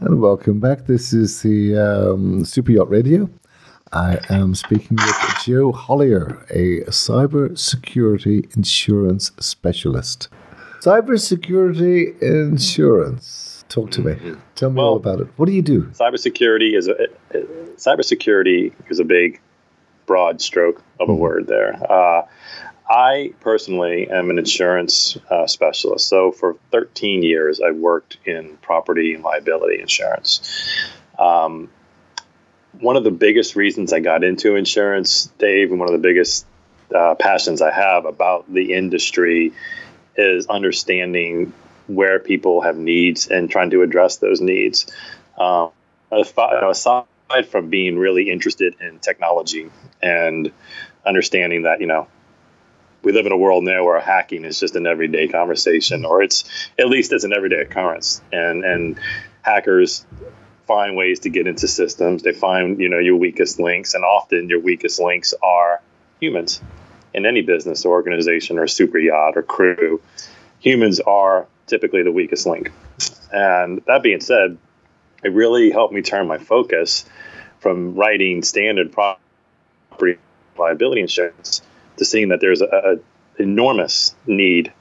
And 0.00 0.20
welcome 0.20 0.60
back. 0.60 0.86
This 0.86 1.12
is 1.12 1.42
the 1.42 1.76
um, 1.76 2.44
Super 2.44 2.72
Yacht 2.72 2.88
Radio. 2.90 3.28
I 3.92 4.18
am 4.30 4.54
speaking 4.54 4.96
with 4.96 5.16
Joe 5.44 5.72
Hollier, 5.72 6.44
a 6.50 6.84
cyber 6.90 7.58
security 7.58 8.48
insurance 8.56 9.32
specialist. 9.40 10.28
Cyber 10.80 11.20
security 11.20 12.14
insurance. 12.22 13.64
Talk 13.68 13.90
to 13.92 14.00
me. 14.00 14.16
Tell 14.54 14.70
me 14.70 14.76
Well- 14.78 14.86
all 14.86 14.96
about 14.96 15.20
it. 15.20 15.28
What 15.36 15.46
do 15.46 15.52
you 15.52 15.62
do? 15.62 15.82
cybersecurity 15.92 16.76
is 16.76 16.88
a 16.88 16.94
cybersecurity 17.76 18.72
is 18.88 18.98
a 19.00 19.04
big, 19.04 19.40
broad 20.06 20.40
stroke 20.40 20.82
of 20.98 21.08
a 21.08 21.14
word 21.14 21.46
there. 21.46 21.74
Uh, 21.90 22.22
I 22.90 23.34
personally 23.38 24.10
am 24.10 24.30
an 24.30 24.38
insurance 24.38 25.16
uh, 25.30 25.46
specialist. 25.46 26.08
So 26.08 26.32
for 26.32 26.56
13 26.72 27.22
years, 27.22 27.60
I 27.60 27.70
worked 27.70 28.18
in 28.24 28.56
property 28.56 29.14
and 29.14 29.22
liability 29.22 29.80
insurance. 29.80 30.40
Um, 31.16 31.70
one 32.80 32.96
of 32.96 33.04
the 33.04 33.12
biggest 33.12 33.54
reasons 33.54 33.92
I 33.92 34.00
got 34.00 34.24
into 34.24 34.56
insurance, 34.56 35.26
Dave, 35.38 35.70
and 35.70 35.78
one 35.78 35.88
of 35.88 35.92
the 35.92 36.02
biggest 36.02 36.44
uh, 36.92 37.14
passions 37.14 37.62
I 37.62 37.70
have 37.70 38.06
about 38.06 38.52
the 38.52 38.74
industry 38.74 39.52
is 40.16 40.48
understanding 40.48 41.52
where 41.86 42.18
people 42.18 42.60
have 42.62 42.76
needs 42.76 43.28
and 43.28 43.48
trying 43.48 43.70
to 43.70 43.82
address 43.82 44.16
those 44.16 44.40
needs. 44.40 44.86
Um, 45.38 45.70
aside 46.10 46.64
aside 46.64 47.48
from 47.48 47.70
being 47.70 47.96
really 47.96 48.30
interested 48.30 48.74
in 48.80 48.98
technology 48.98 49.70
and 50.02 50.50
understanding 51.06 51.62
that, 51.62 51.80
you 51.80 51.86
know, 51.86 52.08
we 53.02 53.12
live 53.12 53.26
in 53.26 53.32
a 53.32 53.36
world 53.36 53.64
now 53.64 53.84
where 53.84 54.00
hacking 54.00 54.44
is 54.44 54.60
just 54.60 54.76
an 54.76 54.86
everyday 54.86 55.28
conversation, 55.28 56.04
or 56.04 56.22
it's 56.22 56.44
at 56.78 56.88
least 56.88 57.12
it's 57.12 57.24
an 57.24 57.32
everyday 57.32 57.60
occurrence. 57.60 58.20
And 58.32 58.64
and 58.64 58.98
hackers 59.42 60.04
find 60.66 60.96
ways 60.96 61.20
to 61.20 61.30
get 61.30 61.46
into 61.46 61.66
systems. 61.66 62.22
They 62.22 62.32
find 62.32 62.78
you 62.78 62.88
know 62.88 62.98
your 62.98 63.16
weakest 63.16 63.58
links, 63.58 63.94
and 63.94 64.04
often 64.04 64.48
your 64.48 64.60
weakest 64.60 65.00
links 65.00 65.34
are 65.42 65.80
humans. 66.20 66.60
In 67.12 67.26
any 67.26 67.42
business 67.42 67.84
or 67.84 67.92
organization 67.92 68.58
or 68.58 68.68
super 68.68 68.98
yacht 68.98 69.36
or 69.36 69.42
crew, 69.42 70.00
humans 70.60 71.00
are 71.00 71.46
typically 71.66 72.02
the 72.02 72.12
weakest 72.12 72.46
link. 72.46 72.70
And 73.32 73.82
that 73.86 74.02
being 74.02 74.20
said, 74.20 74.58
it 75.24 75.32
really 75.32 75.70
helped 75.70 75.92
me 75.92 76.02
turn 76.02 76.28
my 76.28 76.38
focus 76.38 77.04
from 77.58 77.94
writing 77.94 78.42
standard 78.42 78.92
property 78.92 80.18
liability 80.56 81.00
insurance 81.00 81.62
to 81.96 82.04
seeing 82.04 82.28
that 82.28 82.40
there's 82.40 82.60
a, 82.62 82.66
a 82.66 83.42
enormous 83.42 84.14
need 84.26 84.72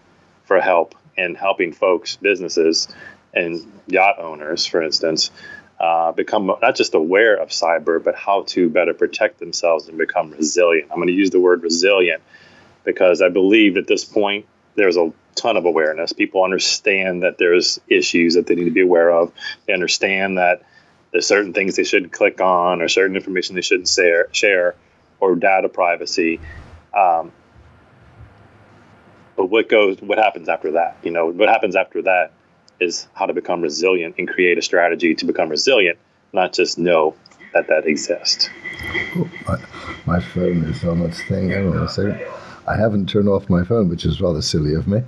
for 0.45 0.59
help 0.59 0.95
in 1.17 1.35
helping 1.35 1.73
folks, 1.73 2.15
businesses, 2.17 2.88
and 3.33 3.61
yacht 3.88 4.19
owners, 4.19 4.65
for 4.65 4.81
instance, 4.81 5.31
uh, 5.80 6.11
become 6.11 6.47
not 6.61 6.75
just 6.75 6.93
aware 6.93 7.35
of 7.35 7.49
cyber, 7.49 8.03
but 8.03 8.15
how 8.15 8.43
to 8.43 8.69
better 8.69 8.93
protect 8.93 9.39
themselves 9.39 9.87
and 9.87 9.97
become 9.97 10.31
resilient. 10.31 10.89
I'm 10.91 10.97
going 10.97 11.07
to 11.07 11.13
use 11.13 11.30
the 11.30 11.39
word 11.39 11.63
resilient 11.63 12.21
because 12.83 13.21
I 13.21 13.30
believe 13.30 13.77
at 13.77 13.87
this 13.87 14.03
point 14.03 14.45
there's 14.75 14.97
a 14.97 15.11
ton 15.35 15.57
of 15.57 15.65
awareness. 15.65 16.13
People 16.13 16.43
understand 16.43 17.23
that 17.23 17.37
there's 17.37 17.80
issues 17.87 18.35
that 18.35 18.47
they 18.47 18.55
need 18.55 18.65
to 18.65 18.71
be 18.71 18.81
aware 18.81 19.11
of. 19.11 19.31
They 19.67 19.73
understand 19.73 20.37
that 20.37 20.63
there's 21.11 21.27
certain 21.27 21.53
things 21.53 21.75
they 21.75 21.83
shouldn't 21.83 22.11
click 22.11 22.41
on 22.41 22.81
or 22.81 22.87
certain 22.87 23.15
information 23.15 23.55
they 23.55 23.61
shouldn't 23.61 23.87
share, 23.87 24.27
share 24.31 24.75
or 25.19 25.35
data 25.35 25.69
privacy. 25.69 26.41
Um, 26.94 27.32
but 29.36 29.45
what 29.45 29.70
goes, 29.70 30.02
what 30.02 30.18
happens 30.18 30.50
after 30.50 30.72
that? 30.72 30.98
You 31.04 31.12
know, 31.12 31.28
what 31.28 31.50
happens 31.50 31.76
after 31.76 32.02
that 32.04 32.34
is 32.80 33.08
how 33.14 33.26
to 33.26 33.34
become 33.34 33.62
resilient 33.62 34.16
and 34.18 34.28
create 34.28 34.58
a 34.58 34.62
strategy 34.62 35.16
to 35.16 35.26
become 35.26 35.50
resilient, 35.50 35.98
not 36.34 36.54
just 36.54 36.78
know 36.78 37.16
that 37.54 37.67
that 37.67 37.86
exists. 37.86 38.50
My, 39.48 39.58
my 40.06 40.20
phone 40.20 40.64
is 40.66 40.84
on 40.84 41.02
its 41.02 41.22
thing. 41.23 41.50
Hang 41.50 41.70
on 41.70 41.78
a 41.78 41.90
second. 41.90 42.22
I 42.67 42.76
haven't 42.76 43.10
turned 43.10 43.28
off 43.28 43.49
my 43.49 43.64
phone, 43.64 43.89
which 43.89 44.05
is 44.05 44.22
rather 44.22 44.42
silly 44.42 44.76
of 44.76 44.88
me. 44.88 44.99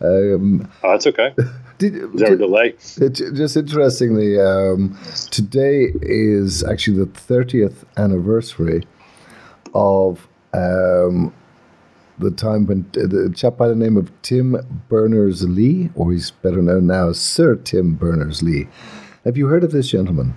Um, 0.00 0.70
Oh, 0.82 0.92
that's 0.92 1.06
okay. 1.06 1.34
did, 1.78 1.96
Is 1.96 2.20
there 2.20 2.32
a 2.34 2.38
delay? 2.38 2.76
It, 2.96 3.10
just 3.34 3.56
interestingly, 3.56 4.40
um, 4.40 4.98
today 5.30 5.92
is 6.00 6.64
actually 6.64 6.98
the 6.98 7.06
30th 7.06 7.84
anniversary 7.98 8.84
of 9.74 10.26
um, 10.52 11.32
the 12.18 12.30
time 12.30 12.66
when 12.66 12.90
uh, 12.96 13.06
the 13.06 13.32
chap 13.34 13.56
by 13.56 13.68
the 13.68 13.74
name 13.74 13.96
of 13.96 14.10
Tim 14.22 14.56
Berners 14.88 15.48
Lee, 15.48 15.90
or 15.94 16.12
he's 16.12 16.30
better 16.30 16.62
known 16.62 16.86
now 16.86 17.10
as 17.10 17.20
Sir 17.20 17.56
Tim 17.56 17.94
Berners 17.94 18.42
Lee. 18.42 18.68
Have 19.24 19.36
you 19.36 19.46
heard 19.46 19.64
of 19.64 19.72
this 19.72 19.88
gentleman? 19.88 20.34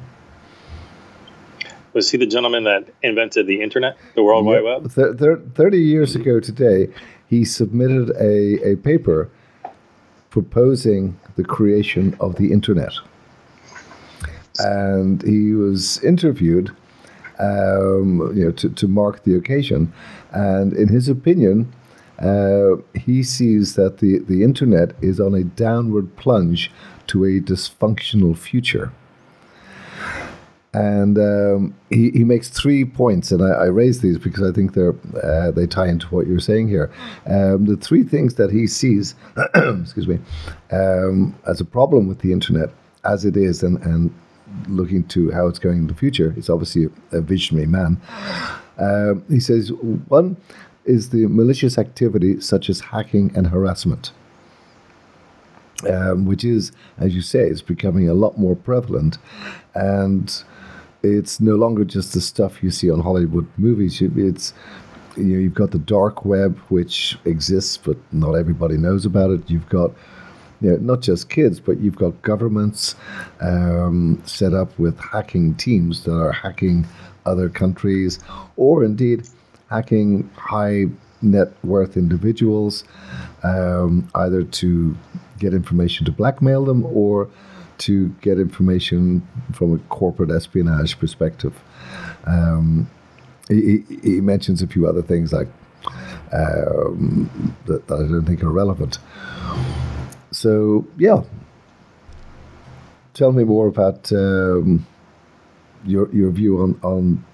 Was 1.94 2.09
he 2.09 2.18
the 2.18 2.25
gentleman 2.25 2.63
that 2.63 2.90
invented 3.03 3.46
the 3.46 3.62
internet, 3.62 3.97
the 4.16 4.24
World 4.24 4.46
Wide 4.46 4.63
Web? 4.63 4.94
Th- 4.94 5.16
thir- 5.16 5.41
30 5.53 5.78
years 5.78 6.16
ago 6.16 6.40
today, 6.40 6.88
he 7.28 7.45
submitted 7.45 8.09
a, 8.19 8.72
a 8.72 8.75
paper 8.78 9.30
proposing 10.31 11.18
the 11.35 11.44
creation 11.44 12.18
of 12.19 12.35
the 12.35 12.51
internet. 12.51 12.94
And 14.59 15.22
he 15.22 15.53
was 15.53 16.03
interviewed 16.03 16.75
um, 17.44 18.31
you 18.36 18.46
know, 18.46 18.52
to, 18.52 18.70
to 18.70 18.88
mark 18.88 19.24
the 19.24 19.36
occasion. 19.36 19.94
And 20.31 20.74
in 20.74 20.88
his 20.88 21.09
opinion, 21.09 21.74
uh, 22.20 22.78
he 22.96 23.24
sees 23.24 23.76
that 23.76 23.98
the, 23.98 24.20
the 24.20 24.44
internet 24.44 24.96
is 25.02 25.20
on 25.20 25.34
a 25.34 25.44
downward 25.44 26.16
plunge 26.16 26.72
to 27.08 27.26
a 27.26 27.42
dysfunctional 27.42 28.38
future. 28.38 28.92
And 30.76 31.20
um, 31.20 31.76
he, 31.92 32.09
he 32.12 32.24
makes 32.24 32.50
three 32.50 32.84
points, 32.84 33.31
and 33.31 33.44
I, 33.44 33.50
I 33.50 33.66
raise 33.66 34.02
these 34.02 34.18
because 34.18 34.42
I 34.42 34.52
think 34.52 34.74
they're 34.74 34.96
uh, 35.22 35.52
they 35.52 35.68
tie 35.68 35.88
into 35.88 36.08
what 36.08 36.25
you're 36.25 36.40
saying 36.40 36.68
here. 36.68 36.92
Um, 37.28 37.66
the 37.66 37.78
three 37.78 38.04
things 38.04 38.36
that 38.36 38.50
he 38.50 38.66
sees, 38.66 39.14
excuse 39.56 40.08
me, 40.08 40.18
um, 40.72 41.36
as 41.48 41.62
a 41.62 41.66
problem 41.66 42.08
with 42.08 42.22
the 42.22 42.31
internet 42.31 42.72
as 43.06 43.24
it 43.24 43.38
is, 43.38 43.62
and, 43.62 43.78
and 43.84 44.12
looking 44.68 45.03
to 45.09 45.31
how 45.31 45.47
it's 45.47 45.59
going 45.59 45.78
in 45.78 45.88
the 45.88 45.94
future. 45.94 46.31
He's 46.31 46.50
obviously 46.50 46.90
a, 47.12 47.22
visionary 47.22 47.68
man. 47.68 48.02
Um, 48.78 49.24
he 49.30 49.40
says 49.40 49.72
one 50.08 50.38
is 50.86 51.09
the 51.09 51.28
malicious 51.28 51.78
activity 51.78 52.41
such 52.41 52.69
as 52.69 52.80
hacking 52.80 53.31
and 53.36 53.47
harassment 53.47 54.12
um, 55.90 56.25
which 56.25 56.44
is, 56.44 56.72
as 56.97 57.16
you 57.16 57.22
say, 57.22 57.47
is 57.47 57.62
becoming 57.62 58.09
a 58.09 58.13
lot 58.13 58.38
more 58.38 58.56
prevalent, 58.56 59.18
and 59.74 60.44
it's 61.02 61.40
no 61.40 61.56
longer 61.56 61.84
just 61.84 62.13
the 62.13 62.22
stuff 62.22 62.63
you 62.63 62.72
see 62.72 62.90
on 62.90 63.02
Hollywood 63.02 63.47
movies. 63.58 64.02
It's 64.02 64.53
you 65.16 65.24
know, 65.24 65.40
you've 65.40 65.53
got 65.53 65.72
the 65.72 65.80
dark 65.80 66.25
web, 66.25 66.58
which 66.69 67.18
exists, 67.25 67.78
but 67.78 67.97
not 68.12 68.34
everybody 68.34 68.78
knows 68.78 69.06
about 69.06 69.31
it. 69.31 69.50
You've 69.50 69.69
got 69.69 69.92
you 70.63 70.72
know, 70.72 70.78
not 70.78 71.01
just 71.01 71.29
kids, 71.29 71.59
but 71.59 71.79
you've 71.81 71.97
got 71.97 72.19
governments 72.22 72.96
um, 73.41 74.22
set 74.25 74.53
up 74.53 74.78
with 74.79 74.97
hacking 74.97 75.56
teams 75.56 76.06
that 76.06 76.16
are 76.16 76.31
hacking 76.31 76.88
other 77.25 77.50
countries, 77.50 78.19
or 78.56 78.84
indeed 78.84 79.28
hacking 79.69 80.29
high 80.35 80.85
net 81.22 81.50
worth 81.63 81.97
individuals, 81.97 82.85
um, 83.44 84.09
either 84.16 84.44
to 84.44 84.96
get 85.38 85.53
information 85.53 86.06
to 86.06 86.12
blackmail 86.12 86.63
them 86.66 86.85
or 86.85 87.30
to 87.80 88.09
get 88.22 88.40
information 88.40 89.28
from 89.53 89.74
a 89.74 89.78
corporate 89.90 90.31
espionage 90.31 90.97
perspective. 90.97 91.62
Um, 92.25 92.90
he, 93.50 93.84
he 94.01 94.22
mentions 94.22 94.62
a 94.62 94.68
few 94.68 94.88
other 94.88 95.01
things 95.01 95.34
like 95.34 95.50
um, 96.31 97.56
that, 97.66 97.88
that 97.88 97.95
I 97.95 98.07
don't 98.07 98.25
think 98.25 98.41
are 98.44 98.50
relevant. 98.50 99.00
So 100.33 100.85
yeah, 100.97 101.21
tell 103.13 103.31
me 103.31 103.44
more 103.44 103.67
about 103.67 104.11
um, 104.11 104.85
your 105.85 106.13
your 106.13 106.31
view 106.31 106.62
on 106.62 106.80
on 106.83 107.25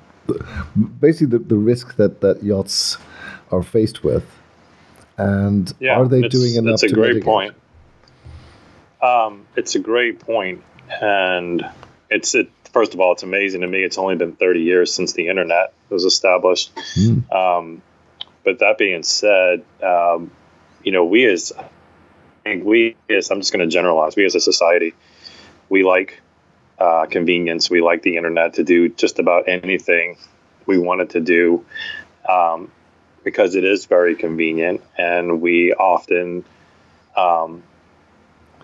basically 1.00 1.38
the, 1.38 1.44
the 1.44 1.56
risk 1.56 1.96
that 1.96 2.22
that 2.22 2.44
yachts 2.44 2.98
are 3.52 3.64
faced 3.64 4.04
with, 4.04 4.26
and 5.18 5.74
Yeah, 5.80 6.00
are 6.00 6.08
they 6.08 6.28
doing 6.28 6.56
enough? 6.56 6.82
That's 6.82 6.84
a 6.84 6.88
to 6.90 6.94
great 6.94 7.08
mitigate? 7.08 7.24
point. 7.24 7.56
Um, 9.02 9.46
it's 9.56 9.76
a 9.76 9.80
great 9.80 10.20
point, 10.20 10.64
and 11.02 11.66
it's 12.10 12.36
it. 12.36 12.52
First 12.74 12.94
of 12.94 13.00
all, 13.00 13.14
it's 13.14 13.24
amazing 13.24 13.62
to 13.62 13.68
me. 13.68 13.84
It's 13.84 13.98
only 13.98 14.16
been 14.16 14.34
30 14.34 14.62
years 14.62 14.94
since 14.94 15.14
the 15.14 15.28
internet 15.28 15.74
was 15.90 16.06
established. 16.06 16.76
Mm. 16.96 17.32
Um, 17.34 17.82
but 18.44 18.60
that 18.60 18.78
being 18.78 19.02
said, 19.02 19.64
um, 19.82 20.30
you 20.84 20.92
know, 20.92 21.04
we 21.04 21.26
as 21.26 21.52
think 22.44 22.66
we 22.66 22.96
as 23.10 23.30
I'm 23.32 23.40
just 23.40 23.54
going 23.54 23.68
to 23.68 23.72
generalize. 23.72 24.16
We 24.16 24.26
as 24.26 24.36
a 24.36 24.40
society, 24.40 24.94
we 25.70 25.84
like 25.84 26.22
uh, 26.80 27.06
convenience. 27.06 27.70
We 27.70 27.82
like 27.82 28.02
the 28.02 28.18
internet 28.18 28.56
to 28.56 28.64
do 28.64 28.90
just 28.90 29.20
about 29.20 29.48
anything 29.48 30.18
we 30.66 30.78
want 30.78 31.02
it 31.02 31.10
to 31.12 31.20
do 31.20 31.66
um, 32.28 32.72
because 33.24 33.56
it 33.56 33.64
is 33.64 33.86
very 33.86 34.16
convenient, 34.16 34.82
and 34.98 35.42
we 35.42 35.74
often 35.74 36.46
um, 37.18 37.64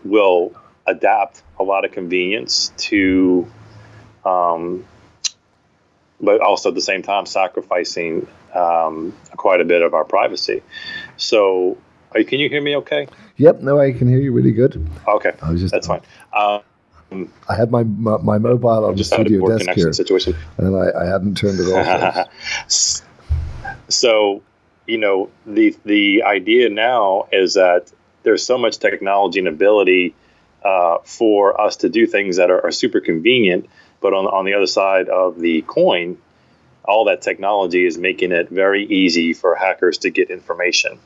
will 0.03 0.53
adapt 0.85 1.41
a 1.59 1.63
lot 1.63 1.83
of 1.83 1.91
convenience 1.91 2.71
to, 2.77 3.51
um, 4.23 4.85
but 6.21 6.41
also 6.41 6.69
at 6.69 6.75
the 6.75 6.81
same 6.81 7.01
time 7.01 7.25
sacrificing 7.25 8.27
um, 8.53 9.13
quite 9.35 9.61
a 9.61 9.65
bit 9.65 9.81
of 9.81 9.93
our 9.93 10.05
privacy. 10.05 10.61
So, 11.17 11.77
can 12.13 12.39
you 12.39 12.49
hear 12.49 12.61
me 12.61 12.77
okay? 12.77 13.07
Yep, 13.37 13.61
no, 13.61 13.79
I 13.79 13.91
can 13.91 14.07
hear 14.07 14.19
you 14.19 14.31
really 14.31 14.51
good. 14.51 14.87
Okay, 15.07 15.33
I 15.41 15.51
was 15.51 15.61
just, 15.61 15.73
that's 15.73 15.87
fine. 15.87 16.01
Um, 16.33 16.61
I 17.47 17.55
had 17.55 17.71
my 17.71 17.83
my, 17.83 18.17
my 18.17 18.37
mobile 18.37 18.85
on 18.85 18.95
the 18.95 19.03
studio 19.03 19.47
desk 19.47 19.69
here, 19.71 19.93
situation. 19.93 20.35
and 20.57 20.75
I, 20.75 21.03
I 21.03 21.05
hadn't 21.05 21.35
turned 21.35 21.59
it 21.59 21.71
off. 21.71 22.27
so, 23.89 24.41
you 24.87 24.97
know, 24.97 25.29
the 25.45 25.75
the 25.85 26.23
idea 26.23 26.69
now 26.69 27.27
is 27.31 27.55
that 27.55 27.91
there's 28.23 28.45
so 28.45 28.57
much 28.57 28.79
technology 28.79 29.39
and 29.39 29.47
ability 29.47 30.15
uh, 30.63 30.97
for 31.03 31.59
us 31.59 31.77
to 31.77 31.89
do 31.89 32.07
things 32.07 32.37
that 32.37 32.49
are, 32.49 32.65
are 32.65 32.71
super 32.71 32.99
convenient, 32.99 33.69
but 34.01 34.13
on 34.13 34.25
on 34.25 34.45
the 34.45 34.53
other 34.53 34.67
side 34.67 35.09
of 35.09 35.39
the 35.39 35.61
coin, 35.61 36.17
all 36.83 37.05
that 37.05 37.21
technology 37.21 37.85
is 37.85 37.97
making 37.97 38.31
it 38.31 38.49
very 38.49 38.85
easy 38.85 39.33
for 39.33 39.55
hackers 39.55 39.99
to 39.99 40.09
get 40.09 40.31
information. 40.31 40.99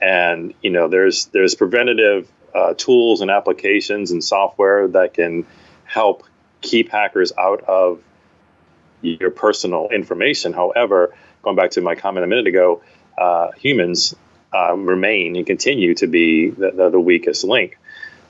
And 0.00 0.54
you 0.62 0.70
know, 0.70 0.88
there's 0.88 1.26
there's 1.26 1.54
preventative 1.54 2.30
uh, 2.54 2.74
tools 2.74 3.20
and 3.20 3.30
applications 3.30 4.10
and 4.10 4.22
software 4.24 4.88
that 4.88 5.14
can 5.14 5.46
help 5.84 6.24
keep 6.60 6.90
hackers 6.90 7.32
out 7.38 7.62
of 7.64 8.02
your 9.02 9.30
personal 9.30 9.88
information. 9.90 10.52
However, 10.52 11.14
going 11.42 11.56
back 11.56 11.72
to 11.72 11.80
my 11.80 11.94
comment 11.94 12.24
a 12.24 12.26
minute 12.26 12.46
ago, 12.46 12.82
uh, 13.18 13.50
humans 13.52 14.14
uh, 14.54 14.74
remain 14.74 15.36
and 15.36 15.46
continue 15.46 15.94
to 15.94 16.06
be 16.06 16.50
the, 16.50 16.70
the, 16.70 16.90
the 16.90 17.00
weakest 17.00 17.44
link. 17.44 17.78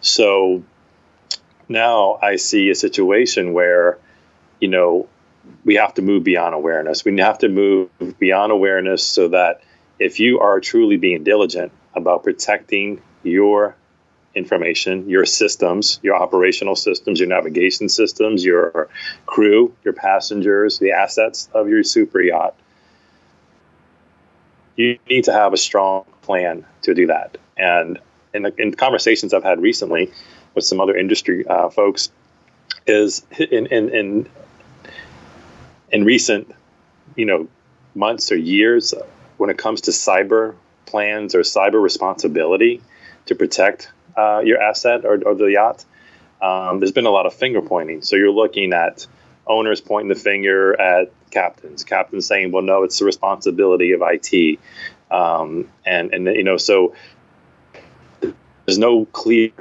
So 0.01 0.63
now 1.69 2.19
I 2.23 2.37
see 2.37 2.71
a 2.71 2.75
situation 2.75 3.53
where, 3.53 3.99
you 4.61 4.69
know, 4.69 5.09
we 5.65 5.77
have 5.77 5.95
to 5.95 6.03
move 6.03 6.25
beyond 6.25 6.55
awareness. 6.55 7.05
We 7.05 7.17
have 7.19 7.39
to 7.39 7.49
move 7.49 7.91
beyond 8.19 8.53
awareness 8.53 9.05
so 9.05 9.29
that 9.29 9.63
if 10.01 10.19
you 10.19 10.41
are 10.41 10.59
truly 10.59 10.97
being 10.97 11.23
diligent 11.23 11.71
about 11.95 12.25
protecting 12.25 13.01
your 13.23 13.77
information, 14.35 15.09
your 15.09 15.27
systems, 15.27 16.01
your 16.03 16.17
operational 16.17 16.75
systems, 16.75 17.21
your 17.21 17.29
navigation 17.29 17.89
systems, 17.89 18.45
your 18.45 18.89
crew, 19.27 19.75
your 19.85 19.93
passengers, 19.93 20.79
the 20.79 20.93
assets 20.93 21.49
of 21.53 21.69
your 21.69 21.85
super 21.85 22.21
yacht, 22.21 22.57
you 24.77 24.99
need 25.09 25.25
to 25.25 25.33
have 25.33 25.53
a 25.53 25.57
strong 25.57 26.05
plan 26.23 26.65
to 26.83 26.95
do 26.95 27.09
that. 27.09 27.37
And 27.57 27.99
in, 28.33 28.43
the, 28.43 28.55
in 28.57 28.73
conversations 28.75 29.35
I've 29.35 29.45
had 29.45 29.61
recently 29.61 30.11
with 30.55 30.65
some 30.65 30.81
other 30.81 30.97
industry 30.97 31.47
uh, 31.47 31.69
folks, 31.69 32.11
is 32.87 33.27
in, 33.39 33.67
in, 33.67 33.89
in 33.91 34.29
in 35.91 36.05
recent, 36.05 36.55
you 37.17 37.27
know, 37.27 37.49
months 37.95 38.33
or 38.33 38.37
years, 38.37 38.95
when 39.41 39.49
it 39.49 39.57
comes 39.57 39.81
to 39.83 39.91
cyber 39.91 40.55
plans 40.85 41.35
or 41.35 41.41
cyber 41.41 41.83
responsibility 41.83 42.83
to 43.25 43.35
protect 43.35 43.91
uh, 44.17 44.41
your 44.45 44.61
asset 44.61 45.07
or, 45.07 45.19
or 45.27 45.35
the 45.35 45.47
yacht, 45.47 45.83
um, 46.43 46.79
there's 46.79 46.93
been 46.93 47.07
a 47.07 47.11
lot 47.11 47.25
of 47.25 47.33
finger 47.33 47.63
pointing. 47.63 48.03
So 48.03 48.17
you're 48.17 48.31
looking 48.31 48.75
at 48.75 49.07
owners 49.47 49.81
pointing 49.81 50.11
the 50.11 50.15
finger 50.15 50.79
at 50.79 51.11
captains, 51.31 51.85
captains 51.85 52.27
saying, 52.27 52.53
"Well, 52.53 52.63
no, 52.63 52.83
it's 52.83 52.99
the 52.99 53.07
responsibility 53.07 53.93
of 53.93 54.03
IT," 54.05 54.59
um, 55.11 55.69
and 55.87 56.13
and 56.13 56.27
you 56.27 56.45
know, 56.45 56.59
so 56.59 56.95
there's 58.21 58.79
no 58.79 59.07
clear, 59.07 59.53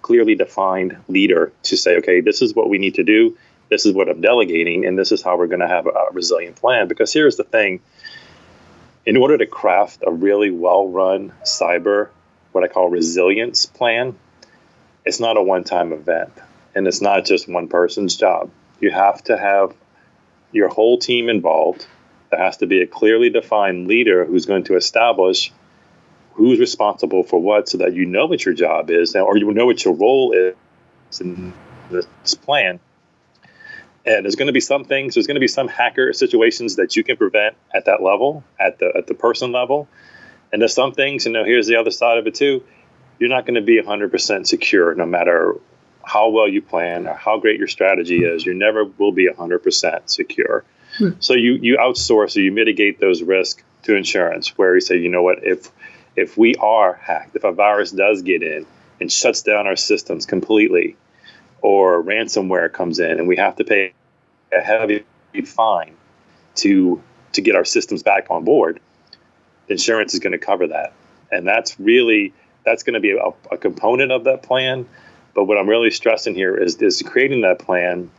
clearly 0.00 0.36
defined 0.36 0.96
leader 1.08 1.52
to 1.64 1.76
say, 1.76 1.96
"Okay, 1.96 2.20
this 2.20 2.40
is 2.40 2.54
what 2.54 2.68
we 2.68 2.78
need 2.78 2.94
to 2.94 3.02
do 3.02 3.36
this 3.70 3.86
is 3.86 3.94
what 3.94 4.08
I'm 4.08 4.20
delegating, 4.20 4.84
and 4.84 4.98
this 4.98 5.10
is 5.10 5.22
how 5.22 5.36
we're 5.36 5.46
going 5.46 5.60
to 5.60 5.68
have 5.68 5.86
a, 5.86 5.90
a 5.90 6.12
resilient 6.12 6.56
plan. 6.56 6.86
Because 6.86 7.12
here's 7.12 7.36
the 7.36 7.44
thing 7.44 7.80
in 9.06 9.16
order 9.16 9.36
to 9.38 9.46
craft 9.46 10.02
a 10.06 10.12
really 10.12 10.50
well 10.50 10.88
run 10.88 11.32
cyber, 11.44 12.08
what 12.52 12.64
I 12.64 12.68
call 12.68 12.88
resilience 12.88 13.66
plan, 13.66 14.16
it's 15.04 15.20
not 15.20 15.36
a 15.36 15.42
one 15.42 15.64
time 15.64 15.92
event 15.92 16.32
and 16.74 16.86
it's 16.86 17.00
not 17.00 17.24
just 17.24 17.48
one 17.48 17.68
person's 17.68 18.16
job. 18.16 18.50
You 18.80 18.90
have 18.90 19.22
to 19.24 19.36
have 19.36 19.74
your 20.52 20.68
whole 20.68 20.98
team 20.98 21.28
involved. 21.28 21.86
There 22.30 22.40
has 22.40 22.58
to 22.58 22.66
be 22.66 22.82
a 22.82 22.86
clearly 22.86 23.30
defined 23.30 23.86
leader 23.86 24.24
who's 24.24 24.46
going 24.46 24.64
to 24.64 24.76
establish 24.76 25.52
who's 26.32 26.58
responsible 26.58 27.22
for 27.22 27.40
what 27.40 27.68
so 27.68 27.78
that 27.78 27.94
you 27.94 28.06
know 28.06 28.26
what 28.26 28.44
your 28.44 28.54
job 28.54 28.90
is 28.90 29.14
or 29.14 29.36
you 29.36 29.52
know 29.52 29.66
what 29.66 29.84
your 29.84 29.94
role 29.94 30.32
is 30.32 31.20
in 31.20 31.52
this 31.90 32.34
plan 32.34 32.80
and 34.06 34.24
there's 34.24 34.36
going 34.36 34.46
to 34.46 34.52
be 34.52 34.60
some 34.60 34.84
things 34.84 35.14
there's 35.14 35.26
going 35.26 35.36
to 35.36 35.40
be 35.40 35.48
some 35.48 35.68
hacker 35.68 36.12
situations 36.12 36.76
that 36.76 36.96
you 36.96 37.04
can 37.04 37.16
prevent 37.16 37.56
at 37.74 37.86
that 37.86 38.02
level 38.02 38.44
at 38.58 38.78
the 38.78 38.92
at 38.96 39.06
the 39.06 39.14
person 39.14 39.52
level. 39.52 39.88
And 40.52 40.62
there's 40.62 40.74
some 40.74 40.92
things 40.92 41.26
you 41.26 41.32
know 41.32 41.44
here's 41.44 41.66
the 41.66 41.76
other 41.76 41.90
side 41.90 42.18
of 42.18 42.26
it 42.26 42.34
too. 42.34 42.64
You're 43.18 43.30
not 43.30 43.46
going 43.46 43.54
to 43.54 43.62
be 43.62 43.80
100% 43.80 44.46
secure 44.46 44.94
no 44.94 45.06
matter 45.06 45.54
how 46.04 46.30
well 46.30 46.48
you 46.48 46.60
plan 46.60 47.06
or 47.06 47.14
how 47.14 47.38
great 47.38 47.58
your 47.58 47.68
strategy 47.68 48.24
is. 48.24 48.44
You 48.44 48.54
never 48.54 48.84
will 48.84 49.12
be 49.12 49.28
100% 49.28 50.10
secure. 50.10 50.64
Hmm. 50.98 51.10
so 51.18 51.34
you 51.34 51.54
you 51.54 51.76
outsource 51.78 52.36
or 52.36 52.40
you 52.40 52.52
mitigate 52.52 53.00
those 53.00 53.20
risks 53.22 53.64
to 53.82 53.96
insurance 53.96 54.56
where 54.56 54.74
you 54.74 54.80
say 54.80 54.98
you 54.98 55.08
know 55.08 55.22
what? 55.22 55.42
If 55.42 55.70
if 56.14 56.36
we 56.36 56.54
are 56.56 56.94
hacked 56.94 57.34
if 57.36 57.44
a 57.44 57.52
virus 57.52 57.90
does 57.90 58.22
get 58.22 58.42
in 58.42 58.66
and 59.00 59.10
shuts 59.10 59.42
down 59.42 59.66
our 59.66 59.76
systems 59.76 60.24
completely 60.24 60.96
or 61.64 62.04
ransomware 62.04 62.70
comes 62.70 62.98
in 62.98 63.10
and 63.12 63.26
we 63.26 63.36
have 63.36 63.56
to 63.56 63.64
pay 63.64 63.94
a 64.52 64.60
heavy 64.60 65.02
fine 65.46 65.96
to 66.54 67.02
to 67.32 67.40
get 67.40 67.56
our 67.56 67.64
systems 67.64 68.02
back 68.02 68.26
on 68.30 68.44
board, 68.44 68.80
insurance 69.66 70.12
is 70.12 70.20
going 70.20 70.32
to 70.32 70.38
cover 70.38 70.68
that. 70.68 70.92
And 71.32 71.46
that's 71.48 71.80
really 71.80 72.34
that's 72.64 72.82
going 72.82 72.94
to 72.94 73.00
be 73.00 73.12
a, 73.12 73.54
a 73.54 73.56
component 73.56 74.12
of 74.12 74.24
that 74.24 74.42
plan. 74.42 74.86
But 75.34 75.44
what 75.44 75.56
I'm 75.56 75.66
really 75.66 75.90
stressing 75.90 76.34
here 76.34 76.54
is 76.54 76.76
is 76.82 77.00
creating 77.00 77.40
that 77.40 77.60
plan. 77.60 78.10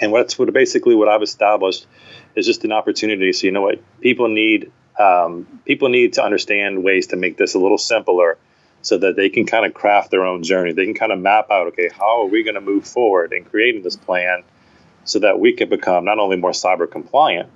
And 0.00 0.10
what's 0.10 0.36
what 0.36 0.52
basically 0.52 0.96
what 0.96 1.08
I've 1.08 1.22
established 1.22 1.86
is 2.34 2.46
just 2.46 2.64
an 2.64 2.72
opportunity. 2.72 3.32
So 3.32 3.46
you 3.46 3.52
know 3.52 3.62
what 3.62 3.80
people 4.00 4.28
need 4.28 4.72
um, 4.98 5.60
people 5.64 5.88
need 5.88 6.14
to 6.14 6.24
understand 6.24 6.82
ways 6.82 7.06
to 7.08 7.16
make 7.16 7.36
this 7.36 7.54
a 7.54 7.60
little 7.60 7.78
simpler 7.78 8.38
so 8.82 8.98
that 8.98 9.16
they 9.16 9.28
can 9.28 9.46
kind 9.46 9.64
of 9.64 9.72
craft 9.72 10.10
their 10.10 10.26
own 10.26 10.42
journey. 10.42 10.72
They 10.72 10.84
can 10.84 10.94
kind 10.94 11.12
of 11.12 11.18
map 11.20 11.50
out, 11.50 11.68
okay, 11.68 11.88
how 11.88 12.22
are 12.22 12.26
we 12.26 12.42
going 12.42 12.56
to 12.56 12.60
move 12.60 12.86
forward 12.86 13.32
in 13.32 13.44
creating 13.44 13.82
this 13.82 13.96
plan 13.96 14.42
so 15.04 15.20
that 15.20 15.38
we 15.38 15.52
can 15.54 15.68
become 15.68 16.04
not 16.04 16.18
only 16.18 16.36
more 16.36 16.50
cyber 16.50 16.90
compliant, 16.90 17.48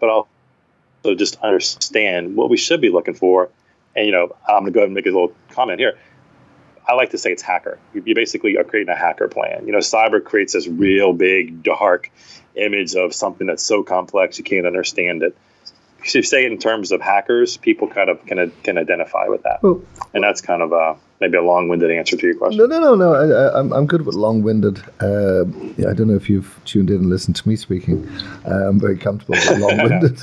but 0.00 0.08
also 0.08 1.14
just 1.14 1.36
understand 1.36 2.36
what 2.36 2.50
we 2.50 2.56
should 2.56 2.80
be 2.80 2.90
looking 2.90 3.14
for. 3.14 3.50
And, 3.94 4.06
you 4.06 4.12
know, 4.12 4.34
I'm 4.46 4.62
going 4.62 4.66
to 4.66 4.70
go 4.72 4.80
ahead 4.80 4.88
and 4.88 4.94
make 4.94 5.06
a 5.06 5.10
little 5.10 5.34
comment 5.50 5.78
here. 5.78 5.98
I 6.88 6.94
like 6.94 7.10
to 7.10 7.18
say 7.18 7.32
it's 7.32 7.42
hacker. 7.42 7.78
You 7.92 8.14
basically 8.14 8.56
are 8.56 8.64
creating 8.64 8.92
a 8.92 8.96
hacker 8.96 9.28
plan. 9.28 9.66
You 9.66 9.72
know, 9.72 9.78
cyber 9.78 10.22
creates 10.22 10.52
this 10.52 10.68
real 10.68 11.12
big, 11.12 11.62
dark 11.62 12.10
image 12.54 12.94
of 12.94 13.12
something 13.14 13.46
that's 13.46 13.64
so 13.64 13.82
complex 13.82 14.38
you 14.38 14.44
can't 14.44 14.66
understand 14.66 15.22
it 15.22 15.36
if 16.06 16.14
you 16.14 16.22
say 16.22 16.44
it 16.44 16.52
in 16.52 16.58
terms 16.58 16.92
of 16.92 17.00
hackers, 17.00 17.56
people 17.56 17.88
kind 17.88 18.08
of 18.08 18.24
can 18.26 18.50
can 18.62 18.78
identify 18.78 19.26
with 19.26 19.42
that, 19.42 19.62
well, 19.62 19.82
and 20.14 20.22
that's 20.22 20.40
kind 20.40 20.62
of 20.62 20.72
a 20.72 20.96
maybe 21.20 21.36
a 21.36 21.42
long-winded 21.42 21.90
answer 21.90 22.16
to 22.16 22.26
your 22.26 22.36
question. 22.36 22.58
No, 22.58 22.66
no, 22.66 22.78
no, 22.78 22.94
no. 22.94 23.14
I, 23.14 23.58
am 23.58 23.66
I'm, 23.66 23.72
I'm 23.72 23.86
good 23.86 24.04
with 24.04 24.14
long-winded. 24.14 24.78
Uh, 25.00 25.46
yeah, 25.76 25.88
I 25.90 25.94
don't 25.94 26.08
know 26.08 26.14
if 26.14 26.28
you've 26.28 26.60
tuned 26.64 26.90
in 26.90 26.96
and 26.96 27.10
listened 27.10 27.36
to 27.36 27.48
me 27.48 27.56
speaking. 27.56 28.06
Uh, 28.46 28.68
I'm 28.68 28.78
very 28.78 28.98
comfortable 28.98 29.34
with 29.34 29.58
long-winded. 29.58 30.20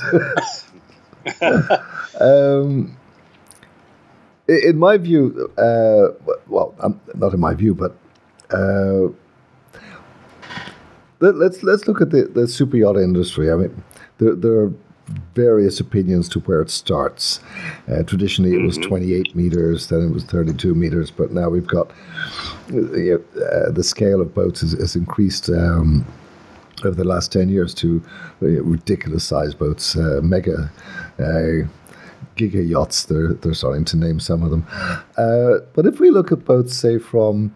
um, 2.20 2.96
in 4.46 4.78
my 4.78 4.96
view, 4.96 5.50
uh, 5.58 6.36
well, 6.46 6.74
um, 6.80 7.00
not 7.14 7.34
in 7.34 7.40
my 7.40 7.54
view, 7.54 7.74
but 7.74 7.96
uh, 8.50 9.08
let, 11.20 11.34
us 11.34 11.40
let's, 11.40 11.62
let's 11.62 11.88
look 11.88 12.00
at 12.00 12.10
the, 12.10 12.24
the 12.24 12.46
super 12.46 12.76
yacht 12.76 12.96
industry. 12.96 13.50
I 13.50 13.56
mean, 13.56 13.82
there, 14.18 14.34
there 14.34 14.52
are 14.60 14.72
various 15.34 15.80
opinions 15.80 16.28
to 16.30 16.40
where 16.40 16.62
it 16.62 16.70
starts. 16.70 17.40
Uh, 17.88 18.02
traditionally, 18.04 18.54
it 18.54 18.62
was 18.62 18.78
mm-hmm. 18.78 18.88
28 18.88 19.34
meters, 19.36 19.88
then 19.88 20.02
it 20.02 20.12
was 20.12 20.24
32 20.24 20.74
meters, 20.74 21.10
but 21.10 21.32
now 21.32 21.48
we've 21.48 21.66
got 21.66 21.90
uh, 22.72 22.76
uh, 22.76 23.70
the 23.70 23.84
scale 23.84 24.20
of 24.20 24.34
boats 24.34 24.60
has, 24.60 24.72
has 24.72 24.96
increased. 24.96 25.48
Um, 25.48 26.06
over 26.84 26.96
the 26.96 27.04
last 27.04 27.32
10 27.32 27.48
years 27.48 27.72
to 27.72 28.02
uh, 28.42 28.46
ridiculous 28.46 29.24
size 29.24 29.54
boats, 29.54 29.96
uh, 29.96 30.20
mega 30.22 30.70
uh, 31.18 31.66
giga 32.36 32.68
yachts. 32.68 33.04
They're 33.04 33.34
they're 33.34 33.54
starting 33.54 33.84
to 33.86 33.96
name 33.96 34.20
some 34.20 34.42
of 34.42 34.50
them. 34.50 34.66
Uh, 35.16 35.64
but 35.74 35.86
if 35.86 36.00
we 36.00 36.10
look 36.10 36.32
at 36.32 36.44
boats, 36.44 36.76
say 36.76 36.98
from 36.98 37.54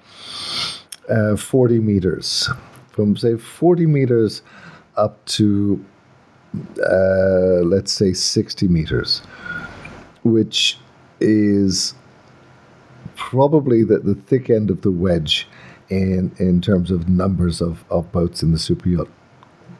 uh, 1.08 1.36
40 1.36 1.80
meters, 1.80 2.48
from 2.90 3.16
say 3.16 3.36
40 3.36 3.86
meters 3.86 4.42
up 4.96 5.24
to 5.26 5.84
uh, 6.84 7.62
let's 7.64 7.92
say 7.92 8.12
60 8.12 8.68
meters, 8.68 9.20
which 10.22 10.78
is 11.20 11.94
probably 13.16 13.82
the, 13.82 13.98
the 13.98 14.14
thick 14.14 14.48
end 14.48 14.70
of 14.70 14.82
the 14.82 14.92
wedge 14.92 15.46
in 15.88 16.30
in 16.38 16.60
terms 16.60 16.90
of 16.90 17.08
numbers 17.08 17.60
of, 17.60 17.84
of 17.90 18.10
boats 18.12 18.42
in 18.42 18.52
the 18.52 18.58
super 18.58 18.88
yacht 18.88 19.08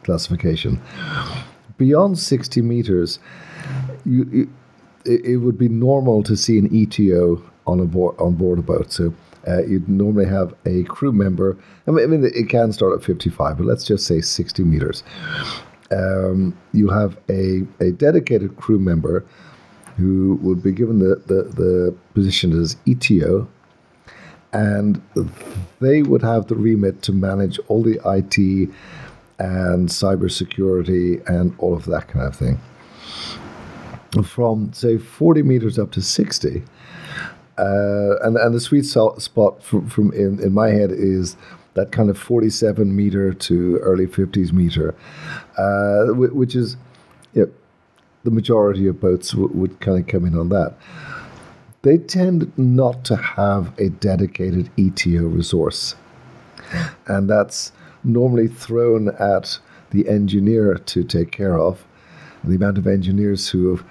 classification. 0.05 0.81
Beyond 1.77 2.19
60 2.19 2.63
meters, 2.63 3.19
you, 4.05 4.51
it 5.05 5.37
would 5.37 5.57
be 5.57 5.69
normal 5.69 6.23
to 6.25 6.37
see 6.37 6.59
an 6.59 6.69
ETO 6.71 7.43
on 7.67 7.81
a 7.81 7.85
board 7.85 8.17
on 8.19 8.35
board 8.35 8.59
a 8.59 8.63
boat. 8.63 8.93
So 8.93 9.15
uh, 9.47 9.65
you'd 9.65 9.89
normally 9.89 10.27
have 10.27 10.55
a 10.67 10.83
crew 10.85 11.13
member. 11.13 11.57
I 11.87 11.93
mean, 11.93 12.05
I 12.05 12.07
mean, 12.09 12.25
it 12.25 12.49
can 12.49 12.73
start 12.73 12.99
at 12.99 13.05
55, 13.05 13.59
but 13.59 13.67
let's 13.67 13.85
just 13.85 14.07
say 14.07 14.21
60 14.21 14.65
meters. 14.65 15.03
Um, 15.91 16.57
you 16.73 16.89
have 16.89 17.19
a, 17.31 17.63
a 17.81 17.93
dedicated 17.93 18.57
crew 18.57 18.79
member 18.79 19.25
who 19.97 20.39
would 20.43 20.63
be 20.63 20.73
given 20.73 20.99
the, 21.01 21.17
the, 21.27 21.43
the 21.43 21.97
position 22.15 22.59
as 22.59 22.77
ETO, 22.87 23.49
and 24.53 25.03
they 25.81 26.03
would 26.03 26.23
have 26.23 26.47
the 26.47 26.55
remit 26.55 27.03
to 27.03 27.13
manage 27.13 27.59
all 27.69 27.83
the 27.83 28.01
IT 28.05 28.71
and 29.39 29.89
cybersecurity 29.89 31.27
and 31.29 31.55
all 31.59 31.75
of 31.75 31.85
that 31.87 32.09
kind 32.09 32.27
of 32.27 32.37
thing. 32.37 32.61
From 34.25 34.73
say 34.73 34.99
40 34.99 35.43
meters 35.43 35.79
up 35.79 35.91
to 35.93 36.01
60, 36.01 36.63
uh, 37.59 38.17
and 38.23 38.37
and 38.37 38.55
the 38.55 38.61
sweet 38.61 38.85
spot 38.85 39.63
from, 39.63 39.89
from 39.89 40.13
in, 40.13 40.41
in 40.41 40.53
my 40.53 40.69
head 40.71 40.91
is 40.93 41.37
that 41.79 41.93
kind 41.93 42.11
of 42.11 42.19
47 42.19 42.97
meter 42.97 43.33
to 43.33 43.77
early 43.79 44.07
50s 44.07 44.53
meter, 44.53 44.97
uh, 45.57 46.07
which 46.13 46.57
is 46.57 46.77
you 47.35 47.43
know, 47.43 47.53
the 48.25 48.33
majority 48.33 48.89
of 48.89 49.01
boats 49.01 49.31
w- 49.31 49.51
would 49.55 49.79
kind 49.79 50.01
of 50.01 50.09
come 50.09 50.25
in 50.25 50.37
on 50.37 50.49
that. 50.49 50.75
They 51.83 51.99
tend 51.99 52.53
not 52.59 53.05
to 53.05 53.15
have 53.17 53.79
a 53.79 53.91
dedicated 53.91 54.71
ETO 54.77 55.33
resource, 55.33 55.95
and 57.07 57.31
that's 57.31 57.71
normally 58.03 58.49
thrown 58.49 59.11
at 59.21 59.61
the 59.91 60.09
engineer 60.09 60.75
to 60.75 61.05
take 61.05 61.31
care 61.31 61.59
of. 61.59 61.85
The 62.43 62.57
amount 62.57 62.79
of 62.79 62.89
engineers 62.89 63.49
who 63.49 63.77
have 63.77 63.87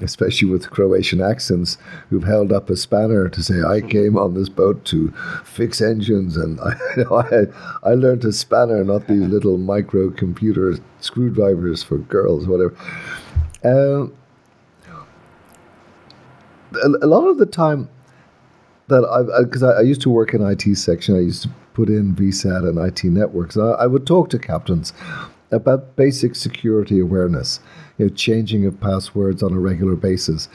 especially 0.00 0.48
with 0.48 0.70
Croatian 0.70 1.20
accents, 1.20 1.78
who've 2.10 2.24
held 2.24 2.52
up 2.52 2.70
a 2.70 2.76
spanner 2.76 3.28
to 3.28 3.42
say, 3.42 3.62
"I 3.62 3.80
came 3.80 4.16
on 4.16 4.34
this 4.34 4.48
boat 4.48 4.84
to 4.86 5.12
fix 5.44 5.80
engines," 5.80 6.36
and 6.36 6.60
I, 6.60 6.76
you 6.96 7.04
know, 7.04 7.16
I, 7.16 7.90
I 7.90 7.94
learned 7.94 8.24
a 8.24 8.32
spanner, 8.32 8.84
not 8.84 9.06
these 9.08 9.26
little 9.26 9.58
microcomputer 9.58 10.80
screwdrivers 11.00 11.82
for 11.82 11.98
girls, 11.98 12.46
whatever. 12.46 12.74
Um, 13.64 14.14
a, 16.74 16.88
a, 17.04 17.08
lot 17.08 17.26
of 17.26 17.38
the 17.38 17.46
time 17.46 17.88
that 18.88 19.04
I, 19.04 19.42
because 19.42 19.62
I, 19.62 19.70
I, 19.70 19.78
I, 19.78 19.80
used 19.82 20.00
to 20.02 20.10
work 20.10 20.34
in 20.34 20.42
IT 20.42 20.76
section, 20.76 21.16
I 21.16 21.20
used 21.20 21.42
to 21.44 21.50
put 21.74 21.88
in 21.88 22.14
VSAT 22.14 22.68
and 22.68 22.78
IT 22.78 23.04
networks. 23.04 23.56
And 23.56 23.64
I, 23.64 23.72
I 23.72 23.86
would 23.86 24.06
talk 24.06 24.30
to 24.30 24.38
captains 24.38 24.92
about 25.50 25.96
basic 25.96 26.34
security 26.34 27.00
awareness 27.00 27.60
you 27.98 28.06
know, 28.06 28.14
changing 28.14 28.64
of 28.64 28.80
passwords 28.80 29.42
on 29.42 29.52
a 29.52 29.58
regular 29.58 29.96
basis. 29.96 30.48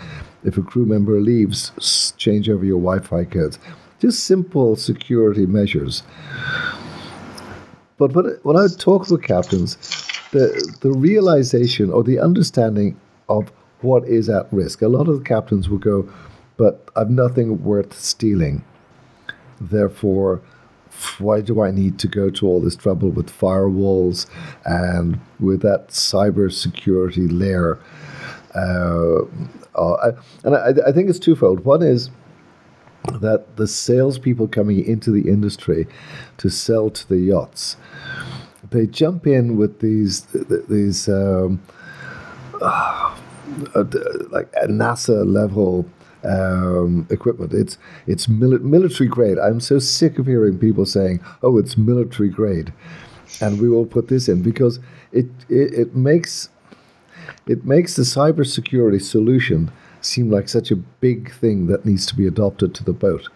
If 0.44 0.58
a 0.58 0.62
crew 0.62 0.86
member 0.86 1.20
leaves, 1.20 2.14
change 2.18 2.50
over 2.50 2.66
your 2.66 2.80
Wi-Fi 2.80 3.26
codes. 3.26 3.60
Just 4.00 4.24
simple 4.24 4.76
security 4.76 5.46
measures. 5.46 6.04
But 7.98 8.14
when, 8.44 8.58
I 8.58 8.68
talk 8.78 9.10
with 9.10 9.24
captains, 9.24 9.78
the 10.32 10.76
the 10.82 10.92
realization 10.92 11.92
or 11.92 12.04
the 12.04 12.20
understanding 12.20 13.00
of 13.30 13.52
what 13.82 14.06
is 14.08 14.30
at 14.30 14.52
risk. 14.52 14.82
A 14.82 14.88
lot 14.88 15.08
of 15.08 15.20
the 15.20 15.24
captains 15.24 15.70
will 15.70 15.78
go, 15.78 16.10
but 16.58 16.90
I've 16.96 17.10
nothing 17.10 17.64
worth 17.64 17.98
stealing. 17.98 18.64
Therefore, 19.62 20.42
why 21.20 21.42
do 21.42 21.62
I 21.62 21.72
need 21.72 22.00
to 22.00 22.08
go 22.08 22.30
to 22.30 22.48
all 22.48 22.62
this 22.62 22.76
trouble 22.76 23.10
with 23.10 23.30
firewalls 23.30 24.28
and 24.66 25.20
with 25.40 25.62
that 25.62 25.90
cyber 25.90 26.52
security 26.52 27.28
layer? 27.28 27.80
Uh, 28.56 29.24
uh, 29.76 30.12
and 30.44 30.56
I, 30.56 30.74
I, 30.88 30.92
think 30.92 31.10
it's 31.10 31.18
twofold. 31.20 31.66
One 31.66 31.82
is 31.82 32.12
that 33.20 33.58
the 33.58 33.68
salespeople 33.68 34.48
coming 34.48 34.86
into 34.86 35.12
the 35.12 35.28
industry 35.28 35.88
to 36.38 36.50
sell 36.50 36.90
to 36.92 37.10
the 37.10 37.18
yachts, 37.18 37.78
they 38.70 38.86
jump 38.86 39.26
in 39.26 39.58
with 39.58 39.80
these 39.80 40.22
these 40.70 41.10
um, 41.10 41.62
uh, 42.62 43.16
like 44.30 44.52
NASA 44.68 45.26
level 45.26 45.86
um, 46.24 47.08
equipment. 47.10 47.54
It's 47.54 47.78
it's 48.08 48.28
mili- 48.28 48.62
military 48.62 49.10
grade. 49.10 49.38
I'm 49.38 49.60
so 49.60 49.80
sick 49.80 50.20
of 50.20 50.26
hearing 50.26 50.58
people 50.58 50.86
saying, 50.86 51.20
"Oh, 51.42 51.58
it's 51.58 51.78
military 51.78 52.30
grade," 52.30 52.74
and 53.42 53.60
we 53.62 53.70
will 53.70 53.86
put 53.86 54.08
this 54.08 54.28
in 54.28 54.42
because 54.42 54.80
it 55.12 55.28
it, 55.50 55.74
it 55.74 55.96
makes 55.96 56.50
it 57.48 57.66
makes 57.66 57.96
the 57.96 58.04
cybersecurity 58.04 59.02
solution 59.02 59.72
seem 60.02 60.30
like 60.30 60.50
such 60.50 60.72
a 60.72 60.76
big 60.76 61.32
thing 61.34 61.68
that 61.68 61.86
needs 61.86 62.06
to 62.08 62.16
be 62.16 62.28
adopted 62.28 62.74
to 62.76 62.84
the 62.84 62.94
boat, 62.94 63.30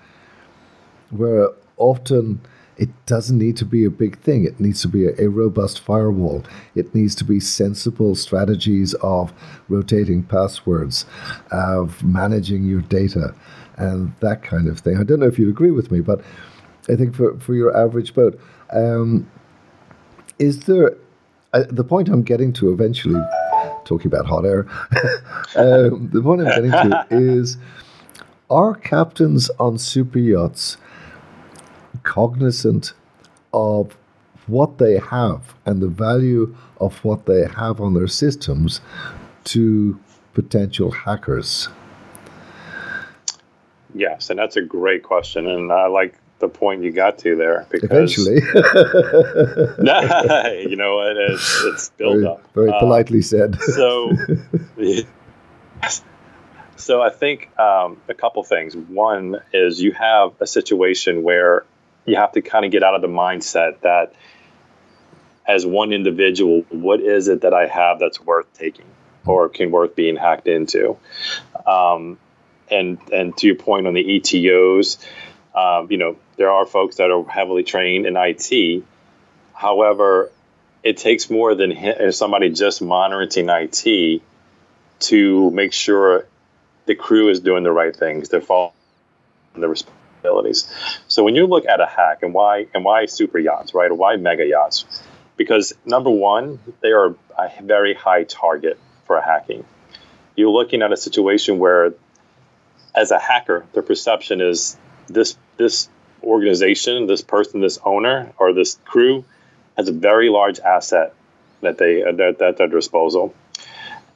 where 1.09 1.49
often 1.77 2.41
it 2.77 2.89
doesn't 3.05 3.37
need 3.37 3.57
to 3.57 3.65
be 3.65 3.85
a 3.85 3.89
big 3.89 4.19
thing. 4.19 4.45
It 4.45 4.59
needs 4.59 4.81
to 4.83 4.87
be 4.87 5.05
a, 5.05 5.13
a, 5.19 5.29
robust 5.29 5.79
firewall. 5.79 6.43
It 6.75 6.93
needs 6.93 7.15
to 7.15 7.23
be 7.23 7.39
sensible 7.39 8.15
strategies 8.15 8.93
of 8.95 9.33
rotating 9.67 10.23
passwords, 10.23 11.05
of 11.51 12.03
managing 12.03 12.65
your 12.65 12.81
data, 12.81 13.33
and 13.77 14.13
that 14.19 14.43
kind 14.43 14.67
of 14.67 14.79
thing. 14.79 14.97
I 14.97 15.03
don't 15.03 15.19
know 15.19 15.27
if 15.27 15.39
you'd 15.39 15.49
agree 15.49 15.71
with 15.71 15.91
me, 15.91 16.01
but 16.01 16.21
I 16.87 16.95
think 16.95 17.15
for, 17.15 17.37
for 17.39 17.55
your 17.55 17.75
average 17.75 18.13
boat, 18.13 18.39
um, 18.71 19.29
is 20.37 20.61
there 20.61 20.95
uh, 21.53 21.63
the 21.69 21.83
point 21.83 22.09
I'm 22.09 22.23
getting 22.23 22.53
to 22.53 22.71
eventually, 22.71 23.19
talking 23.85 24.07
about 24.07 24.25
hot 24.27 24.45
air, 24.45 24.67
um, 25.55 26.09
the 26.11 26.21
point 26.21 26.41
I'm 26.41 26.47
getting 26.47 26.71
to 26.71 27.07
is 27.11 27.57
are 28.49 28.75
captains 28.75 29.49
on 29.59 29.77
super 29.77 30.19
yachts 30.19 30.77
cognizant 32.07 32.93
of 33.53 33.95
what 34.47 34.77
they 34.77 34.97
have 34.97 35.55
and 35.65 35.81
the 35.81 35.87
value 35.87 36.55
of 36.79 37.03
what 37.03 37.25
they 37.25 37.45
have 37.45 37.81
on 37.81 37.93
their 37.93 38.07
systems 38.07 38.81
to 39.43 39.99
potential 40.33 40.91
hackers? 40.91 41.67
Yes, 43.93 44.29
and 44.29 44.39
that's 44.39 44.55
a 44.55 44.61
great 44.61 45.03
question, 45.03 45.47
and 45.47 45.71
I 45.71 45.87
like 45.87 46.15
the 46.39 46.47
point 46.47 46.83
you 46.83 46.91
got 46.91 47.17
to 47.19 47.35
there. 47.35 47.65
Because 47.69 47.89
Eventually, 47.89 48.35
you 50.69 50.75
know 50.75 50.97
what? 50.97 51.17
It's, 51.17 51.63
it's 51.65 51.89
build 51.91 52.17
very, 52.17 52.27
up. 52.27 52.53
Very 52.53 52.69
uh, 52.69 52.79
politely 52.79 53.21
said. 53.21 53.59
so, 53.61 54.11
so 56.75 57.01
I 57.01 57.09
think 57.09 57.49
um, 57.59 57.97
a 58.07 58.13
couple 58.13 58.43
things. 58.43 58.75
One 58.75 59.41
is 59.51 59.81
you 59.81 59.93
have 59.93 60.33
a 60.39 60.47
situation 60.47 61.23
where 61.23 61.65
you 62.07 62.15
have 62.15 62.31
to 62.31 62.41
kind 62.41 62.65
of 62.65 62.71
get 62.71 62.81
out 62.81 62.95
of 62.95 63.01
the 63.01 63.07
mindset 63.07 63.81
that 63.81 64.13
as 65.45 65.65
one 65.65 65.93
individual, 65.93 66.65
what 66.69 66.99
is 67.01 67.27
it 67.27 67.41
that 67.41 67.53
I 67.53 67.67
have 67.67 67.99
that's 67.99 68.19
worth 68.19 68.51
taking 68.53 68.85
or 69.25 69.49
can 69.49 69.71
worth 69.71 69.95
being 69.95 70.15
hacked 70.15 70.47
into? 70.47 70.97
Um, 71.65 72.17
and 72.71 72.97
and 73.11 73.35
to 73.37 73.47
your 73.47 73.55
point 73.55 73.87
on 73.87 73.93
the 73.93 74.03
ETOs, 74.03 74.97
um, 75.53 75.91
you 75.91 75.97
know 75.97 76.17
there 76.37 76.49
are 76.49 76.65
folks 76.65 76.95
that 76.95 77.11
are 77.11 77.23
heavily 77.25 77.63
trained 77.63 78.05
in 78.05 78.15
IT. 78.17 78.83
However, 79.53 80.31
it 80.83 80.97
takes 80.97 81.29
more 81.29 81.55
than 81.55 82.11
somebody 82.11 82.49
just 82.49 82.81
monitoring 82.81 83.49
IT 83.49 84.21
to 84.99 85.51
make 85.51 85.73
sure 85.73 86.25
the 86.85 86.95
crew 86.95 87.29
is 87.29 87.41
doing 87.41 87.63
the 87.63 87.71
right 87.71 87.95
things. 87.95 88.29
They're 88.29 88.41
following 88.41 88.71
the 89.55 89.67
So 91.07 91.23
when 91.23 91.35
you 91.35 91.47
look 91.47 91.65
at 91.65 91.79
a 91.79 91.85
hack 91.85 92.23
and 92.23 92.33
why 92.33 92.67
and 92.73 92.83
why 92.83 93.05
super 93.05 93.39
yachts, 93.39 93.73
right, 93.73 93.89
or 93.89 93.95
why 93.95 94.17
mega 94.17 94.45
yachts, 94.45 94.85
because 95.37 95.73
number 95.85 96.09
one, 96.09 96.59
they 96.81 96.91
are 96.91 97.15
a 97.37 97.51
very 97.61 97.93
high 97.93 98.23
target 98.23 98.77
for 99.05 99.21
hacking. 99.21 99.65
You're 100.35 100.49
looking 100.49 100.81
at 100.81 100.91
a 100.91 100.97
situation 100.97 101.59
where, 101.59 101.93
as 102.93 103.11
a 103.11 103.19
hacker, 103.19 103.65
the 103.73 103.81
perception 103.81 104.41
is 104.41 104.77
this 105.07 105.37
this 105.57 105.89
organization, 106.23 107.07
this 107.07 107.21
person, 107.21 107.61
this 107.61 107.79
owner, 107.83 108.33
or 108.37 108.53
this 108.53 108.77
crew 108.85 109.23
has 109.77 109.87
a 109.87 109.93
very 109.93 110.29
large 110.29 110.59
asset 110.59 111.13
that 111.61 111.77
they 111.77 112.03
at 112.03 112.17
their 112.57 112.67
disposal. 112.67 113.33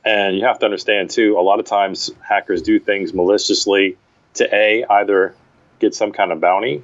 And 0.03 0.35
you 0.35 0.45
have 0.45 0.59
to 0.59 0.65
understand 0.65 1.11
too, 1.11 1.37
a 1.37 1.41
lot 1.41 1.59
of 1.59 1.65
times 1.65 2.11
hackers 2.21 2.63
do 2.63 2.79
things 2.79 3.13
maliciously 3.13 3.97
to 4.35 4.55
a 4.55 4.83
either 4.83 5.35
get 5.81 5.93
some 5.93 6.11
kind 6.13 6.31
of 6.31 6.39
bounty, 6.39 6.83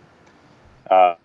uh, 0.90 1.16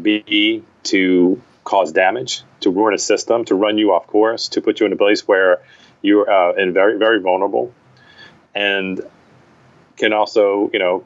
b 0.00 0.62
to 0.84 1.42
cause 1.64 1.92
damage, 1.92 2.42
to 2.60 2.70
ruin 2.70 2.94
a 2.94 2.98
system, 2.98 3.44
to 3.46 3.54
run 3.54 3.78
you 3.78 3.92
off 3.92 4.06
course, 4.06 4.48
to 4.50 4.60
put 4.60 4.78
you 4.78 4.86
in 4.86 4.92
a 4.92 4.96
place 4.96 5.26
where 5.26 5.62
you're 6.02 6.30
uh, 6.30 6.52
in 6.54 6.72
very 6.72 6.98
very 6.98 7.20
vulnerable, 7.20 7.74
and 8.54 9.00
can 9.96 10.12
also 10.12 10.70
you 10.72 10.78
know 10.78 11.04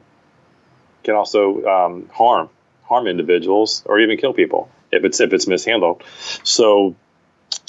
can 1.03 1.15
also 1.15 1.63
um, 1.65 2.09
harm 2.13 2.49
harm 2.83 3.07
individuals 3.07 3.83
or 3.85 3.99
even 3.99 4.17
kill 4.17 4.33
people 4.33 4.69
if 4.91 5.03
it's 5.05 5.19
if 5.19 5.33
it's 5.33 5.47
mishandled. 5.47 6.03
So 6.43 6.95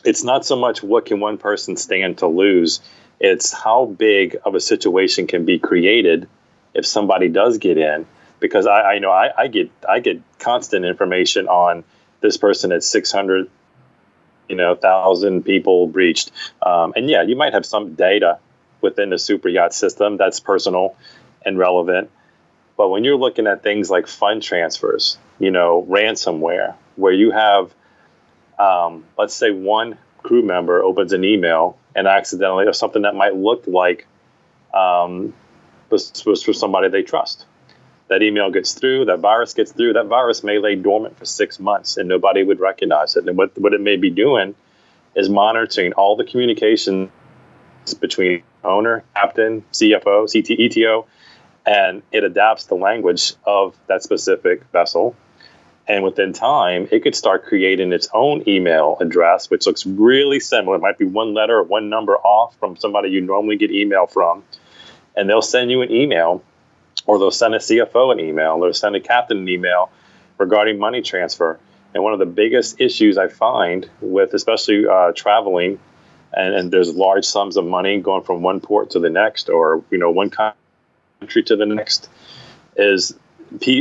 it's 0.04 0.24
not 0.24 0.44
so 0.44 0.56
much 0.56 0.82
what 0.82 1.06
can 1.06 1.20
one 1.20 1.38
person 1.38 1.76
stand 1.76 2.18
to 2.18 2.26
lose 2.26 2.80
it's 3.20 3.52
how 3.52 3.84
big 3.84 4.38
of 4.44 4.54
a 4.54 4.60
situation 4.60 5.26
can 5.26 5.44
be 5.44 5.58
created 5.58 6.26
if 6.74 6.86
somebody 6.86 7.28
does 7.28 7.58
get 7.58 7.78
in 7.78 8.06
because 8.38 8.66
i, 8.66 8.94
I 8.94 8.98
know 8.98 9.10
I, 9.10 9.30
I, 9.36 9.48
get 9.48 9.70
i 9.88 10.00
get 10.00 10.20
constant 10.38 10.84
information 10.84 11.48
on 11.48 11.84
this 12.20 12.36
person 12.36 12.72
at 12.72 12.84
600 12.84 13.50
you 14.48 14.56
know 14.56 14.74
thousand 14.74 15.44
people 15.44 15.86
breached 15.86 16.32
um, 16.62 16.92
and 16.96 17.08
yeah 17.08 17.22
you 17.22 17.36
might 17.36 17.52
have 17.52 17.66
some 17.66 17.94
data 17.94 18.38
within 18.80 19.10
the 19.10 19.18
super 19.18 19.48
yacht 19.48 19.74
system 19.74 20.16
that's 20.16 20.40
personal 20.40 20.96
and 21.44 21.58
relevant. 21.58 22.10
But 22.76 22.88
when 22.88 23.04
you're 23.04 23.16
looking 23.16 23.46
at 23.46 23.62
things 23.62 23.90
like 23.90 24.06
fund 24.06 24.42
transfers 24.42 25.18
you 25.38 25.50
know 25.50 25.86
ransomware 25.88 26.74
where 26.96 27.12
you 27.12 27.30
have 27.30 27.72
um, 28.58 29.04
let's 29.16 29.34
say 29.34 29.50
one 29.50 29.96
crew 30.18 30.42
member 30.42 30.82
opens 30.82 31.12
an 31.12 31.24
email 31.24 31.78
and 31.96 32.06
accidentally, 32.06 32.66
or 32.66 32.72
something 32.72 33.02
that 33.02 33.14
might 33.14 33.34
look 33.34 33.66
like 33.66 34.06
um, 34.74 35.32
was, 35.90 36.24
was 36.24 36.42
for 36.42 36.52
somebody 36.52 36.88
they 36.88 37.02
trust. 37.02 37.46
That 38.08 38.22
email 38.22 38.50
gets 38.50 38.74
through, 38.74 39.06
that 39.06 39.20
virus 39.20 39.54
gets 39.54 39.72
through, 39.72 39.92
that 39.94 40.06
virus 40.06 40.42
may 40.42 40.58
lay 40.58 40.74
dormant 40.74 41.16
for 41.16 41.24
six 41.24 41.60
months 41.60 41.96
and 41.96 42.08
nobody 42.08 42.42
would 42.42 42.58
recognize 42.58 43.16
it. 43.16 43.26
And 43.28 43.36
what, 43.36 43.56
what 43.58 43.72
it 43.72 43.80
may 43.80 43.96
be 43.96 44.10
doing 44.10 44.54
is 45.14 45.28
monitoring 45.28 45.92
all 45.92 46.16
the 46.16 46.24
communications 46.24 47.10
between 48.00 48.42
owner, 48.64 49.04
captain, 49.14 49.64
CFO, 49.72 50.30
CT, 50.32 50.58
ETO, 50.58 51.06
and 51.66 52.02
it 52.10 52.24
adapts 52.24 52.64
the 52.64 52.74
language 52.74 53.34
of 53.44 53.76
that 53.86 54.02
specific 54.02 54.64
vessel 54.72 55.14
and 55.90 56.04
within 56.04 56.32
time, 56.32 56.86
it 56.92 57.02
could 57.02 57.16
start 57.16 57.46
creating 57.46 57.92
its 57.92 58.08
own 58.14 58.48
email 58.48 58.96
address, 59.00 59.50
which 59.50 59.66
looks 59.66 59.84
really 59.84 60.38
similar. 60.38 60.76
It 60.76 60.82
might 60.82 60.98
be 60.98 61.04
one 61.04 61.34
letter 61.34 61.58
or 61.58 61.62
one 61.64 61.88
number 61.88 62.16
off 62.16 62.56
from 62.60 62.76
somebody 62.76 63.10
you 63.10 63.20
normally 63.20 63.56
get 63.56 63.72
email 63.72 64.06
from. 64.06 64.44
And 65.16 65.28
they'll 65.28 65.42
send 65.42 65.70
you 65.70 65.82
an 65.82 65.90
email, 65.90 66.42
or 67.06 67.18
they'll 67.18 67.30
send 67.30 67.54
a 67.54 67.58
CFO 67.58 68.12
an 68.12 68.20
email, 68.20 68.58
they'll 68.60 68.72
send 68.72 68.96
a 68.96 69.00
captain 69.00 69.38
an 69.38 69.48
email 69.48 69.90
regarding 70.38 70.78
money 70.78 71.02
transfer. 71.02 71.58
And 71.92 72.02
one 72.04 72.12
of 72.12 72.18
the 72.18 72.26
biggest 72.26 72.80
issues 72.80 73.18
I 73.18 73.28
find 73.28 73.88
with, 74.00 74.32
especially 74.34 74.86
uh, 74.86 75.12
traveling, 75.12 75.80
and, 76.32 76.54
and 76.54 76.70
there's 76.70 76.94
large 76.94 77.24
sums 77.24 77.56
of 77.56 77.64
money 77.64 78.00
going 78.00 78.22
from 78.22 78.42
one 78.42 78.60
port 78.60 78.90
to 78.90 79.00
the 79.00 79.10
next, 79.10 79.48
or 79.48 79.82
you 79.90 79.98
know, 79.98 80.10
one 80.10 80.30
country 80.30 81.42
to 81.44 81.56
the 81.56 81.66
next, 81.66 82.08
is 82.76 83.14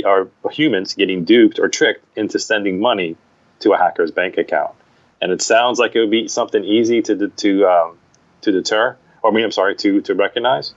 are 0.06 0.28
humans 0.52 0.96
getting 0.96 1.26
duped 1.26 1.60
or 1.60 1.70
tricked 1.70 2.04
into 2.18 2.40
sending 2.40 2.80
money 2.80 3.16
to 3.60 3.74
a 3.74 3.78
hacker's 3.78 4.12
bank 4.12 4.38
account. 4.38 4.74
And 5.22 5.32
it 5.32 5.42
sounds 5.42 5.80
like 5.80 5.96
it 5.96 6.00
would 6.00 6.12
be 6.12 6.28
something 6.28 6.64
easy 6.64 7.02
to 7.04 7.28
to 7.28 7.68
um, 7.68 7.98
to 8.42 8.52
deter, 8.52 8.98
or 9.22 9.32
I 9.32 9.34
mean, 9.34 9.44
I'm 9.44 9.52
sorry, 9.52 9.76
to 9.76 10.02
to 10.02 10.16
recognize. 10.16 10.74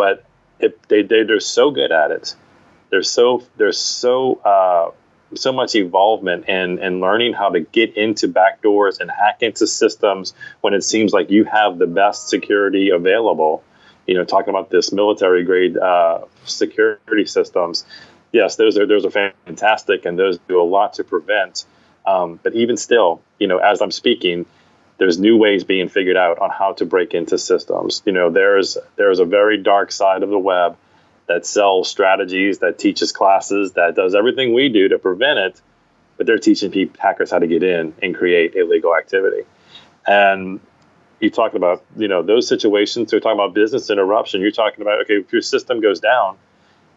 But 0.00 0.24
if 0.58 0.72
they, 0.88 1.02
they 1.02 1.24
they're 1.24 1.40
so 1.40 1.70
good 1.70 1.92
at 1.92 2.10
it, 2.10 2.34
there's 2.90 3.10
so 3.10 3.42
there's 3.58 3.76
so 3.76 4.40
uh, 4.52 4.90
so 5.34 5.52
much 5.52 5.74
involvement 5.74 6.48
in 6.48 6.78
in 6.78 7.00
learning 7.00 7.34
how 7.34 7.50
to 7.50 7.60
get 7.60 7.98
into 7.98 8.28
backdoors 8.28 9.00
and 9.00 9.10
hack 9.10 9.42
into 9.42 9.66
systems 9.66 10.32
when 10.62 10.72
it 10.72 10.84
seems 10.84 11.12
like 11.12 11.30
you 11.30 11.44
have 11.44 11.76
the 11.76 11.86
best 11.86 12.30
security 12.30 12.88
available. 12.88 13.62
You 14.06 14.14
know, 14.14 14.24
talking 14.24 14.48
about 14.48 14.70
this 14.70 14.90
military 14.90 15.44
grade 15.44 15.76
uh, 15.76 16.24
security 16.46 17.26
systems 17.26 17.84
yes, 18.32 18.56
those 18.56 18.78
are 18.78 18.86
those 18.86 19.04
are 19.04 19.10
fantastic, 19.10 20.04
and 20.06 20.18
those 20.18 20.38
do 20.48 20.60
a 20.60 20.64
lot 20.64 20.94
to 20.94 21.04
prevent. 21.04 21.64
Um, 22.06 22.40
but 22.42 22.54
even 22.54 22.76
still, 22.76 23.20
you 23.38 23.46
know, 23.46 23.58
as 23.58 23.82
I'm 23.82 23.90
speaking, 23.90 24.46
there's 25.00 25.18
new 25.18 25.38
ways 25.38 25.64
being 25.64 25.88
figured 25.88 26.18
out 26.18 26.38
on 26.40 26.50
how 26.50 26.74
to 26.74 26.84
break 26.84 27.14
into 27.14 27.38
systems. 27.38 28.02
You 28.04 28.12
know, 28.12 28.28
there's 28.28 28.76
there's 28.96 29.18
a 29.18 29.24
very 29.24 29.56
dark 29.56 29.92
side 29.92 30.22
of 30.22 30.28
the 30.28 30.38
web 30.38 30.76
that 31.26 31.46
sells 31.46 31.88
strategies, 31.88 32.58
that 32.58 32.78
teaches 32.78 33.10
classes, 33.10 33.72
that 33.72 33.96
does 33.96 34.14
everything 34.14 34.52
we 34.52 34.68
do 34.68 34.88
to 34.88 34.98
prevent 34.98 35.38
it, 35.38 35.60
but 36.18 36.26
they're 36.26 36.38
teaching 36.38 36.70
people, 36.70 37.00
hackers 37.00 37.30
how 37.30 37.38
to 37.38 37.46
get 37.46 37.62
in 37.62 37.94
and 38.02 38.14
create 38.14 38.54
illegal 38.54 38.94
activity. 38.94 39.44
And 40.06 40.60
you 41.18 41.30
talked 41.30 41.54
about, 41.54 41.82
you 41.96 42.08
know, 42.08 42.22
those 42.22 42.46
situations. 42.46 43.10
We're 43.10 43.20
talking 43.20 43.38
about 43.38 43.54
business 43.54 43.88
interruption. 43.88 44.42
You're 44.42 44.50
talking 44.50 44.82
about, 44.82 45.00
okay, 45.02 45.14
if 45.14 45.32
your 45.32 45.42
system 45.42 45.80
goes 45.80 46.00
down, 46.00 46.36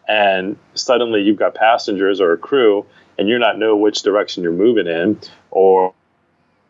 and 0.10 0.58
suddenly 0.74 1.22
you've 1.22 1.40
got 1.40 1.56
passengers 1.56 2.20
or 2.20 2.34
a 2.34 2.38
crew 2.38 2.86
and 3.18 3.30
you're 3.30 3.40
not 3.40 3.58
know 3.58 3.78
which 3.78 4.02
direction 4.02 4.44
you're 4.44 4.52
moving 4.52 4.88
in 4.88 5.18
or, 5.52 5.94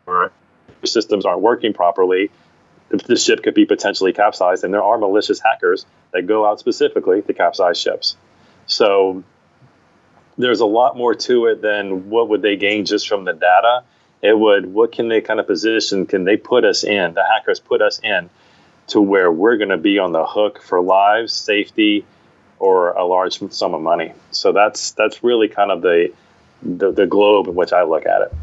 or 0.06 0.32
systems 0.88 1.26
aren't 1.26 1.42
working 1.42 1.74
properly 1.74 2.32
the 2.90 3.16
ship 3.16 3.42
could 3.42 3.56
be 3.56 3.66
potentially 3.66 4.14
capsized 4.14 4.64
and 4.64 4.74
there 4.74 4.84
are 4.84 4.98
malicious 4.98 5.40
hackers 5.40 5.86
that 6.12 6.28
go 6.28 6.46
out 6.46 6.60
specifically 6.60 7.22
to 7.22 7.34
capsize 7.34 7.78
ships 7.78 8.16
so 8.68 9.24
there's 10.38 10.60
a 10.60 10.66
lot 10.66 10.96
more 10.96 11.14
to 11.14 11.46
it 11.48 11.62
than 11.62 12.10
what 12.10 12.30
would 12.30 12.42
they 12.42 12.56
gain 12.56 12.86
just 12.86 13.08
from 13.08 13.26
the 13.26 13.34
data 13.34 13.84
it 14.22 14.38
would 14.38 14.66
what 14.66 14.92
can 14.92 15.08
they 15.08 15.22
kind 15.22 15.40
of 15.40 15.48
position 15.48 16.06
can 16.06 16.24
they 16.24 16.38
put 16.38 16.64
us 16.64 16.84
in 16.84 17.14
the 17.14 17.24
hackers 17.24 17.60
put 17.60 17.82
us 17.82 18.00
in 18.04 18.30
to 18.88 19.02
where 19.02 19.32
we're 19.32 19.58
going 19.58 19.70
to 19.70 19.78
be 19.78 19.98
on 20.00 20.12
the 20.12 20.26
hook 20.26 20.62
for 20.62 20.82
lives 20.82 21.34
safety 21.34 22.06
or 22.60 22.92
a 22.92 23.04
large 23.04 23.40
sum 23.52 23.74
of 23.74 23.82
money. 23.82 24.14
So 24.32 24.54
that's 24.54 24.92
that's 24.92 25.24
really 25.24 25.48
kind 25.48 25.72
of 25.72 25.82
the, 25.82 26.14
the, 26.62 26.92
the 26.92 27.06
globe 27.06 27.48
in 27.48 27.56
which 27.56 27.74
I 27.74 27.84
look 27.84 28.06
at 28.06 28.22
it. 28.22 28.34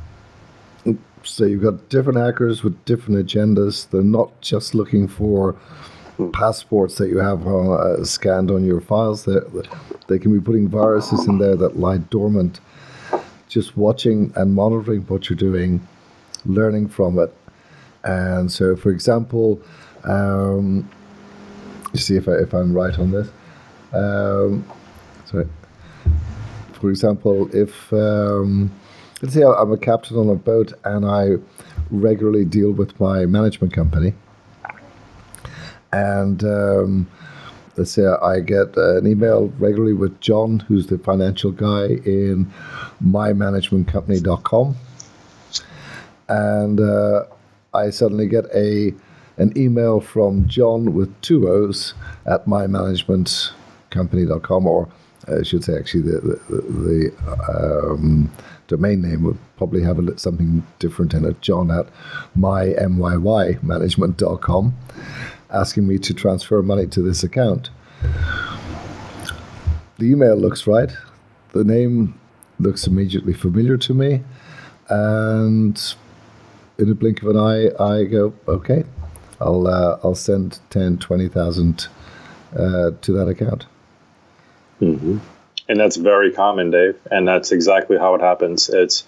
So 1.22 1.44
you've 1.44 1.62
got 1.62 1.88
different 1.88 2.18
hackers 2.18 2.62
with 2.62 2.83
different 2.85 3.26
agendas. 3.26 3.88
They're 3.90 4.02
not 4.02 4.40
just 4.40 4.74
looking 4.74 5.06
for 5.09 5.56
passports 6.33 6.96
that 6.96 7.09
you 7.09 7.18
have 7.18 7.46
uh, 7.46 8.04
scanned 8.04 8.50
on 8.50 8.64
your 8.64 8.80
files. 8.80 9.24
They, 9.24 9.37
they 10.09 10.18
can 10.18 10.33
be 10.33 10.40
putting 10.40 10.68
viruses 10.68 11.26
in 11.26 11.38
there 11.38 11.56
that 11.56 11.78
lie 11.78 11.98
dormant. 11.98 12.61
Just 13.48 13.76
watching 13.76 14.33
and 14.37 14.54
monitoring 14.54 15.02
what 15.02 15.28
you're 15.28 15.37
doing, 15.37 15.87
learning 16.44 16.88
from 16.88 17.18
it. 17.18 17.35
And 18.04 18.50
so, 18.50 18.76
for 18.76 18.90
example, 18.90 19.61
um, 20.04 20.88
see 21.94 22.16
if, 22.16 22.28
I, 22.28 22.33
if 22.33 22.54
I'm 22.54 22.72
right 22.72 22.98
on 22.98 23.11
this. 23.11 23.28
Um, 23.92 24.64
sorry. 25.26 25.48
For 26.72 26.90
example, 26.90 27.54
if 27.54 27.92
um, 27.92 28.70
let's 29.20 29.35
say 29.35 29.42
I'm 29.42 29.72
a 29.72 29.78
captain 29.78 30.16
on 30.16 30.28
a 30.28 30.35
boat 30.35 30.72
and 30.85 31.04
I 31.04 31.37
regularly 31.90 32.44
deal 32.44 32.72
with 32.72 32.98
my 33.00 33.26
management 33.26 33.72
company, 33.72 34.14
and 35.92 36.42
um, 36.44 37.09
let's 37.76 37.90
say 37.92 38.06
I 38.06 38.40
get 38.40 38.76
an 38.76 39.06
email 39.06 39.52
regularly 39.59 39.94
with 39.94 40.20
John, 40.20 40.59
who's 40.61 40.87
the 40.87 40.98
financial 40.98 41.52
guy 41.52 41.87
in 42.04 42.50
mymanagementcompany.com, 43.02 44.76
and 46.28 46.80
uh, 46.80 47.24
I 47.74 47.90
suddenly 47.90 48.28
get 48.28 48.46
a 48.54 48.94
an 49.37 49.52
email 49.56 50.00
from 50.00 50.48
John 50.48 50.94
with 50.94 51.20
two 51.22 51.48
O's 51.48 51.94
at 52.26 52.46
mymanagementcompany.com, 52.46 54.66
or 54.66 54.88
I 55.28 55.42
should 55.42 55.64
say, 55.64 55.76
actually, 55.76 56.02
the, 56.02 56.38
the, 56.48 56.61
the 56.61 57.12
um, 57.48 58.30
domain 58.70 59.02
name 59.02 59.24
would 59.24 59.37
probably 59.56 59.83
have 59.83 59.98
a, 59.98 60.16
something 60.18 60.64
different 60.78 61.12
in 61.12 61.24
it. 61.24 61.40
John 61.40 61.72
at 61.72 61.87
mymymanagement.com, 62.38 64.74
asking 65.50 65.88
me 65.88 65.98
to 65.98 66.14
transfer 66.14 66.62
money 66.62 66.87
to 66.87 67.02
this 67.02 67.24
account. 67.24 67.70
The 69.98 70.06
email 70.06 70.37
looks 70.37 70.68
right. 70.68 70.92
The 71.52 71.64
name 71.64 72.14
looks 72.61 72.87
immediately 72.87 73.35
familiar 73.35 73.76
to 73.76 73.92
me. 73.92 74.22
And 74.88 75.83
in 76.78 76.90
a 76.90 76.94
blink 76.94 77.22
of 77.22 77.28
an 77.28 77.37
eye, 77.37 77.70
I 77.83 78.04
go, 78.04 78.33
okay, 78.46 78.85
I'll, 79.40 79.66
uh, 79.66 79.98
I'll 80.04 80.14
send 80.14 80.61
10, 80.70 80.98
20,000 80.98 81.88
uh, 82.56 82.92
to 83.00 83.12
that 83.12 83.26
account. 83.28 83.66
Mm-hmm. 84.80 85.18
And 85.70 85.78
that's 85.78 85.94
very 85.94 86.33
common, 86.33 86.72
Dave. 86.72 86.98
And 87.12 87.28
that's 87.28 87.52
exactly 87.52 87.96
how 87.96 88.16
it 88.16 88.20
happens. 88.20 88.68
It's 88.68 89.04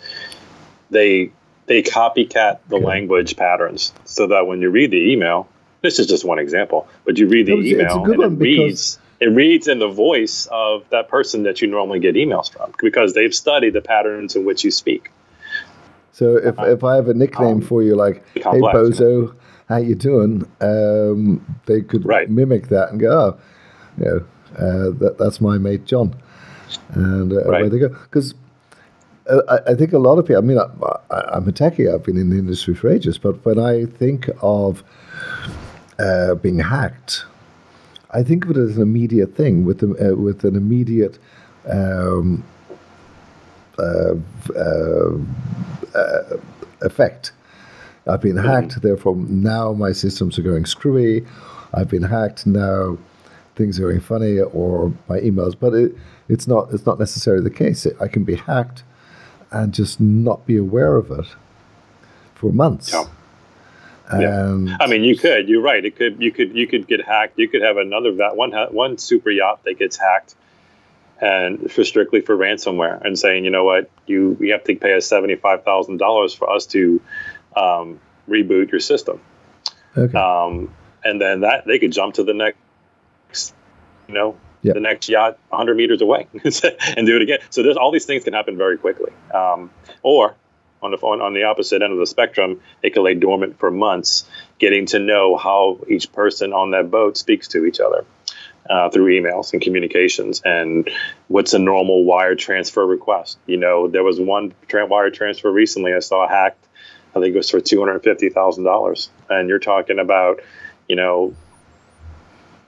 they 0.91 1.33
they 1.67 1.83
copycat 1.83 2.61
the 2.69 2.77
okay. 2.77 2.85
language 2.85 3.37
patterns 3.37 3.93
so 4.05 4.29
that 4.29 4.47
when 4.47 4.61
you 4.61 4.71
read 4.71 4.93
the 4.93 5.11
email, 5.13 5.49
this 5.81 5.99
is 5.99 6.07
just 6.07 6.25
one 6.25 6.39
example, 6.39 6.89
but 7.05 7.19
you 7.19 7.27
read 7.27 7.47
the 7.47 7.55
was, 7.55 7.67
email 7.67 8.05
and 8.05 8.23
it 8.23 8.29
reads 8.29 9.01
it 9.19 9.27
reads 9.27 9.67
in 9.67 9.81
the 9.81 9.89
voice 9.89 10.47
of 10.53 10.89
that 10.91 11.09
person 11.09 11.43
that 11.43 11.61
you 11.61 11.67
normally 11.67 11.99
get 11.99 12.15
emails 12.15 12.53
from 12.53 12.73
because 12.81 13.13
they've 13.13 13.35
studied 13.35 13.73
the 13.73 13.81
patterns 13.81 14.37
in 14.37 14.45
which 14.45 14.63
you 14.63 14.71
speak. 14.71 15.11
So 16.13 16.37
if, 16.37 16.61
uh, 16.61 16.67
if 16.67 16.85
I 16.85 16.95
have 16.95 17.09
a 17.09 17.15
nickname 17.15 17.57
um, 17.57 17.61
for 17.61 17.83
you 17.83 17.97
like 17.97 18.23
complex, 18.41 18.99
Hey 18.99 19.05
Bozo, 19.05 19.35
how 19.69 19.79
you 19.79 19.97
doing? 19.97 20.49
Um, 20.61 21.61
they 21.67 21.81
could 21.81 22.07
right. 22.07 22.31
mimic 22.31 22.69
that 22.69 22.91
and 22.91 23.01
go, 23.01 23.11
oh, 23.11 23.41
you 23.99 24.05
know, 24.05 24.27
uh, 24.57 24.91
that, 25.01 25.17
that's 25.19 25.41
my 25.41 25.59
mate 25.59 25.87
John, 25.87 26.15
and 26.95 27.33
uh, 27.33 27.45
right. 27.45 27.61
away 27.63 27.69
they 27.69 27.79
go. 27.79 27.89
Because 27.89 28.35
I, 29.31 29.59
I, 29.69 29.75
think 29.75 29.93
a 29.93 29.99
lot 29.99 30.19
of 30.19 30.27
people. 30.27 30.43
I 30.43 30.47
mean, 30.47 30.59
I, 30.59 31.37
am 31.37 31.49
a 31.49 31.53
techie. 31.53 31.93
I've 31.93 32.03
been 32.03 32.17
in 32.17 32.31
the 32.31 32.39
industry 32.39 32.75
for 32.75 32.91
ages, 32.91 33.19
but 33.19 33.45
when 33.45 33.59
I 33.59 33.85
think 33.87 34.29
of 34.41 34.83
uh, 35.99 36.35
being 36.37 36.59
hacked, 36.59 37.25
I 38.11 38.23
think 38.23 38.45
of 38.45 38.53
it 38.53 38.57
as 38.57 38.77
an 38.77 38.83
immediate 38.83 39.37
thing 39.37 39.65
with 39.65 39.83
uh, 39.83 40.17
with 40.17 40.45
an 40.45 40.57
immediate. 40.57 41.19
Um, 41.69 42.45
uh, 43.79 44.15
uh, 44.55 45.17
uh 45.95 46.37
effect. 46.83 47.33
I've 48.07 48.21
been 48.21 48.37
mm-hmm. 48.37 48.47
hacked, 48.47 48.83
therefore 48.83 49.17
now 49.17 49.73
my 49.73 49.93
systems 49.93 50.39
are 50.39 50.43
going 50.43 50.67
screwy. 50.67 51.25
I've 51.73 51.89
been 51.89 52.03
hacked, 52.03 52.47
now 52.47 52.99
things 53.55 53.79
are 53.79 53.83
going 53.83 54.01
funny, 54.01 54.41
or 54.41 54.93
my 55.09 55.21
emails. 55.21 55.55
But 55.59 55.75
it, 55.75 55.97
it's 56.29 56.47
not 56.47 56.73
it's 56.73 56.87
not 56.87 56.99
necessarily 56.99 57.43
the 57.43 57.51
case. 57.51 57.87
I 58.01 58.09
can 58.09 58.25
be 58.25 58.37
hacked 58.37 58.85
and 59.51 59.73
just 59.73 60.01
not 60.01 60.47
be 60.47 60.57
aware 60.57 60.97
of 60.97 61.11
it 61.11 61.27
for 62.35 62.53
months. 62.53 62.93
Yeah. 62.93 63.05
yeah. 64.19 64.77
I 64.81 64.87
mean, 64.89 65.05
you 65.05 65.17
could. 65.17 65.49
You're 65.49 65.63
right. 65.63 65.85
It 65.85 65.97
could. 65.97 66.21
You 66.21 66.33
could. 66.33 66.57
You 66.57 66.67
could 66.67 66.87
get 66.87 67.05
hacked. 67.05 67.39
You 67.39 67.49
could 67.49 67.63
have 67.63 67.77
another 67.77 68.13
one 68.35 68.53
one 68.73 68.99
super 68.99 69.31
yacht 69.31 69.65
that 69.65 69.79
gets 69.79 69.97
hacked, 69.97 70.35
and 71.21 71.71
for 71.71 71.85
strictly 71.85 72.21
for 72.21 72.37
ransomware, 72.37 73.01
and 73.03 73.19
saying, 73.19 73.45
you 73.45 73.51
know 73.51 73.65
what, 73.65 73.91
you 74.07 74.37
you 74.41 74.53
have 74.53 74.65
to 74.65 74.75
pay 74.75 74.95
us 74.97 75.07
seventy 75.07 75.37
five 75.37 75.65
thousand 75.65 75.99
dollars 75.99 76.35
for 76.35 76.51
us 76.51 76.67
to 76.67 77.01
um, 77.57 78.01
reboot 78.29 78.71
your 78.71 78.81
system. 78.81 79.21
Okay. 79.97 80.19
Um, 80.19 80.75
and 81.05 81.21
then 81.21 81.41
that 81.41 81.67
they 81.67 81.79
could 81.79 81.93
jump 81.93 82.15
to 82.15 82.25
the 82.25 82.35
next, 82.35 82.59
you 84.09 84.15
know, 84.15 84.37
yep. 84.63 84.75
the 84.75 84.81
next 84.81 85.09
yacht 85.09 85.39
100 85.49 85.77
meters 85.77 86.03
away 86.03 86.27
and 86.35 87.07
do 87.07 87.17
it 87.17 87.23
again. 87.23 87.39
So 87.51 87.63
there's 87.63 87.77
all 87.77 87.91
these 87.91 88.05
things 88.05 88.25
can 88.25 88.33
happen 88.33 88.57
very 88.57 88.79
quickly. 88.79 89.13
Um, 89.33 89.71
or 90.03 90.35
on 90.83 90.91
the 90.91 90.97
on, 90.99 91.21
on 91.21 91.35
the 91.35 91.45
opposite 91.45 91.83
end 91.83 91.93
of 91.93 91.99
the 91.99 92.07
spectrum, 92.07 92.61
it 92.83 92.93
can 92.95 93.03
lay 93.03 93.15
dormant 93.15 93.59
for 93.59 93.71
months, 93.71 94.29
getting 94.59 94.87
to 94.87 94.99
know 94.99 95.37
how 95.37 95.79
each 95.89 96.13
person 96.13 96.53
on 96.53 96.73
that 96.73 96.91
boat 96.91 97.17
speaks 97.17 97.49
to 97.49 97.65
each 97.65 97.81
other. 97.81 98.05
Uh, 98.71 98.89
through 98.89 99.07
emails 99.21 99.53
and 99.53 99.61
communications, 99.61 100.41
and 100.45 100.89
what's 101.27 101.53
a 101.53 101.59
normal 101.59 102.05
wire 102.05 102.37
transfer 102.37 102.87
request? 102.87 103.37
You 103.45 103.57
know, 103.57 103.89
there 103.89 104.05
was 104.05 104.21
one 104.21 104.55
tra- 104.69 104.87
wire 104.87 105.11
transfer 105.11 105.51
recently 105.51 105.93
I 105.93 105.99
saw 105.99 106.29
hacked 106.29 106.65
I 107.15 107.21
think 107.21 107.35
it 107.35 107.39
was 107.39 107.51
for 107.51 107.61
two 107.61 107.81
hundred 107.81 108.03
fifty 108.03 108.31
thousand 108.31 108.65
dollars. 108.65 109.11
And 109.29 109.49
you're 109.49 109.59
talking 109.59 109.99
about, 109.99 110.41
you 110.89 110.97
know, 110.97 111.35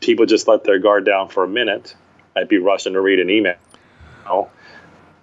people 0.05 0.27
just 0.27 0.49
let 0.49 0.65
their 0.65 0.79
guard 0.79 1.05
down 1.05 1.29
for 1.29 1.45
a 1.45 1.49
minute. 1.49 1.95
I'd 2.37 2.49
be 2.49 2.59
rushing 2.59 2.95
to 2.95 3.01
read 3.01 3.21
an 3.21 3.31
email, 3.31 3.57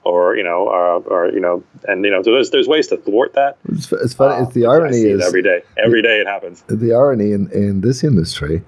or 0.03 0.35
you 0.35 0.43
know, 0.43 0.67
uh, 0.67 1.09
or 1.09 1.31
you 1.31 1.39
know, 1.39 1.63
and 1.87 2.03
you 2.03 2.11
know, 2.11 2.21
so 2.23 2.31
there's 2.31 2.51
there's 2.51 2.67
ways 2.67 2.87
to 2.87 2.97
thwart 2.97 3.33
that. 3.33 3.57
It's, 3.69 3.91
it's 3.91 4.13
funny. 4.13 4.43
It's 4.43 4.53
the 4.53 4.65
irony 4.65 5.01
is 5.01 5.25
every 5.25 5.41
day. 5.41 5.61
Every 5.77 6.01
day 6.01 6.19
it 6.19 6.27
happens. 6.27 6.63
The 6.67 6.93
irony 6.93 7.31
in 7.31 7.51
in 7.51 7.81
this 7.81 8.03
industry 8.03 8.63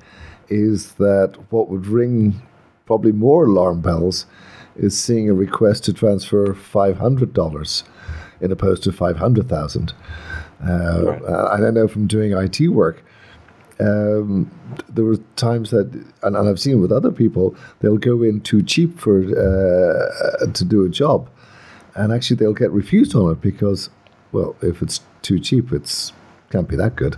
is 0.49 0.93
that 0.93 1.35
what 1.49 1.69
would 1.69 1.87
ring 1.87 2.41
probably 2.85 3.11
more 3.11 3.45
alarm 3.45 3.81
bells 3.81 4.25
is 4.75 4.99
seeing 4.99 5.29
a 5.29 5.33
request 5.33 5.85
to 5.85 5.93
transfer 5.93 6.53
five 6.53 6.97
hundred 6.97 7.33
dollars 7.33 7.83
in 8.41 8.51
opposed 8.51 8.83
to 8.83 8.91
five 8.91 9.17
hundred 9.17 9.47
thousand. 9.47 9.93
Uh, 10.65 11.03
right. 11.03 11.21
And 11.53 11.65
I 11.65 11.69
know 11.71 11.87
from 11.87 12.07
doing 12.07 12.31
IT 12.31 12.69
work, 12.69 13.03
um, 13.79 14.51
there 14.89 15.05
were 15.05 15.17
times 15.35 15.71
that, 15.71 15.91
and, 16.21 16.35
and, 16.35 16.47
I've 16.47 16.59
seen 16.59 16.81
with 16.81 16.91
other 16.91 17.11
people, 17.11 17.55
they'll 17.79 17.97
go 17.97 18.21
in 18.21 18.41
too 18.41 18.61
cheap 18.61 18.99
for 18.99 19.21
uh, 19.21 20.45
to 20.45 20.65
do 20.65 20.85
a 20.85 20.89
job, 20.89 21.29
and 21.95 22.13
actually 22.13 22.37
they'll 22.37 22.53
get 22.53 22.71
refused 22.71 23.15
on 23.15 23.31
it 23.31 23.41
because, 23.41 23.89
well, 24.31 24.55
if 24.61 24.81
it's 24.81 25.01
too 25.21 25.39
cheap, 25.39 25.71
it's 25.71 26.13
can't 26.51 26.67
be 26.67 26.75
that 26.75 26.95
good. 26.95 27.17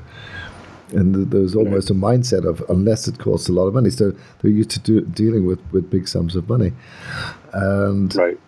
And 0.92 1.30
there's 1.32 1.56
almost 1.56 1.90
a 1.90 1.94
mindset 1.94 2.48
of 2.48 2.64
unless 2.70 3.08
it 3.08 3.18
costs 3.20 3.50
a 3.50 3.52
lot 3.52 3.68
of 3.68 3.74
money, 3.74 3.90
so 3.90 4.14
they're 4.42 4.52
used 4.52 4.70
to 4.72 4.80
do, 4.80 5.02
dealing 5.02 5.46
with, 5.46 5.60
with 5.72 5.90
big 5.90 6.08
sums 6.08 6.36
of 6.36 6.48
money, 6.48 6.72
and 7.54 8.16
right. 8.16 8.40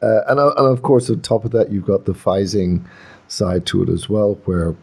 Uh, 0.00 0.22
and, 0.26 0.40
and 0.40 0.66
of 0.66 0.82
course, 0.82 1.08
on 1.08 1.20
top 1.20 1.44
of 1.44 1.52
that, 1.52 1.70
you've 1.70 1.86
got 1.86 2.06
the 2.06 2.12
phishing 2.12 2.84
side 3.28 3.64
to 3.66 3.82
it 3.82 3.88
as 3.88 4.08
well, 4.08 4.34
where 4.44 4.74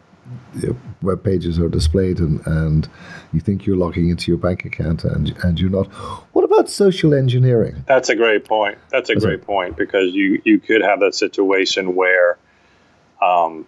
web 1.02 1.22
pages 1.22 1.58
are 1.58 1.68
displayed 1.68 2.18
and, 2.18 2.44
and 2.46 2.88
you 3.32 3.40
think 3.40 3.66
you're 3.66 3.76
logging 3.76 4.10
into 4.10 4.30
your 4.30 4.38
bank 4.38 4.64
account 4.64 5.04
and 5.04 5.36
and 5.44 5.60
you're 5.60 5.70
not. 5.70 5.86
What 6.32 6.44
about 6.44 6.68
social 6.68 7.14
engineering? 7.14 7.84
That's 7.86 8.08
a 8.08 8.16
great 8.16 8.44
point. 8.44 8.78
That's 8.90 9.10
a 9.10 9.14
That's 9.14 9.24
great 9.24 9.42
point 9.42 9.76
because 9.76 10.12
you 10.12 10.40
you 10.44 10.58
could 10.58 10.82
have 10.82 11.00
that 11.00 11.14
situation 11.14 11.94
where 11.94 12.38
um, 13.20 13.66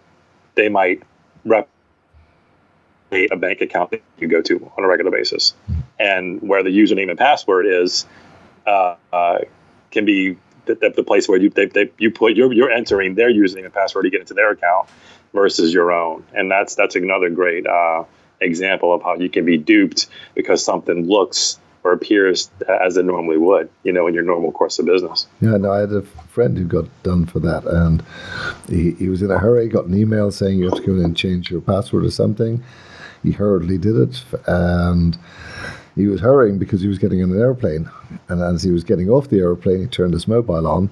they 0.55 0.69
might 0.69 1.03
replicate 1.45 1.69
a 3.31 3.35
bank 3.37 3.61
account 3.61 3.91
that 3.91 4.01
you 4.17 4.27
go 4.27 4.41
to 4.41 4.71
on 4.77 4.83
a 4.83 4.87
regular 4.87 5.11
basis, 5.11 5.53
and 5.99 6.41
where 6.41 6.63
the 6.63 6.69
username 6.69 7.09
and 7.09 7.17
password 7.17 7.65
is 7.65 8.05
uh, 8.65 8.95
uh, 9.11 9.39
can 9.91 10.05
be 10.05 10.37
the, 10.65 10.75
the, 10.75 10.93
the 10.97 11.03
place 11.03 11.27
where 11.27 11.39
you 11.39 11.49
they, 11.49 11.65
they, 11.65 11.91
you 11.97 12.11
put 12.11 12.35
you're, 12.35 12.51
you're 12.53 12.71
entering 12.71 13.15
their 13.15 13.31
username 13.31 13.65
and 13.65 13.73
password 13.73 14.05
to 14.05 14.09
get 14.09 14.21
into 14.21 14.33
their 14.33 14.51
account 14.51 14.89
versus 15.33 15.73
your 15.73 15.91
own, 15.91 16.23
and 16.33 16.49
that's 16.49 16.75
that's 16.75 16.95
another 16.95 17.29
great 17.29 17.65
uh, 17.67 18.03
example 18.39 18.93
of 18.93 19.01
how 19.01 19.15
you 19.15 19.29
can 19.29 19.45
be 19.45 19.57
duped 19.57 20.07
because 20.35 20.63
something 20.63 21.07
looks 21.07 21.59
or 21.83 21.91
appears 21.91 22.49
as 22.81 22.95
it 22.95 23.03
normally 23.03 23.37
would, 23.37 23.69
you 23.83 23.91
know, 23.91 24.07
in 24.07 24.13
your 24.13 24.23
normal 24.23 24.51
course 24.51 24.79
of 24.79 24.85
business. 24.85 25.27
Yeah, 25.41 25.57
no, 25.57 25.71
I 25.71 25.81
had 25.81 25.91
a 25.91 26.01
friend 26.01 26.57
who 26.57 26.63
got 26.63 26.85
done 27.03 27.25
for 27.25 27.39
that, 27.39 27.65
and 27.65 28.03
he, 28.69 28.91
he 28.91 29.09
was 29.09 29.21
in 29.21 29.29
a 29.29 29.37
hurry, 29.37 29.67
got 29.67 29.85
an 29.85 29.97
email 29.97 30.31
saying 30.31 30.59
you 30.59 30.69
have 30.69 30.75
to 30.75 30.85
go 30.85 30.93
in 30.93 31.03
and 31.03 31.17
change 31.17 31.51
your 31.51 31.61
password 31.61 32.05
or 32.05 32.11
something. 32.11 32.63
He 33.21 33.31
hurriedly 33.31 33.77
did 33.77 33.97
it, 33.97 34.23
and 34.47 35.17
he 35.95 36.07
was 36.07 36.21
hurrying 36.21 36.57
because 36.57 36.81
he 36.81 36.87
was 36.87 36.99
getting 36.99 37.21
on 37.21 37.31
an 37.31 37.39
airplane. 37.39 37.89
And 38.29 38.41
as 38.41 38.63
he 38.63 38.71
was 38.71 38.83
getting 38.83 39.09
off 39.09 39.29
the 39.29 39.39
airplane, 39.39 39.81
he 39.81 39.87
turned 39.87 40.13
his 40.13 40.27
mobile 40.27 40.67
on 40.67 40.89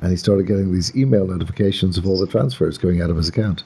and 0.00 0.10
he 0.10 0.16
started 0.16 0.46
getting 0.46 0.72
these 0.72 0.94
email 0.96 1.26
notifications 1.26 1.96
of 1.98 2.06
all 2.06 2.18
the 2.18 2.26
transfers 2.26 2.78
going 2.78 3.00
out 3.00 3.10
of 3.10 3.16
his 3.16 3.28
account. 3.28 3.64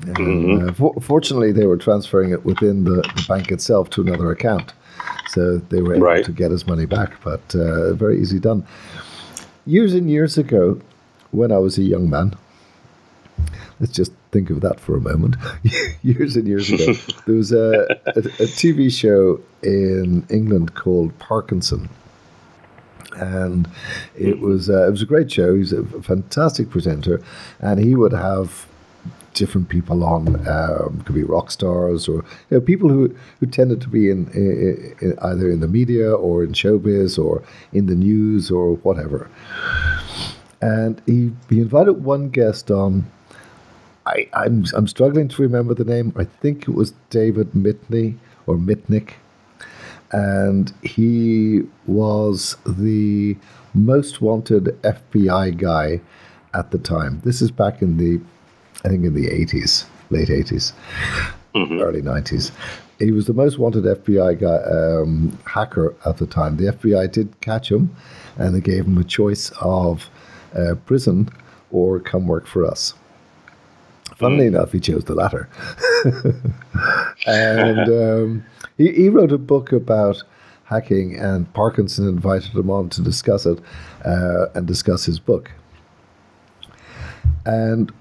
Mm-hmm. 0.00 0.68
Uh, 0.68 0.72
for, 0.72 0.94
fortunately, 1.00 1.52
they 1.52 1.66
were 1.66 1.76
transferring 1.76 2.30
it 2.30 2.44
within 2.44 2.84
the, 2.84 2.96
the, 2.96 3.24
bank 3.28 3.50
itself 3.50 3.90
to 3.90 4.02
another 4.02 4.30
account. 4.30 4.72
So 5.28 5.58
they 5.58 5.80
were 5.82 5.94
able 5.94 6.06
right. 6.06 6.24
to 6.24 6.32
get 6.32 6.50
his 6.50 6.66
money 6.66 6.86
back, 6.86 7.22
but 7.22 7.54
uh, 7.54 7.94
very 7.94 8.20
easy 8.20 8.38
done. 8.38 8.66
Years 9.66 9.94
and 9.94 10.10
years 10.10 10.36
ago, 10.36 10.80
when 11.30 11.50
I 11.50 11.58
was 11.58 11.78
a 11.78 11.82
young 11.82 12.10
man, 12.10 12.36
let's 13.80 13.92
just 13.92 14.12
think 14.30 14.50
of 14.50 14.60
that 14.60 14.78
for 14.78 14.96
a 14.96 15.00
moment. 15.00 15.36
years 16.02 16.36
and 16.36 16.46
years 16.46 16.70
ago, 16.70 16.92
there 17.26 17.36
was 17.36 17.52
a, 17.52 17.86
a, 18.06 18.18
a, 18.18 18.46
TV 18.46 18.92
show 18.92 19.40
in 19.62 20.26
England 20.28 20.74
called 20.74 21.18
Parkinson. 21.18 21.88
And 23.16 23.68
it 24.16 24.40
was 24.40 24.68
uh, 24.68 24.86
it 24.86 24.90
was 24.90 25.02
a 25.02 25.06
great 25.06 25.30
show. 25.30 25.54
He's 25.54 25.72
a 25.72 25.84
fantastic 26.02 26.70
presenter, 26.70 27.22
and 27.60 27.78
he 27.78 27.94
would 27.94 28.12
have 28.12 28.66
different 29.34 29.68
people 29.68 30.04
on. 30.04 30.46
Um, 30.48 31.02
could 31.04 31.14
be 31.14 31.24
rock 31.24 31.50
stars 31.50 32.08
or 32.08 32.24
you 32.50 32.58
know, 32.58 32.60
people 32.60 32.88
who, 32.88 33.14
who 33.40 33.46
tended 33.46 33.80
to 33.82 33.88
be 33.88 34.10
in, 34.10 34.28
in, 34.30 34.96
in, 35.00 35.18
either 35.20 35.50
in 35.50 35.60
the 35.60 35.68
media 35.68 36.12
or 36.12 36.44
in 36.44 36.52
showbiz 36.52 37.18
or 37.22 37.42
in 37.72 37.86
the 37.86 37.94
news 37.94 38.50
or 38.50 38.76
whatever. 38.76 39.28
And 40.62 41.02
he, 41.04 41.32
he 41.50 41.60
invited 41.60 42.04
one 42.04 42.30
guest 42.30 42.70
on 42.70 43.10
I, 44.06 44.28
I'm 44.34 44.64
I'm 44.74 44.86
struggling 44.86 45.28
to 45.28 45.42
remember 45.42 45.74
the 45.74 45.84
name. 45.84 46.12
I 46.16 46.24
think 46.24 46.62
it 46.62 46.74
was 46.74 46.92
David 47.10 47.52
Mitney 47.52 48.16
or 48.46 48.56
Mitnick, 48.56 49.14
and 50.14 50.72
he 50.82 51.62
was 51.86 52.56
the 52.64 53.36
most 53.74 54.20
wanted 54.20 54.64
FBI 54.82 55.56
guy 55.56 56.00
at 56.54 56.70
the 56.70 56.78
time. 56.78 57.20
This 57.24 57.42
is 57.42 57.50
back 57.50 57.82
in 57.82 57.96
the, 57.96 58.20
I 58.84 58.88
think 58.88 59.04
in 59.04 59.14
the 59.14 59.26
80s, 59.26 59.86
late 60.10 60.28
80s, 60.28 60.72
mm-hmm. 61.54 61.80
early 61.80 62.00
90s. 62.00 62.52
He 63.00 63.10
was 63.10 63.26
the 63.26 63.32
most 63.32 63.58
wanted 63.58 63.84
FBI 63.84 64.38
guy, 64.38 65.00
um, 65.02 65.36
hacker 65.46 65.96
at 66.06 66.18
the 66.18 66.26
time. 66.26 66.58
The 66.58 66.72
FBI 66.72 67.10
did 67.10 67.40
catch 67.40 67.72
him, 67.72 67.94
and 68.38 68.54
they 68.54 68.60
gave 68.60 68.86
him 68.86 68.96
a 68.98 69.04
choice 69.04 69.50
of 69.60 70.08
uh, 70.56 70.76
prison 70.86 71.28
or 71.72 71.98
come 71.98 72.28
work 72.28 72.46
for 72.46 72.64
us. 72.64 72.94
Funnily 74.16 74.44
mm. 74.44 74.48
enough, 74.48 74.72
he 74.72 74.80
chose 74.80 75.04
the 75.04 75.14
latter. 75.14 75.48
and 77.26 77.88
um, 77.88 78.46
he, 78.76 78.92
he, 78.92 79.08
wrote 79.08 79.32
a 79.32 79.38
book 79.38 79.72
about 79.72 80.22
hacking, 80.64 81.16
and 81.16 81.52
Parkinson 81.52 82.08
invited 82.08 82.52
him 82.52 82.70
on 82.70 82.88
to 82.90 83.02
discuss 83.02 83.46
it 83.46 83.60
uh, 84.04 84.46
and 84.54 84.66
discuss 84.66 85.04
his 85.04 85.18
book. 85.18 85.50
And 87.44 87.92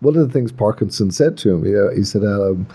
one 0.00 0.16
of 0.16 0.26
the 0.26 0.32
things 0.32 0.52
Parkinson 0.52 1.10
said 1.10 1.36
to 1.38 1.54
him, 1.54 1.64
you 1.64 1.72
know, 1.72 1.90
he 1.94 2.02
said, 2.02 2.24
um, 2.24 2.66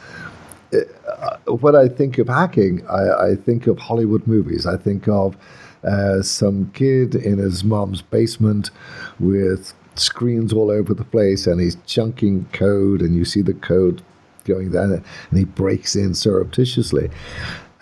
uh, 0.73 1.51
when 1.51 1.75
I 1.75 1.87
think 1.87 2.17
of 2.17 2.27
hacking, 2.27 2.85
I, 2.87 3.31
I, 3.31 3.35
think 3.35 3.67
of 3.67 3.79
Hollywood 3.79 4.25
movies. 4.27 4.65
I 4.65 4.77
think 4.77 5.07
of 5.07 5.37
uh, 5.83 6.21
some 6.21 6.71
kid 6.73 7.15
in 7.15 7.37
his 7.37 7.63
mom's 7.63 8.01
basement 8.01 8.71
with 9.19 9.73
screens 9.99 10.53
all 10.53 10.69
over 10.69 10.93
the 10.93 11.03
place 11.03 11.47
and 11.47 11.59
he's 11.59 11.77
chunking 11.85 12.45
code 12.53 13.01
and 13.01 13.15
you 13.15 13.25
see 13.25 13.41
the 13.41 13.53
code 13.53 14.01
going 14.45 14.71
down 14.71 14.91
and 14.91 15.37
he 15.37 15.45
breaks 15.45 15.95
in 15.95 16.13
surreptitiously. 16.13 17.09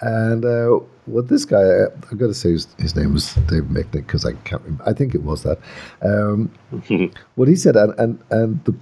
And 0.01 0.43
uh, 0.43 0.79
what 1.05 1.27
this 1.27 1.45
guy, 1.45 1.85
I've 2.11 2.17
got 2.17 2.27
to 2.27 2.33
say 2.33 2.51
his, 2.51 2.67
his 2.77 2.95
name 2.95 3.13
was 3.13 3.35
Dave 3.35 3.63
Michnick 3.63 3.91
because 3.91 4.25
I 4.25 4.33
can't 4.33 4.61
remember. 4.63 4.83
I 4.87 4.93
think 4.93 5.15
it 5.15 5.23
was 5.23 5.43
that. 5.43 5.59
Um, 6.01 6.51
what 7.35 7.47
he 7.47 7.55
said, 7.55 7.75
and, 7.75 7.93
and, 7.99 8.23
and 8.29 8.63
the, 8.65 8.75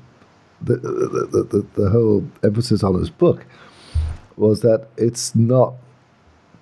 the, 0.62 0.76
the, 0.76 1.44
the, 1.50 1.67
the 1.82 1.89
whole 1.89 2.28
emphasis 2.44 2.84
on 2.84 2.96
his 2.96 3.10
book 3.10 3.46
was 4.38 4.62
that 4.62 4.88
it's 4.98 5.36
not 5.36 5.74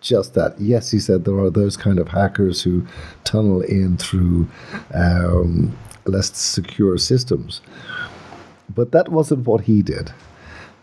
just 0.02 0.34
that. 0.34 0.60
Yes, 0.60 0.92
he 0.92 1.00
said 1.00 1.26
there 1.26 1.40
are 1.40 1.50
those 1.50 1.76
kind 1.78 2.00
of 2.00 2.08
hackers 2.08 2.62
who 2.62 2.86
tunnel 3.24 3.62
in 3.62 3.98
through 3.98 4.48
um, 4.94 5.78
less 6.06 6.36
secure 6.38 6.98
systems. 6.98 7.62
But 8.74 8.92
that 8.92 9.10
wasn't 9.10 9.48
what 9.48 9.62
he 9.62 9.82
did. 9.82 10.12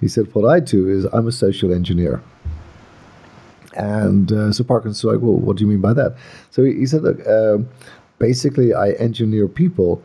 He 0.00 0.08
said, 0.08 0.34
What 0.34 0.48
I 0.48 0.60
do 0.60 0.88
is 0.88 1.04
I'm 1.12 1.26
a 1.26 1.32
social 1.32 1.72
engineer. 1.72 2.22
And 3.74 4.32
uh, 4.32 4.52
so 4.52 4.64
Parkinson's 4.64 5.04
like, 5.04 5.22
Well, 5.22 5.36
what 5.36 5.56
do 5.56 5.64
you 5.64 5.70
mean 5.70 5.80
by 5.80 5.92
that? 5.94 6.16
So 6.50 6.64
he, 6.64 6.74
he 6.74 6.86
said, 6.86 7.02
Look, 7.02 7.26
um, 7.26 7.68
basically, 8.18 8.74
I 8.74 8.92
engineer 8.92 9.48
people 9.48 10.02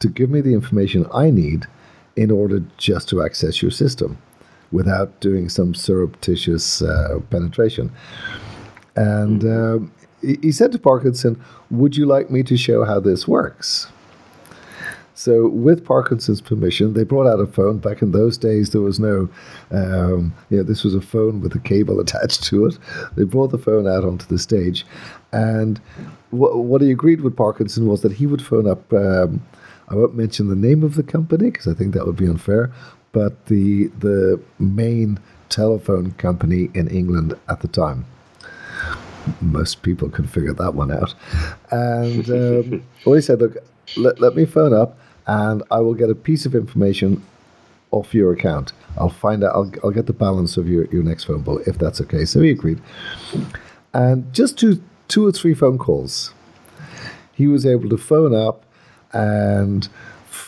to 0.00 0.08
give 0.08 0.30
me 0.30 0.40
the 0.40 0.52
information 0.52 1.06
I 1.14 1.30
need 1.30 1.66
in 2.16 2.30
order 2.30 2.62
just 2.76 3.08
to 3.10 3.22
access 3.22 3.62
your 3.62 3.70
system 3.70 4.18
without 4.70 5.20
doing 5.20 5.48
some 5.48 5.74
surreptitious 5.74 6.82
uh, 6.82 7.20
penetration. 7.30 7.92
And 8.96 9.44
um, 9.44 9.92
he, 10.20 10.38
he 10.42 10.52
said 10.52 10.72
to 10.72 10.78
Parkinson, 10.78 11.42
Would 11.70 11.96
you 11.96 12.06
like 12.06 12.30
me 12.30 12.42
to 12.44 12.56
show 12.56 12.84
how 12.84 13.00
this 13.00 13.28
works? 13.28 13.88
So, 15.14 15.48
with 15.48 15.84
Parkinson's 15.84 16.40
permission, 16.40 16.94
they 16.94 17.04
brought 17.04 17.26
out 17.26 17.40
a 17.40 17.46
phone. 17.46 17.78
Back 17.78 18.00
in 18.00 18.12
those 18.12 18.38
days, 18.38 18.70
there 18.70 18.80
was 18.80 18.98
no, 18.98 19.28
um, 19.70 20.34
you 20.48 20.56
know, 20.56 20.62
this 20.62 20.84
was 20.84 20.94
a 20.94 21.00
phone 21.00 21.40
with 21.40 21.54
a 21.54 21.58
cable 21.58 22.00
attached 22.04 22.44
to 22.44 22.66
it. 22.66 22.78
They 23.16 23.24
brought 23.24 23.50
the 23.50 23.58
phone 23.58 23.86
out 23.86 24.04
onto 24.04 24.26
the 24.26 24.38
stage. 24.38 24.86
And 25.32 25.78
wh- 26.30 26.56
what 26.56 26.80
he 26.80 26.90
agreed 26.90 27.20
with 27.20 27.36
Parkinson 27.36 27.86
was 27.86 28.00
that 28.02 28.12
he 28.12 28.26
would 28.26 28.42
phone 28.42 28.66
up, 28.66 28.92
um, 28.92 29.44
I 29.88 29.94
won't 29.94 30.14
mention 30.14 30.48
the 30.48 30.56
name 30.56 30.82
of 30.82 30.94
the 30.94 31.02
company 31.02 31.50
because 31.50 31.68
I 31.68 31.74
think 31.74 31.92
that 31.94 32.06
would 32.06 32.16
be 32.16 32.26
unfair, 32.26 32.72
but 33.12 33.46
the, 33.46 33.88
the 33.98 34.40
main 34.58 35.18
telephone 35.50 36.12
company 36.12 36.70
in 36.72 36.88
England 36.88 37.34
at 37.48 37.60
the 37.60 37.68
time 37.68 38.06
most 39.40 39.82
people 39.82 40.08
can 40.08 40.26
figure 40.26 40.52
that 40.52 40.74
one 40.74 40.90
out. 40.90 41.14
And 41.70 42.28
um, 42.30 42.82
well, 43.06 43.14
he 43.14 43.20
said, 43.20 43.40
look, 43.40 43.56
let, 43.96 44.20
let 44.20 44.34
me 44.34 44.44
phone 44.44 44.72
up 44.72 44.98
and 45.26 45.62
I 45.70 45.80
will 45.80 45.94
get 45.94 46.10
a 46.10 46.14
piece 46.14 46.46
of 46.46 46.54
information 46.54 47.24
off 47.90 48.14
your 48.14 48.32
account. 48.32 48.72
I'll 48.96 49.10
find 49.10 49.44
out, 49.44 49.54
I'll, 49.54 49.70
I'll 49.84 49.90
get 49.90 50.06
the 50.06 50.12
balance 50.12 50.56
of 50.56 50.68
your, 50.68 50.86
your 50.86 51.02
next 51.02 51.24
phone 51.24 51.42
bill 51.42 51.58
if 51.66 51.78
that's 51.78 52.00
okay. 52.00 52.24
So 52.24 52.40
he 52.40 52.50
agreed. 52.50 52.80
And 53.94 54.32
just 54.32 54.58
two, 54.58 54.82
two 55.08 55.26
or 55.26 55.32
three 55.32 55.54
phone 55.54 55.78
calls, 55.78 56.32
he 57.32 57.46
was 57.46 57.66
able 57.66 57.88
to 57.90 57.98
phone 57.98 58.34
up 58.34 58.64
and 59.12 59.88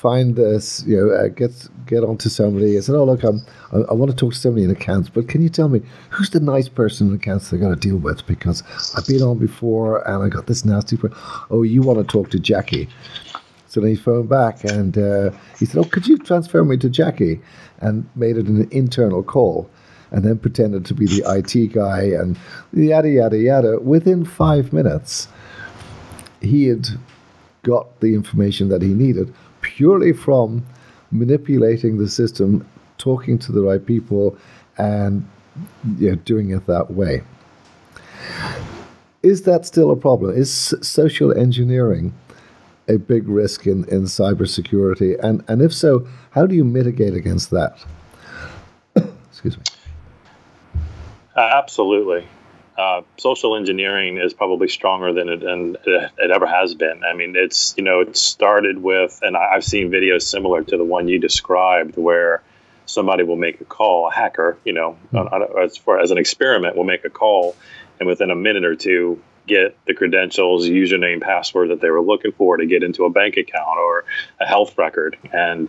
find 0.04 0.36
this, 0.36 0.84
you 0.86 0.98
know, 0.98 1.14
uh, 1.14 1.28
get 1.28 1.50
get 1.86 2.04
onto 2.04 2.28
somebody 2.28 2.76
and 2.76 2.84
said, 2.84 2.94
"Oh, 2.94 3.04
look, 3.04 3.24
I'm, 3.24 3.40
I, 3.72 3.78
I, 3.90 3.94
want 3.94 4.10
to 4.10 4.16
talk 4.16 4.34
to 4.34 4.38
somebody 4.38 4.62
in 4.62 4.70
accounts, 4.70 5.08
but 5.08 5.28
can 5.28 5.40
you 5.40 5.48
tell 5.48 5.70
me 5.70 5.80
who's 6.10 6.28
the 6.28 6.40
nice 6.40 6.68
person 6.68 7.08
in 7.08 7.14
accounts 7.14 7.54
I 7.54 7.56
got 7.56 7.70
to 7.70 7.76
deal 7.76 7.96
with? 7.96 8.26
Because 8.26 8.62
I've 8.94 9.06
been 9.06 9.22
on 9.22 9.38
before 9.38 10.06
and 10.06 10.22
I 10.22 10.28
got 10.28 10.46
this 10.46 10.62
nasty. 10.62 10.98
Per- 10.98 11.10
oh, 11.50 11.62
you 11.62 11.80
want 11.80 12.00
to 12.00 12.04
talk 12.04 12.30
to 12.32 12.38
Jackie? 12.38 12.86
So 13.66 13.80
then 13.80 13.90
he 13.90 13.96
phoned 13.96 14.28
back 14.28 14.62
and 14.62 14.98
uh, 14.98 15.30
he 15.58 15.64
said, 15.64 15.80
Oh, 15.80 15.84
could 15.84 16.06
you 16.06 16.18
transfer 16.18 16.62
me 16.62 16.76
to 16.76 16.90
Jackie? 16.90 17.40
And 17.78 18.06
made 18.14 18.36
it 18.36 18.46
an 18.46 18.68
internal 18.72 19.22
call 19.22 19.70
and 20.10 20.22
then 20.22 20.38
pretended 20.38 20.84
to 20.84 20.94
be 20.94 21.06
the 21.06 21.22
IT 21.26 21.72
guy 21.72 22.02
and 22.02 22.38
yada, 22.74 23.08
yada, 23.08 23.38
yada. 23.38 23.80
Within 23.80 24.26
five 24.26 24.70
minutes, 24.74 25.28
he 26.42 26.66
had 26.66 26.88
got 27.62 28.00
the 28.00 28.14
information 28.14 28.68
that 28.68 28.82
he 28.82 28.88
needed 28.88 29.34
purely 29.64 30.12
from 30.12 30.64
manipulating 31.10 31.98
the 31.98 32.08
system, 32.08 32.66
talking 32.98 33.38
to 33.38 33.50
the 33.50 33.62
right 33.62 33.84
people, 33.84 34.36
and 34.76 35.26
know, 36.10 36.14
doing 36.16 36.50
it 36.50 36.66
that 36.66 36.90
way. 36.90 37.22
Is 39.22 39.42
that 39.42 39.64
still 39.64 39.90
a 39.90 39.96
problem? 39.96 40.36
Is 40.36 40.74
social 40.82 41.36
engineering 41.36 42.12
a 42.88 42.98
big 42.98 43.26
risk 43.26 43.66
in, 43.66 43.84
in 43.88 44.02
cybersecurity? 44.02 45.18
And, 45.22 45.42
and 45.48 45.62
if 45.62 45.72
so, 45.72 46.06
how 46.30 46.46
do 46.46 46.54
you 46.54 46.64
mitigate 46.64 47.14
against 47.14 47.50
that? 47.50 47.82
Excuse 49.30 49.56
me. 49.56 49.64
Absolutely. 51.36 52.26
Uh, 52.76 53.02
social 53.18 53.56
engineering 53.56 54.18
is 54.18 54.34
probably 54.34 54.68
stronger 54.68 55.12
than 55.12 55.28
it, 55.28 55.42
and 55.44 55.76
it, 55.86 56.30
ever 56.32 56.46
has 56.46 56.74
been. 56.74 57.02
I 57.04 57.14
mean, 57.14 57.34
it's 57.36 57.74
you 57.76 57.84
know 57.84 58.00
it 58.00 58.16
started 58.16 58.82
with, 58.82 59.20
and 59.22 59.36
I've 59.36 59.64
seen 59.64 59.90
videos 59.90 60.22
similar 60.22 60.62
to 60.64 60.76
the 60.76 60.84
one 60.84 61.06
you 61.06 61.20
described, 61.20 61.96
where 61.96 62.42
somebody 62.86 63.22
will 63.22 63.36
make 63.36 63.60
a 63.60 63.64
call, 63.64 64.08
a 64.08 64.12
hacker, 64.12 64.58
you 64.64 64.72
know, 64.72 64.96
mm-hmm. 65.12 65.58
as 65.58 65.76
far 65.76 66.00
as 66.00 66.10
an 66.10 66.18
experiment, 66.18 66.76
will 66.76 66.84
make 66.84 67.04
a 67.04 67.10
call, 67.10 67.54
and 68.00 68.08
within 68.08 68.30
a 68.30 68.36
minute 68.36 68.64
or 68.64 68.74
two, 68.74 69.22
get 69.46 69.76
the 69.86 69.94
credentials, 69.94 70.66
username, 70.66 71.20
password 71.20 71.70
that 71.70 71.80
they 71.80 71.90
were 71.90 72.02
looking 72.02 72.32
for 72.32 72.56
to 72.56 72.66
get 72.66 72.82
into 72.82 73.04
a 73.04 73.10
bank 73.10 73.36
account 73.36 73.78
or 73.78 74.04
a 74.40 74.46
health 74.46 74.76
record. 74.78 75.16
And 75.32 75.68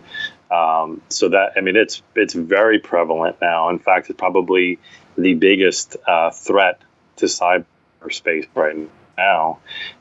um, 0.50 1.02
so 1.08 1.28
that 1.28 1.52
I 1.56 1.60
mean, 1.60 1.76
it's 1.76 2.02
it's 2.14 2.34
very 2.34 2.78
prevalent 2.78 3.36
now. 3.40 3.68
In 3.68 3.78
fact, 3.78 4.10
it's 4.10 4.18
probably 4.18 4.78
the 5.18 5.34
biggest 5.34 5.96
uh, 6.06 6.30
threat 6.30 6.80
to 7.16 7.26
cyberspace 7.26 8.46
right 8.54 8.76
now 9.16 9.58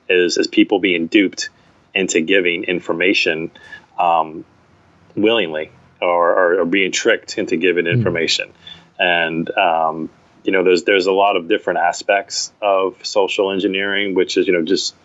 is 0.09 0.37
is 0.37 0.47
people 0.47 0.79
being 0.79 1.07
duped 1.07 1.49
into 1.93 2.21
giving 2.21 2.65
information 2.65 3.51
um, 3.97 4.43
willingly 5.15 5.71
or, 6.01 6.33
or, 6.33 6.59
or, 6.59 6.65
being 6.65 6.91
tricked 6.91 7.37
into 7.37 7.55
giving 7.55 7.85
hmm. 7.85 7.91
information. 7.91 8.49
Mm. 8.49 8.55
And 8.99 9.57
um, 9.57 10.09
you 10.45 10.51
know, 10.51 10.63
there's 10.63 10.83
there's 10.83 11.07
a 11.07 11.11
lot 11.11 11.35
of 11.35 11.47
different 11.47 11.79
aspects 11.79 12.53
of 12.61 13.03
social 13.05 13.51
engineering, 13.51 14.13
which 14.13 14.37
is 14.37 14.47
you 14.47 14.53
know 14.53 14.63
just 14.63 14.95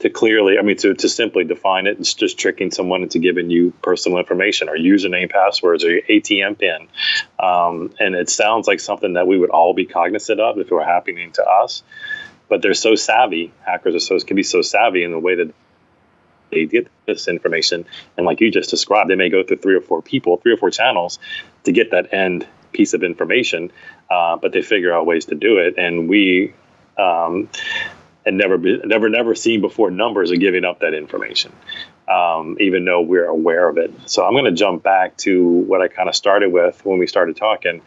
to 0.00 0.10
clearly, 0.10 0.58
I 0.58 0.62
mean, 0.62 0.76
to, 0.78 0.94
to 0.94 1.08
simply 1.08 1.44
define 1.44 1.86
it, 1.86 1.98
it's 2.00 2.14
just 2.14 2.38
tricking 2.38 2.70
someone 2.70 3.02
into 3.02 3.18
giving 3.18 3.50
you 3.50 3.72
personal 3.82 4.18
information 4.18 4.68
or 4.68 4.76
username, 4.76 5.30
passwords, 5.30 5.84
or 5.84 5.90
your 5.90 6.02
ATM 6.02 6.58
pin. 6.58 6.88
Um, 7.38 7.94
and 7.98 8.14
it 8.14 8.28
sounds 8.28 8.66
like 8.66 8.80
something 8.80 9.14
that 9.14 9.26
we 9.26 9.38
would 9.38 9.50
all 9.50 9.74
be 9.74 9.86
cognizant 9.86 10.40
of 10.40 10.58
if 10.58 10.66
it 10.66 10.74
were 10.74 10.84
happening 10.84 11.32
to 11.32 11.44
us. 11.44 11.82
But 12.48 12.62
they're 12.62 12.74
so 12.74 12.94
savvy, 12.94 13.52
hackers 13.64 13.94
are 13.94 14.00
so 14.00 14.18
can 14.20 14.36
be 14.36 14.42
so 14.42 14.62
savvy 14.62 15.04
in 15.04 15.12
the 15.12 15.18
way 15.18 15.36
that 15.36 15.54
they 16.50 16.66
get 16.66 16.88
this 17.06 17.28
information. 17.28 17.84
And 18.16 18.26
like 18.26 18.40
you 18.40 18.50
just 18.50 18.70
described, 18.70 19.10
they 19.10 19.16
may 19.16 19.28
go 19.28 19.42
through 19.42 19.58
three 19.58 19.74
or 19.74 19.80
four 19.80 20.02
people, 20.02 20.38
three 20.38 20.52
or 20.52 20.56
four 20.56 20.70
channels 20.70 21.18
to 21.64 21.72
get 21.72 21.90
that 21.90 22.12
end 22.12 22.46
piece 22.72 22.94
of 22.94 23.02
information, 23.02 23.72
uh, 24.10 24.36
but 24.36 24.52
they 24.52 24.62
figure 24.62 24.92
out 24.92 25.06
ways 25.06 25.26
to 25.26 25.34
do 25.34 25.58
it. 25.58 25.74
And 25.76 26.08
we 26.08 26.54
um, 26.96 27.48
had 28.24 28.34
never 28.34 28.58
been, 28.58 28.82
never, 28.84 29.08
never 29.08 29.34
seen 29.34 29.60
before 29.60 29.90
numbers 29.90 30.30
of 30.30 30.40
giving 30.40 30.64
up 30.64 30.80
that 30.80 30.94
information, 30.94 31.52
um, 32.08 32.56
even 32.60 32.84
though 32.84 33.00
we're 33.00 33.26
aware 33.26 33.68
of 33.68 33.78
it. 33.78 33.92
So 34.06 34.24
I'm 34.24 34.32
going 34.32 34.44
to 34.46 34.52
jump 34.52 34.82
back 34.82 35.16
to 35.18 35.42
what 35.44 35.80
I 35.80 35.88
kind 35.88 36.08
of 36.08 36.14
started 36.14 36.52
with 36.52 36.84
when 36.84 36.98
we 36.98 37.06
started 37.06 37.36
talking. 37.36 37.82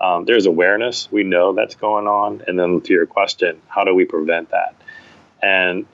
Um, 0.00 0.24
there's 0.24 0.46
awareness. 0.46 1.10
We 1.10 1.24
know 1.24 1.54
that's 1.54 1.74
going 1.74 2.06
on. 2.06 2.42
And 2.46 2.58
then 2.58 2.80
to 2.82 2.92
your 2.92 3.06
question, 3.06 3.60
how 3.68 3.84
do 3.84 3.94
we 3.94 4.04
prevent 4.04 4.50
that? 4.50 4.74
And 5.42 5.86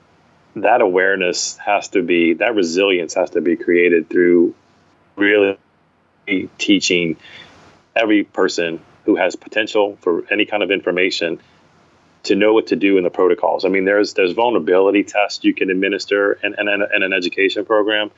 that 0.56 0.80
awareness 0.80 1.56
has 1.58 1.88
to 1.88 2.02
be, 2.02 2.34
that 2.34 2.54
resilience 2.54 3.14
has 3.14 3.30
to 3.30 3.40
be 3.40 3.56
created 3.56 4.10
through 4.10 4.54
really 5.16 5.58
teaching 6.58 7.16
every 7.94 8.24
person 8.24 8.80
who 9.04 9.16
has 9.16 9.36
potential 9.36 9.96
for 10.00 10.24
any 10.30 10.44
kind 10.44 10.62
of 10.62 10.70
information 10.70 11.40
to 12.24 12.36
know 12.36 12.52
what 12.52 12.68
to 12.68 12.76
do 12.76 12.98
in 12.98 13.04
the 13.04 13.10
protocols. 13.10 13.64
I 13.64 13.68
mean, 13.68 13.84
there's 13.84 14.14
there's 14.14 14.32
vulnerability 14.32 15.04
tests 15.04 15.44
you 15.44 15.54
can 15.54 15.70
administer 15.70 16.34
in, 16.34 16.54
in, 16.58 16.68
in 16.68 17.02
an 17.02 17.12
education 17.12 17.64
program 17.64 18.10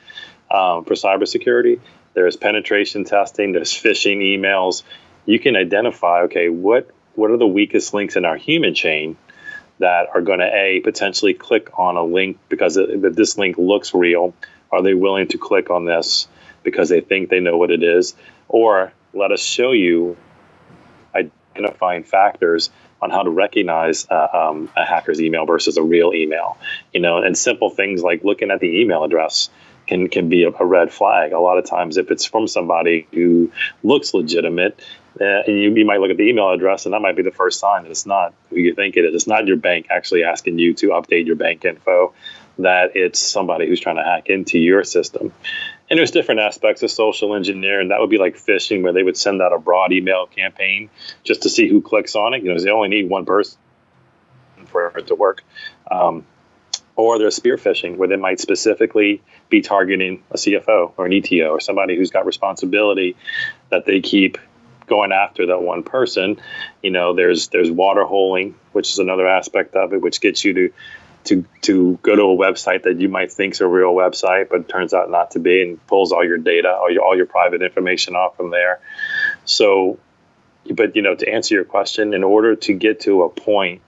um, 0.51 0.85
for 0.85 0.95
cybersecurity. 0.95 1.81
There's 2.13 2.37
penetration 2.37 3.05
testing. 3.05 3.53
There's 3.53 3.73
phishing 3.73 4.19
emails. 4.19 4.83
You 5.27 5.41
can 5.41 5.57
identify 5.57 6.23
okay 6.23 6.49
what 6.49 6.91
what 7.15 7.31
are 7.31 7.37
the 7.37 7.47
weakest 7.47 7.95
links 7.95 8.17
in 8.17 8.25
our 8.25 8.37
human 8.37 8.75
chain 8.75 9.17
that 9.79 10.09
are 10.15 10.21
going 10.21 10.41
to 10.41 10.51
a 10.55 10.81
potentially 10.81 11.35
click 11.35 11.79
on 11.79 11.97
a 11.97 12.05
link 12.05 12.39
because 12.49 12.77
if 12.77 13.15
this 13.15 13.39
link 13.39 13.57
looks 13.59 13.95
real. 13.95 14.35
Are 14.71 14.83
they 14.83 14.95
willing 14.95 15.29
to 15.29 15.39
click 15.39 15.71
on 15.71 15.85
this 15.85 16.27
because 16.65 16.89
they 16.89 17.01
think 17.01 17.29
they 17.29 17.39
know 17.39 17.57
what 17.57 17.71
it 17.71 17.85
is, 17.85 18.17
or 18.49 18.93
let 19.13 19.31
us 19.31 19.41
show 19.41 19.71
you 19.71 20.17
identifying 21.57 22.05
factors 22.05 22.71
on 23.01 23.11
how 23.11 23.23
to 23.23 23.31
recognize 23.31 24.07
uh, 24.11 24.29
um, 24.33 24.71
a 24.77 24.85
hacker's 24.85 25.21
email 25.21 25.47
versus 25.47 25.77
a 25.77 25.83
real 25.83 26.13
email. 26.15 26.57
You 26.93 27.01
know, 27.01 27.19
and 27.19 27.37
simple 27.37 27.71
things 27.71 28.03
like 28.03 28.25
looking 28.25 28.51
at 28.51 28.61
the 28.61 28.81
email 28.81 29.05
address 29.05 29.51
can 29.87 30.09
can 30.09 30.29
be 30.29 30.45
a, 30.45 30.51
a, 30.51 30.65
red 30.65 30.93
flag. 30.93 31.33
A 31.33 31.39
lot 31.39 31.59
of 31.59 31.67
times, 31.67 31.97
if 31.97 32.11
it's 32.11 32.25
from 32.25 32.49
somebody 32.49 33.07
who 33.13 33.53
looks 33.83 34.15
legitimate, 34.15 34.81
uh, 35.21 35.43
and 35.47 35.59
you, 35.59 35.75
you 35.75 35.85
might 35.85 36.01
look 36.01 36.11
at 36.11 36.17
the 36.17 36.29
email 36.29 36.51
address, 36.51 36.87
and 36.87 36.95
that 36.95 37.01
might 37.01 37.17
be 37.17 37.23
the 37.23 37.31
first 37.31 37.61
sign 37.61 37.83
that 37.83 37.91
it's 37.91 38.07
not 38.07 38.35
who 38.51 38.57
you 38.57 38.75
think 38.75 38.97
it 38.97 39.05
is. 39.05 39.15
It's 39.15 39.27
not 39.27 39.47
your 39.47 39.57
bank 39.57 39.87
actually 39.91 40.25
asking 40.25 40.59
you 40.59 40.75
to 40.75 40.89
update 40.89 41.27
your 41.27 41.37
bank 41.37 41.65
info. 41.65 42.15
That 42.59 42.93
it's 42.95 43.19
somebody 43.19 43.67
who's 43.67 43.81
trying 43.81 43.97
to 43.97 44.05
hack 44.05 44.29
into 44.29 44.59
your 44.59 44.85
system. 44.85 45.33
And 45.95 46.01
there's 46.01 46.11
different 46.11 46.41
aspects 46.41 46.83
of 46.83 46.91
social 46.91 47.37
engineering. 47.37 47.91
That 47.91 48.01
would 48.01 48.11
be 48.11 48.19
like 48.19 48.37
phishing, 48.37 48.83
where 48.83 48.93
they 48.93 49.05
would 49.05 49.17
send 49.17 49.41
out 49.41 49.53
a 49.53 49.61
broad 49.61 49.93
email 49.93 50.27
campaign 50.27 50.91
just 51.23 51.43
to 51.43 51.49
see 51.49 51.69
who 51.69 51.81
clicks 51.81 52.17
on 52.17 52.35
it. 52.35 52.43
You 52.43 52.53
know, 52.53 52.59
they 52.59 52.71
only 52.71 52.89
need 52.89 53.09
one 53.09 53.25
person 53.25 53.57
for 54.67 54.89
it 54.99 55.07
to 55.07 55.15
work. 55.15 55.45
Um, 55.89 56.27
or 56.97 57.21
there's 57.21 57.37
spear 57.37 57.57
phishing, 57.57 57.97
where 57.97 58.09
they 58.09 58.17
might 58.17 58.41
specifically 58.41 59.23
be 59.49 59.61
targeting 59.61 60.25
a 60.33 60.37
CFO 60.37 60.95
or 60.97 61.07
an 61.07 61.13
ETO 61.13 61.53
or 61.53 61.61
somebody 61.61 61.97
who's 61.97 62.11
got 62.11 62.27
responsibility 62.27 63.15
that 63.71 63.87
they 63.87 64.01
keep 64.01 64.39
going 64.89 65.13
after 65.13 65.47
that 65.47 65.63
one 65.63 65.85
person. 65.85 66.41
You 66.83 66.91
know, 66.91 67.15
there's 67.15 67.51
there's 67.51 67.71
water 67.71 68.03
holing, 68.03 68.57
which 68.73 68.89
is 68.89 68.99
another 68.99 69.29
aspect 69.29 69.77
of 69.77 69.93
it, 69.93 70.01
which 70.01 70.21
gets 70.21 70.45
you 70.45 70.55
to 70.55 70.73
to 71.25 71.45
to 71.63 71.99
go 72.03 72.15
to 72.15 72.23
a 72.23 72.37
website 72.37 72.83
that 72.85 73.01
you 73.01 73.09
might 73.09 73.33
think 73.33 73.55
is 73.55 73.61
a 73.61 73.67
real 73.67 73.95
website, 73.95 74.49
but 74.49 74.69
turns 74.69 74.95
out 74.95 75.11
not 75.11 75.33
to 75.33 75.39
be, 75.39 75.63
and 75.63 75.87
pulls 75.87 76.13
all 76.13 76.25
your 76.25 76.39
data, 76.39 76.71
all 76.71 76.91
your 76.91 77.03
all 77.03 77.17
your 77.17 77.27
private 77.27 77.63
information 77.63 78.15
off 78.15 78.37
from 78.37 78.51
there. 78.51 78.81
So, 79.45 79.99
but 80.71 80.97
you 80.97 81.03
know, 81.03 81.15
to 81.15 81.29
answer 81.29 81.55
your 81.55 81.65
question, 81.65 82.15
in 82.15 82.25
order 82.25 82.57
to 82.57 82.73
get 82.73 83.01
to 83.01 83.23
a 83.23 83.29
point 83.29 83.83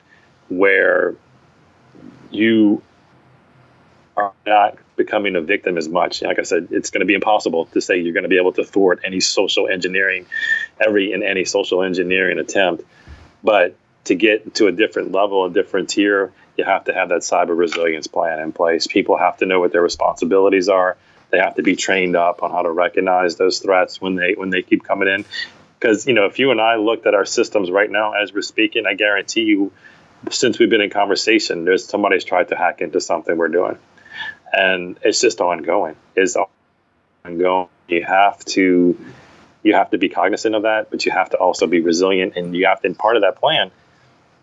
where 0.49 1.15
you 2.31 2.83
are 4.17 4.33
not 4.47 4.79
becoming 4.97 5.37
a 5.37 5.41
victim 5.41 5.77
as 5.77 5.89
much. 5.89 6.23
Like 6.23 6.39
I 6.39 6.43
said, 6.43 6.69
it's 6.71 6.91
going 6.91 7.01
to 7.01 7.07
be 7.07 7.15
impossible 7.15 7.67
to 7.67 7.81
say 7.81 7.99
you're 7.99 8.15
going 8.15 8.23
to 8.23 8.31
be 8.31 8.39
able 8.39 8.53
to 8.55 8.65
thwart 8.65 9.01
any 9.05 9.21
social 9.21 9.69
engineering, 9.69 10.27
every 10.81 11.13
and 11.13 11.23
any 11.23 11.45
social 11.45 11.83
engineering 11.83 12.39
attempt. 12.39 12.83
But 13.45 13.77
to 14.07 14.15
get 14.15 14.55
to 14.55 14.67
a 14.67 14.73
different 14.73 15.13
level, 15.13 15.45
a 15.45 15.51
different 15.51 15.91
tier, 15.91 16.33
you 16.57 16.65
have 16.65 16.85
to 16.85 16.95
have 16.95 17.11
that 17.11 17.21
cyber 17.21 17.57
resilience 17.57 18.07
plan 18.07 18.41
in 18.41 18.53
place. 18.53 18.87
People 18.87 19.17
have 19.17 19.37
to 19.39 19.47
know 19.47 19.61
what 19.61 19.73
their 19.73 19.83
responsibilities 19.83 20.69
are. 20.69 20.97
They 21.31 21.39
have 21.39 21.57
to 21.57 21.63
be 21.63 21.77
trained 21.77 22.17
up 22.17 22.43
on 22.43 22.51
how 22.51 22.63
to 22.63 22.71
recognize 22.71 23.37
those 23.37 23.59
threats 23.59 24.01
when 24.01 24.15
they 24.15 24.35
when 24.35 24.51
they 24.51 24.63
keep 24.63 24.85
coming 24.85 25.09
in. 25.09 25.25
Because 25.79 26.07
you 26.07 26.15
know, 26.15 26.27
if 26.27 26.39
you 26.39 26.51
and 26.51 26.61
I 26.61 26.77
looked 26.77 27.07
at 27.07 27.15
our 27.15 27.27
systems 27.27 27.71
right 27.71 27.91
now 27.91 28.13
as 28.13 28.33
we're 28.33 28.43
speaking, 28.43 28.87
I 28.87 28.95
guarantee 28.95 29.43
you, 29.43 29.73
since 30.31 30.59
we've 30.59 30.71
been 30.71 30.81
in 30.81 30.91
conversation, 30.91 31.65
there's 31.65 31.85
somebody's 31.85 32.25
tried 32.25 32.49
to 32.49 32.57
hack 32.57 32.81
into 32.81 33.01
something 33.01 33.37
we're 33.37 33.49
doing, 33.49 33.77
and 34.53 34.99
it's 35.03 35.21
just 35.21 35.41
ongoing. 35.41 35.97
It's 36.15 36.37
ongoing. 37.25 37.69
You 37.89 38.05
have 38.05 38.45
to 38.47 38.99
you 39.63 39.75
have 39.75 39.91
to 39.91 39.99
be 39.99 40.09
cognizant 40.09 40.55
of 40.55 40.63
that, 40.63 40.91
but 40.91 41.05
you 41.05 41.13
have 41.13 41.31
to 41.31 41.37
also 41.37 41.67
be 41.67 41.81
resilient, 41.81 42.37
and 42.37 42.55
you 42.57 42.67
have 42.67 42.81
to. 42.83 42.87
And 42.87 42.99
part 42.99 43.17
of 43.17 43.23
that 43.23 43.37
plan 43.37 43.73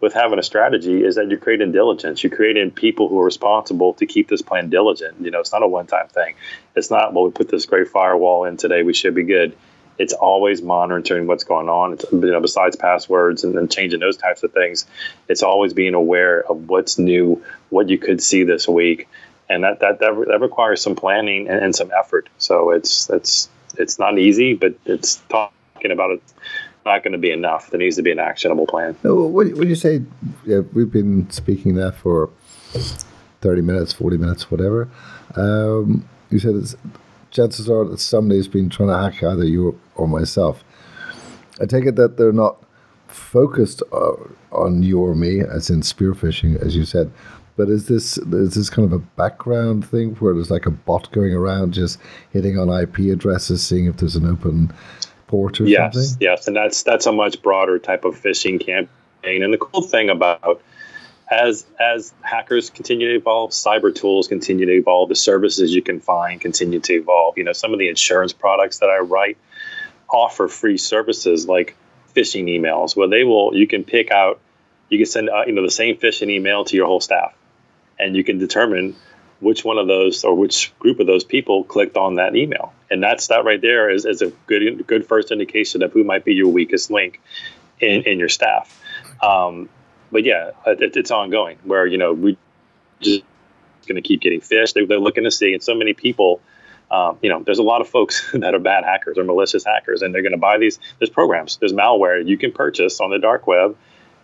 with 0.03 0.13
having 0.13 0.37
a 0.37 0.43
strategy 0.43 1.01
is 1.01 1.15
that 1.15 1.29
you're 1.29 1.39
creating 1.39 1.71
diligence. 1.71 2.21
You're 2.21 2.35
creating 2.35 2.71
people 2.71 3.07
who 3.07 3.17
are 3.21 3.23
responsible 3.23 3.93
to 3.93 4.05
keep 4.05 4.27
this 4.27 4.41
plan 4.41 4.69
diligent. 4.69 5.21
You 5.21 5.31
know, 5.31 5.39
it's 5.39 5.53
not 5.53 5.63
a 5.63 5.67
one-time 5.67 6.09
thing. 6.09 6.35
It's 6.75 6.91
not 6.91 7.13
well, 7.13 7.23
we 7.23 7.31
put 7.31 7.47
this 7.47 7.65
great 7.65 7.87
firewall 7.87 8.43
in 8.43 8.57
today, 8.57 8.83
we 8.83 8.93
should 8.93 9.15
be 9.15 9.23
good. 9.23 9.55
It's 9.97 10.11
always 10.11 10.61
monitoring 10.61 11.25
what's 11.25 11.45
going 11.45 11.69
on. 11.69 11.93
It's, 11.93 12.05
you 12.11 12.19
know, 12.19 12.41
besides 12.41 12.75
passwords 12.75 13.45
and 13.45 13.71
changing 13.71 14.01
those 14.01 14.17
types 14.17 14.43
of 14.43 14.51
things, 14.51 14.85
it's 15.29 15.41
always 15.41 15.73
being 15.73 15.93
aware 15.93 16.43
of 16.51 16.67
what's 16.67 16.99
new, 16.99 17.41
what 17.69 17.87
you 17.87 17.97
could 17.97 18.21
see 18.21 18.43
this 18.43 18.67
week, 18.67 19.07
and 19.47 19.63
that 19.63 19.79
that 19.79 19.99
that, 19.99 20.25
that 20.27 20.41
requires 20.41 20.81
some 20.81 20.95
planning 20.95 21.47
and, 21.47 21.63
and 21.63 21.73
some 21.73 21.91
effort. 21.97 22.27
So 22.39 22.71
it's 22.71 23.09
it's 23.09 23.47
it's 23.77 23.99
not 23.99 24.19
easy, 24.19 24.53
but 24.53 24.73
it's 24.85 25.21
talking 25.29 25.91
about 25.91 26.11
it 26.11 26.23
not 26.85 27.03
going 27.03 27.13
to 27.13 27.17
be 27.17 27.31
enough. 27.31 27.69
There 27.69 27.79
needs 27.79 27.95
to 27.97 28.01
be 28.01 28.11
an 28.11 28.19
actionable 28.19 28.67
plan. 28.67 28.95
What 29.01 29.53
would 29.53 29.69
you 29.69 29.75
say? 29.75 30.01
Yeah, 30.45 30.59
we've 30.73 30.91
been 30.91 31.29
speaking 31.29 31.75
there 31.75 31.91
for 31.91 32.29
30 33.41 33.61
minutes, 33.61 33.93
40 33.93 34.17
minutes, 34.17 34.49
whatever. 34.49 34.89
Um, 35.35 36.07
you 36.29 36.39
said 36.39 36.55
chances 37.31 37.69
are 37.69 37.85
that 37.85 37.99
somebody's 37.99 38.47
been 38.47 38.69
trying 38.69 38.89
to 38.89 38.97
hack 38.97 39.23
either 39.23 39.43
you 39.43 39.79
or 39.95 40.07
myself. 40.07 40.63
I 41.61 41.65
take 41.65 41.85
it 41.85 41.95
that 41.95 42.17
they're 42.17 42.31
not 42.31 42.57
focused 43.07 43.83
uh, 43.91 44.13
on 44.51 44.83
you 44.83 44.99
or 44.99 45.15
me, 45.15 45.41
as 45.41 45.69
in 45.69 45.81
spearphishing, 45.81 46.61
as 46.61 46.75
you 46.75 46.85
said. 46.85 47.11
But 47.55 47.69
is 47.69 47.87
this 47.87 48.17
is 48.17 48.55
this 48.55 48.69
kind 48.69 48.85
of 48.85 48.93
a 48.93 48.99
background 48.99 49.87
thing 49.87 50.15
where 50.15 50.33
there's 50.33 50.49
like 50.49 50.65
a 50.65 50.71
bot 50.71 51.11
going 51.11 51.33
around 51.33 51.73
just 51.73 51.99
hitting 52.31 52.57
on 52.57 52.69
IP 52.69 53.11
addresses, 53.11 53.61
seeing 53.61 53.85
if 53.85 53.97
there's 53.97 54.15
an 54.15 54.25
open 54.25 54.71
port 55.27 55.59
or 55.61 55.65
yes, 55.65 55.93
something? 55.93 56.17
Yes, 56.19 56.47
and 56.47 56.55
that's 56.55 56.83
that's 56.83 57.05
a 57.05 57.11
much 57.11 57.41
broader 57.41 57.79
type 57.79 58.05
of 58.05 58.15
phishing 58.15 58.59
campaign. 58.59 59.43
And 59.43 59.53
the 59.53 59.57
cool 59.57 59.81
thing 59.81 60.09
about 60.09 60.61
as 61.29 61.65
as 61.79 62.13
hackers 62.21 62.69
continue 62.69 63.09
to 63.09 63.15
evolve, 63.15 63.51
cyber 63.51 63.93
tools 63.93 64.27
continue 64.27 64.65
to 64.65 64.73
evolve, 64.73 65.09
the 65.09 65.15
services 65.15 65.73
you 65.73 65.81
can 65.81 65.99
find 65.99 66.39
continue 66.39 66.79
to 66.79 66.93
evolve. 66.93 67.37
You 67.37 67.43
know, 67.43 67.53
some 67.53 67.73
of 67.73 67.79
the 67.79 67.89
insurance 67.89 68.33
products 68.33 68.79
that 68.79 68.89
I 68.89 68.99
write 68.99 69.37
offer 70.09 70.47
free 70.47 70.77
services 70.77 71.47
like 71.47 71.75
phishing 72.15 72.45
emails, 72.45 72.95
where 72.95 73.07
they 73.07 73.23
will 73.23 73.55
you 73.55 73.67
can 73.67 73.83
pick 73.83 74.11
out 74.11 74.39
you 74.89 74.97
can 74.97 75.05
send 75.05 75.29
uh, 75.29 75.43
you 75.45 75.53
know 75.53 75.63
the 75.63 75.71
same 75.71 75.97
phishing 75.97 76.29
email 76.29 76.65
to 76.65 76.75
your 76.75 76.85
whole 76.85 77.01
staff, 77.01 77.33
and 77.99 78.15
you 78.15 78.23
can 78.23 78.37
determine 78.37 78.95
which 79.39 79.65
one 79.65 79.77
of 79.77 79.87
those 79.87 80.23
or 80.23 80.35
which 80.35 80.77
group 80.79 80.99
of 80.99 81.07
those 81.07 81.23
people 81.23 81.63
clicked 81.63 81.97
on 81.97 82.15
that 82.15 82.35
email. 82.35 82.73
And 82.93 83.01
that's 83.01 83.27
that 83.27 83.43
right 83.43 83.59
there 83.59 83.89
is, 83.89 84.05
is 84.05 84.21
a 84.21 84.29
good 84.45 84.85
good 84.85 85.07
first 85.07 85.31
indication 85.31 85.81
of 85.81 85.91
who 85.91 86.03
might 86.03 86.23
be 86.23 86.35
your 86.35 86.49
weakest 86.49 86.91
link 86.91 87.19
in, 87.79 88.03
in 88.03 88.19
your 88.19 88.29
staff. 88.29 88.79
Um, 89.19 89.67
but 90.11 90.23
yeah, 90.23 90.51
it, 90.67 90.95
it's 90.95 91.09
ongoing 91.09 91.57
where, 91.63 91.87
you 91.87 91.97
know, 91.97 92.13
we 92.13 92.37
just 93.01 93.23
going 93.87 93.95
to 93.95 94.07
keep 94.07 94.21
getting 94.21 94.41
phished. 94.41 94.75
They're, 94.75 94.85
they're, 94.85 94.99
looking 94.99 95.23
to 95.23 95.31
see, 95.31 95.53
and 95.53 95.63
so 95.63 95.73
many 95.73 95.93
people, 95.93 96.39
um, 96.91 97.17
you 97.23 97.29
know, 97.29 97.41
there's 97.41 97.57
a 97.57 97.63
lot 97.63 97.81
of 97.81 97.89
folks 97.89 98.31
that 98.33 98.53
are 98.53 98.59
bad 98.59 98.83
hackers 98.83 99.17
or 99.17 99.23
malicious 99.23 99.65
hackers, 99.65 100.03
and 100.03 100.13
they're 100.13 100.21
going 100.21 100.33
to 100.33 100.37
buy 100.37 100.59
these. 100.59 100.79
There's 100.99 101.09
programs, 101.09 101.57
there's 101.57 101.73
malware 101.73 102.25
you 102.25 102.37
can 102.37 102.51
purchase 102.51 103.01
on 103.01 103.09
the 103.09 103.17
dark 103.17 103.47
web 103.47 103.75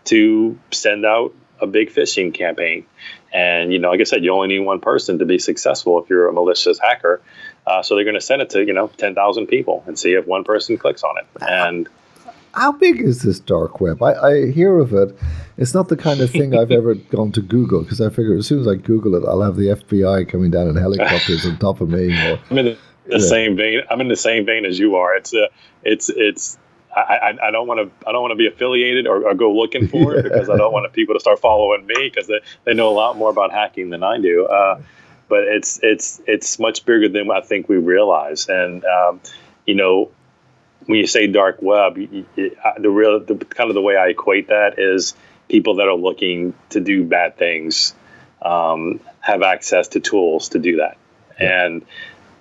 to 0.06 0.60
send 0.70 1.08
out 1.08 1.34
a 1.60 1.68
big 1.68 1.92
phishing 1.92 2.34
campaign. 2.34 2.86
And 3.34 3.74
you 3.74 3.80
know, 3.80 3.90
like 3.90 4.00
I 4.00 4.04
said, 4.04 4.24
you 4.24 4.32
only 4.32 4.48
need 4.48 4.60
one 4.60 4.80
person 4.80 5.20
to 5.20 5.26
be 5.26 5.40
successful 5.40 6.02
if 6.02 6.10
you're 6.10 6.28
a 6.28 6.34
malicious 6.34 6.80
hacker. 6.80 7.22
Uh, 7.70 7.84
so 7.84 7.94
they're 7.94 8.04
going 8.04 8.16
to 8.16 8.22
send 8.22 8.42
it 8.42 8.50
to 8.50 8.66
you 8.66 8.74
know 8.74 8.88
ten 8.98 9.14
thousand 9.14 9.46
people 9.46 9.84
and 9.86 9.98
see 9.98 10.14
if 10.14 10.26
one 10.26 10.44
person 10.44 10.78
clicks 10.78 11.04
on 11.04 11.18
it. 11.20 11.28
And 11.40 11.88
how 12.54 12.72
big 12.72 13.00
is 13.00 13.22
this 13.22 13.40
dark 13.40 13.80
web? 13.80 14.02
I, 14.02 14.14
I 14.16 14.52
hear 14.52 14.80
of 14.80 14.92
it. 14.94 15.16
It's 15.58 15.76
not 15.76 15.88
the 15.88 15.98
kind 15.98 16.20
of 16.22 16.32
thing 16.32 16.56
I've 16.56 16.72
ever 16.72 16.96
gone 17.12 17.32
to 17.34 17.42
Google 17.42 17.84
because 17.84 18.02
I 18.02 18.10
figure 18.10 18.36
as 18.36 18.48
soon 18.48 18.62
as 18.62 18.68
I 18.68 18.76
Google 18.76 19.14
it, 19.16 19.24
I'll 19.28 19.44
have 19.44 19.56
the 19.56 19.68
FBI 19.68 20.28
coming 20.28 20.50
down 20.50 20.68
in 20.68 20.76
helicopters 20.76 21.46
on 21.46 21.58
top 21.58 21.80
of 21.80 21.90
me. 21.90 22.12
Or, 22.12 22.40
I'm 22.50 22.58
in 22.58 22.66
the, 22.66 22.78
the 23.06 23.20
yeah. 23.20 23.28
same 23.28 23.56
vein. 23.56 23.82
I'm 23.90 24.02
in 24.02 24.08
the 24.08 24.16
same 24.16 24.48
vein 24.48 24.66
as 24.66 24.80
you 24.80 24.96
are. 24.96 25.16
It's 25.16 25.34
a, 25.34 25.44
uh, 25.44 25.48
it's 25.84 26.10
it's 26.10 26.58
I, 26.96 27.38
I, 27.42 27.52
don't 27.52 27.68
want 27.68 27.80
to 27.88 28.10
I 28.10 28.12
don't 28.12 28.22
want 28.22 28.32
to 28.32 28.36
be 28.36 28.48
affiliated 28.48 29.06
or, 29.06 29.28
or 29.28 29.36
go 29.36 29.54
looking 29.54 29.88
for 29.88 30.16
it 30.16 30.24
because 30.30 30.50
I 30.50 30.58
don't 30.58 30.74
want 30.74 30.92
people 30.92 31.14
to 31.14 31.20
start 31.20 31.40
following 31.40 31.86
me 31.86 32.10
because 32.10 32.26
they, 32.28 32.40
they 32.64 32.74
know 32.74 32.90
a 32.90 32.98
lot 32.98 33.16
more 33.16 33.30
about 33.30 33.52
hacking 33.52 33.92
than 33.92 34.02
I 34.02 34.20
do. 34.20 34.48
Uh, 34.48 34.82
but 35.30 35.44
it's 35.44 35.80
it's 35.82 36.20
it's 36.28 36.60
much 36.60 36.86
bigger 36.86 37.08
than 37.08 37.32
I 37.32 37.42
think 37.42 37.70
we 37.70 37.78
realize. 37.78 38.50
And 38.50 38.84
um, 38.84 39.22
you 39.66 39.76
know, 39.76 40.12
when 40.86 40.98
you 41.00 41.08
say 41.08 41.28
dark 41.28 41.62
web, 41.62 41.98
you, 41.98 42.26
you, 42.36 42.58
the 42.78 42.90
real 42.90 43.20
the, 43.24 43.36
kind 43.36 43.70
of 43.70 43.76
the 43.76 43.82
way 43.82 43.96
I 43.96 44.08
equate 44.08 44.48
that 44.48 44.80
is 44.80 45.14
people 45.48 45.76
that 45.76 45.88
are 45.88 45.96
looking 45.96 46.54
to 46.70 46.80
do 46.80 47.06
bad 47.06 47.38
things 47.38 47.94
um, 48.42 49.00
have 49.22 49.44
access 49.44 49.90
to 49.90 50.00
tools 50.00 50.50
to 50.50 50.60
do 50.60 50.78
that. 50.78 50.98
And 51.40 51.86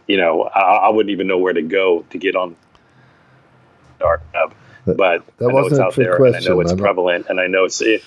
you 0.06 0.16
know, 0.16 0.42
I, 0.42 0.60
I 0.60 0.88
wouldn't 0.88 1.10
even 1.10 1.26
know 1.26 1.38
where 1.38 1.52
to 1.52 1.62
go 1.62 2.04
to 2.10 2.18
get 2.18 2.34
on 2.34 2.56
dark 4.00 4.22
web. 4.34 4.54
But 4.86 5.26
that 5.36 5.50
I 5.50 5.52
know 5.52 5.66
it's 5.66 5.78
out 5.78 5.94
there, 5.96 6.16
question. 6.16 6.36
and 6.36 6.46
I 6.46 6.48
know 6.48 6.60
it's 6.60 6.72
I'm 6.72 6.78
prevalent, 6.78 7.24
not, 7.24 7.30
and 7.32 7.40
I 7.40 7.46
know 7.46 7.64
it's 7.64 7.82
it, 7.82 8.02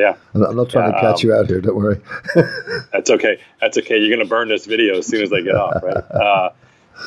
yeah. 0.00 0.16
I'm 0.34 0.56
not 0.56 0.70
trying 0.70 0.92
yeah, 0.92 1.00
to 1.00 1.00
catch 1.00 1.24
um, 1.24 1.30
you 1.30 1.34
out 1.34 1.46
here. 1.46 1.60
Don't 1.60 1.76
worry. 1.76 2.00
that's 2.92 3.10
okay. 3.10 3.40
That's 3.60 3.78
okay. 3.78 3.98
You're 3.98 4.16
going 4.16 4.26
to 4.26 4.28
burn 4.28 4.48
this 4.48 4.66
video 4.66 4.98
as 4.98 5.06
soon 5.06 5.22
as 5.22 5.32
I 5.32 5.40
get 5.42 5.54
off, 5.54 5.82
right? 5.82 6.04
Uh, 6.10 6.50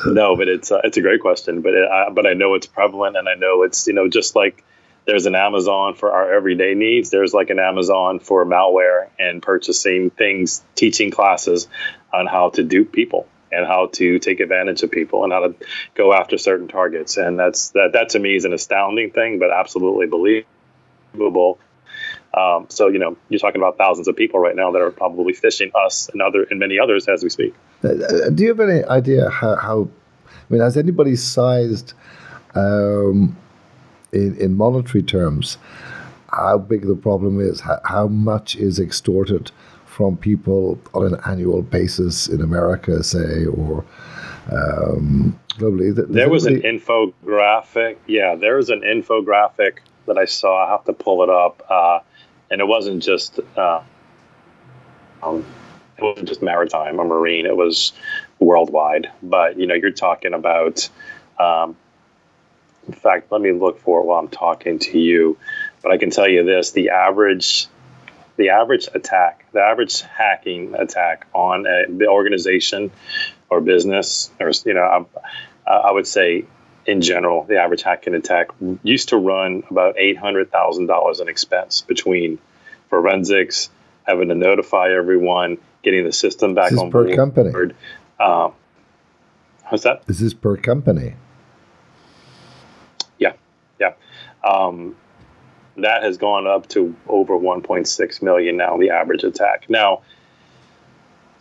no, 0.06 0.36
but 0.36 0.48
it's 0.48 0.72
uh, 0.72 0.80
it's 0.82 0.96
a 0.96 1.00
great 1.00 1.20
question. 1.20 1.60
But 1.60 1.74
it, 1.74 1.88
uh, 1.88 2.10
but 2.10 2.26
I 2.26 2.32
know 2.32 2.54
it's 2.54 2.66
prevalent, 2.66 3.16
and 3.16 3.28
I 3.28 3.34
know 3.34 3.62
it's 3.62 3.86
you 3.86 3.92
know 3.92 4.08
just 4.08 4.34
like 4.34 4.64
there's 5.06 5.26
an 5.26 5.34
Amazon 5.34 5.94
for 5.94 6.10
our 6.12 6.32
everyday 6.32 6.74
needs. 6.74 7.10
There's 7.10 7.32
like 7.32 7.50
an 7.50 7.58
Amazon 7.58 8.18
for 8.18 8.44
malware 8.44 9.08
and 9.18 9.42
purchasing 9.42 10.10
things, 10.10 10.64
teaching 10.74 11.10
classes 11.10 11.68
on 12.12 12.26
how 12.26 12.50
to 12.50 12.62
dupe 12.62 12.92
people 12.92 13.28
and 13.52 13.66
how 13.66 13.86
to 13.92 14.18
take 14.18 14.40
advantage 14.40 14.82
of 14.82 14.90
people 14.90 15.24
and 15.24 15.32
how 15.32 15.46
to 15.46 15.54
go 15.94 16.12
after 16.12 16.38
certain 16.38 16.68
targets. 16.68 17.16
And 17.16 17.38
that's 17.38 17.70
that 17.70 17.92
that 17.92 18.10
to 18.10 18.18
me 18.18 18.34
is 18.34 18.44
an 18.44 18.52
astounding 18.52 19.10
thing, 19.10 19.38
but 19.38 19.50
absolutely 19.50 20.06
believable. 20.06 21.58
Um, 22.36 22.66
so 22.68 22.88
you 22.88 22.98
know, 22.98 23.16
you're 23.28 23.38
talking 23.38 23.60
about 23.60 23.78
thousands 23.78 24.08
of 24.08 24.16
people 24.16 24.40
right 24.40 24.56
now 24.56 24.72
that 24.72 24.82
are 24.82 24.90
probably 24.90 25.32
phishing 25.32 25.70
us 25.74 26.08
and 26.12 26.20
other 26.20 26.44
and 26.50 26.58
many 26.58 26.78
others 26.78 27.06
as 27.08 27.22
we 27.22 27.30
speak. 27.30 27.54
Uh, 27.82 28.30
do 28.30 28.42
you 28.42 28.48
have 28.48 28.60
any 28.60 28.82
idea 28.84 29.30
how, 29.30 29.56
how 29.56 29.88
I 30.28 30.52
mean, 30.52 30.60
has 30.60 30.76
anybody 30.76 31.16
sized 31.16 31.92
um, 32.54 33.36
in, 34.12 34.36
in 34.36 34.56
monetary 34.56 35.02
terms 35.02 35.58
how 36.34 36.58
big 36.58 36.86
the 36.86 36.96
problem 36.96 37.40
is? 37.40 37.60
How, 37.60 37.80
how 37.84 38.08
much 38.08 38.56
is 38.56 38.78
extorted 38.78 39.50
from 39.86 40.16
people 40.16 40.78
on 40.92 41.06
an 41.06 41.20
annual 41.26 41.62
basis 41.62 42.28
in 42.28 42.40
America, 42.40 43.02
say, 43.04 43.44
or 43.46 43.84
um, 44.50 45.38
globally? 45.50 45.94
Does 45.94 46.08
there 46.08 46.28
was 46.28 46.46
anybody... 46.46 46.68
an 46.68 46.80
infographic. 46.80 47.96
Yeah, 48.06 48.34
there 48.34 48.56
was 48.56 48.70
an 48.70 48.80
infographic 48.80 49.78
that 50.06 50.18
I 50.18 50.24
saw. 50.24 50.66
I 50.66 50.70
have 50.70 50.84
to 50.84 50.92
pull 50.92 51.22
it 51.22 51.30
up. 51.30 51.62
Uh, 51.68 52.00
and 52.50 52.60
it 52.60 52.66
wasn't 52.66 53.02
just 53.02 53.40
uh, 53.56 53.82
um, 55.22 55.44
it 55.96 56.02
wasn't 56.02 56.28
just 56.28 56.42
maritime 56.42 57.00
or 57.00 57.04
marine. 57.04 57.46
It 57.46 57.56
was 57.56 57.92
worldwide. 58.38 59.10
But 59.22 59.58
you 59.58 59.66
know, 59.66 59.74
you're 59.74 59.90
talking 59.90 60.34
about. 60.34 60.88
Um, 61.38 61.76
in 62.86 62.92
fact, 62.92 63.32
let 63.32 63.40
me 63.40 63.52
look 63.52 63.80
for 63.80 64.00
it 64.00 64.04
while 64.04 64.18
I'm 64.18 64.28
talking 64.28 64.78
to 64.80 64.98
you. 64.98 65.38
But 65.82 65.92
I 65.92 65.98
can 65.98 66.10
tell 66.10 66.28
you 66.28 66.44
this: 66.44 66.72
the 66.72 66.90
average, 66.90 67.66
the 68.36 68.50
average 68.50 68.88
attack, 68.94 69.46
the 69.52 69.60
average 69.60 70.02
hacking 70.02 70.74
attack 70.74 71.26
on 71.32 71.66
a 71.66 71.86
the 71.88 72.08
organization 72.08 72.90
or 73.48 73.60
business, 73.60 74.30
or 74.38 74.50
you 74.66 74.74
know, 74.74 75.06
I, 75.66 75.70
I 75.70 75.92
would 75.92 76.06
say 76.06 76.44
in 76.86 77.00
general, 77.00 77.44
the 77.44 77.58
average 77.58 77.82
hacking 77.82 78.14
attack 78.14 78.48
used 78.82 79.10
to 79.10 79.16
run 79.16 79.64
about 79.70 79.98
eight 79.98 80.18
hundred 80.18 80.50
thousand 80.50 80.86
dollars 80.86 81.20
in 81.20 81.28
expense 81.28 81.82
between 81.82 82.38
forensics, 82.90 83.70
having 84.04 84.28
to 84.28 84.34
notify 84.34 84.90
everyone, 84.90 85.58
getting 85.82 86.04
the 86.04 86.12
system 86.12 86.54
back 86.54 86.70
this 86.70 86.80
on 86.80 86.90
per 86.90 87.04
board. 87.04 87.16
company. 87.16 87.74
Um, 88.20 88.52
what's 89.68 89.84
that? 89.84 90.06
This 90.06 90.20
is 90.20 90.34
per 90.34 90.56
company. 90.56 91.14
Yeah, 93.18 93.32
yeah. 93.80 93.94
Um, 94.42 94.96
that 95.76 96.02
has 96.02 96.18
gone 96.18 96.46
up 96.46 96.68
to 96.68 96.94
over 97.08 97.34
1.6 97.34 98.22
million 98.22 98.56
now. 98.56 98.76
The 98.76 98.90
average 98.90 99.24
attack. 99.24 99.68
Now, 99.68 100.02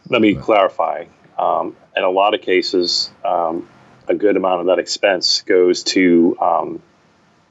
let 0.09 0.21
me 0.21 0.35
clarify. 0.35 1.05
Um, 1.37 1.75
in 1.95 2.03
a 2.03 2.09
lot 2.09 2.33
of 2.33 2.41
cases, 2.41 3.11
um, 3.23 3.67
a 4.07 4.15
good 4.15 4.37
amount 4.37 4.61
of 4.61 4.67
that 4.67 4.79
expense 4.79 5.41
goes 5.41 5.83
to 5.83 6.37
um, 6.41 6.81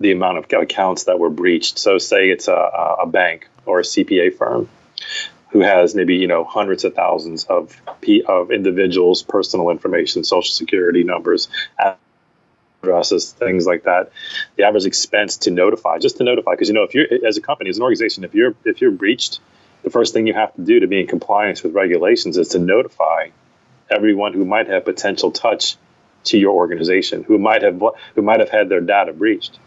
the 0.01 0.13
amount 0.13 0.39
of 0.39 0.47
accounts 0.53 1.05
that 1.05 1.19
were 1.19 1.31
breached. 1.31 1.79
So, 1.79 1.99
say 1.99 2.31
it's 2.31 2.49
a, 2.49 2.97
a 3.03 3.07
bank 3.07 3.49
or 3.67 3.81
a 3.81 3.83
CPA 3.83 4.37
firm 4.37 4.69
who 5.51 5.61
has 5.61 5.95
maybe 5.95 6.17
you 6.17 6.27
know 6.27 6.45
hundreds 6.45 6.85
of 6.85 6.95
thousands 6.95 7.45
of 7.45 7.81
of 8.27 8.51
individuals' 8.51 9.23
personal 9.23 9.71
information, 9.71 10.25
social 10.25 10.53
security 10.53 11.05
numbers, 11.05 11.49
addresses, 12.83 13.33
things 13.33 13.67
like 13.67 13.85
that. 13.85 14.11
The 14.57 14.65
average 14.65 14.87
expense 14.87 15.37
to 15.39 15.51
notify, 15.51 15.99
just 15.99 16.17
to 16.19 16.25
notify, 16.25 16.53
because 16.53 16.69
you 16.69 16.75
know 16.75 16.85
if 16.85 16.95
you're 16.95 17.07
as 17.27 17.37
a 17.37 17.43
company, 17.43 17.71
as 17.71 17.77
an 17.77 17.83
organization, 17.83 18.25
if 18.25 18.35
you're 18.35 18.55
if 18.65 18.81
you're 18.81 18.91
breached, 18.91 19.41
the 19.83 19.91
first 19.91 20.15
thing 20.15 20.27
you 20.27 20.35
have 20.35 20.55
to 20.55 20.63
do 20.63 20.81
to 20.81 20.87
be 20.87 21.01
in 21.01 21.07
compliance 21.07 21.63
with 21.63 21.75
regulations 21.75 22.39
is 22.39 22.49
to 22.49 22.59
notify 22.59 23.29
everyone 23.91 24.33
who 24.33 24.45
might 24.45 24.69
have 24.69 24.85
potential 24.85 25.31
touch 25.31 25.77
to 26.25 26.39
your 26.39 26.53
organization, 26.53 27.25
who 27.25 27.39
might 27.39 27.63
have 27.63 27.83
who 28.15 28.23
might 28.23 28.41
have 28.41 28.51
had 28.51 28.69
their 28.69 28.81
data 28.81 29.13
breached. 29.13 29.59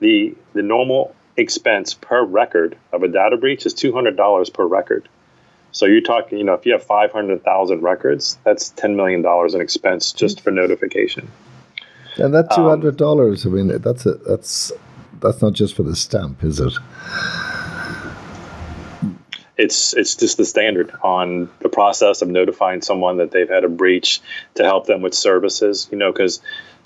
The 0.00 0.34
the 0.52 0.62
normal 0.62 1.14
expense 1.36 1.94
per 1.94 2.24
record 2.24 2.76
of 2.92 3.02
a 3.02 3.08
data 3.08 3.36
breach 3.36 3.66
is 3.66 3.74
two 3.74 3.92
hundred 3.92 4.16
dollars 4.16 4.50
per 4.50 4.66
record. 4.66 5.08
So 5.72 5.84
you're 5.84 6.00
talking, 6.00 6.38
you 6.38 6.44
know, 6.44 6.54
if 6.54 6.64
you 6.64 6.72
have 6.72 6.82
five 6.82 7.12
hundred 7.12 7.44
thousand 7.44 7.82
records, 7.82 8.38
that's 8.44 8.70
ten 8.70 8.96
million 8.96 9.22
dollars 9.22 9.54
in 9.54 9.60
expense 9.60 10.12
just 10.12 10.40
for 10.40 10.50
notification. 10.50 11.30
And 12.16 12.32
that 12.34 12.50
two 12.54 12.68
hundred 12.68 12.96
dollars, 12.96 13.44
um, 13.44 13.52
I 13.52 13.56
mean, 13.56 13.78
that's 13.82 14.06
a, 14.06 14.14
that's 14.14 14.72
that's 15.20 15.42
not 15.42 15.52
just 15.52 15.74
for 15.74 15.82
the 15.82 15.96
stamp, 15.96 16.42
is 16.42 16.60
it? 16.60 16.72
It's 19.56 19.94
it's 19.94 20.16
just 20.16 20.36
the 20.36 20.44
standard 20.44 20.92
on 21.02 21.50
the 21.60 21.68
process 21.68 22.22
of 22.22 22.28
notifying 22.28 22.82
someone 22.82 23.18
that 23.18 23.30
they've 23.30 23.48
had 23.48 23.64
a 23.64 23.68
breach 23.68 24.20
to 24.56 24.64
help 24.64 24.86
them 24.86 25.00
with 25.02 25.14
services. 25.14 25.88
You 25.90 25.98
know, 25.98 26.12
because 26.12 26.42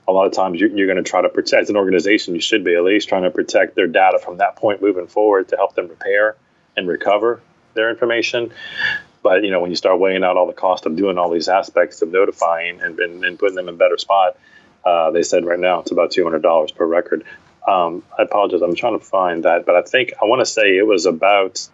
a 0.06 0.12
lot 0.12 0.26
of 0.26 0.32
times 0.32 0.60
you're, 0.60 0.70
you're 0.70 0.86
going 0.86 1.02
to 1.02 1.08
try 1.08 1.20
to 1.20 1.28
protect 1.28 1.62
as 1.62 1.70
an 1.70 1.76
organization. 1.76 2.34
You 2.34 2.40
should 2.40 2.64
be 2.64 2.74
at 2.74 2.82
least 2.82 3.08
trying 3.08 3.22
to 3.22 3.30
protect 3.30 3.74
their 3.74 3.86
data 3.86 4.18
from 4.18 4.38
that 4.38 4.56
point 4.56 4.82
moving 4.82 5.06
forward 5.06 5.48
to 5.48 5.56
help 5.56 5.74
them 5.74 5.88
repair 5.88 6.36
and 6.76 6.88
recover 6.88 7.40
their 7.74 7.90
information. 7.90 8.52
But 9.22 9.44
you 9.44 9.50
know, 9.50 9.60
when 9.60 9.70
you 9.70 9.76
start 9.76 9.98
weighing 9.98 10.24
out 10.24 10.36
all 10.36 10.46
the 10.46 10.52
cost 10.52 10.86
of 10.86 10.96
doing 10.96 11.18
all 11.18 11.30
these 11.30 11.48
aspects 11.48 12.02
of 12.02 12.10
notifying 12.10 12.80
and, 12.80 12.98
and, 12.98 13.24
and 13.24 13.38
putting 13.38 13.56
them 13.56 13.68
in 13.68 13.74
a 13.74 13.78
better 13.78 13.98
spot, 13.98 14.38
uh, 14.84 15.10
they 15.10 15.22
said 15.22 15.44
right 15.44 15.58
now 15.58 15.80
it's 15.80 15.90
about 15.90 16.10
two 16.12 16.24
hundred 16.24 16.42
dollars 16.42 16.70
per 16.70 16.86
record. 16.86 17.24
Um, 17.66 18.02
I 18.18 18.22
apologize. 18.22 18.62
I'm 18.62 18.74
trying 18.74 18.98
to 18.98 19.04
find 19.04 19.44
that, 19.44 19.66
but 19.66 19.76
I 19.76 19.82
think 19.82 20.14
I 20.20 20.24
want 20.24 20.40
to 20.40 20.46
say 20.46 20.76
it 20.76 20.86
was 20.86 21.04
about 21.06 21.68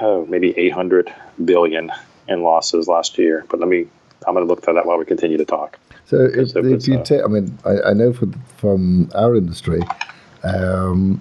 oh 0.00 0.26
maybe 0.26 0.56
800 0.56 1.12
billion 1.44 1.90
in 2.28 2.42
losses 2.42 2.88
last 2.88 3.18
year. 3.18 3.44
But 3.48 3.60
let 3.60 3.68
me 3.68 3.86
I'm 4.26 4.34
going 4.34 4.46
to 4.46 4.52
look 4.52 4.62
for 4.64 4.74
that 4.74 4.86
while 4.86 4.98
we 4.98 5.04
continue 5.04 5.38
to 5.38 5.44
talk. 5.44 5.78
So 6.06 6.24
if, 6.24 6.54
if 6.56 6.88
you 6.88 6.98
uh, 6.98 7.04
take, 7.04 7.22
I 7.22 7.26
mean, 7.26 7.56
I, 7.64 7.90
I 7.90 7.92
know 7.92 8.12
from, 8.12 8.32
from 8.56 9.10
our 9.14 9.34
industry, 9.34 9.80
um, 10.42 11.20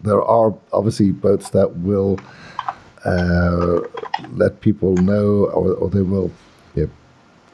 there 0.00 0.22
are 0.22 0.54
obviously 0.72 1.10
boats 1.10 1.50
that 1.50 1.76
will 1.78 2.18
uh, 3.04 3.80
let 4.32 4.60
people 4.60 4.94
know, 4.94 5.46
or, 5.46 5.74
or 5.74 5.90
they 5.90 6.02
will 6.02 6.30
you 6.74 6.86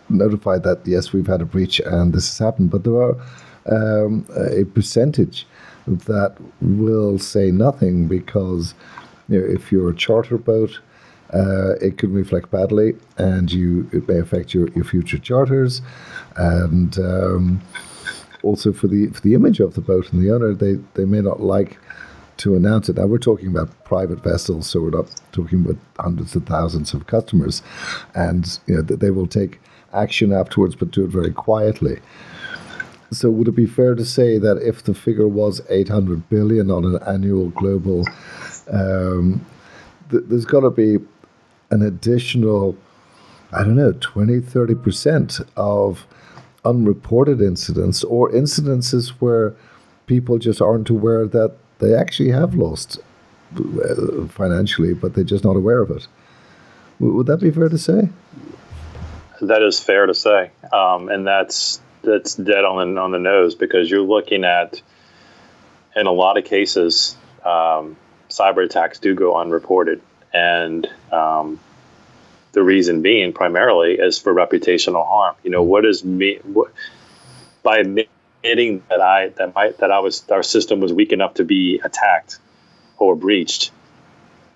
know, 0.09 0.27
notify 0.27 0.59
that 0.59 0.87
yes, 0.87 1.13
we've 1.13 1.27
had 1.27 1.41
a 1.41 1.45
breach 1.47 1.81
and 1.81 2.13
this 2.13 2.29
has 2.29 2.39
happened. 2.39 2.71
But 2.71 2.85
there 2.85 2.95
are 2.95 3.17
um, 3.67 4.27
a 4.37 4.65
percentage 4.65 5.47
that 5.87 6.37
will 6.61 7.19
say 7.19 7.51
nothing 7.51 8.07
because 8.07 8.75
you 9.29 9.41
know, 9.41 9.47
if 9.47 9.73
you're 9.73 9.91
a 9.91 9.95
charter 9.95 10.39
boat 10.39 10.81
uh, 11.33 11.75
it 11.81 11.99
could 11.99 12.11
reflect 12.11 12.51
badly, 12.51 12.95
and 13.19 13.53
you 13.53 13.89
it 13.93 14.09
may 14.09 14.19
affect 14.19 14.55
your, 14.55 14.69
your 14.71 14.85
future 14.85 15.19
charters, 15.19 15.83
and 16.37 16.99
um, 16.99 17.61
also 18.43 18.73
for 18.73 18.87
the 18.87 19.09
for 19.09 19.21
the 19.21 19.35
image 19.35 19.61
of 19.61 19.75
the 19.75 19.81
boat 19.81 20.13
and 20.13 20.23
the 20.23 20.33
owner, 20.33 20.55
they 20.55 20.75
they 20.95 21.05
may 21.05 21.21
not 21.21 21.41
like 21.41 21.79
to 22.37 22.55
announce 22.55 22.89
it. 22.89 22.97
Now 22.97 23.07
we're 23.07 23.19
talking 23.19 23.49
about 23.49 23.85
private 23.85 24.23
vessels, 24.23 24.69
so 24.69 24.81
we're 24.81 24.91
not 24.91 25.21
talking 25.33 25.65
about 25.65 25.79
hundreds 25.99 26.37
of 26.37 26.45
thousands 26.47 26.95
of 26.95 27.07
customers, 27.07 27.63
and 28.15 28.59
you 28.67 28.77
know 28.77 28.83
they 28.83 29.11
will 29.11 29.27
take 29.27 29.61
action 29.93 30.33
afterwards, 30.33 30.77
but 30.77 30.93
do 30.93 31.05
it 31.05 31.11
very 31.11 31.33
quietly. 31.33 31.99
So 33.13 33.31
would 33.31 33.49
it 33.49 33.57
be 33.57 33.67
fair 33.67 33.95
to 33.95 34.05
say 34.05 34.37
that 34.39 34.59
if 34.59 34.83
the 34.83 34.93
figure 34.93 35.29
was 35.29 35.61
800 35.71 36.29
billion 36.29 36.73
on 36.73 36.85
an 36.85 36.99
annual 37.07 37.51
global, 37.51 38.05
um, 38.71 39.45
th- 40.11 40.25
there's 40.27 40.45
got 40.45 40.61
to 40.61 40.71
be 40.71 40.99
an 41.71 41.83
additional, 41.83 42.77
I 43.53 43.63
don't 43.63 43.77
know, 43.77 43.93
20, 43.93 44.41
30% 44.41 45.49
of 45.57 46.07
unreported 46.65 47.41
incidents 47.41 48.03
or 48.05 48.31
incidences 48.31 49.11
where 49.21 49.55
people 50.07 50.39
just 50.39 50.61
aren't 50.61 50.91
aware 50.91 51.27
that 51.27 51.55
they 51.79 51.95
actually 51.95 52.31
have 52.31 52.55
lost 52.55 52.99
uh, 53.57 54.27
financially, 54.29 54.95
but 54.95 55.15
they're 55.15 55.25
just 55.25 55.45
not 55.45 55.57
aware 55.57 55.81
of 55.81 55.91
it. 55.91 56.07
Would 56.99 57.27
that 57.27 57.39
be 57.39 57.51
fair 57.51 57.69
to 57.69 57.79
say? 57.79 58.09
That 59.43 59.63
is 59.63 59.79
fair 59.79 60.07
to 60.07 60.15
say, 60.15 60.51
um, 60.73 61.11
and 61.11 61.27
that's 61.27 61.81
that's 62.03 62.37
dead 62.37 62.65
on 62.65 62.95
the 62.95 63.01
on 63.01 63.11
the 63.11 63.19
nose 63.19 63.55
because 63.55 63.91
you're 63.91 64.01
looking 64.01 64.45
at, 64.45 64.81
in 65.95 66.07
a 66.07 66.13
lot 66.13 66.39
of 66.39 66.45
cases, 66.47 67.17
um, 67.45 67.99
cyber 68.29 68.65
attacks 68.65 68.99
do 68.99 69.15
go 69.15 69.37
unreported 69.37 70.01
and 70.33 70.89
um, 71.13 71.59
the 72.53 72.63
reason 72.63 73.03
being 73.03 73.33
primarily 73.33 73.95
is 73.95 74.19
for 74.19 74.35
reputational 74.35 75.07
harm. 75.07 75.37
You 75.43 75.51
know, 75.51 75.63
what 75.63 75.85
is 75.85 76.05
me 76.05 76.39
what, 76.43 76.73
by 77.63 77.79
admitting 77.79 78.83
that 78.89 79.01
I 79.01 79.29
that 79.31 79.55
my 79.55 79.73
that 79.79 79.91
I 79.91 80.01
was 80.01 80.29
our 80.31 80.43
system 80.43 80.81
was 80.81 80.93
weak 80.93 81.13
enough 81.13 81.35
to 81.35 81.45
be 81.45 81.81
attacked 81.83 82.39
or 82.99 83.17
breached 83.17 83.73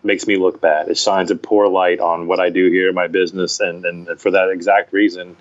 makes 0.02 0.26
me 0.26 0.36
look 0.36 0.60
bad. 0.60 0.88
It 0.88 0.96
shines 0.96 1.30
a 1.30 1.36
poor 1.36 1.68
light 1.68 2.00
on 2.00 2.26
what 2.26 2.40
I 2.40 2.48
do 2.48 2.70
here 2.70 2.92
my 2.92 3.08
business, 3.08 3.60
and 3.60 3.84
and 3.84 4.20
for 4.20 4.30
that 4.30 4.50
exact 4.50 4.92
reason. 4.92 5.36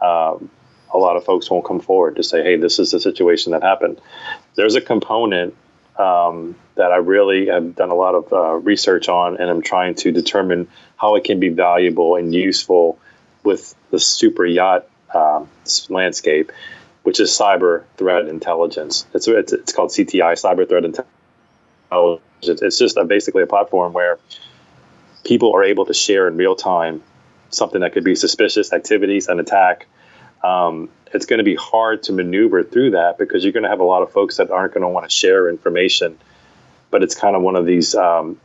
Um, 0.00 0.50
a 0.94 0.98
lot 0.98 1.16
of 1.16 1.24
folks 1.24 1.50
won't 1.50 1.64
come 1.64 1.80
forward 1.80 2.16
to 2.16 2.22
say, 2.22 2.42
"Hey, 2.42 2.56
this 2.56 2.78
is 2.78 2.90
the 2.90 3.00
situation 3.00 3.52
that 3.52 3.62
happened." 3.62 3.98
There's 4.54 4.74
a 4.74 4.82
component 4.82 5.54
um, 5.96 6.56
that 6.74 6.90
I 6.92 6.96
really 6.96 7.46
have 7.46 7.76
done 7.76 7.90
a 7.90 7.94
lot 7.94 8.14
of 8.14 8.32
uh, 8.32 8.54
research 8.54 9.08
on, 9.08 9.38
and 9.40 9.50
I'm 9.50 9.62
trying 9.62 9.94
to 9.96 10.12
determine 10.12 10.68
how 10.96 11.16
it 11.16 11.24
can 11.24 11.40
be 11.40 11.50
valuable 11.50 12.16
and 12.16 12.34
useful 12.34 12.98
with 13.44 13.74
the 13.90 13.98
super 13.98 14.46
yacht 14.46 14.86
uh, 15.12 15.44
landscape, 15.88 16.52
which 17.02 17.20
is 17.20 17.30
cyber 17.30 17.84
threat 17.96 18.28
intelligence. 18.28 19.06
It's, 19.12 19.28
it's, 19.28 19.52
it's 19.52 19.72
called 19.72 19.90
CTI, 19.90 20.32
cyber 20.34 20.68
threat 20.68 20.84
intelligence. 20.84 22.62
It's 22.62 22.78
just 22.78 22.96
a, 22.96 23.04
basically 23.04 23.42
a 23.42 23.46
platform 23.46 23.92
where 23.92 24.18
people 25.24 25.54
are 25.54 25.64
able 25.64 25.84
to 25.86 25.94
share 25.94 26.26
in 26.28 26.36
real 26.36 26.56
time 26.56 27.02
something 27.50 27.82
that 27.82 27.92
could 27.92 28.04
be 28.04 28.14
suspicious 28.14 28.72
activities, 28.72 29.28
an 29.28 29.38
attack. 29.40 29.86
Um, 30.42 30.88
it's 31.12 31.26
going 31.26 31.38
to 31.38 31.44
be 31.44 31.54
hard 31.54 32.04
to 32.04 32.12
maneuver 32.12 32.62
through 32.62 32.92
that 32.92 33.18
because 33.18 33.44
you're 33.44 33.52
going 33.52 33.64
to 33.64 33.68
have 33.68 33.80
a 33.80 33.84
lot 33.84 34.02
of 34.02 34.10
folks 34.12 34.38
that 34.38 34.50
aren't 34.50 34.74
going 34.74 34.82
to 34.82 34.88
want 34.88 35.08
to 35.08 35.14
share 35.14 35.48
information. 35.48 36.18
But 36.90 37.02
it's 37.02 37.14
kind 37.14 37.36
of 37.36 37.42
one 37.42 37.56
of 37.56 37.66
these 37.66 37.94
um, 37.94 38.40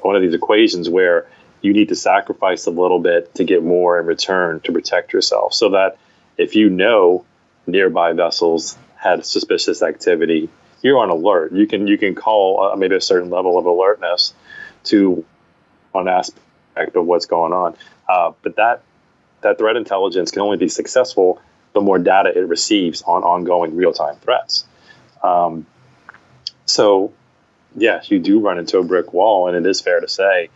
one 0.00 0.16
of 0.16 0.22
these 0.22 0.34
equations 0.34 0.88
where 0.88 1.26
you 1.60 1.72
need 1.72 1.88
to 1.88 1.96
sacrifice 1.96 2.66
a 2.66 2.70
little 2.70 3.00
bit 3.00 3.34
to 3.34 3.44
get 3.44 3.62
more 3.62 3.98
in 3.98 4.06
return 4.06 4.60
to 4.60 4.72
protect 4.72 5.12
yourself. 5.12 5.54
So 5.54 5.70
that 5.70 5.98
if 6.36 6.54
you 6.54 6.70
know 6.70 7.24
nearby 7.66 8.12
vessels 8.12 8.76
had 8.96 9.24
suspicious 9.24 9.82
activity, 9.82 10.48
you're 10.82 10.98
on 10.98 11.10
alert. 11.10 11.52
You 11.52 11.66
can 11.66 11.86
you 11.86 11.98
can 11.98 12.14
call 12.14 12.62
uh, 12.62 12.76
maybe 12.76 12.94
a 12.94 13.00
certain 13.00 13.30
level 13.30 13.58
of 13.58 13.66
alertness 13.66 14.34
to 14.84 15.24
one 15.92 16.08
aspect 16.08 16.94
of 16.94 17.04
what's 17.04 17.26
going 17.26 17.52
on. 17.52 17.76
Uh, 18.08 18.32
but 18.42 18.56
that 18.56 18.82
that 19.42 19.58
threat 19.58 19.76
intelligence 19.76 20.30
can 20.30 20.42
only 20.42 20.56
be 20.56 20.68
successful 20.68 21.40
the 21.74 21.80
more 21.80 21.98
data 21.98 22.36
it 22.36 22.48
receives 22.48 23.02
on 23.02 23.22
ongoing 23.22 23.76
real 23.76 23.92
time 23.92 24.16
threats. 24.16 24.64
Um, 25.22 25.66
so, 26.66 27.12
yes, 27.76 28.10
you 28.10 28.18
do 28.18 28.40
run 28.40 28.58
into 28.58 28.78
a 28.78 28.84
brick 28.84 29.12
wall, 29.12 29.48
and 29.48 29.56
it 29.56 29.68
is 29.68 29.80
fair 29.80 30.00
to 30.00 30.08
say 30.08 30.50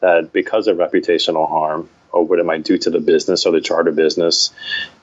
that 0.00 0.32
because 0.32 0.66
of 0.68 0.76
reputational 0.76 1.48
harm 1.48 1.88
or 2.10 2.24
what 2.24 2.38
it 2.38 2.46
might 2.46 2.64
do 2.64 2.76
to 2.78 2.90
the 2.90 3.00
business 3.00 3.46
or 3.46 3.52
the 3.52 3.60
charter 3.60 3.92
business, 3.92 4.52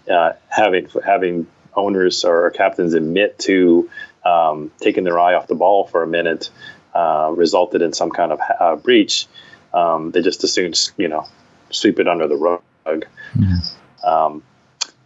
uh, 0.09 0.33
having 0.47 0.87
having 1.05 1.47
owners 1.75 2.23
or 2.23 2.49
captains 2.51 2.93
admit 2.93 3.39
to 3.39 3.89
um, 4.25 4.71
taking 4.79 5.03
their 5.03 5.19
eye 5.19 5.33
off 5.33 5.47
the 5.47 5.55
ball 5.55 5.85
for 5.87 6.03
a 6.03 6.07
minute 6.07 6.49
uh, 6.93 7.31
resulted 7.35 7.81
in 7.81 7.93
some 7.93 8.11
kind 8.11 8.31
of 8.31 8.39
uh, 8.59 8.75
breach. 8.75 9.27
Um, 9.73 10.11
they 10.11 10.21
just 10.21 10.43
assume, 10.43 10.73
you 10.97 11.07
know, 11.07 11.27
sweep 11.69 11.99
it 11.99 12.07
under 12.07 12.27
the 12.27 12.35
rug. 12.35 12.61
Mm-hmm. 12.85 14.05
Um, 14.07 14.43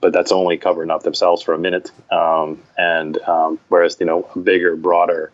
but 0.01 0.13
that's 0.13 0.31
only 0.31 0.57
covering 0.57 0.91
up 0.91 1.03
themselves 1.03 1.41
for 1.41 1.53
a 1.53 1.57
minute. 1.57 1.91
Um, 2.11 2.61
and 2.77 3.17
um, 3.21 3.59
whereas, 3.69 3.97
you 3.99 4.05
know, 4.05 4.29
a 4.35 4.39
bigger, 4.39 4.75
broader 4.75 5.31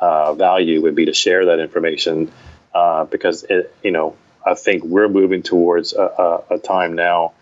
uh, 0.00 0.34
value 0.34 0.82
would 0.82 0.94
be 0.94 1.06
to 1.06 1.14
share 1.14 1.46
that 1.46 1.60
information 1.60 2.30
uh, 2.74 3.04
because, 3.04 3.44
it, 3.44 3.74
you 3.82 3.92
know, 3.92 4.16
I 4.44 4.54
think 4.54 4.84
we're 4.84 5.08
moving 5.08 5.42
towards 5.42 5.92
a, 5.92 6.02
a, 6.02 6.54
a 6.54 6.58
time 6.58 6.94
now 6.94 7.32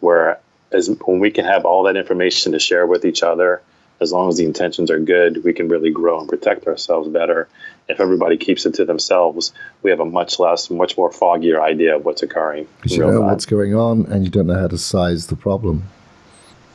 where 0.00 0.38
as 0.70 0.90
when 1.06 1.18
we 1.18 1.30
can 1.30 1.44
have 1.44 1.64
all 1.64 1.84
that 1.84 1.96
information 1.96 2.52
to 2.52 2.58
share 2.58 2.86
with 2.86 3.04
each 3.04 3.22
other, 3.22 3.62
as 4.00 4.12
long 4.12 4.28
as 4.28 4.36
the 4.36 4.44
intentions 4.44 4.90
are 4.90 4.98
good, 4.98 5.42
we 5.44 5.52
can 5.52 5.68
really 5.68 5.90
grow 5.90 6.20
and 6.20 6.28
protect 6.28 6.66
ourselves 6.66 7.08
better. 7.08 7.48
If 7.88 8.00
everybody 8.00 8.36
keeps 8.36 8.66
it 8.66 8.74
to 8.74 8.84
themselves, 8.84 9.52
we 9.82 9.90
have 9.90 10.00
a 10.00 10.04
much 10.04 10.38
less, 10.38 10.70
much 10.70 10.96
more 10.98 11.10
foggier 11.10 11.60
idea 11.60 11.96
of 11.96 12.04
what's 12.04 12.22
occurring. 12.22 12.68
You 12.84 12.98
know 12.98 13.22
what's 13.22 13.46
going 13.46 13.74
on, 13.74 14.06
and 14.06 14.24
you 14.24 14.30
don't 14.30 14.46
know 14.46 14.58
how 14.58 14.68
to 14.68 14.78
size 14.78 15.28
the 15.28 15.36
problem. 15.36 15.84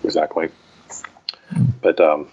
Exactly. 0.03 0.49
But 1.82 1.99
um, 2.01 2.30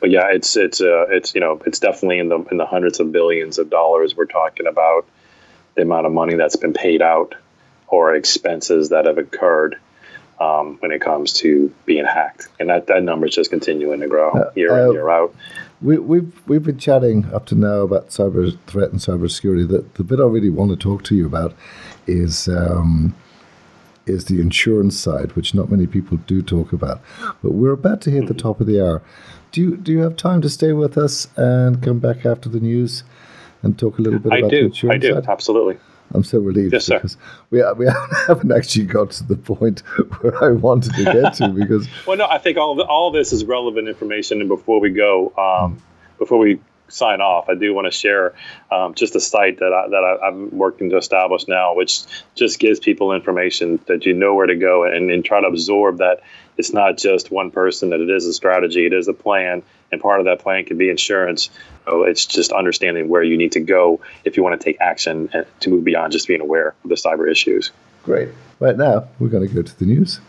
but 0.00 0.10
yeah, 0.10 0.28
it's 0.32 0.56
it's 0.56 0.80
uh, 0.80 1.06
it's 1.10 1.34
you 1.34 1.40
know 1.40 1.60
it's 1.66 1.78
definitely 1.78 2.18
in 2.18 2.28
the 2.28 2.38
in 2.50 2.56
the 2.56 2.66
hundreds 2.66 3.00
of 3.00 3.12
billions 3.12 3.58
of 3.58 3.70
dollars 3.70 4.16
we're 4.16 4.26
talking 4.26 4.66
about 4.66 5.06
the 5.74 5.82
amount 5.82 6.06
of 6.06 6.12
money 6.12 6.34
that's 6.34 6.56
been 6.56 6.72
paid 6.72 7.02
out 7.02 7.34
or 7.88 8.14
expenses 8.14 8.88
that 8.88 9.06
have 9.06 9.18
occurred 9.18 9.78
um, 10.40 10.76
when 10.80 10.90
it 10.90 11.00
comes 11.00 11.34
to 11.34 11.72
being 11.86 12.04
hacked, 12.04 12.48
and 12.58 12.70
that, 12.70 12.88
that 12.88 13.02
number 13.02 13.26
is 13.26 13.34
just 13.34 13.50
continuing 13.50 14.00
to 14.00 14.08
grow 14.08 14.30
uh, 14.32 14.50
year 14.56 14.72
uh, 14.72 14.86
in 14.86 14.92
year 14.92 15.08
out. 15.08 15.34
We, 15.82 15.98
we've 15.98 16.42
we've 16.46 16.62
been 16.62 16.78
chatting 16.78 17.32
up 17.32 17.46
to 17.46 17.54
now 17.54 17.80
about 17.80 18.08
cyber 18.08 18.56
threat 18.66 18.90
and 18.90 19.00
cyber 19.00 19.30
security. 19.30 19.64
The, 19.66 19.84
the 19.94 20.04
bit 20.04 20.20
I 20.20 20.24
really 20.24 20.50
want 20.50 20.70
to 20.70 20.76
talk 20.76 21.02
to 21.04 21.14
you 21.14 21.26
about 21.26 21.54
is 22.06 22.48
um, 22.48 23.14
is 24.06 24.26
the 24.26 24.40
insurance 24.40 24.98
side, 24.98 25.32
which 25.32 25.54
not 25.54 25.70
many 25.70 25.86
people 25.86 26.18
do 26.18 26.42
talk 26.42 26.72
about. 26.72 27.00
But 27.42 27.52
we're 27.52 27.72
about 27.72 28.00
to 28.02 28.10
hit 28.10 28.26
the 28.26 28.34
top 28.34 28.60
of 28.60 28.66
the 28.66 28.80
hour. 28.80 29.02
Do 29.50 29.60
you 29.60 29.76
do 29.76 29.92
you 29.92 29.98
have 30.00 30.16
time 30.16 30.40
to 30.42 30.48
stay 30.48 30.72
with 30.72 30.96
us 30.96 31.28
and 31.36 31.82
come 31.82 31.98
back 31.98 32.24
after 32.24 32.48
the 32.48 32.60
news 32.60 33.04
and 33.62 33.78
talk 33.78 33.98
a 33.98 34.02
little 34.02 34.18
bit 34.18 34.32
I 34.32 34.38
about 34.38 34.50
do. 34.50 34.60
the 34.60 34.66
insurance 34.66 35.04
I 35.04 35.08
do. 35.08 35.14
Side? 35.14 35.26
Absolutely. 35.28 35.78
I'm 36.14 36.24
so 36.24 36.38
relieved 36.38 36.72
yes, 36.72 36.88
because 36.88 37.16
we 37.50 37.62
we 37.76 37.86
haven't 38.26 38.52
actually 38.52 38.86
got 38.86 39.10
to 39.12 39.24
the 39.24 39.36
point 39.36 39.80
where 40.20 40.42
I 40.42 40.52
wanted 40.52 40.94
to 40.94 41.04
get 41.04 41.34
to 41.34 41.48
because 41.48 41.88
well 42.06 42.16
no 42.16 42.26
I 42.26 42.38
think 42.38 42.58
all 42.58 42.80
of, 42.80 42.88
all 42.88 43.10
this 43.10 43.32
is 43.32 43.44
relevant 43.44 43.88
information 43.88 44.40
and 44.40 44.48
before 44.48 44.80
we 44.80 44.90
go 44.90 45.32
um, 45.36 45.82
before 46.18 46.38
we 46.38 46.60
sign 46.88 47.20
off 47.20 47.48
I 47.48 47.54
do 47.54 47.72
want 47.72 47.86
to 47.86 47.90
share 47.90 48.34
um, 48.70 48.94
just 48.94 49.16
a 49.16 49.20
site 49.20 49.58
that 49.60 49.72
I, 49.72 49.88
that 49.88 50.18
I, 50.22 50.28
am 50.28 50.56
working 50.56 50.90
to 50.90 50.98
establish 50.98 51.48
now 51.48 51.74
which 51.74 52.02
just 52.34 52.58
gives 52.58 52.80
people 52.80 53.12
information 53.12 53.80
that 53.86 54.04
you 54.04 54.12
know 54.12 54.34
where 54.34 54.46
to 54.46 54.56
go 54.56 54.84
and, 54.84 55.10
and 55.10 55.24
try 55.24 55.40
to 55.40 55.46
absorb 55.46 55.98
that 55.98 56.20
it's 56.58 56.72
not 56.72 56.98
just 56.98 57.30
one 57.30 57.50
person 57.50 57.90
that 57.90 58.00
it 58.00 58.10
is 58.10 58.26
a 58.26 58.32
strategy 58.34 58.84
it 58.84 58.92
is 58.92 59.08
a 59.08 59.14
plan 59.14 59.62
and 59.92 60.00
part 60.00 60.20
of 60.20 60.26
that 60.26 60.40
plan 60.40 60.64
can 60.64 60.78
be 60.78 60.88
insurance. 60.88 61.50
So 61.84 62.04
it's 62.04 62.26
just 62.26 62.52
understanding 62.52 63.08
where 63.08 63.22
you 63.22 63.36
need 63.36 63.52
to 63.52 63.60
go 63.60 64.00
if 64.24 64.36
you 64.36 64.42
want 64.42 64.60
to 64.60 64.64
take 64.64 64.80
action 64.80 65.30
to 65.60 65.70
move 65.70 65.84
beyond 65.84 66.12
just 66.12 66.28
being 66.28 66.40
aware 66.40 66.74
of 66.84 66.88
the 66.88 66.94
cyber 66.94 67.30
issues. 67.30 67.72
Great. 68.04 68.28
Right 68.60 68.76
now, 68.76 69.08
we're 69.18 69.28
going 69.28 69.46
to 69.46 69.54
go 69.54 69.62
to 69.62 69.78
the 69.78 69.84
news. 69.84 70.20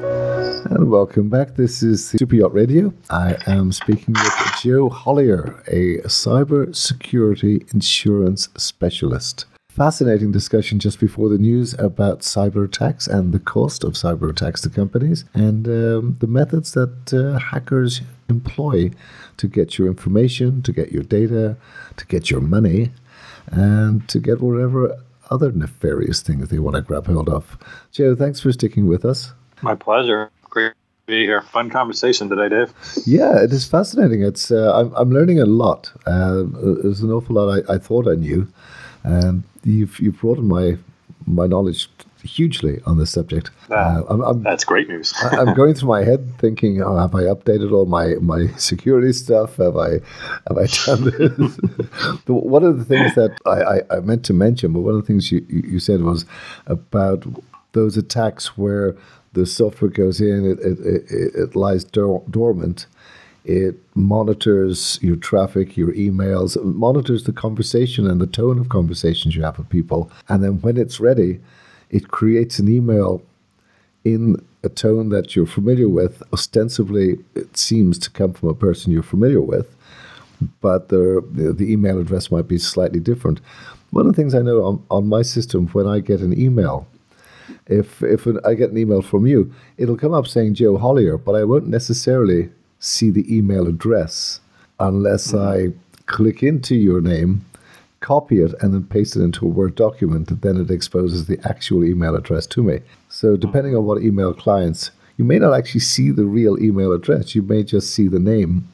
And 0.00 0.90
welcome 0.90 1.28
back. 1.28 1.56
This 1.56 1.82
is 1.82 2.08
Super 2.08 2.34
Yacht 2.34 2.54
Radio. 2.54 2.92
I 3.10 3.36
am 3.46 3.72
speaking 3.72 4.14
with 4.14 4.32
Joe 4.62 4.88
Hollier, 4.88 5.62
a 5.66 5.98
cyber 6.08 6.74
security 6.74 7.64
insurance 7.72 8.48
specialist 8.56 9.46
fascinating 9.74 10.30
discussion 10.30 10.78
just 10.78 11.00
before 11.00 11.30
the 11.30 11.38
news 11.38 11.72
about 11.78 12.20
cyber 12.20 12.64
attacks 12.66 13.06
and 13.06 13.32
the 13.32 13.38
cost 13.38 13.84
of 13.84 13.94
cyber 13.94 14.28
attacks 14.28 14.60
to 14.60 14.68
companies 14.68 15.24
and 15.32 15.66
um, 15.66 16.16
the 16.20 16.26
methods 16.26 16.72
that 16.72 17.12
uh, 17.14 17.38
hackers 17.38 18.02
employ 18.28 18.90
to 19.38 19.48
get 19.48 19.78
your 19.78 19.88
information, 19.88 20.62
to 20.62 20.72
get 20.72 20.92
your 20.92 21.02
data, 21.02 21.56
to 21.96 22.06
get 22.06 22.30
your 22.30 22.40
money, 22.40 22.90
and 23.46 24.06
to 24.10 24.18
get 24.18 24.42
whatever 24.42 24.94
other 25.30 25.50
nefarious 25.52 26.20
things 26.20 26.50
they 26.50 26.58
want 26.58 26.76
to 26.76 26.82
grab 26.82 27.06
hold 27.06 27.30
of. 27.30 27.56
Joe, 27.92 28.14
thanks 28.14 28.40
for 28.40 28.52
sticking 28.52 28.86
with 28.86 29.06
us. 29.06 29.32
My 29.62 29.74
pleasure. 29.74 30.30
Great 30.50 30.72
to 30.72 30.76
be 31.06 31.24
here. 31.24 31.40
Fun 31.40 31.70
conversation 31.70 32.28
today, 32.28 32.50
Dave. 32.50 32.74
Yeah, 33.06 33.42
it 33.42 33.52
is 33.52 33.66
fascinating. 33.66 34.22
It's 34.22 34.50
uh, 34.50 34.70
I'm, 34.74 34.92
I'm 34.94 35.10
learning 35.10 35.40
a 35.40 35.46
lot. 35.46 35.90
Uh, 36.06 36.42
there's 36.82 37.00
an 37.00 37.10
awful 37.10 37.36
lot 37.36 37.48
I, 37.48 37.74
I 37.74 37.78
thought 37.78 38.06
I 38.06 38.16
knew, 38.16 38.46
and 39.02 39.44
you've 39.64 39.98
you've 40.00 40.20
broadened 40.20 40.48
my 40.48 40.76
my 41.26 41.46
knowledge 41.46 41.88
hugely 42.22 42.80
on 42.86 42.98
this 42.98 43.10
subject. 43.10 43.50
uh, 43.70 44.02
I'm, 44.08 44.20
I'm, 44.20 44.42
that's 44.42 44.64
great 44.64 44.88
news. 44.88 45.12
I, 45.22 45.40
am 45.40 45.54
going 45.54 45.74
through 45.74 45.88
my 45.88 46.04
head 46.04 46.38
thinking, 46.38 46.82
oh, 46.82 46.96
have 46.96 47.14
I 47.14 47.22
updated 47.22 47.72
all 47.72 47.86
my, 47.86 48.14
my 48.20 48.46
security 48.56 49.12
stuff? 49.12 49.56
Have 49.56 49.76
I 49.76 50.00
have 50.48 50.58
I 50.58 50.66
done 50.86 51.04
this? 51.18 51.58
but 52.24 52.34
one 52.34 52.64
of 52.64 52.78
the 52.78 52.84
things 52.84 53.14
that 53.14 53.36
I, 53.46 53.62
I, 53.62 53.96
I, 53.96 54.00
meant 54.00 54.24
to 54.26 54.32
mention, 54.32 54.72
but 54.72 54.80
one 54.80 54.94
of 54.94 55.00
the 55.00 55.06
things 55.06 55.32
you, 55.32 55.44
you 55.48 55.78
said 55.78 56.02
was 56.02 56.24
about 56.66 57.24
those 57.72 57.96
attacks 57.96 58.56
where 58.56 58.96
the 59.32 59.46
software 59.46 59.90
goes 59.90 60.20
in, 60.20 60.44
it, 60.50 60.58
it, 60.60 60.78
it, 60.80 61.34
it 61.34 61.56
lies 61.56 61.84
dor- 61.84 62.24
dormant, 62.30 62.86
it 63.44 63.74
monitors 63.94 64.98
your 65.02 65.16
traffic, 65.16 65.76
your 65.76 65.92
emails, 65.92 66.56
it 66.56 66.64
monitors 66.64 67.24
the 67.24 67.32
conversation 67.32 68.08
and 68.08 68.20
the 68.20 68.26
tone 68.26 68.58
of 68.58 68.68
conversations 68.68 69.34
you 69.34 69.42
have 69.42 69.58
with 69.58 69.68
people. 69.68 70.10
And 70.28 70.42
then 70.42 70.60
when 70.60 70.76
it's 70.76 71.00
ready, 71.00 71.40
it 71.90 72.08
creates 72.08 72.58
an 72.58 72.68
email 72.68 73.22
in 74.04 74.36
a 74.62 74.68
tone 74.68 75.08
that 75.08 75.34
you're 75.34 75.46
familiar 75.46 75.88
with. 75.88 76.22
Ostensibly, 76.32 77.18
it 77.34 77.56
seems 77.56 77.98
to 77.98 78.10
come 78.10 78.32
from 78.32 78.48
a 78.48 78.54
person 78.54 78.92
you're 78.92 79.02
familiar 79.02 79.40
with, 79.40 79.74
but 80.60 80.88
the, 80.88 81.24
the 81.32 81.72
email 81.72 81.98
address 81.98 82.30
might 82.30 82.48
be 82.48 82.58
slightly 82.58 83.00
different. 83.00 83.40
One 83.90 84.06
of 84.06 84.14
the 84.14 84.22
things 84.22 84.34
I 84.34 84.42
know 84.42 84.64
on, 84.64 84.84
on 84.90 85.08
my 85.08 85.22
system, 85.22 85.66
when 85.68 85.86
I 85.86 85.98
get 86.00 86.20
an 86.20 86.38
email, 86.38 86.86
if 87.66 88.02
if 88.02 88.26
I 88.44 88.54
get 88.54 88.70
an 88.70 88.78
email 88.78 89.02
from 89.02 89.26
you, 89.26 89.52
it'll 89.76 89.96
come 89.96 90.14
up 90.14 90.26
saying 90.26 90.54
Joe 90.54 90.78
Hollier, 90.78 91.18
but 91.18 91.34
I 91.34 91.44
won't 91.44 91.66
necessarily 91.66 92.50
see 92.82 93.10
the 93.10 93.34
email 93.34 93.68
address 93.68 94.40
unless 94.80 95.32
mm-hmm. 95.32 95.72
I 95.72 96.02
click 96.06 96.42
into 96.42 96.74
your 96.74 97.00
name, 97.00 97.44
copy 98.00 98.42
it, 98.42 98.52
and 98.60 98.74
then 98.74 98.84
paste 98.84 99.16
it 99.16 99.22
into 99.22 99.46
a 99.46 99.48
Word 99.48 99.76
document. 99.76 100.42
Then 100.42 100.56
it 100.60 100.70
exposes 100.70 101.26
the 101.26 101.38
actual 101.44 101.84
email 101.84 102.16
address 102.16 102.46
to 102.48 102.62
me. 102.62 102.80
So, 103.08 103.36
depending 103.36 103.76
on 103.76 103.84
what 103.84 104.02
email 104.02 104.34
clients, 104.34 104.90
you 105.16 105.24
may 105.24 105.38
not 105.38 105.54
actually 105.54 105.80
see 105.80 106.10
the 106.10 106.24
real 106.24 106.60
email 106.60 106.92
address. 106.92 107.34
You 107.34 107.42
may 107.42 107.62
just 107.62 107.94
see 107.94 108.08
the 108.08 108.18
name. 108.18 108.68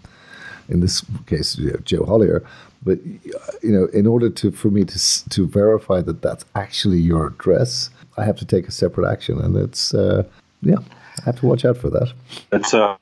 In 0.70 0.80
this 0.80 1.02
case, 1.26 1.58
you 1.58 1.70
know, 1.70 1.78
Joe 1.84 2.04
Hollier. 2.04 2.46
But 2.82 2.98
you 3.04 3.72
know, 3.72 3.86
in 3.86 4.06
order 4.06 4.30
to 4.30 4.50
for 4.50 4.70
me 4.70 4.84
to 4.84 5.28
to 5.30 5.46
verify 5.46 6.00
that 6.02 6.22
that's 6.22 6.44
actually 6.54 6.98
your 6.98 7.28
address, 7.28 7.90
I 8.16 8.24
have 8.24 8.36
to 8.36 8.46
take 8.46 8.68
a 8.68 8.70
separate 8.70 9.10
action, 9.10 9.38
and 9.40 9.56
it's 9.56 9.94
uh, 9.94 10.24
yeah, 10.62 10.78
I 11.20 11.24
have 11.24 11.40
to 11.40 11.46
watch 11.46 11.64
out 11.64 11.78
for 11.78 11.90
that. 11.90 12.12
It's 12.52 12.72
uh, 12.74 12.96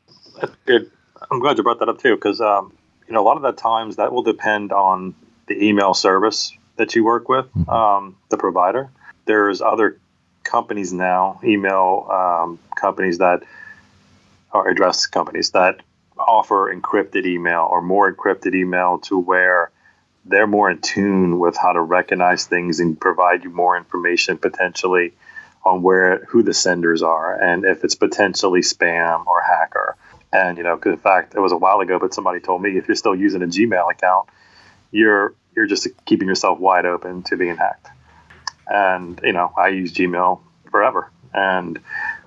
good 0.64 0.90
I'm 1.30 1.40
glad 1.40 1.56
you 1.56 1.62
brought 1.62 1.80
that 1.80 1.88
up 1.88 2.00
too, 2.00 2.14
because 2.14 2.40
um, 2.40 2.72
you 3.06 3.14
know 3.14 3.20
a 3.20 3.26
lot 3.26 3.36
of 3.36 3.42
the 3.42 3.52
times 3.52 3.96
that 3.96 4.12
will 4.12 4.22
depend 4.22 4.72
on 4.72 5.14
the 5.46 5.64
email 5.64 5.94
service 5.94 6.52
that 6.76 6.94
you 6.94 7.04
work 7.04 7.28
with, 7.28 7.46
mm-hmm. 7.46 7.70
um, 7.70 8.16
the 8.28 8.36
provider. 8.36 8.90
There's 9.24 9.60
other 9.60 9.98
companies 10.44 10.92
now, 10.92 11.40
email 11.42 12.08
um, 12.10 12.58
companies 12.74 13.18
that 13.18 13.42
or 14.52 14.68
address 14.68 15.06
companies 15.06 15.50
that 15.50 15.80
offer 16.18 16.74
encrypted 16.74 17.26
email 17.26 17.68
or 17.70 17.82
more 17.82 18.12
encrypted 18.12 18.54
email 18.54 18.98
to 18.98 19.18
where 19.18 19.70
they're 20.24 20.46
more 20.46 20.70
in 20.70 20.78
tune 20.80 21.38
with 21.38 21.56
how 21.56 21.72
to 21.72 21.80
recognize 21.80 22.46
things 22.46 22.80
and 22.80 22.98
provide 22.98 23.44
you 23.44 23.50
more 23.50 23.76
information 23.76 24.38
potentially 24.38 25.12
on 25.64 25.82
where 25.82 26.24
who 26.26 26.42
the 26.42 26.54
senders 26.54 27.02
are 27.02 27.34
and 27.34 27.64
if 27.64 27.84
it's 27.84 27.94
potentially 27.94 28.60
spam 28.60 29.26
or 29.26 29.42
hacker. 29.42 29.96
And 30.32 30.58
you 30.58 30.64
know, 30.64 30.78
in 30.84 30.96
fact, 30.96 31.34
it 31.34 31.40
was 31.40 31.52
a 31.52 31.56
while 31.56 31.80
ago, 31.80 31.98
but 31.98 32.12
somebody 32.14 32.40
told 32.40 32.62
me 32.62 32.76
if 32.76 32.88
you're 32.88 32.96
still 32.96 33.14
using 33.14 33.42
a 33.42 33.46
Gmail 33.46 33.90
account, 33.90 34.28
you're 34.90 35.34
you're 35.54 35.66
just 35.66 35.88
keeping 36.04 36.28
yourself 36.28 36.58
wide 36.58 36.86
open 36.86 37.22
to 37.24 37.36
being 37.36 37.56
hacked. 37.56 37.88
And 38.66 39.20
you 39.22 39.32
know, 39.32 39.52
I 39.56 39.68
use 39.68 39.92
Gmail 39.92 40.40
forever, 40.70 41.10
and 41.32 41.78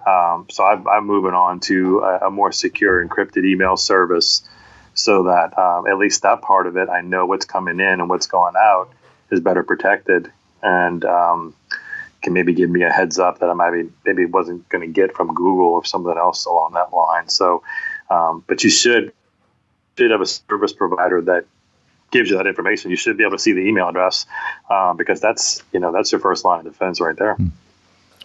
um, 0.08 0.47
so 0.50 0.64
I'm, 0.64 0.88
I'm, 0.88 1.06
moving 1.06 1.34
on 1.34 1.60
to 1.62 2.00
a, 2.00 2.28
a, 2.28 2.32
more 2.32 2.52
secure 2.52 3.06
encrypted 3.06 3.45
email 3.45 3.76
service, 3.76 4.47
so 4.93 5.24
that 5.24 5.58
um, 5.60 5.88
at 5.88 5.97
least 5.97 6.24
that 6.24 6.41
part 6.41 6.66
of 6.68 6.78
it, 6.78 6.89
I 6.89 7.02
know 7.02 7.26
what's 7.26 7.45
coming 7.45 7.80
in 7.80 8.00
and 8.00 8.10
what's 8.10 8.28
going 8.28 8.56
out 8.56 8.89
is 9.30 9.41
better 9.41 9.64
protected, 9.64 10.32
and 10.64 11.04
um, 11.04 11.54
can 12.22 12.34
maybe 12.34 12.53
give 12.53 12.70
me 12.70 12.84
a 12.84 12.89
heads 12.89 13.20
up 13.20 13.39
that 13.39 13.49
I 13.49 13.53
maybe 13.53 13.89
maybe 14.05 14.26
wasn't 14.26 14.67
going 14.70 14.82
to 14.82 14.91
get 14.91 15.15
from 15.15 15.34
Google 15.34 15.67
or 15.67 15.86
something 15.86 16.15
else 16.17 16.45
along 16.45 16.74
that 16.74 16.93
line. 16.93 17.30
So, 17.30 17.63
um, 18.09 18.43
but 18.47 18.63
you 18.63 18.70
should 18.70 19.13
should 19.97 20.11
have 20.11 20.22
a 20.22 20.26
service 20.26 20.74
provider 20.74 21.22
that 21.22 21.45
gives 22.11 22.30
you 22.30 22.38
that 22.38 22.47
information. 22.47 22.91
You 22.91 22.97
should 22.97 23.17
be 23.17 23.24
able 23.24 23.38
to 23.38 23.43
see 23.43 23.53
the 23.53 23.61
email 23.61 23.89
address 23.89 24.26
um, 24.70 24.97
because 24.97 25.22
that's 25.22 25.63
you 25.72 25.80
know 25.80 25.91
that's 25.91 26.11
your 26.11 26.22
first 26.22 26.45
line 26.45 26.65
of 26.65 26.74
defense 26.74 26.99
right 26.99 27.15
there. 27.15 27.36
Hmm. 27.36 27.47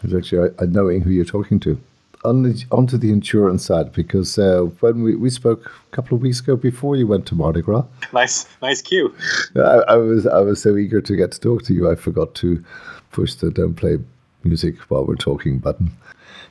It's 0.03 0.15
actually 0.15 0.51
knowing 0.67 1.01
who 1.01 1.11
you're 1.11 1.25
talking 1.25 1.61
to. 1.61 1.81
On 2.25 2.43
the, 2.43 2.65
onto 2.71 2.97
the 2.97 3.11
insurance 3.11 3.67
side, 3.67 3.93
because 3.93 4.39
uh, 4.39 4.63
when 4.81 5.03
we, 5.03 5.15
we 5.15 5.29
spoke 5.29 5.67
a 5.67 5.95
couple 5.95 6.17
of 6.17 6.23
weeks 6.23 6.41
ago 6.41 6.57
before 6.57 6.97
you 6.97 7.07
went 7.07 7.27
to 7.27 7.35
Mardi 7.35 7.61
Gras, 7.61 7.85
nice 8.15 8.47
nice 8.63 8.81
cue. 8.81 9.15
I, 9.57 9.83
I 9.89 9.97
was 9.97 10.27
I 10.27 10.41
was 10.41 10.63
so 10.63 10.75
eager 10.75 11.03
to 11.03 11.17
get 11.17 11.33
to 11.33 11.41
talk 11.41 11.65
to 11.65 11.75
you, 11.75 11.91
I 11.91 11.97
forgot 11.97 12.35
to 12.37 12.65
push 13.15 13.35
the 13.35 13.51
don't 13.51 13.75
play 13.75 13.99
music 14.43 14.77
while 14.91 15.07
we're 15.07 15.15
talking 15.15 15.59
button. 15.59 15.93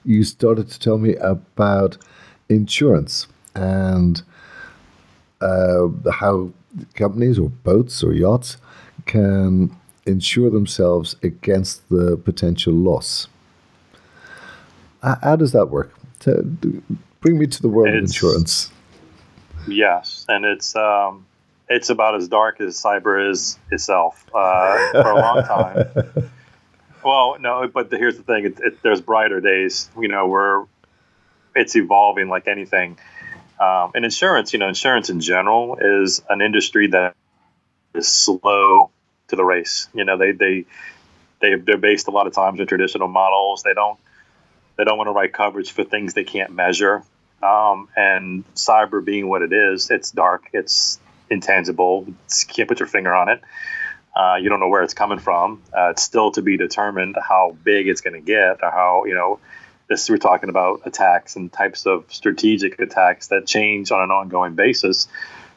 You 0.05 0.23
started 0.23 0.69
to 0.69 0.79
tell 0.79 0.97
me 0.97 1.15
about 1.17 1.97
insurance 2.47 3.27
and 3.53 4.23
uh, 5.41 5.87
how 6.11 6.51
companies 6.95 7.37
or 7.37 7.49
boats 7.49 8.01
or 8.01 8.13
yachts 8.13 8.57
can 9.05 9.75
insure 10.05 10.49
themselves 10.49 11.17
against 11.21 11.87
the 11.89 12.15
potential 12.17 12.73
loss. 12.73 13.27
How 15.01 15.35
does 15.35 15.51
that 15.51 15.65
work? 15.65 15.93
To, 16.21 16.41
bring 17.19 17.37
me 17.37 17.45
to 17.47 17.61
the 17.61 17.67
world 17.67 17.89
it's, 17.89 17.97
of 17.97 18.03
insurance. 18.03 18.71
Yes, 19.67 20.25
and 20.29 20.45
it's 20.45 20.75
um, 20.77 21.25
it's 21.67 21.89
about 21.89 22.15
as 22.15 22.29
dark 22.29 22.61
as 22.61 22.81
cyber 22.81 23.29
is 23.29 23.59
itself 23.69 24.25
uh, 24.33 24.91
for 24.91 25.11
a 25.11 25.15
long 25.15 25.43
time. 25.43 26.29
well, 27.03 27.37
no, 27.39 27.67
but 27.67 27.89
the, 27.89 27.97
here's 27.97 28.17
the 28.17 28.23
thing: 28.23 28.45
it, 28.45 28.59
it, 28.59 28.81
there's 28.81 29.01
brighter 29.01 29.41
days. 29.41 29.89
You 29.99 30.07
know, 30.07 30.27
where 30.27 30.65
it's 31.55 31.75
evolving 31.75 32.29
like 32.29 32.47
anything. 32.47 32.97
Um, 33.59 33.91
and 33.95 34.03
insurance, 34.03 34.51
you 34.53 34.59
know, 34.59 34.67
insurance 34.67 35.09
in 35.09 35.19
general 35.19 35.77
is 35.79 36.21
an 36.29 36.41
industry 36.41 36.87
that 36.87 37.15
is 37.93 38.07
slow 38.07 38.89
to 39.27 39.35
the 39.35 39.43
race. 39.43 39.87
You 39.93 40.05
know, 40.05 40.17
they 40.17 40.31
they 40.31 40.65
they 41.39 41.55
they're 41.55 41.77
based 41.77 42.07
a 42.07 42.11
lot 42.11 42.27
of 42.27 42.33
times 42.33 42.59
in 42.59 42.67
traditional 42.67 43.07
models. 43.07 43.63
They 43.63 43.73
don't 43.73 43.99
they 44.77 44.83
don't 44.83 44.97
want 44.97 45.07
to 45.07 45.11
write 45.11 45.33
coverage 45.33 45.71
for 45.71 45.83
things 45.83 46.13
they 46.13 46.23
can't 46.23 46.51
measure. 46.51 47.03
Um, 47.41 47.89
and 47.95 48.43
cyber 48.55 49.03
being 49.03 49.27
what 49.27 49.41
it 49.41 49.51
is, 49.51 49.91
it's 49.91 50.11
dark, 50.11 50.49
it's 50.53 50.99
intangible. 51.29 52.05
You 52.07 52.15
can't 52.47 52.69
put 52.69 52.79
your 52.79 52.87
finger 52.87 53.13
on 53.13 53.29
it. 53.29 53.41
Uh, 54.15 54.35
you 54.39 54.49
don't 54.49 54.59
know 54.59 54.67
where 54.67 54.83
it's 54.83 54.93
coming 54.93 55.19
from. 55.19 55.61
Uh, 55.75 55.89
it's 55.89 56.03
still 56.03 56.31
to 56.31 56.41
be 56.41 56.57
determined 56.57 57.15
how 57.21 57.55
big 57.63 57.87
it's 57.87 58.01
going 58.01 58.13
to 58.13 58.21
get, 58.21 58.59
or 58.61 58.71
how 58.71 59.05
you 59.05 59.15
know 59.15 59.39
this 59.89 60.09
we're 60.09 60.17
talking 60.17 60.49
about 60.49 60.81
attacks 60.85 61.35
and 61.35 61.51
types 61.51 61.85
of 61.85 62.05
strategic 62.07 62.79
attacks 62.79 63.27
that 63.27 63.45
change 63.45 63.91
on 63.91 64.01
an 64.01 64.11
ongoing 64.11 64.55
basis. 64.55 65.07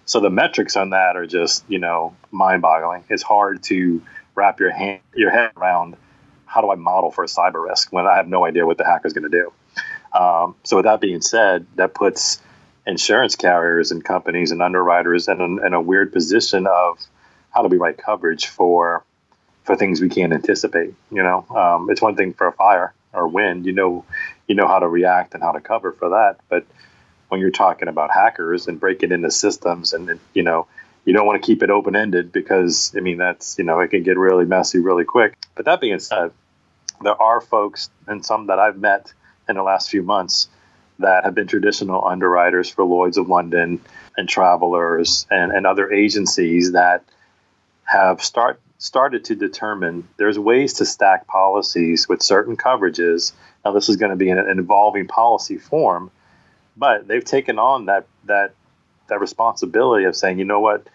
So 0.04 0.20
the 0.20 0.30
metrics 0.30 0.76
on 0.76 0.90
that 0.90 1.16
are 1.16 1.26
just, 1.26 1.64
you 1.68 1.78
know, 1.78 2.14
mind-boggling. 2.30 3.04
It's 3.08 3.22
hard 3.22 3.62
to 3.64 4.02
wrap 4.34 4.60
your 4.60 4.70
hand 4.70 5.00
your 5.14 5.30
head 5.30 5.50
around 5.56 5.96
how 6.44 6.60
do 6.60 6.70
I 6.70 6.76
model 6.76 7.10
for 7.10 7.24
a 7.24 7.26
cyber 7.26 7.62
risk 7.68 7.92
when 7.92 8.06
I 8.06 8.16
have 8.16 8.28
no 8.28 8.44
idea 8.44 8.64
what 8.64 8.78
the 8.78 8.84
hacker 8.84 9.06
is 9.06 9.12
going 9.12 9.30
to 9.30 9.36
do. 9.42 9.52
Um, 10.16 10.54
so 10.62 10.76
with 10.76 10.84
that 10.84 11.00
being 11.00 11.20
said, 11.20 11.66
that 11.74 11.94
puts 11.94 12.40
insurance 12.86 13.34
carriers 13.34 13.90
and 13.90 14.04
companies 14.04 14.52
and 14.52 14.62
underwriters 14.62 15.28
in 15.28 15.40
in 15.40 15.74
a 15.74 15.80
weird 15.80 16.12
position 16.12 16.66
of 16.66 16.98
how 17.56 17.62
do 17.62 17.68
we 17.68 17.78
write 17.78 17.96
coverage 17.96 18.48
for 18.48 19.02
for 19.64 19.76
things 19.76 20.00
we 20.00 20.10
can't 20.10 20.32
anticipate. 20.32 20.94
You 21.10 21.22
know, 21.22 21.46
um, 21.50 21.90
it's 21.90 22.02
one 22.02 22.14
thing 22.14 22.34
for 22.34 22.46
a 22.46 22.52
fire 22.52 22.92
or 23.12 23.26
wind, 23.26 23.64
you 23.64 23.72
know, 23.72 24.04
you 24.46 24.54
know 24.54 24.68
how 24.68 24.78
to 24.78 24.86
react 24.86 25.32
and 25.34 25.42
how 25.42 25.52
to 25.52 25.60
cover 25.60 25.92
for 25.92 26.10
that. 26.10 26.36
But 26.50 26.66
when 27.28 27.40
you're 27.40 27.50
talking 27.50 27.88
about 27.88 28.12
hackers 28.12 28.68
and 28.68 28.78
breaking 28.78 29.10
into 29.10 29.30
systems, 29.30 29.94
and 29.94 30.20
you 30.34 30.42
know, 30.42 30.66
you 31.06 31.14
don't 31.14 31.26
want 31.26 31.42
to 31.42 31.46
keep 31.46 31.62
it 31.62 31.70
open 31.70 31.96
ended 31.96 32.30
because 32.30 32.94
I 32.94 33.00
mean 33.00 33.16
that's 33.16 33.58
you 33.58 33.64
know 33.64 33.80
it 33.80 33.88
can 33.88 34.02
get 34.02 34.18
really 34.18 34.44
messy 34.44 34.78
really 34.78 35.04
quick. 35.04 35.38
But 35.54 35.64
that 35.64 35.80
being 35.80 35.98
said, 35.98 36.32
there 37.02 37.20
are 37.20 37.40
folks 37.40 37.88
and 38.06 38.24
some 38.24 38.48
that 38.48 38.58
I've 38.58 38.78
met 38.78 39.14
in 39.48 39.56
the 39.56 39.62
last 39.62 39.88
few 39.88 40.02
months 40.02 40.48
that 40.98 41.24
have 41.24 41.34
been 41.34 41.46
traditional 41.46 42.04
underwriters 42.04 42.68
for 42.68 42.84
Lloyd's 42.84 43.16
of 43.16 43.28
London 43.28 43.80
and 44.16 44.28
Travelers 44.28 45.26
and, 45.30 45.52
and 45.52 45.66
other 45.66 45.90
agencies 45.90 46.72
that 46.72 47.02
have 47.86 48.22
start 48.22 48.60
started 48.78 49.24
to 49.24 49.34
determine 49.34 50.06
there's 50.18 50.38
ways 50.38 50.74
to 50.74 50.84
stack 50.84 51.26
policies 51.26 52.08
with 52.08 52.22
certain 52.22 52.56
coverages. 52.56 53.32
Now, 53.64 53.72
this 53.72 53.88
is 53.88 53.96
going 53.96 54.10
to 54.10 54.16
be 54.16 54.28
an, 54.28 54.58
evolving 54.58 55.06
policy 55.06 55.56
form, 55.56 56.10
but 56.76 57.08
they've 57.08 57.24
taken 57.24 57.58
on 57.58 57.86
that 57.86 58.06
that 58.24 58.54
that 59.08 59.20
responsibility 59.20 60.04
of 60.04 60.16
saying, 60.16 60.38
you 60.38 60.44
know 60.44 60.60
what, 60.60 60.86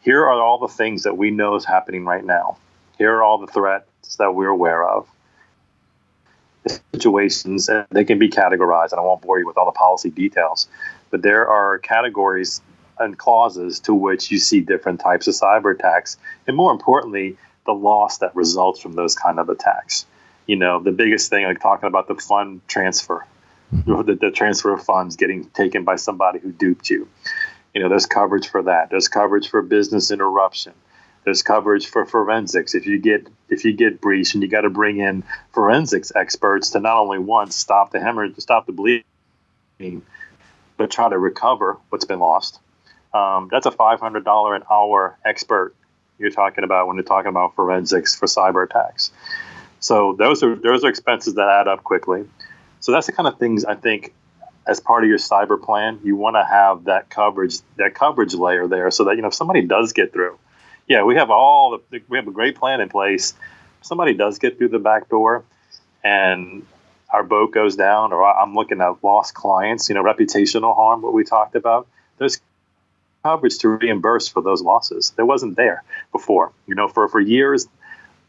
here 0.00 0.22
are 0.22 0.40
all 0.40 0.58
the 0.58 0.68
things 0.68 1.02
that 1.02 1.16
we 1.16 1.30
know 1.30 1.56
is 1.56 1.64
happening 1.64 2.04
right 2.04 2.24
now. 2.24 2.58
Here 2.96 3.12
are 3.12 3.22
all 3.22 3.38
the 3.38 3.48
threats 3.48 4.16
that 4.16 4.34
we're 4.34 4.48
aware 4.48 4.88
of. 4.88 5.08
Situations, 6.92 7.68
and 7.68 7.86
they 7.90 8.04
can 8.04 8.18
be 8.18 8.28
categorized, 8.28 8.92
and 8.92 9.00
I 9.00 9.02
won't 9.02 9.20
bore 9.20 9.38
you 9.38 9.46
with 9.46 9.56
all 9.56 9.66
the 9.66 9.72
policy 9.72 10.10
details, 10.10 10.68
but 11.10 11.22
there 11.22 11.46
are 11.48 11.78
categories 11.78 12.60
and 12.98 13.18
clauses 13.18 13.80
to 13.80 13.94
which 13.94 14.30
you 14.30 14.38
see 14.38 14.60
different 14.60 15.00
types 15.00 15.26
of 15.26 15.34
cyber 15.34 15.74
attacks, 15.74 16.16
and 16.46 16.56
more 16.56 16.72
importantly, 16.72 17.36
the 17.66 17.72
loss 17.72 18.18
that 18.18 18.34
results 18.34 18.80
from 18.80 18.94
those 18.94 19.14
kind 19.14 19.38
of 19.38 19.48
attacks. 19.48 20.06
You 20.46 20.56
know, 20.56 20.80
the 20.80 20.92
biggest 20.92 21.28
thing, 21.28 21.44
like 21.44 21.60
talking 21.60 21.88
about 21.88 22.08
the 22.08 22.14
fund 22.14 22.60
transfer, 22.68 23.26
mm-hmm. 23.74 24.02
the, 24.06 24.14
the 24.14 24.30
transfer 24.30 24.72
of 24.72 24.84
funds 24.84 25.16
getting 25.16 25.48
taken 25.50 25.84
by 25.84 25.96
somebody 25.96 26.38
who 26.38 26.52
duped 26.52 26.88
you. 26.88 27.08
You 27.74 27.82
know, 27.82 27.88
there's 27.88 28.06
coverage 28.06 28.48
for 28.48 28.62
that. 28.62 28.88
There's 28.90 29.08
coverage 29.08 29.48
for 29.50 29.60
business 29.60 30.10
interruption. 30.10 30.72
There's 31.24 31.42
coverage 31.42 31.86
for 31.88 32.06
forensics. 32.06 32.76
If 32.76 32.86
you 32.86 33.00
get 33.00 33.26
if 33.48 33.64
you 33.64 33.72
get 33.72 34.00
breached 34.00 34.34
and 34.34 34.42
you 34.42 34.48
got 34.48 34.60
to 34.60 34.70
bring 34.70 34.98
in 34.98 35.24
forensics 35.52 36.12
experts 36.14 36.70
to 36.70 36.80
not 36.80 36.98
only 36.98 37.18
once 37.18 37.56
stop 37.56 37.90
the 37.90 38.00
hemorrhage, 38.00 38.36
stop 38.38 38.66
the 38.66 38.72
bleeding, 38.72 40.02
but 40.76 40.90
try 40.90 41.08
to 41.08 41.18
recover 41.18 41.78
what's 41.90 42.04
been 42.04 42.20
lost 42.20 42.60
um, 43.16 43.48
that's 43.50 43.66
a 43.66 43.70
$500 43.70 44.56
an 44.56 44.62
hour 44.70 45.18
expert 45.24 45.74
you're 46.18 46.30
talking 46.30 46.64
about 46.64 46.86
when 46.86 46.96
you're 46.96 47.04
talking 47.04 47.28
about 47.28 47.54
forensics 47.54 48.14
for 48.14 48.26
cyber 48.26 48.64
attacks. 48.64 49.10
So 49.80 50.14
those 50.18 50.42
are 50.42 50.54
those 50.54 50.84
are 50.84 50.88
expenses 50.88 51.34
that 51.34 51.48
add 51.48 51.68
up 51.68 51.84
quickly. 51.84 52.24
So 52.80 52.92
that's 52.92 53.06
the 53.06 53.12
kind 53.12 53.28
of 53.28 53.38
things 53.38 53.64
I 53.64 53.74
think 53.74 54.14
as 54.66 54.80
part 54.80 55.04
of 55.04 55.08
your 55.08 55.18
cyber 55.18 55.62
plan, 55.62 56.00
you 56.02 56.16
want 56.16 56.36
to 56.36 56.44
have 56.44 56.84
that 56.84 57.08
coverage 57.08 57.58
that 57.76 57.94
coverage 57.94 58.34
layer 58.34 58.66
there 58.66 58.90
so 58.90 59.04
that 59.04 59.16
you 59.16 59.22
know 59.22 59.28
if 59.28 59.34
somebody 59.34 59.62
does 59.62 59.92
get 59.92 60.12
through. 60.12 60.38
Yeah, 60.88 61.02
we 61.02 61.16
have 61.16 61.30
all 61.30 61.78
the, 61.90 62.00
we 62.08 62.16
have 62.16 62.28
a 62.28 62.32
great 62.32 62.56
plan 62.56 62.80
in 62.80 62.88
place. 62.88 63.34
If 63.80 63.86
somebody 63.86 64.14
does 64.14 64.38
get 64.38 64.56
through 64.56 64.68
the 64.68 64.78
back 64.78 65.08
door 65.08 65.44
and 66.02 66.66
our 67.10 67.22
boat 67.22 67.52
goes 67.52 67.76
down 67.76 68.12
or 68.12 68.24
I'm 68.24 68.54
looking 68.54 68.80
at 68.80 69.02
lost 69.02 69.34
clients, 69.34 69.88
you 69.88 69.94
know, 69.94 70.02
reputational 70.02 70.74
harm 70.74 71.02
what 71.02 71.12
we 71.12 71.24
talked 71.24 71.56
about. 71.56 71.86
There's 72.18 72.40
coverage 73.26 73.58
to 73.58 73.68
reimburse 73.68 74.28
for 74.28 74.40
those 74.40 74.62
losses. 74.62 75.12
There 75.16 75.26
wasn't 75.26 75.56
there 75.56 75.82
before. 76.12 76.52
You 76.66 76.76
know, 76.76 76.88
for, 76.88 77.08
for 77.08 77.20
years, 77.20 77.66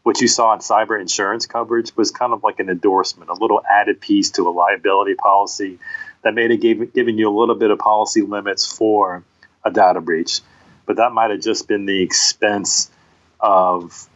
what 0.02 0.20
you 0.20 0.28
saw 0.28 0.54
in 0.54 0.60
cyber 0.60 1.00
insurance 1.00 1.46
coverage 1.46 1.96
was 1.96 2.10
kind 2.10 2.32
of 2.32 2.42
like 2.42 2.58
an 2.60 2.68
endorsement, 2.68 3.30
a 3.30 3.34
little 3.34 3.62
added 3.68 4.00
piece 4.00 4.30
to 4.32 4.48
a 4.48 4.52
liability 4.62 5.14
policy 5.14 5.78
that 6.22 6.34
made 6.34 6.50
it 6.50 6.60
gave, 6.60 6.92
giving 6.92 7.16
you 7.16 7.28
a 7.28 7.36
little 7.40 7.54
bit 7.54 7.70
of 7.70 7.78
policy 7.78 8.22
limits 8.22 8.66
for 8.66 9.22
a 9.64 9.70
data 9.70 10.00
breach. 10.00 10.40
But 10.86 10.96
that 10.96 11.12
might 11.12 11.30
have 11.30 11.40
just 11.40 11.68
been 11.68 11.86
the 11.86 12.02
expense 12.02 12.90
of, 13.38 14.08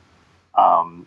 um, 0.56 1.06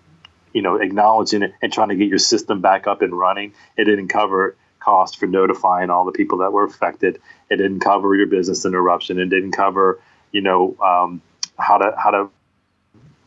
you 0.54 0.62
know, 0.62 0.76
acknowledging 0.76 1.42
it 1.44 1.54
and 1.62 1.74
trying 1.74 1.90
to 1.90 1.96
get 1.96 2.08
your 2.08 2.20
system 2.20 2.62
back 2.62 2.88
up 2.88 3.02
and 3.02 3.18
running. 3.18 3.54
It 3.76 3.86
didn't 3.86 4.08
cover 4.08 4.56
cost 4.80 5.18
for 5.18 5.26
notifying 5.26 5.90
all 5.90 6.06
the 6.06 6.12
people 6.12 6.38
that 6.38 6.54
were 6.54 6.64
affected. 6.64 7.20
It 7.50 7.58
didn't 7.58 7.80
cover 7.80 8.16
your 8.16 8.28
business 8.28 8.66
interruption. 8.66 9.20
It 9.20 9.28
didn't 9.28 9.52
cover, 9.52 10.00
you 10.32 10.42
know, 10.42 10.76
um, 10.84 11.22
how 11.58 11.78
to 11.78 11.94
how 11.98 12.12
to 12.12 12.30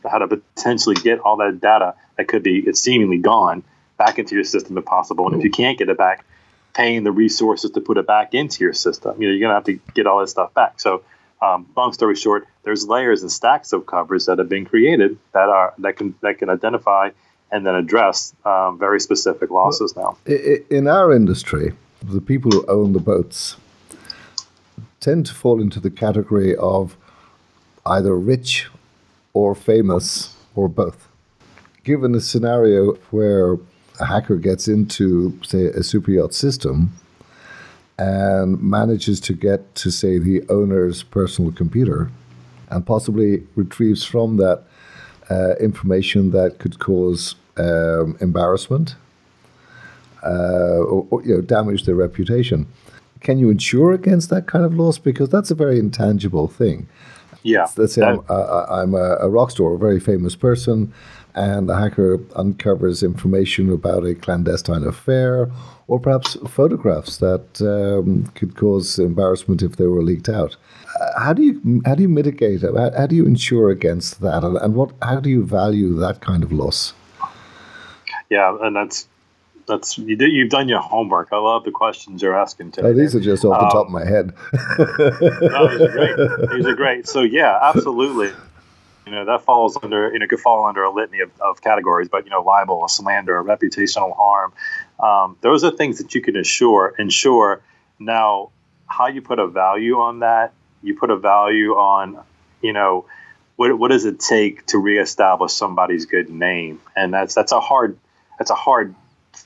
how 0.09 0.19
to 0.19 0.27
potentially 0.27 0.95
get 0.95 1.19
all 1.19 1.37
that 1.37 1.59
data 1.59 1.95
that 2.17 2.27
could 2.27 2.43
be 2.43 2.59
it's 2.59 2.79
seemingly 2.79 3.17
gone 3.17 3.63
back 3.97 4.19
into 4.19 4.35
your 4.35 4.43
system 4.43 4.77
if 4.77 4.85
possible. 4.85 5.27
And 5.27 5.37
if 5.37 5.43
you 5.43 5.51
can't 5.51 5.77
get 5.77 5.89
it 5.89 5.97
back, 5.97 6.25
paying 6.73 7.03
the 7.03 7.11
resources 7.11 7.71
to 7.71 7.81
put 7.81 7.97
it 7.97 8.07
back 8.07 8.33
into 8.33 8.63
your 8.63 8.73
system. 8.73 9.21
You 9.21 9.27
know, 9.27 9.33
you're 9.33 9.47
gonna 9.47 9.55
have 9.55 9.65
to 9.65 9.79
get 9.93 10.07
all 10.07 10.19
this 10.21 10.31
stuff 10.31 10.53
back. 10.53 10.79
So, 10.79 11.03
um, 11.41 11.67
long 11.75 11.93
story 11.93 12.15
short, 12.15 12.47
there's 12.63 12.87
layers 12.87 13.21
and 13.21 13.31
stacks 13.31 13.73
of 13.73 13.85
covers 13.85 14.25
that 14.25 14.39
have 14.39 14.49
been 14.49 14.65
created 14.65 15.17
that 15.33 15.49
are 15.49 15.73
that 15.79 15.97
can 15.97 16.15
that 16.21 16.37
can 16.37 16.49
identify 16.49 17.09
and 17.51 17.65
then 17.65 17.75
address 17.75 18.33
um, 18.45 18.77
very 18.77 18.99
specific 18.99 19.49
losses 19.49 19.95
now. 19.95 20.17
In 20.25 20.87
our 20.87 21.11
industry, 21.11 21.73
the 22.03 22.21
people 22.21 22.51
who 22.51 22.65
own 22.67 22.93
the 22.93 22.99
boats 22.99 23.57
tend 24.99 25.25
to 25.25 25.33
fall 25.33 25.61
into 25.61 25.79
the 25.79 25.89
category 25.89 26.55
of 26.55 26.97
either 27.85 28.15
rich 28.15 28.67
or 29.33 29.55
famous 29.55 30.35
or 30.55 30.67
both. 30.67 31.07
Given 31.83 32.13
a 32.15 32.21
scenario 32.21 32.93
where 33.11 33.57
a 33.99 34.05
hacker 34.05 34.37
gets 34.37 34.67
into, 34.67 35.39
say, 35.43 35.65
a 35.65 35.83
super 35.83 36.11
yacht 36.11 36.33
system 36.33 36.93
and 37.97 38.61
manages 38.61 39.19
to 39.21 39.33
get 39.33 39.75
to, 39.75 39.91
say, 39.91 40.17
the 40.17 40.43
owner's 40.49 41.03
personal 41.03 41.51
computer 41.51 42.09
and 42.69 42.85
possibly 42.85 43.43
retrieves 43.55 44.03
from 44.03 44.37
that 44.37 44.63
uh, 45.29 45.55
information 45.59 46.31
that 46.31 46.59
could 46.59 46.79
cause 46.79 47.35
um, 47.57 48.17
embarrassment 48.21 48.95
uh, 50.23 50.79
or, 50.79 51.07
or, 51.09 51.23
you 51.23 51.35
know 51.35 51.41
damage 51.41 51.83
their 51.83 51.95
reputation. 51.95 52.67
Can 53.21 53.37
you 53.39 53.49
insure 53.49 53.91
against 53.91 54.29
that 54.29 54.47
kind 54.47 54.65
of 54.65 54.73
loss? 54.73 54.97
Because 54.97 55.29
that's 55.29 55.51
a 55.51 55.55
very 55.55 55.79
intangible 55.79 56.47
thing. 56.47 56.87
Yeah. 57.43 57.67
Let's 57.77 57.93
say 57.93 58.03
I'm, 58.03 58.21
I'm 58.29 58.93
a, 58.93 59.17
a 59.21 59.29
rock 59.29 59.51
star, 59.51 59.73
a 59.73 59.77
very 59.77 59.99
famous 59.99 60.35
person, 60.35 60.93
and 61.35 61.69
the 61.69 61.77
hacker 61.77 62.19
uncovers 62.35 63.03
information 63.03 63.71
about 63.71 64.05
a 64.05 64.15
clandestine 64.15 64.83
affair 64.83 65.49
or 65.87 65.99
perhaps 65.99 66.35
photographs 66.47 67.17
that 67.17 67.61
um, 67.61 68.25
could 68.35 68.55
cause 68.55 68.99
embarrassment 68.99 69.61
if 69.61 69.77
they 69.77 69.87
were 69.87 70.03
leaked 70.03 70.29
out. 70.29 70.55
Uh, 70.99 71.19
how 71.19 71.33
do 71.33 71.41
you 71.41 71.81
how 71.85 71.95
do 71.95 72.01
you 72.03 72.09
mitigate 72.09 72.63
it? 72.63 72.75
How, 72.75 72.91
how 72.95 73.07
do 73.07 73.15
you 73.15 73.25
insure 73.25 73.69
against 73.69 74.21
that, 74.21 74.43
and, 74.43 74.57
and 74.57 74.75
what 74.75 74.91
how 75.01 75.19
do 75.19 75.29
you 75.29 75.45
value 75.45 75.95
that 75.95 76.21
kind 76.21 76.43
of 76.43 76.51
loss? 76.51 76.93
Yeah, 78.29 78.55
and 78.61 78.75
that's 78.75 79.07
that's 79.69 79.97
you 79.97 80.15
did, 80.17 80.33
you've 80.33 80.49
done 80.49 80.67
your 80.67 80.81
homework. 80.81 81.29
I 81.31 81.37
love 81.37 81.63
the 81.63 81.71
questions 81.71 82.21
you're 82.21 82.37
asking 82.37 82.71
today. 82.71 82.89
Oh, 82.89 82.93
these 82.93 83.15
are 83.15 83.21
just 83.21 83.45
off 83.45 83.59
the 83.59 83.65
um, 83.65 83.71
top 83.71 83.85
of 83.85 83.91
my 83.91 84.05
head. 84.05 84.33
no, 84.79 85.67
these 85.69 85.81
are 85.81 85.91
great. 85.91 86.49
These 86.51 86.65
are 86.65 86.75
great. 86.75 87.07
So 87.07 87.21
yeah, 87.21 87.57
absolutely. 87.61 88.31
You 89.05 89.11
know 89.13 89.25
that 89.25 89.43
falls 89.43 89.77
under 89.81 90.11
you 90.11 90.19
know 90.19 90.27
could 90.27 90.39
fall 90.39 90.65
under 90.65 90.83
a 90.83 90.91
litany 90.91 91.21
of, 91.21 91.31
of 91.39 91.61
categories, 91.61 92.09
but 92.09 92.25
you 92.25 92.31
know 92.31 92.41
libel, 92.41 92.87
slander, 92.87 93.41
reputational 93.43 94.15
harm. 94.15 94.53
Um, 94.99 95.37
those 95.41 95.63
are 95.63 95.71
things 95.71 95.99
that 95.99 96.13
you 96.13 96.21
can 96.21 96.35
assure. 96.35 96.93
Ensure 96.99 97.61
now 97.97 98.51
how 98.85 99.07
you 99.07 99.21
put 99.21 99.39
a 99.39 99.47
value 99.47 99.99
on 99.99 100.19
that. 100.19 100.53
You 100.83 100.97
put 100.97 101.09
a 101.09 101.17
value 101.17 101.71
on 101.71 102.19
you 102.61 102.73
know 102.73 103.05
what 103.55 103.77
what 103.77 103.91
does 103.91 104.05
it 104.05 104.19
take 104.19 104.65
to 104.67 104.77
reestablish 104.77 105.53
somebody's 105.53 106.05
good 106.05 106.29
name, 106.29 106.79
and 106.95 107.13
that's 107.13 107.35
that's 107.35 107.51
a 107.51 107.59
hard 107.59 107.97
that's 108.37 108.51
a 108.51 108.55
hard 108.55 108.95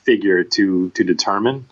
figure 0.04 0.44
to 0.44 0.90
to 0.90 1.04
determine. 1.04 1.66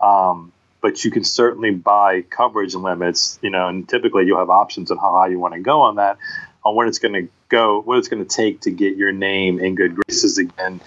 Um, 0.00 0.52
but 0.80 1.04
you 1.04 1.10
can 1.10 1.24
certainly 1.24 1.70
buy 1.70 2.22
coverage 2.22 2.74
limits, 2.74 3.38
you 3.42 3.50
know, 3.50 3.66
and 3.66 3.88
typically 3.88 4.24
you'll 4.26 4.38
have 4.38 4.50
options 4.50 4.90
on 4.90 4.98
how 4.98 5.14
high 5.14 5.28
you 5.28 5.38
want 5.38 5.54
to 5.54 5.60
go 5.60 5.80
on 5.80 5.96
that, 5.96 6.18
on 6.64 6.76
what 6.76 6.86
it's 6.86 6.98
going 6.98 7.14
to 7.14 7.28
go, 7.48 7.80
what 7.80 7.98
it's 7.98 8.08
going 8.08 8.24
to 8.24 8.28
take 8.28 8.60
to 8.62 8.70
get 8.70 8.96
your 8.96 9.10
name 9.10 9.58
in 9.58 9.74
good 9.74 9.96
graces 9.96 10.38
again. 10.38 10.80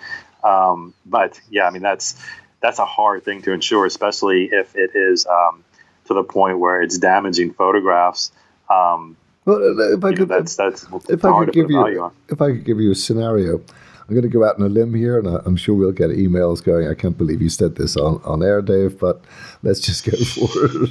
Um, 0.43 0.93
but 1.05 1.39
yeah, 1.49 1.65
I 1.67 1.71
mean 1.71 1.81
that's 1.81 2.23
that's 2.61 2.79
a 2.79 2.85
hard 2.85 3.23
thing 3.23 3.41
to 3.43 3.51
ensure, 3.51 3.85
especially 3.85 4.45
if 4.45 4.75
it 4.75 4.91
is 4.95 5.25
um, 5.25 5.63
to 6.05 6.13
the 6.13 6.23
point 6.23 6.59
where 6.59 6.81
it's 6.81 6.97
damaging 6.97 7.53
photographs. 7.53 8.31
Um, 8.69 9.17
well, 9.45 9.79
if 9.93 10.03
I 10.03 10.13
could, 10.13 10.29
know, 10.29 10.37
that's 10.37 10.55
that's 10.55 10.85
if 11.09 11.25
I 11.25 11.45
could 11.45 11.53
give 11.53 11.71
you 11.71 12.11
if 12.29 12.41
I 12.41 12.51
could 12.51 12.63
give 12.63 12.79
you 12.79 12.91
a 12.91 12.95
scenario, 12.95 13.61
I'm 14.09 14.15
going 14.15 14.23
to 14.23 14.29
go 14.29 14.43
out 14.43 14.55
on 14.55 14.65
a 14.65 14.69
limb 14.69 14.95
here, 14.95 15.19
and 15.19 15.27
I'm 15.27 15.55
sure 15.55 15.75
we'll 15.75 15.91
get 15.91 16.09
emails 16.09 16.63
going. 16.63 16.87
I 16.87 16.95
can't 16.95 17.15
believe 17.15 17.43
you 17.43 17.49
said 17.49 17.75
this 17.75 17.95
on, 17.95 18.19
on 18.25 18.41
air, 18.41 18.59
Dave, 18.59 18.97
but 18.97 19.23
let's 19.61 19.79
just 19.79 20.03
go 20.03 20.17
for 20.17 20.49
it. 20.65 20.89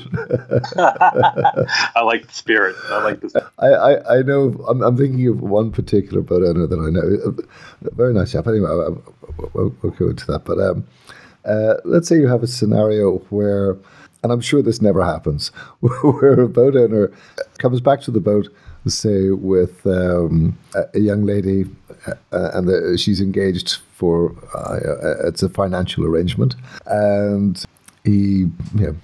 I 1.97 2.03
like 2.03 2.29
the 2.29 2.33
spirit. 2.33 2.77
I 2.91 3.03
like 3.03 3.21
this. 3.21 3.35
I, 3.59 3.67
I, 3.67 4.19
I 4.19 4.23
know. 4.23 4.65
I'm, 4.69 4.83
I'm, 4.83 4.97
thinking 4.97 5.27
of 5.27 5.41
one 5.41 5.73
particular 5.73 6.23
boat 6.23 6.45
owner 6.45 6.69
that 6.69 6.79
I 6.79 6.91
know. 6.91 7.91
A 7.91 7.95
very 7.97 8.15
nice 8.15 8.31
chap. 8.31 8.47
Anyway, 8.47 8.69
we'll, 9.53 9.75
we'll 9.83 9.93
go 9.93 10.11
into 10.11 10.27
that. 10.27 10.45
But 10.45 10.61
um, 10.61 10.87
uh, 11.45 11.75
let's 11.85 12.07
say 12.07 12.19
you 12.19 12.29
have 12.29 12.45
a 12.45 12.47
scenario 12.47 13.19
where, 13.31 13.77
and 14.23 14.31
I'm 14.31 14.41
sure 14.41 14.63
this 14.63 14.81
never 14.81 15.05
happens, 15.05 15.49
where 15.81 16.41
a 16.41 16.49
boat 16.49 16.77
owner 16.77 17.13
comes 17.59 17.81
back 17.81 18.01
to 18.03 18.13
the 18.13 18.21
boat 18.21 18.47
say 18.87 19.31
with 19.31 19.87
um, 19.87 20.57
a, 20.75 20.99
young 20.99 21.25
lady 21.25 21.67
uh, 22.07 22.51
and 22.55 22.69
the, 22.69 22.97
she's 22.99 23.21
engaged 23.21 23.79
for 23.93 24.35
uh, 24.55 25.27
it's 25.27 25.43
a 25.43 25.49
financial 25.49 26.05
arrangement. 26.05 26.55
And 26.87 27.63
he 28.05 28.47
you 28.75 28.81
know, 28.87 28.97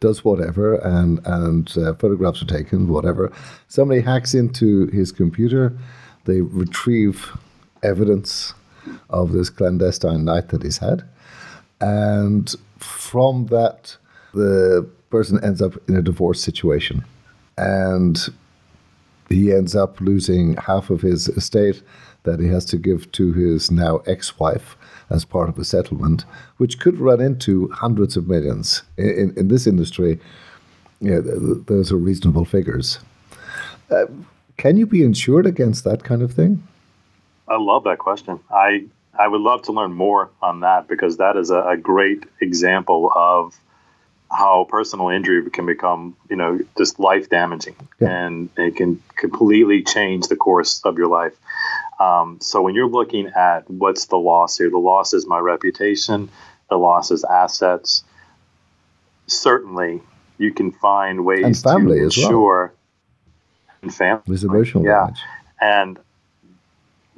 does 0.00 0.24
whatever 0.24 0.76
and 0.76 1.20
and 1.24 1.76
uh, 1.78 1.94
photographs 1.94 2.42
are 2.42 2.46
taken 2.46 2.88
whatever. 2.88 3.32
Somebody 3.68 4.00
hacks 4.00 4.34
into 4.34 4.86
his 4.88 5.12
computer. 5.12 5.76
They 6.24 6.40
retrieve 6.40 7.36
evidence 7.82 8.54
of 9.10 9.32
this 9.32 9.50
clandestine 9.50 10.24
night 10.24 10.48
that 10.48 10.62
he's 10.62 10.78
had. 10.78 11.04
And 11.80 12.54
from 12.78 13.46
that 13.46 13.96
the 14.32 14.88
person 15.10 15.42
ends 15.44 15.62
up 15.62 15.74
in 15.88 15.96
a 15.96 16.02
divorce 16.02 16.42
situation. 16.42 17.04
And 17.56 18.18
he 19.28 19.52
ends 19.52 19.74
up 19.74 20.00
losing 20.00 20.56
half 20.56 20.90
of 20.90 21.00
his 21.00 21.28
estate 21.28 21.82
that 22.24 22.40
he 22.40 22.48
has 22.48 22.64
to 22.66 22.76
give 22.76 23.10
to 23.12 23.32
his 23.32 23.70
now 23.70 23.98
ex 24.06 24.38
wife 24.38 24.76
as 25.10 25.24
part 25.24 25.48
of 25.48 25.58
a 25.58 25.64
settlement, 25.64 26.24
which 26.56 26.80
could 26.80 26.98
run 26.98 27.20
into 27.20 27.68
hundreds 27.68 28.16
of 28.16 28.26
millions. 28.26 28.82
In, 28.96 29.10
in, 29.10 29.34
in 29.36 29.48
this 29.48 29.66
industry, 29.66 30.18
yeah, 31.00 31.20
those 31.22 31.92
are 31.92 31.96
reasonable 31.96 32.44
figures. 32.44 32.98
Uh, 33.90 34.06
can 34.56 34.76
you 34.76 34.86
be 34.86 35.02
insured 35.02 35.46
against 35.46 35.84
that 35.84 36.04
kind 36.04 36.22
of 36.22 36.32
thing? 36.32 36.66
I 37.48 37.58
love 37.58 37.84
that 37.84 37.98
question. 37.98 38.40
I 38.50 38.86
I 39.18 39.28
would 39.28 39.42
love 39.42 39.62
to 39.62 39.72
learn 39.72 39.92
more 39.92 40.30
on 40.42 40.60
that 40.60 40.88
because 40.88 41.18
that 41.18 41.36
is 41.36 41.50
a, 41.50 41.60
a 41.62 41.76
great 41.76 42.24
example 42.40 43.12
of 43.14 43.60
how 44.34 44.66
personal 44.68 45.10
injury 45.10 45.48
can 45.50 45.64
become, 45.64 46.16
you 46.28 46.36
know, 46.36 46.58
just 46.76 46.98
life 46.98 47.30
damaging, 47.30 47.76
yeah. 48.00 48.26
and 48.26 48.50
it 48.56 48.76
can 48.76 49.00
completely 49.16 49.82
change 49.82 50.26
the 50.26 50.36
course 50.36 50.80
of 50.84 50.98
your 50.98 51.06
life. 51.06 51.34
Um, 52.00 52.38
so 52.40 52.60
when 52.60 52.74
you're 52.74 52.88
looking 52.88 53.28
at 53.28 53.70
what's 53.70 54.06
the 54.06 54.16
loss 54.16 54.58
here, 54.58 54.70
the 54.70 54.78
loss 54.78 55.14
is 55.14 55.26
my 55.26 55.38
reputation, 55.38 56.28
the 56.68 56.76
loss 56.76 57.12
is 57.12 57.22
assets. 57.22 58.02
Certainly, 59.26 60.02
you 60.36 60.52
can 60.52 60.72
find 60.72 61.24
ways 61.24 61.44
and 61.44 61.56
family 61.56 61.98
to 61.98 62.04
ensure 62.04 62.74
well. 62.74 63.76
and 63.82 63.94
family. 63.94 64.22
There's 64.26 64.44
emotional 64.44 64.84
yeah. 64.84 65.06
damage. 65.06 65.20
And 65.60 65.98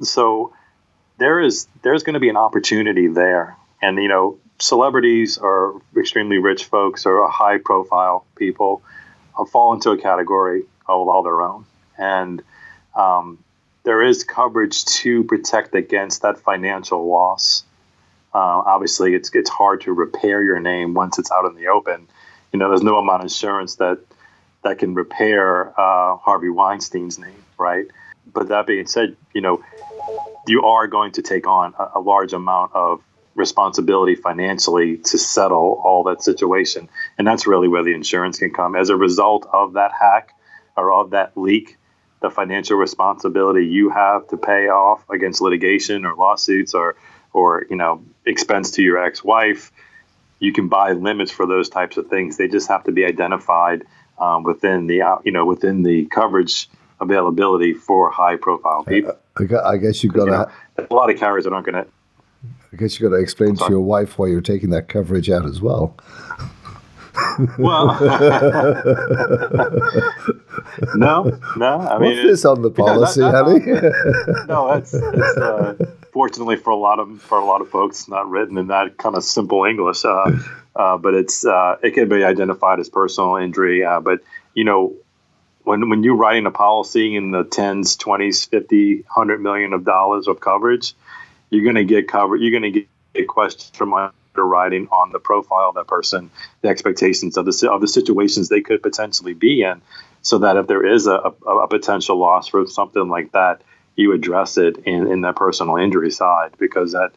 so 0.01 0.53
there 1.17 1.41
is 1.41 1.67
there's 1.81 2.03
going 2.03 2.13
to 2.13 2.19
be 2.19 2.29
an 2.29 2.37
opportunity 2.37 3.07
there, 3.07 3.57
and 3.81 3.97
you 3.97 4.07
know 4.07 4.37
celebrities 4.59 5.37
or 5.37 5.81
extremely 5.95 6.37
rich 6.37 6.65
folks 6.65 7.05
or 7.05 7.29
high 7.29 7.57
profile 7.57 8.25
people 8.35 8.81
uh, 9.37 9.45
fall 9.45 9.73
into 9.73 9.91
a 9.91 9.97
category 9.97 10.63
of 10.87 11.07
all 11.07 11.23
their 11.23 11.41
own. 11.41 11.65
And 11.97 12.41
um, 12.95 13.39
there 13.83 14.03
is 14.03 14.23
coverage 14.23 14.85
to 14.85 15.23
protect 15.23 15.75
against 15.75 16.23
that 16.23 16.39
financial 16.39 17.07
loss. 17.07 17.63
Uh, 18.33 18.37
obviously, 18.65 19.15
it's 19.15 19.31
it's 19.33 19.49
hard 19.49 19.81
to 19.81 19.93
repair 19.93 20.43
your 20.43 20.59
name 20.59 20.93
once 20.93 21.17
it's 21.17 21.31
out 21.31 21.45
in 21.45 21.55
the 21.55 21.67
open. 21.67 22.07
You 22.51 22.59
know, 22.59 22.69
there's 22.69 22.83
no 22.83 22.97
amount 22.97 23.21
of 23.21 23.25
insurance 23.25 23.75
that 23.75 23.99
that 24.63 24.79
can 24.79 24.93
repair 24.93 25.69
uh, 25.79 26.17
Harvey 26.17 26.49
Weinstein's 26.49 27.17
name, 27.17 27.43
right? 27.57 27.85
But 28.31 28.49
that 28.49 28.67
being 28.67 28.87
said, 28.87 29.15
you 29.33 29.41
know, 29.41 29.63
you 30.47 30.63
are 30.63 30.87
going 30.87 31.13
to 31.13 31.21
take 31.21 31.47
on 31.47 31.73
a, 31.79 31.91
a 31.95 31.99
large 31.99 32.33
amount 32.33 32.73
of 32.75 33.01
responsibility 33.37 34.15
financially 34.15 34.97
to 34.97 35.17
settle 35.17 35.81
all 35.85 36.03
that 36.03 36.21
situation. 36.23 36.89
And 37.17 37.25
that's 37.25 37.47
really 37.47 37.67
where 37.67 37.83
the 37.83 37.93
insurance 37.93 38.39
can 38.39 38.51
come. 38.51 38.75
As 38.75 38.89
a 38.89 38.95
result 38.95 39.47
of 39.53 39.73
that 39.73 39.91
hack 39.93 40.33
or 40.75 40.91
of 40.91 41.11
that 41.11 41.37
leak, 41.37 41.77
the 42.19 42.29
financial 42.29 42.77
responsibility 42.77 43.65
you 43.65 43.89
have 43.89 44.27
to 44.29 44.37
pay 44.37 44.67
off 44.67 45.07
against 45.09 45.39
litigation 45.39 46.05
or 46.05 46.15
lawsuits 46.15 46.73
or 46.73 46.95
or 47.33 47.65
you 47.69 47.75
know 47.75 48.03
expense 48.25 48.71
to 48.71 48.81
your 48.81 48.97
ex-wife 48.97 49.71
you 50.39 50.51
can 50.53 50.67
buy 50.67 50.93
limits 50.93 51.31
for 51.31 51.45
those 51.45 51.69
types 51.69 51.97
of 51.97 52.07
things 52.07 52.37
they 52.37 52.47
just 52.47 52.67
have 52.69 52.83
to 52.83 52.91
be 52.91 53.05
identified 53.05 53.83
um, 54.19 54.43
within 54.43 54.87
the 54.87 55.01
uh, 55.01 55.17
you 55.23 55.31
know 55.31 55.45
within 55.45 55.83
the 55.83 56.05
coverage 56.05 56.67
availability 56.99 57.73
for 57.73 58.09
high 58.09 58.35
profile 58.35 58.83
people 58.83 59.15
i 59.63 59.77
guess 59.77 60.03
you've 60.03 60.13
got 60.13 60.25
to 60.25 60.31
you 60.31 60.83
know, 60.83 60.87
a 60.89 60.93
lot 60.93 61.11
of 61.11 61.19
carriers 61.19 61.43
that 61.43 61.53
aren't 61.53 61.65
going 61.65 61.85
to 61.85 61.89
I 62.73 62.75
guess 62.75 62.99
you 62.99 63.09
got 63.09 63.15
to 63.15 63.21
explain 63.21 63.55
to 63.55 63.65
your 63.69 63.81
wife 63.81 64.19
why 64.19 64.27
you're 64.27 64.41
taking 64.41 64.71
that 64.71 64.89
coverage 64.89 65.29
out 65.29 65.45
as 65.45 65.61
well. 65.61 65.95
well, 67.57 67.87
no, 70.95 71.39
no. 71.55 71.79
I 71.79 71.97
mean, 71.97 72.15
What's 72.15 72.23
this 72.23 72.45
on 72.45 72.61
the 72.61 72.69
policy, 72.69 73.21
honey? 73.21 73.59
no, 74.47 74.67
that's, 74.73 74.91
that's 74.91 75.37
uh, 75.37 75.75
fortunately 76.11 76.57
for 76.57 76.71
a 76.71 76.75
lot 76.75 76.99
of 76.99 77.21
for 77.21 77.39
a 77.39 77.45
lot 77.45 77.61
of 77.61 77.69
folks 77.69 78.07
not 78.07 78.29
written 78.29 78.57
in 78.57 78.67
that 78.67 78.97
kind 78.97 79.15
of 79.15 79.23
simple 79.23 79.63
English. 79.65 80.03
Uh, 80.03 80.31
uh, 80.75 80.97
but 80.97 81.13
it's 81.13 81.45
uh, 81.45 81.77
it 81.81 81.91
can 81.91 82.09
be 82.09 82.23
identified 82.23 82.79
as 82.79 82.89
personal 82.89 83.37
injury. 83.37 83.83
Uh, 83.83 83.99
but 83.99 84.19
you 84.53 84.63
know, 84.65 84.93
when 85.63 85.89
when 85.89 86.03
you're 86.03 86.15
writing 86.15 86.45
a 86.45 86.51
policy 86.51 87.15
in 87.15 87.31
the 87.31 87.43
tens, 87.43 87.95
twenties, 87.95 88.45
fifty, 88.45 89.03
hundred 89.07 89.41
million 89.41 89.73
of 89.73 89.85
dollars 89.85 90.27
of 90.27 90.39
coverage 90.39 90.93
you're 91.49 91.63
going 91.63 91.75
to 91.75 91.85
get 91.85 92.07
covered. 92.07 92.37
You're 92.37 92.59
going 92.59 92.73
to 92.73 92.85
get 93.13 93.27
questions 93.27 93.71
from 93.75 93.93
underwriting 93.93 94.87
on 94.91 95.11
the 95.11 95.19
profile 95.19 95.69
of 95.69 95.75
that 95.75 95.87
person, 95.87 96.29
the 96.61 96.69
expectations 96.69 97.37
of 97.37 97.45
the 97.45 97.69
of 97.71 97.81
the 97.81 97.87
situations 97.87 98.49
they 98.49 98.61
could 98.61 98.83
potentially 98.83 99.33
be 99.33 99.63
in, 99.63 99.81
so 100.21 100.39
that 100.39 100.57
if 100.57 100.67
there 100.67 100.85
is 100.85 101.07
a, 101.07 101.33
a, 101.45 101.49
a 101.49 101.67
potential 101.67 102.17
loss 102.17 102.47
for 102.47 102.67
something 102.67 103.09
like 103.09 103.31
that, 103.31 103.61
you 103.95 104.13
address 104.13 104.57
it 104.57 104.77
in, 104.85 105.11
in 105.11 105.21
that 105.21 105.35
personal 105.35 105.77
injury 105.77 106.11
side 106.11 106.51
because 106.57 106.91
that 106.91 107.11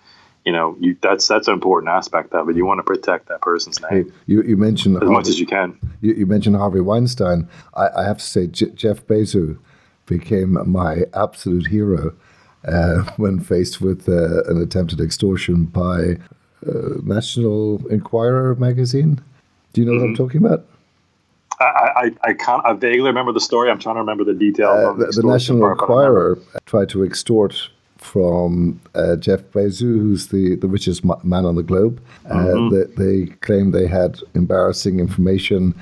you 0.45 0.53
know 0.53 0.77
you 0.81 0.97
that's 1.01 1.29
that's 1.29 1.49
an 1.49 1.55
important 1.55 1.91
aspect 1.91 2.33
of 2.35 2.49
it. 2.49 2.57
You 2.57 2.65
want 2.65 2.79
to 2.79 2.85
protect 2.85 3.29
that 3.29 3.43
person's 3.43 3.81
name. 3.81 4.05
Hey, 4.05 4.13
you 4.27 4.43
you 4.43 4.57
mentioned 4.57 4.97
as 4.97 5.01
Harvey, 5.01 5.15
much 5.15 5.29
as 5.29 5.39
you 5.39 5.47
can. 5.47 5.79
You, 6.01 6.15
you 6.15 6.27
mentioned 6.27 6.57
Harvey 6.57 6.81
Weinstein. 6.81 7.49
I, 7.75 7.89
I 7.97 8.05
have 8.05 8.19
to 8.19 8.25
say 8.25 8.47
J- 8.47 8.71
Jeff 8.71 9.07
Bezos 9.07 9.59
became 10.07 10.59
my 10.69 11.05
absolute 11.15 11.69
hero 11.69 12.17
uh, 12.67 13.03
when 13.17 13.41
faced 13.41 13.81
with 13.81 14.09
uh, 14.09 14.45
an 14.45 14.61
attempted 14.61 15.01
extortion 15.01 15.65
by 15.65 16.19
uh, 16.67 16.99
National 17.03 17.87
Enquirer 17.89 18.55
magazine. 18.57 19.21
Do 19.73 19.81
you 19.81 19.87
know 19.87 19.93
mm-hmm. 19.93 20.01
what 20.01 20.07
I'm 20.07 20.15
mm-hmm. 20.15 20.23
talking 20.23 20.45
about? 20.45 20.67
I, 21.61 21.65
I, 22.25 22.31
I 22.31 22.33
can't. 22.33 22.65
I 22.65 22.73
vaguely 22.73 23.09
remember 23.09 23.33
the 23.33 23.41
story. 23.41 23.71
I'm 23.71 23.79
trying 23.79 23.97
to 23.97 24.01
remember 24.01 24.25
the 24.25 24.33
details. 24.33 24.79
Uh, 24.79 24.93
the, 24.95 25.21
the, 25.21 25.27
National 25.27 25.71
Enquirer 25.71 26.39
tried 26.65 26.89
to 26.91 27.05
extort 27.05 27.69
from 27.99 28.81
uh, 28.95 29.17
Jeff 29.17 29.43
Bezos, 29.53 29.81
who's 29.81 30.29
the, 30.29 30.57
the 30.57 30.67
richest 30.67 31.05
man 31.05 31.45
on 31.45 31.57
the 31.57 31.63
globe. 31.63 32.01
Uh, 32.31 32.35
mm-hmm. 32.35 32.95
they, 32.97 33.05
they 33.27 33.27
claimed 33.37 33.75
they 33.75 33.87
had 33.87 34.19
embarrassing 34.35 35.01
information 35.01 35.75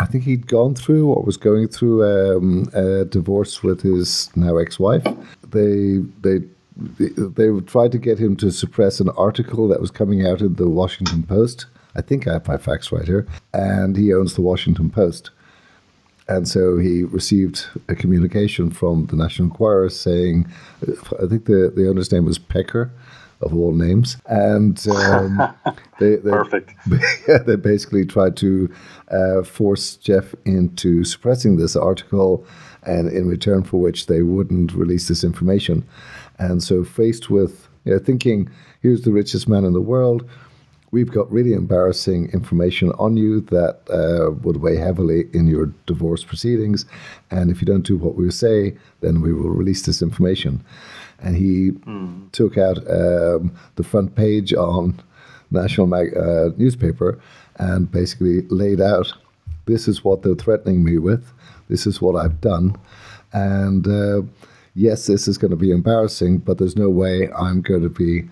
I 0.00 0.06
think 0.06 0.24
he'd 0.24 0.46
gone 0.46 0.74
through 0.74 1.08
or 1.12 1.22
was 1.22 1.36
going 1.36 1.68
through 1.68 2.04
um, 2.04 2.70
a 2.72 3.04
divorce 3.04 3.62
with 3.62 3.82
his 3.82 4.30
now 4.34 4.56
ex-wife. 4.56 5.04
They 5.50 5.98
they 6.22 6.38
they 6.76 7.60
tried 7.66 7.92
to 7.92 7.98
get 7.98 8.18
him 8.18 8.36
to 8.36 8.50
suppress 8.50 9.00
an 9.00 9.10
article 9.10 9.68
that 9.68 9.80
was 9.80 9.90
coming 9.90 10.26
out 10.26 10.40
in 10.40 10.54
the 10.54 10.68
Washington 10.68 11.22
Post. 11.24 11.66
I 11.94 12.00
think 12.00 12.26
I 12.26 12.34
have 12.34 12.48
my 12.48 12.56
facts 12.56 12.90
right 12.90 13.04
here, 13.04 13.26
and 13.52 13.96
he 13.96 14.14
owns 14.14 14.34
the 14.34 14.42
Washington 14.42 14.88
Post. 14.90 15.30
And 16.28 16.48
so 16.48 16.78
he 16.78 17.02
received 17.02 17.66
a 17.88 17.94
communication 17.94 18.70
from 18.70 19.06
the 19.06 19.16
National 19.16 19.48
Enquirer 19.48 19.90
saying, 19.90 20.46
I 20.82 21.26
think 21.26 21.46
the, 21.46 21.72
the 21.74 21.88
owner's 21.88 22.12
name 22.12 22.24
was 22.24 22.38
Pecker, 22.38 22.92
of 23.40 23.54
all 23.54 23.72
names. 23.72 24.16
And 24.26 24.86
um, 24.88 25.54
they, 26.00 26.16
they, 26.16 26.30
perfect. 26.30 26.74
they 27.46 27.56
basically 27.56 28.04
tried 28.04 28.36
to 28.38 28.72
uh, 29.10 29.42
force 29.42 29.96
Jeff 29.96 30.34
into 30.44 31.04
suppressing 31.04 31.56
this 31.56 31.76
article, 31.76 32.44
and 32.82 33.10
in 33.10 33.28
return 33.28 33.62
for 33.62 33.78
which 33.78 34.06
they 34.06 34.22
wouldn't 34.22 34.72
release 34.72 35.08
this 35.08 35.24
information. 35.24 35.86
And 36.38 36.62
so, 36.62 36.84
faced 36.84 37.28
with 37.28 37.68
you 37.84 37.92
know, 37.92 37.98
thinking, 37.98 38.48
here's 38.80 39.02
the 39.02 39.12
richest 39.12 39.48
man 39.48 39.64
in 39.64 39.72
the 39.72 39.80
world. 39.80 40.28
We've 40.92 41.10
got 41.10 41.30
really 41.30 41.52
embarrassing 41.52 42.30
information 42.32 42.90
on 42.92 43.16
you 43.16 43.42
that 43.42 43.78
uh, 43.90 44.32
would 44.42 44.56
weigh 44.56 44.76
heavily 44.76 45.26
in 45.32 45.46
your 45.46 45.66
divorce 45.86 46.24
proceedings. 46.24 46.84
And 47.30 47.48
if 47.48 47.60
you 47.60 47.66
don't 47.66 47.86
do 47.86 47.96
what 47.96 48.16
we 48.16 48.28
say, 48.32 48.76
then 49.00 49.20
we 49.20 49.32
will 49.32 49.50
release 49.50 49.82
this 49.82 50.02
information 50.02 50.64
and 51.22 51.36
he 51.36 51.72
mm. 51.72 52.30
took 52.32 52.58
out 52.58 52.78
um, 52.90 53.54
the 53.76 53.84
front 53.84 54.14
page 54.14 54.52
on 54.54 55.00
national 55.50 55.86
mag- 55.86 56.16
uh, 56.16 56.50
newspaper 56.56 57.20
and 57.56 57.90
basically 57.90 58.42
laid 58.48 58.80
out 58.80 59.12
this 59.66 59.86
is 59.86 60.04
what 60.04 60.22
they're 60.22 60.34
threatening 60.34 60.82
me 60.82 60.98
with. 60.98 61.32
This 61.68 61.86
is 61.86 62.00
what 62.00 62.16
i've 62.16 62.40
done. 62.40 62.76
And 63.32 63.86
uh, 63.86 64.22
yes 64.74 65.06
this 65.06 65.28
is 65.28 65.38
going 65.38 65.50
to 65.50 65.56
be 65.56 65.70
embarrassing 65.70 66.38
but 66.38 66.58
there's 66.58 66.76
no 66.76 66.90
way 66.90 67.28
i'm 67.32 67.60
going 67.60 67.82
to 67.82 67.88
be 67.88 68.28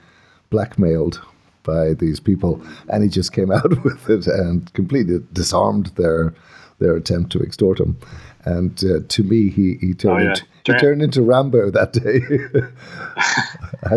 blackmailed 0.51 1.20
by 1.68 1.93
these 1.95 2.18
people. 2.18 2.62
And 2.89 3.03
he 3.03 3.09
just 3.09 3.32
came 3.32 3.51
out 3.59 3.84
with 3.84 4.09
it 4.09 4.26
and 4.26 4.72
completely 4.74 5.18
disarmed 5.32 5.86
their 5.97 6.34
their 6.80 6.95
attempt 6.95 7.32
to 7.32 7.41
extort 7.43 7.80
him 7.80 7.99
and 8.45 8.82
uh, 8.84 9.01
to 9.09 9.22
me 9.22 9.51
he, 9.51 9.74
he 9.74 9.95
turned 9.95 10.20
oh, 10.20 10.22
yeah. 10.22 10.30
into, 10.30 10.45
he 10.64 10.72
turned 10.74 11.03
into 11.03 11.22
Rambo 11.22 11.70
that 11.70 11.93
day. 11.93 12.20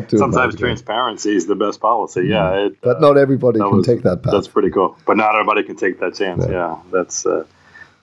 Sometimes 0.18 0.56
transparency 0.56 1.36
is 1.36 1.46
the 1.46 1.56
best 1.56 1.80
policy. 1.80 2.28
Yeah, 2.28 2.52
mm. 2.52 2.68
it, 2.68 2.82
but 2.82 2.98
uh, 2.98 3.00
not 3.00 3.18
everybody 3.18 3.60
can 3.60 3.72
was, 3.72 3.86
take 3.86 4.04
that 4.04 4.24
path. 4.24 4.34
That's 4.34 4.48
pretty 4.48 4.72
cool. 4.72 4.98
But 5.06 5.18
not 5.18 5.36
everybody 5.36 5.64
can 5.64 5.76
take 5.76 6.00
that 6.00 6.16
chance. 6.16 6.46
Yeah, 6.46 6.52
yeah 6.52 6.80
that's. 6.92 7.26
Uh, 7.26 7.46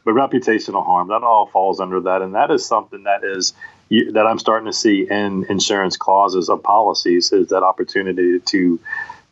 but 0.04 0.14
reputational 0.14 0.86
harm 0.86 1.08
that 1.08 1.22
all 1.22 1.48
falls 1.48 1.80
under 1.80 2.00
that, 2.00 2.22
and 2.22 2.34
that 2.34 2.50
is 2.50 2.64
something 2.64 3.02
that 3.02 3.24
is 3.24 3.52
you, 3.90 4.12
that 4.12 4.26
I'm 4.26 4.38
starting 4.38 4.66
to 4.66 4.72
see 4.72 5.06
in 5.08 5.44
insurance 5.50 5.98
clauses 5.98 6.48
of 6.48 6.62
policies 6.62 7.32
is 7.32 7.48
that 7.48 7.62
opportunity 7.62 8.40
to 8.40 8.80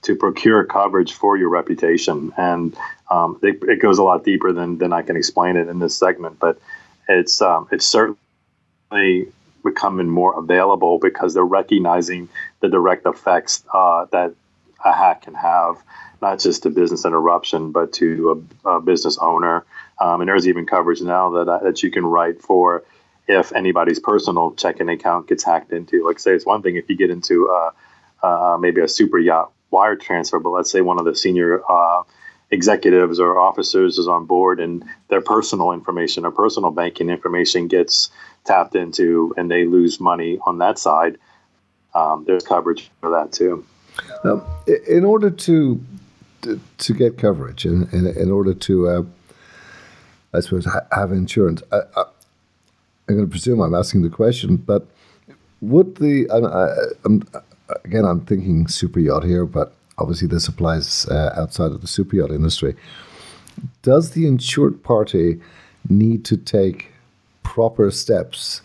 to 0.03 0.15
procure 0.15 0.65
coverage 0.65 1.13
for 1.13 1.37
your 1.37 1.49
reputation, 1.49 2.33
and 2.37 2.77
um, 3.11 3.39
it, 3.43 3.59
it, 3.63 3.81
goes 3.81 3.99
a 3.99 4.03
lot 4.03 4.25
deeper 4.25 4.53
than 4.53 4.79
than 4.79 4.93
I 4.93 5.03
can 5.03 5.17
explain 5.17 5.57
it 5.57 5.69
in 5.69 5.79
this 5.79 5.97
segment, 5.97 6.39
but 6.39 6.59
it's 7.09 7.41
um, 7.43 7.69
it's 7.71 7.87
certainly 7.87 9.33
becoming 9.65 10.09
more 10.09 10.39
available 10.39 10.99
because 10.99 11.35
they're 11.35 11.45
recognizing 11.45 12.29
the 12.61 12.69
direct 12.69 13.05
effects 13.07 13.65
uh, 13.73 14.07
that 14.13 14.33
a 14.85 14.93
hack 14.93 15.23
can 15.23 15.35
have, 15.35 15.77
not 16.23 16.39
just 16.39 16.63
to 16.63 16.71
business 16.71 17.05
interruption, 17.05 17.73
but 17.73 17.93
to 17.95 18.47
a, 18.65 18.69
a 18.77 18.81
business 18.81 19.19
owner. 19.19 19.65
Um, 20.01 20.21
and 20.21 20.29
there's 20.29 20.47
even 20.47 20.67
coverage 20.67 21.01
now 21.01 21.31
that 21.31 21.49
uh, 21.49 21.59
that 21.65 21.83
you 21.83 21.91
can 21.91 22.07
write 22.07 22.43
for 22.43 22.85
if 23.29 23.53
anybody's 23.53 23.99
personal 23.99 24.53
checking 24.55 24.89
account 24.89 25.29
gets 25.29 25.43
hacked 25.43 25.73
into. 25.73 26.07
Like, 26.07 26.19
say, 26.19 26.33
it's 26.33 26.47
one 26.47 26.63
thing 26.63 26.77
if 26.77 26.89
you 26.89 26.97
get 26.97 27.11
into 27.11 27.51
uh, 27.51 27.71
uh, 28.23 28.57
maybe 28.59 28.81
a 28.81 28.89
super 28.89 29.19
yacht 29.19 29.51
wire 29.71 29.97
transfer, 29.97 30.39
but 30.39 30.51
let's 30.51 30.71
say 30.71 30.81
one 30.81 30.99
of 30.99 31.05
the 31.05 31.15
senior 31.15 31.61
uh, 31.69 32.03
executives 32.51 33.19
or 33.19 33.39
officers 33.39 33.99
is 33.99 34.09
on 34.09 34.27
board 34.27 34.61
and 34.61 34.85
their 35.09 35.21
personal 35.21 35.73
information 35.73 36.25
or 36.25 36.31
personal 36.31 36.71
banking 36.71 37.11
information 37.11 37.67
gets 37.67 38.11
tapped 38.45 38.77
into 38.77 39.35
and 39.37 39.51
they 39.51 39.65
lose 39.65 40.01
money 40.01 40.39
on 40.47 40.59
that 40.59 40.79
side, 40.79 41.19
um, 41.95 42.25
there's 42.27 42.45
coverage 42.45 42.91
for 43.01 43.11
that 43.11 43.33
too. 43.33 43.65
Now, 44.25 44.47
in 44.87 45.05
order 45.05 45.31
to 45.31 45.81
to, 46.79 46.95
get 46.95 47.19
coverage, 47.19 47.65
and 47.65 47.93
in, 47.93 48.07
in, 48.07 48.17
in, 48.17 48.31
order 48.31 48.55
to, 48.55 48.89
uh, 48.89 49.03
I 50.33 50.39
suppose, 50.39 50.65
ha- 50.65 50.87
have 50.93 51.11
insurance, 51.11 51.61
I, 51.73 51.79
I, 51.97 52.05
am 53.09 53.17
going 53.17 53.21
to 53.23 53.27
presume 53.27 53.61
I'm 53.61 53.75
asking 53.75 54.03
the 54.03 54.11
question, 54.11 54.57
but 54.57 54.87
would 55.61 55.97
the 55.97 56.29
I, 56.31 57.05
I'm, 57.05 57.23
again 57.85 58.05
I'm 58.05 58.21
thinking 58.21 58.69
super 58.69 59.01
yacht 59.01 59.25
here, 59.25 59.47
but 59.47 59.75
obviously 59.99 60.29
this 60.29 60.49
applies 60.49 61.07
uh, 61.07 61.33
outside 61.37 61.73
of 61.73 61.81
the 61.81 61.87
super 61.87 62.17
yacht 62.17 62.31
industry. 62.31 62.75
Does 63.83 64.11
the 64.11 64.27
insured 64.27 64.83
party 64.83 65.41
need 65.89 66.25
to 66.27 66.37
take 66.37 66.93
proper 67.43 67.91
steps 67.91 68.63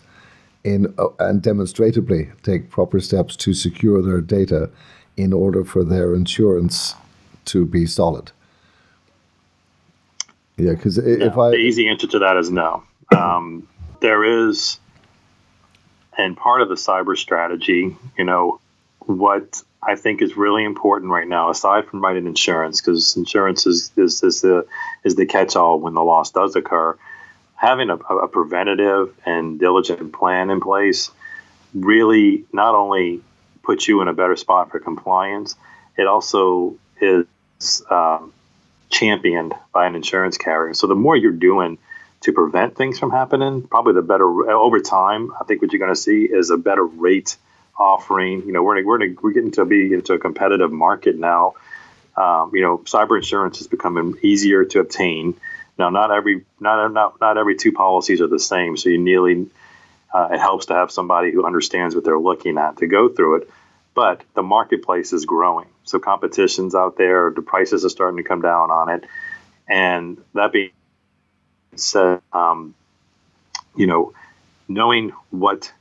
in 0.64 0.92
uh, 0.98 1.08
and 1.18 1.42
demonstrably 1.42 2.30
take 2.42 2.70
proper 2.70 3.00
steps 3.00 3.36
to 3.36 3.54
secure 3.54 4.02
their 4.02 4.20
data 4.20 4.70
in 5.16 5.32
order 5.32 5.64
for 5.64 5.84
their 5.84 6.14
insurance 6.14 6.94
to 7.46 7.64
be 7.64 7.86
solid? 7.86 8.30
Yeah, 10.56 10.72
because 10.72 10.98
if 10.98 11.36
I 11.38 11.50
the 11.50 11.56
easy 11.56 11.88
answer 11.88 12.06
to 12.08 12.18
that 12.20 12.36
is 12.36 12.50
no. 12.50 12.84
Um, 13.16 13.68
there 14.00 14.48
is, 14.48 14.78
and 16.16 16.36
part 16.36 16.62
of 16.62 16.68
the 16.68 16.74
cyber 16.74 17.16
strategy, 17.16 17.96
you 18.16 18.24
know, 18.24 18.60
what 19.00 19.62
I 19.82 19.96
think 19.96 20.22
is 20.22 20.36
really 20.36 20.64
important 20.64 21.10
right 21.10 21.26
now, 21.26 21.50
aside 21.50 21.86
from 21.86 22.00
writing 22.00 22.26
insurance, 22.26 22.80
because 22.80 23.16
insurance 23.16 23.66
is, 23.66 23.90
is, 23.96 24.22
is 24.22 24.40
the 24.40 24.66
is 25.04 25.16
the 25.16 25.26
catch 25.26 25.56
all 25.56 25.80
when 25.80 25.94
the 25.94 26.04
loss 26.04 26.30
does 26.30 26.54
occur. 26.54 26.96
having 27.62 27.90
a, 27.90 27.94
a 27.94 28.26
preventative 28.26 29.14
and 29.24 29.60
diligent 29.60 30.12
plan 30.12 30.50
in 30.50 30.60
place 30.60 31.12
really 31.72 32.44
not 32.52 32.74
only 32.74 33.22
puts 33.62 33.86
you 33.86 34.02
in 34.02 34.08
a 34.08 34.12
better 34.12 34.34
spot 34.34 34.68
for 34.72 34.80
compliance, 34.80 35.54
it 35.96 36.08
also 36.08 36.74
is 37.00 37.24
um, 37.88 38.32
championed 38.90 39.54
by 39.72 39.86
an 39.86 39.94
insurance 39.94 40.36
carrier. 40.38 40.74
So 40.74 40.88
the 40.88 40.96
more 40.96 41.16
you're 41.16 41.30
doing 41.30 41.78
to 42.22 42.32
prevent 42.32 42.76
things 42.76 42.98
from 42.98 43.12
happening, 43.12 43.62
probably 43.62 43.94
the 43.94 44.02
better 44.02 44.50
over 44.50 44.80
time. 44.80 45.30
I 45.40 45.44
think 45.44 45.62
what 45.62 45.72
you're 45.72 45.78
going 45.78 45.94
to 45.94 46.00
see 46.00 46.24
is 46.24 46.50
a 46.50 46.56
better 46.56 46.84
rate 46.84 47.36
offering. 47.78 48.42
You 48.46 48.52
know, 48.52 48.62
we're 48.62 48.84
we're 48.84 49.14
we're 49.20 49.32
getting 49.32 49.52
to 49.52 49.64
be 49.64 49.92
into 49.92 50.14
a 50.14 50.18
competitive 50.18 50.72
market 50.72 51.16
now. 51.16 51.54
Um, 52.16 52.50
you 52.54 52.60
know, 52.60 52.78
cyber 52.78 53.16
insurance 53.16 53.60
is 53.60 53.66
becoming 53.66 54.16
easier 54.22 54.64
to 54.66 54.80
obtain. 54.80 55.34
Now, 55.78 55.90
not 55.90 56.10
every 56.10 56.44
not 56.60 56.92
not 56.92 57.20
not 57.20 57.38
every 57.38 57.56
two 57.56 57.72
policies 57.72 58.20
are 58.20 58.26
the 58.26 58.38
same, 58.38 58.76
so 58.76 58.90
you 58.90 58.98
nearly 58.98 59.48
uh, 60.12 60.28
it 60.32 60.38
helps 60.38 60.66
to 60.66 60.74
have 60.74 60.90
somebody 60.90 61.32
who 61.32 61.46
understands 61.46 61.94
what 61.94 62.04
they're 62.04 62.18
looking 62.18 62.58
at 62.58 62.78
to 62.78 62.86
go 62.86 63.08
through 63.08 63.36
it. 63.36 63.50
But 63.94 64.22
the 64.34 64.42
marketplace 64.42 65.12
is 65.12 65.26
growing, 65.26 65.68
so 65.84 65.98
competition's 65.98 66.74
out 66.74 66.96
there. 66.96 67.30
The 67.34 67.42
prices 67.42 67.84
are 67.84 67.90
starting 67.90 68.18
to 68.18 68.22
come 68.22 68.42
down 68.42 68.70
on 68.70 68.88
it, 68.90 69.04
and 69.68 70.22
that 70.34 70.52
being 70.52 70.70
said, 71.76 72.20
um, 72.32 72.74
you 73.76 73.86
know, 73.86 74.12
knowing 74.68 75.10
what 75.30 75.72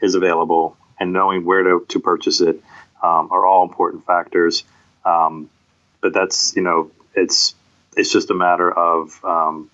is 0.00 0.14
available 0.14 0.76
and 1.00 1.12
knowing 1.12 1.44
where 1.44 1.62
to, 1.62 1.86
to 1.88 2.00
purchase 2.00 2.40
it 2.40 2.62
um, 3.02 3.28
are 3.30 3.46
all 3.46 3.62
important 3.62 4.06
factors. 4.06 4.64
Um, 5.04 5.50
but 6.00 6.12
that's 6.12 6.54
you 6.56 6.62
know, 6.62 6.90
it's 7.14 7.54
it's 7.96 8.12
just 8.12 8.30
a 8.30 8.34
matter 8.34 8.70
of 8.70 9.24
um, 9.24 9.70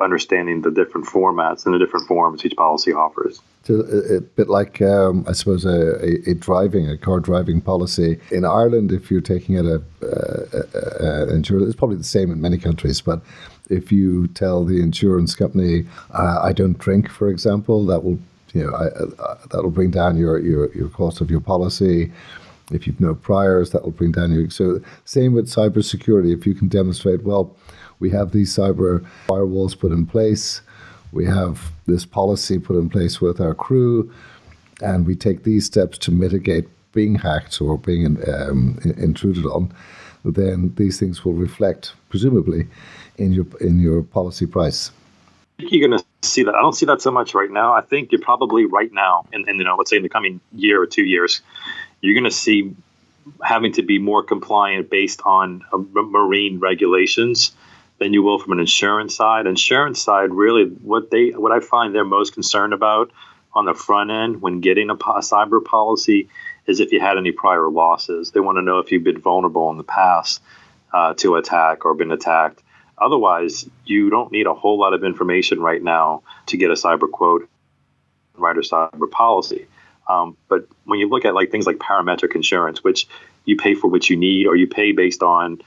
understanding 0.00 0.62
the 0.62 0.70
different 0.70 1.06
formats 1.06 1.66
and 1.66 1.74
the 1.74 1.78
different 1.78 2.06
forms 2.06 2.44
each 2.44 2.56
policy 2.56 2.92
offers. 2.92 3.40
So 3.64 3.80
a, 3.80 4.16
a 4.16 4.20
bit 4.20 4.48
like, 4.48 4.80
um, 4.80 5.24
I 5.28 5.32
suppose, 5.32 5.64
a, 5.64 5.96
a, 6.02 6.30
a, 6.30 6.34
driving, 6.34 6.88
a 6.88 6.96
car 6.96 7.20
driving 7.20 7.60
policy. 7.60 8.18
In 8.30 8.44
Ireland, 8.44 8.92
if 8.92 9.10
you're 9.10 9.20
taking 9.20 9.58
out 9.58 9.66
a, 9.66 9.82
a, 10.02 11.34
insurance, 11.34 11.66
it's 11.66 11.76
probably 11.76 11.96
the 11.96 12.04
same 12.04 12.30
in 12.30 12.40
many 12.40 12.58
countries, 12.58 13.00
but 13.00 13.20
if 13.68 13.92
you 13.92 14.28
tell 14.28 14.64
the 14.64 14.80
insurance 14.80 15.34
company, 15.34 15.86
uh, 16.12 16.40
I 16.42 16.52
don't 16.52 16.78
drink, 16.78 17.10
for 17.10 17.28
example, 17.28 17.84
that 17.86 18.02
will 18.04 18.18
you 18.54 18.64
know, 18.64 18.74
I, 18.74 18.86
uh, 19.22 19.38
that 19.50 19.62
will 19.62 19.70
bring 19.70 19.90
down 19.90 20.16
your, 20.16 20.38
your, 20.38 20.72
your 20.74 20.88
cost 20.88 21.20
of 21.20 21.30
your 21.30 21.40
policy. 21.40 22.12
If 22.70 22.86
you've 22.86 23.00
no 23.00 23.14
priors, 23.14 23.70
that 23.70 23.82
will 23.82 23.92
bring 23.92 24.12
down 24.12 24.32
your. 24.32 24.50
So, 24.50 24.80
same 25.04 25.32
with 25.32 25.48
cybersecurity. 25.48 26.36
If 26.36 26.46
you 26.46 26.54
can 26.54 26.68
demonstrate, 26.68 27.22
well, 27.22 27.56
we 27.98 28.10
have 28.10 28.32
these 28.32 28.54
cyber 28.54 29.06
firewalls 29.26 29.78
put 29.78 29.90
in 29.90 30.06
place, 30.06 30.60
we 31.12 31.24
have 31.24 31.72
this 31.86 32.04
policy 32.04 32.58
put 32.58 32.76
in 32.76 32.90
place 32.90 33.20
with 33.20 33.40
our 33.40 33.54
crew, 33.54 34.12
and 34.82 35.06
we 35.06 35.16
take 35.16 35.44
these 35.44 35.64
steps 35.64 35.96
to 35.98 36.10
mitigate 36.10 36.68
being 36.92 37.14
hacked 37.14 37.60
or 37.60 37.78
being 37.78 38.18
um, 38.28 38.78
intruded 38.96 39.44
on, 39.46 39.72
then 40.24 40.72
these 40.76 40.98
things 40.98 41.24
will 41.24 41.32
reflect, 41.32 41.92
presumably, 42.08 42.66
in 43.16 43.32
your 43.32 43.46
in 43.60 43.78
your 43.78 44.02
policy 44.02 44.46
price. 44.46 44.90
Think 45.58 45.72
you're 45.72 45.88
going 45.88 45.98
to 45.98 46.28
see 46.28 46.44
that. 46.44 46.54
I 46.54 46.60
don't 46.60 46.72
see 46.72 46.86
that 46.86 47.02
so 47.02 47.10
much 47.10 47.34
right 47.34 47.50
now. 47.50 47.72
I 47.72 47.80
think 47.80 48.12
you're 48.12 48.20
probably 48.20 48.64
right 48.64 48.92
now, 48.92 49.26
and, 49.32 49.44
you 49.46 49.64
know, 49.64 49.74
let's 49.76 49.90
say 49.90 49.96
in 49.96 50.04
the 50.04 50.08
coming 50.08 50.40
year 50.52 50.80
or 50.80 50.86
two 50.86 51.02
years, 51.02 51.42
you're 52.00 52.14
going 52.14 52.24
to 52.24 52.30
see 52.30 52.76
having 53.42 53.72
to 53.72 53.82
be 53.82 53.98
more 53.98 54.22
compliant 54.22 54.88
based 54.88 55.20
on 55.24 55.64
uh, 55.72 55.78
marine 55.78 56.60
regulations 56.60 57.52
than 57.98 58.12
you 58.12 58.22
will 58.22 58.38
from 58.38 58.52
an 58.52 58.60
insurance 58.60 59.16
side. 59.16 59.46
Insurance 59.46 60.00
side, 60.00 60.32
really, 60.32 60.64
what 60.64 61.10
they 61.10 61.30
what 61.30 61.52
I 61.52 61.60
find 61.60 61.94
they're 61.94 62.04
most 62.04 62.34
concerned 62.34 62.72
about 62.72 63.10
on 63.52 63.64
the 63.64 63.74
front 63.74 64.10
end 64.10 64.40
when 64.40 64.60
getting 64.60 64.90
a, 64.90 64.94
a 64.94 65.20
cyber 65.20 65.62
policy 65.62 66.28
is 66.66 66.80
if 66.80 66.92
you 66.92 67.00
had 67.00 67.18
any 67.18 67.32
prior 67.32 67.68
losses. 67.68 68.30
They 68.30 68.40
want 68.40 68.58
to 68.58 68.62
know 68.62 68.78
if 68.78 68.92
you've 68.92 69.04
been 69.04 69.20
vulnerable 69.20 69.70
in 69.70 69.76
the 69.76 69.84
past 69.84 70.40
uh, 70.92 71.14
to 71.14 71.34
attack 71.34 71.84
or 71.84 71.94
been 71.94 72.12
attacked. 72.12 72.62
Otherwise, 73.00 73.68
you 73.84 74.10
don't 74.10 74.32
need 74.32 74.46
a 74.46 74.54
whole 74.54 74.78
lot 74.78 74.94
of 74.94 75.04
information 75.04 75.60
right 75.60 75.82
now 75.82 76.22
to 76.46 76.56
get 76.56 76.70
a 76.70 76.74
cyber 76.74 77.10
quote, 77.10 77.48
write 78.36 78.56
a 78.56 78.60
cyber 78.60 79.10
policy. 79.10 79.66
Um, 80.08 80.36
but 80.48 80.66
when 80.84 80.98
you 80.98 81.08
look 81.08 81.24
at 81.24 81.34
like 81.34 81.50
things 81.50 81.66
like 81.66 81.76
parametric 81.76 82.34
insurance, 82.34 82.82
which 82.82 83.06
you 83.44 83.56
pay 83.56 83.74
for 83.74 83.88
what 83.88 84.08
you 84.08 84.16
need, 84.16 84.46
or 84.46 84.56
you 84.56 84.66
pay 84.66 84.92
based 84.92 85.22
on 85.22 85.60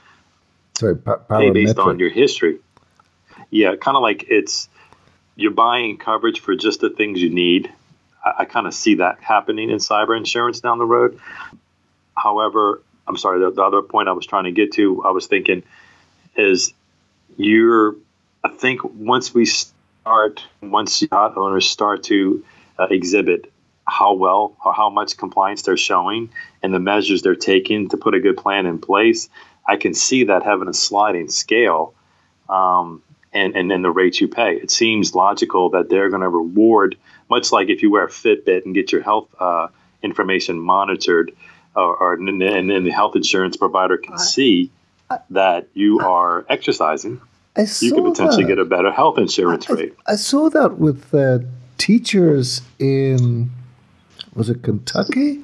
sorry, 0.76 0.96
pa- 0.96 1.16
pay 1.16 1.50
based 1.50 1.78
on 1.78 1.98
your 1.98 2.10
history. 2.10 2.58
Yeah, 3.50 3.76
kind 3.76 3.96
of 3.96 4.02
like 4.02 4.24
it's 4.28 4.68
you're 5.36 5.52
buying 5.52 5.96
coverage 5.96 6.40
for 6.40 6.56
just 6.56 6.80
the 6.80 6.90
things 6.90 7.20
you 7.20 7.30
need. 7.30 7.72
I, 8.24 8.32
I 8.40 8.44
kind 8.44 8.66
of 8.66 8.74
see 8.74 8.96
that 8.96 9.20
happening 9.20 9.70
in 9.70 9.78
cyber 9.78 10.16
insurance 10.16 10.60
down 10.60 10.78
the 10.78 10.84
road. 10.84 11.20
However, 12.16 12.82
I'm 13.06 13.16
sorry. 13.16 13.40
The, 13.40 13.50
the 13.50 13.62
other 13.62 13.82
point 13.82 14.08
I 14.08 14.12
was 14.12 14.26
trying 14.26 14.44
to 14.44 14.52
get 14.52 14.72
to, 14.74 15.04
I 15.04 15.10
was 15.10 15.26
thinking, 15.26 15.62
is 16.36 16.72
you're. 17.36 17.96
I 18.44 18.48
think 18.48 18.82
once 18.82 19.32
we 19.32 19.46
start, 19.46 20.42
once 20.60 21.02
yacht 21.02 21.36
owners 21.36 21.68
start 21.68 22.02
to 22.04 22.44
uh, 22.78 22.88
exhibit 22.90 23.52
how 23.86 24.14
well 24.14 24.56
or 24.64 24.72
how 24.72 24.90
much 24.90 25.16
compliance 25.16 25.62
they're 25.62 25.76
showing 25.76 26.30
and 26.62 26.72
the 26.72 26.80
measures 26.80 27.22
they're 27.22 27.34
taking 27.34 27.88
to 27.90 27.96
put 27.96 28.14
a 28.14 28.20
good 28.20 28.36
plan 28.36 28.66
in 28.66 28.78
place, 28.78 29.28
I 29.66 29.76
can 29.76 29.94
see 29.94 30.24
that 30.24 30.42
having 30.42 30.68
a 30.68 30.74
sliding 30.74 31.28
scale 31.30 31.94
um, 32.48 33.02
and, 33.32 33.56
and 33.56 33.70
then 33.70 33.82
the 33.82 33.90
rates 33.90 34.20
you 34.20 34.28
pay. 34.28 34.56
It 34.56 34.70
seems 34.70 35.14
logical 35.14 35.70
that 35.70 35.88
they're 35.88 36.10
going 36.10 36.22
to 36.22 36.28
reward, 36.28 36.96
much 37.30 37.52
like 37.52 37.68
if 37.68 37.82
you 37.82 37.90
wear 37.90 38.04
a 38.04 38.08
Fitbit 38.08 38.64
and 38.64 38.74
get 38.74 38.92
your 38.92 39.02
health 39.02 39.28
uh, 39.38 39.68
information 40.02 40.58
monitored, 40.58 41.32
or, 41.74 41.96
or 41.96 42.14
and, 42.14 42.40
then 42.40 42.84
the 42.84 42.90
health 42.90 43.16
insurance 43.16 43.56
provider 43.56 43.96
can 43.96 44.18
see 44.18 44.70
that 45.30 45.68
you 45.74 46.00
are 46.00 46.44
exercising. 46.48 47.20
you 47.56 47.94
could 47.94 48.04
potentially 48.04 48.44
that. 48.44 48.48
get 48.48 48.58
a 48.58 48.64
better 48.64 48.90
health 48.90 49.18
insurance 49.18 49.68
I, 49.68 49.74
rate. 49.74 49.94
I 50.06 50.16
saw 50.16 50.48
that 50.50 50.78
with 50.78 51.14
uh, 51.14 51.40
teachers 51.78 52.62
in 52.78 53.50
was 54.34 54.48
it 54.48 54.62
Kentucky, 54.62 55.36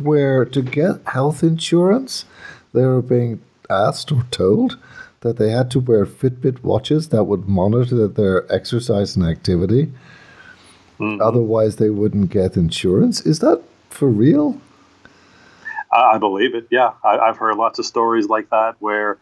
where 0.00 0.44
to 0.44 0.62
get 0.62 1.06
health 1.06 1.42
insurance, 1.42 2.24
they 2.72 2.84
were 2.86 3.02
being 3.02 3.42
asked 3.68 4.10
or 4.12 4.24
told 4.30 4.78
that 5.20 5.36
they 5.36 5.50
had 5.50 5.70
to 5.72 5.80
wear 5.80 6.06
Fitbit 6.06 6.62
watches 6.62 7.08
that 7.08 7.24
would 7.24 7.48
monitor 7.48 8.06
their 8.06 8.52
exercise 8.52 9.16
and 9.16 9.26
activity. 9.26 9.92
Mm-hmm. 10.98 11.20
Otherwise, 11.20 11.76
they 11.76 11.90
wouldn't 11.90 12.30
get 12.30 12.56
insurance. 12.56 13.20
Is 13.22 13.40
that 13.40 13.62
for 13.90 14.08
real? 14.08 14.60
I 15.94 16.18
believe 16.18 16.54
it. 16.54 16.68
Yeah, 16.70 16.92
I, 17.04 17.26
have 17.26 17.36
heard 17.36 17.56
lots 17.56 17.78
of 17.78 17.86
stories 17.86 18.28
like 18.28 18.50
that 18.50 18.76
where, 18.80 19.18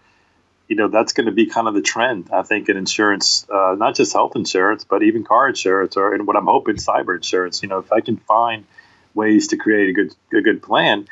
you 0.69 0.77
know, 0.77 0.89
that's 0.89 1.13
going 1.13 1.27
to 1.27 1.33
be 1.33 1.47
kind 1.47 1.69
of 1.69 1.75
the 1.75 1.83
trend. 1.83 2.31
I 2.33 2.43
think 2.43 2.69
in 2.69 2.77
insurance, 2.77 3.47
uh, 3.53 3.75
not 3.79 3.95
just 3.95 4.13
health 4.13 4.37
insurance, 4.37 4.85
but 4.85 5.03
even 5.03 5.25
car 5.25 5.49
insurance, 5.49 5.97
or 5.97 6.15
and 6.15 6.27
what 6.27 6.37
I'm 6.37 6.47
hoping 6.47 6.77
cyber 6.77 7.15
insurance. 7.15 7.63
You 7.63 7.69
know, 7.69 7.79
if 7.79 7.93
I 7.93 8.01
can 8.01 8.17
find 8.17 8.65
ways 9.15 9.49
to 9.49 9.57
create 9.57 9.91
a 9.91 9.93
good 9.93 10.15
a 10.33 10.41
good 10.41 10.63
plan, 10.63 11.09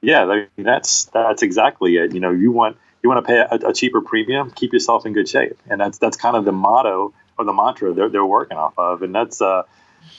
yeah, 0.00 0.46
that's 0.56 1.04
that's 1.06 1.42
exactly 1.42 1.96
it. 1.96 2.14
You 2.14 2.20
know, 2.20 2.30
you 2.30 2.52
want 2.52 2.78
you 3.02 3.10
want 3.10 3.24
to 3.24 3.28
pay 3.30 3.38
a, 3.38 3.68
a, 3.68 3.72
cheaper 3.74 4.00
premium, 4.00 4.50
keep 4.50 4.72
yourself 4.72 5.04
in 5.04 5.12
good 5.12 5.28
shape, 5.28 5.58
and 5.68 5.78
that's 5.80 5.98
that's 5.98 6.16
kind 6.16 6.36
of 6.36 6.46
the 6.46 6.52
motto 6.52 7.12
or 7.38 7.44
the 7.44 7.52
mantra 7.52 7.92
they're, 7.92 8.08
they're 8.08 8.24
working 8.24 8.56
off 8.56 8.78
of, 8.78 9.02
and 9.02 9.14
that's 9.14 9.42
uh, 9.42 9.64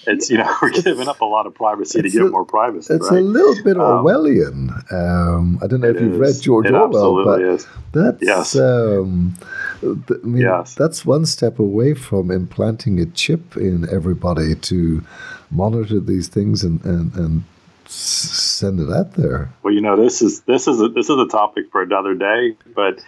it's 0.08 0.30
you 0.30 0.38
know 0.38 0.56
we're 0.62 0.72
giving 0.72 1.08
up 1.08 1.22
a 1.22 1.26
lot 1.26 1.46
of 1.46 1.54
privacy 1.54 2.02
to 2.02 2.10
get 2.10 2.22
a, 2.22 2.26
more 2.26 2.46
privacy. 2.46 2.94
It's 2.94 3.10
right? 3.10 3.20
a 3.20 3.22
little 3.22 3.64
bit 3.64 3.78
um, 3.78 4.06
Orwellian. 4.06 4.92
Um, 4.92 5.60
I 5.62 5.68
don't 5.68 5.82
know 5.82 5.90
if 5.90 6.00
you've 6.00 6.14
is. 6.14 6.20
read 6.20 6.42
George 6.42 6.68
it 6.68 6.74
Orwell, 6.74 7.24
but 7.24 7.42
is. 7.42 7.68
that's 7.92 8.22
yes. 8.22 8.56
Um, 8.56 9.36
th- 9.82 10.20
I 10.24 10.26
mean, 10.26 10.42
yes. 10.42 10.76
that's 10.76 11.06
one 11.06 11.26
step 11.26 11.60
away 11.60 11.94
from 11.94 12.32
implanting 12.32 13.00
a 13.00 13.06
chip 13.06 13.58
in 13.58 13.88
everybody 13.90 14.56
to 14.56 15.04
monitor 15.52 16.00
these 16.00 16.28
things 16.28 16.64
and, 16.64 16.84
and, 16.84 17.14
and 17.16 17.44
send 17.88 18.80
it 18.80 18.92
out 18.92 19.14
there. 19.14 19.52
Well, 19.64 19.74
you 19.74 19.82
know, 19.82 19.96
this 19.96 20.22
is 20.22 20.42
this 20.42 20.68
is 20.68 20.82
a, 20.82 20.90
this 20.90 21.10
is 21.10 21.18
a 21.18 21.28
topic 21.28 21.72
for 21.72 21.82
another 21.82 22.16
day, 22.16 22.56
but 22.76 23.00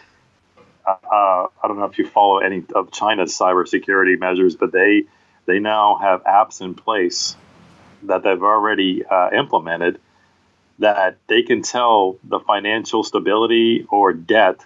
uh, 0.88 0.96
I 1.64 1.68
don't 1.68 1.78
know 1.78 1.86
if 1.86 1.98
you 1.98 2.08
follow 2.08 2.40
any 2.40 2.64
of 2.74 2.92
China's 2.92 3.38
cybersecurity 3.38 4.20
measures, 4.20 4.56
but 4.56 4.72
they 4.72 5.06
they 5.48 5.60
now 5.60 5.98
have 6.00 6.24
apps 6.26 6.62
in 6.62 6.76
place 6.76 7.36
that 8.04 8.22
they've 8.22 8.44
already 8.44 9.04
uh, 9.04 9.30
implemented 9.32 10.00
that 10.80 11.18
they 11.28 11.42
can 11.42 11.64
tell 11.64 12.18
the 12.24 12.40
financial 12.40 13.04
stability 13.04 13.88
or 13.90 14.14
debt 14.14 14.64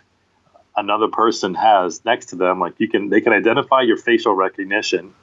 another 0.75 1.07
person 1.07 1.53
has 1.53 2.03
next 2.03 2.27
to 2.27 2.36
them. 2.36 2.59
Like 2.59 2.73
you 2.79 2.89
can, 2.89 3.09
they 3.09 3.21
can 3.21 3.32
identify 3.32 3.82
your 3.82 3.97
facial 3.97 4.34
recognition, 4.34 5.13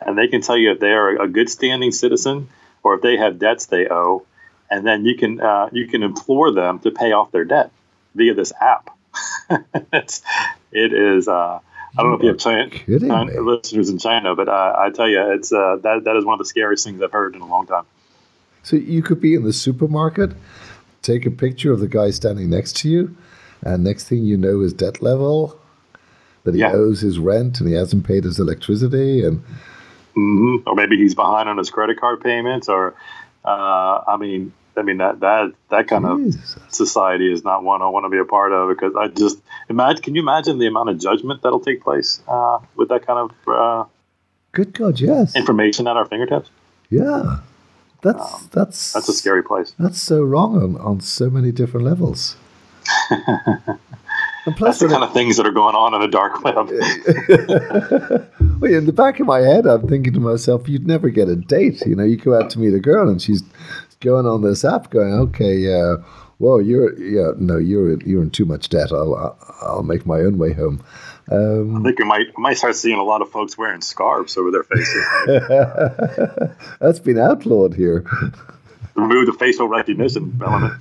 and 0.00 0.16
they 0.16 0.28
can 0.28 0.42
tell 0.42 0.56
you 0.56 0.70
if 0.72 0.78
they 0.78 0.92
are 0.92 1.20
a 1.20 1.26
good 1.26 1.48
standing 1.48 1.90
citizen 1.90 2.48
or 2.82 2.94
if 2.94 3.02
they 3.02 3.16
have 3.16 3.38
debts 3.38 3.66
they 3.66 3.88
owe, 3.88 4.24
and 4.70 4.86
then 4.86 5.04
you 5.04 5.16
can 5.16 5.40
uh, 5.40 5.68
you 5.72 5.88
can 5.88 6.02
implore 6.02 6.52
them 6.52 6.78
to 6.80 6.90
pay 6.90 7.12
off 7.12 7.32
their 7.32 7.44
debt 7.44 7.70
via 8.14 8.34
this 8.34 8.52
app. 8.60 8.90
it's, 9.92 10.22
it 10.70 10.92
is 10.92 11.26
uh, 11.28 11.60
I 11.98 12.02
don't 12.02 12.12
know 12.12 12.16
if 12.18 12.22
you 12.22 12.28
have 12.28 12.38
China, 12.38 12.70
China 12.98 13.40
listeners 13.40 13.88
in 13.88 13.98
China, 13.98 14.34
but 14.34 14.48
uh, 14.48 14.74
I 14.78 14.90
tell 14.90 15.08
you, 15.08 15.32
it's 15.32 15.52
uh, 15.52 15.76
that 15.82 16.04
that 16.04 16.16
is 16.16 16.24
one 16.24 16.34
of 16.34 16.38
the 16.38 16.44
scariest 16.44 16.84
things 16.84 17.00
I've 17.02 17.12
heard 17.12 17.34
in 17.34 17.40
a 17.40 17.46
long 17.46 17.66
time. 17.66 17.84
So 18.62 18.76
you 18.76 19.02
could 19.02 19.20
be 19.20 19.34
in 19.34 19.44
the 19.44 19.52
supermarket, 19.52 20.32
take 21.02 21.24
a 21.24 21.30
picture 21.30 21.72
of 21.72 21.80
the 21.80 21.88
guy 21.88 22.10
standing 22.10 22.50
next 22.50 22.76
to 22.78 22.88
you, 22.88 23.16
and 23.62 23.84
next 23.84 24.08
thing 24.08 24.24
you 24.24 24.36
know, 24.36 24.60
his 24.60 24.72
debt 24.72 25.00
level, 25.00 25.58
that 26.44 26.54
he 26.54 26.60
yeah. 26.60 26.72
owes 26.72 27.00
his 27.00 27.18
rent 27.18 27.60
and 27.60 27.68
he 27.68 27.74
hasn't 27.74 28.06
paid 28.06 28.24
his 28.24 28.38
electricity, 28.38 29.24
and 29.24 29.42
mm-hmm. 30.14 30.68
or 30.68 30.74
maybe 30.74 30.96
he's 30.96 31.14
behind 31.14 31.48
on 31.48 31.56
his 31.56 31.70
credit 31.70 31.98
card 31.98 32.20
payments, 32.20 32.68
or 32.68 32.94
uh, 33.44 34.02
I 34.06 34.16
mean, 34.18 34.52
I 34.76 34.82
mean 34.82 34.98
that 34.98 35.20
that 35.20 35.52
that 35.70 35.88
kind 35.88 36.04
Jesus. 36.24 36.56
of 36.56 36.62
society 36.72 37.32
is 37.32 37.44
not 37.44 37.62
one 37.62 37.82
I 37.82 37.88
want 37.88 38.04
to 38.04 38.10
be 38.10 38.18
a 38.18 38.24
part 38.24 38.52
of 38.52 38.68
because 38.68 38.94
I 38.96 39.08
just 39.08 39.38
imagine. 39.68 40.02
Can 40.02 40.14
you 40.14 40.22
imagine 40.22 40.58
the 40.58 40.66
amount 40.66 40.90
of 40.90 40.98
judgment 40.98 41.42
that'll 41.42 41.60
take 41.60 41.82
place 41.82 42.20
uh, 42.28 42.58
with 42.74 42.88
that 42.88 43.06
kind 43.06 43.30
of 43.30 43.48
uh, 43.48 43.84
good 44.52 44.72
God, 44.72 45.00
yes, 45.00 45.34
information 45.34 45.86
at 45.86 45.96
our 45.96 46.06
fingertips? 46.06 46.50
Yeah, 46.90 47.38
that's 48.02 48.34
um, 48.34 48.50
that's 48.52 48.92
that's 48.92 49.08
a 49.08 49.12
scary 49.12 49.42
place. 49.42 49.74
That's 49.78 50.00
so 50.00 50.22
wrong 50.22 50.62
on 50.62 50.76
on 50.76 51.00
so 51.00 51.30
many 51.30 51.52
different 51.52 51.86
levels. 51.86 52.36
And 54.46 54.56
plus, 54.56 54.78
That's 54.78 54.92
the 54.92 54.96
kind 54.96 55.02
of 55.02 55.12
things 55.12 55.36
that 55.38 55.46
are 55.46 55.50
going 55.50 55.74
on 55.74 55.92
in 55.92 56.00
the 56.00 56.06
dark 56.06 56.44
web. 56.44 56.68
well, 58.60 58.72
in 58.72 58.86
the 58.86 58.92
back 58.92 59.18
of 59.18 59.26
my 59.26 59.40
head, 59.40 59.66
I'm 59.66 59.88
thinking 59.88 60.12
to 60.12 60.20
myself, 60.20 60.68
you'd 60.68 60.86
never 60.86 61.10
get 61.10 61.28
a 61.28 61.34
date. 61.34 61.84
You 61.84 61.96
know, 61.96 62.04
you 62.04 62.16
go 62.16 62.38
out 62.38 62.50
to 62.50 62.60
meet 62.60 62.72
a 62.72 62.78
girl 62.78 63.08
and 63.08 63.20
she's 63.20 63.42
going 64.00 64.26
on 64.26 64.42
this 64.42 64.64
app 64.64 64.90
going, 64.90 65.12
okay, 65.12 65.72
uh, 65.72 65.96
well, 66.38 66.60
you're, 66.60 66.98
yeah, 66.98 67.32
no, 67.38 67.56
you're, 67.56 68.00
you're 68.02 68.22
in 68.22 68.30
too 68.30 68.44
much 68.44 68.68
debt. 68.68 68.92
I'll, 68.92 69.38
I'll 69.62 69.82
make 69.82 70.06
my 70.06 70.20
own 70.20 70.38
way 70.38 70.52
home. 70.52 70.84
Um, 71.30 71.78
I 71.78 71.82
think 71.82 71.98
you 71.98 72.04
might 72.04 72.26
you 72.28 72.34
might 72.36 72.56
start 72.56 72.76
seeing 72.76 72.98
a 72.98 73.02
lot 73.02 73.20
of 73.20 73.30
folks 73.30 73.58
wearing 73.58 73.80
scarves 73.80 74.36
over 74.36 74.52
their 74.52 74.62
faces. 74.62 75.04
That's 76.80 77.00
been 77.00 77.18
outlawed 77.18 77.74
here. 77.74 78.04
Remove 78.94 79.26
the 79.26 79.32
facial 79.32 79.66
recognition 79.66 80.40
element. 80.40 80.74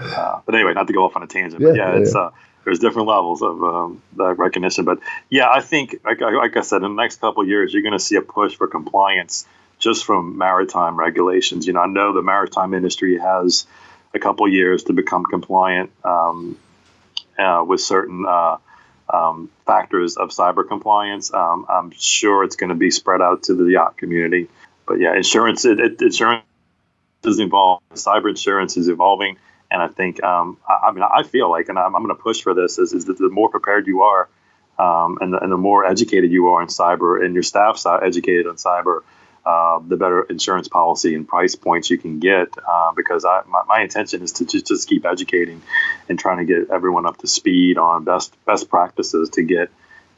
Uh, 0.00 0.40
but 0.44 0.56
anyway, 0.56 0.74
not 0.74 0.88
to 0.88 0.92
go 0.92 1.04
off 1.04 1.14
on 1.14 1.22
a 1.22 1.28
tangent. 1.28 1.62
Yeah, 1.62 1.74
yeah, 1.74 1.96
it's 1.96 2.12
yeah. 2.12 2.22
Uh, 2.22 2.30
there's 2.64 2.80
different 2.80 3.08
levels 3.08 3.40
of 3.40 3.62
um, 3.62 4.02
that 4.16 4.36
recognition. 4.36 4.84
But 4.84 4.98
yeah, 5.30 5.48
I 5.48 5.60
think, 5.60 5.96
like, 6.04 6.20
like 6.20 6.56
I 6.56 6.60
said, 6.62 6.82
in 6.82 6.96
the 6.96 7.02
next 7.02 7.20
couple 7.20 7.42
of 7.42 7.48
years, 7.48 7.72
you're 7.72 7.82
going 7.82 7.92
to 7.92 8.00
see 8.00 8.16
a 8.16 8.20
push 8.20 8.56
for 8.56 8.66
compliance 8.66 9.46
just 9.78 10.04
from 10.04 10.38
maritime 10.38 10.98
regulations. 10.98 11.66
You 11.66 11.72
know, 11.72 11.80
I 11.80 11.86
know 11.86 12.12
the 12.12 12.22
maritime 12.22 12.74
industry 12.74 13.18
has 13.18 13.66
a 14.14 14.18
couple 14.18 14.48
years 14.48 14.84
to 14.84 14.92
become 14.92 15.24
compliant 15.24 15.90
um, 16.04 16.58
uh, 17.38 17.64
with 17.66 17.80
certain 17.80 18.26
uh, 18.26 18.56
um, 19.12 19.50
factors 19.66 20.16
of 20.16 20.30
cyber 20.30 20.66
compliance. 20.66 21.32
Um, 21.32 21.66
I'm 21.68 21.90
sure 21.92 22.44
it's 22.44 22.56
going 22.56 22.70
to 22.70 22.76
be 22.76 22.90
spread 22.90 23.22
out 23.22 23.44
to 23.44 23.54
the 23.54 23.64
yacht 23.64 23.96
community. 23.96 24.48
But 24.86 25.00
yeah, 25.00 25.14
insurance, 25.14 25.64
it, 25.64 25.80
it, 25.80 26.02
insurance 26.02 26.44
is 27.24 27.38
involved. 27.38 27.84
Cyber 27.94 28.30
insurance 28.30 28.76
is 28.76 28.88
evolving. 28.88 29.38
And 29.70 29.82
I 29.82 29.88
think, 29.88 30.22
um, 30.22 30.56
I, 30.66 30.88
I, 30.88 30.92
mean, 30.92 31.02
I 31.02 31.22
feel 31.22 31.50
like, 31.50 31.68
and 31.68 31.78
I'm, 31.78 31.94
I'm 31.94 32.02
going 32.02 32.16
to 32.16 32.22
push 32.22 32.40
for 32.40 32.54
this, 32.54 32.78
is, 32.78 32.92
is 32.92 33.04
that 33.04 33.18
the 33.18 33.28
more 33.28 33.50
prepared 33.50 33.86
you 33.86 34.02
are, 34.02 34.28
um, 34.78 35.18
and, 35.20 35.32
the, 35.32 35.38
and 35.38 35.52
the 35.52 35.58
more 35.58 35.84
educated 35.84 36.30
you 36.30 36.48
are 36.48 36.62
in 36.62 36.68
cyber, 36.68 37.22
and 37.22 37.34
your 37.34 37.42
staff's 37.42 37.84
educated 37.84 38.46
on 38.46 38.56
cyber, 38.56 39.02
uh, 39.48 39.78
the 39.78 39.96
better 39.96 40.24
insurance 40.24 40.68
policy 40.68 41.14
and 41.14 41.26
price 41.26 41.54
points 41.54 41.88
you 41.88 41.96
can 41.96 42.18
get. 42.18 42.48
Uh, 42.58 42.92
because 42.94 43.24
I, 43.24 43.40
my, 43.46 43.62
my, 43.66 43.80
intention 43.80 44.20
is 44.20 44.32
to 44.32 44.44
just, 44.44 44.66
just 44.66 44.86
keep 44.86 45.06
educating 45.06 45.62
and 46.06 46.18
trying 46.18 46.36
to 46.38 46.44
get 46.44 46.70
everyone 46.70 47.06
up 47.06 47.16
to 47.18 47.26
speed 47.26 47.78
on 47.78 48.04
best 48.04 48.36
best 48.44 48.68
practices 48.68 49.30
to 49.30 49.42
get 49.42 49.70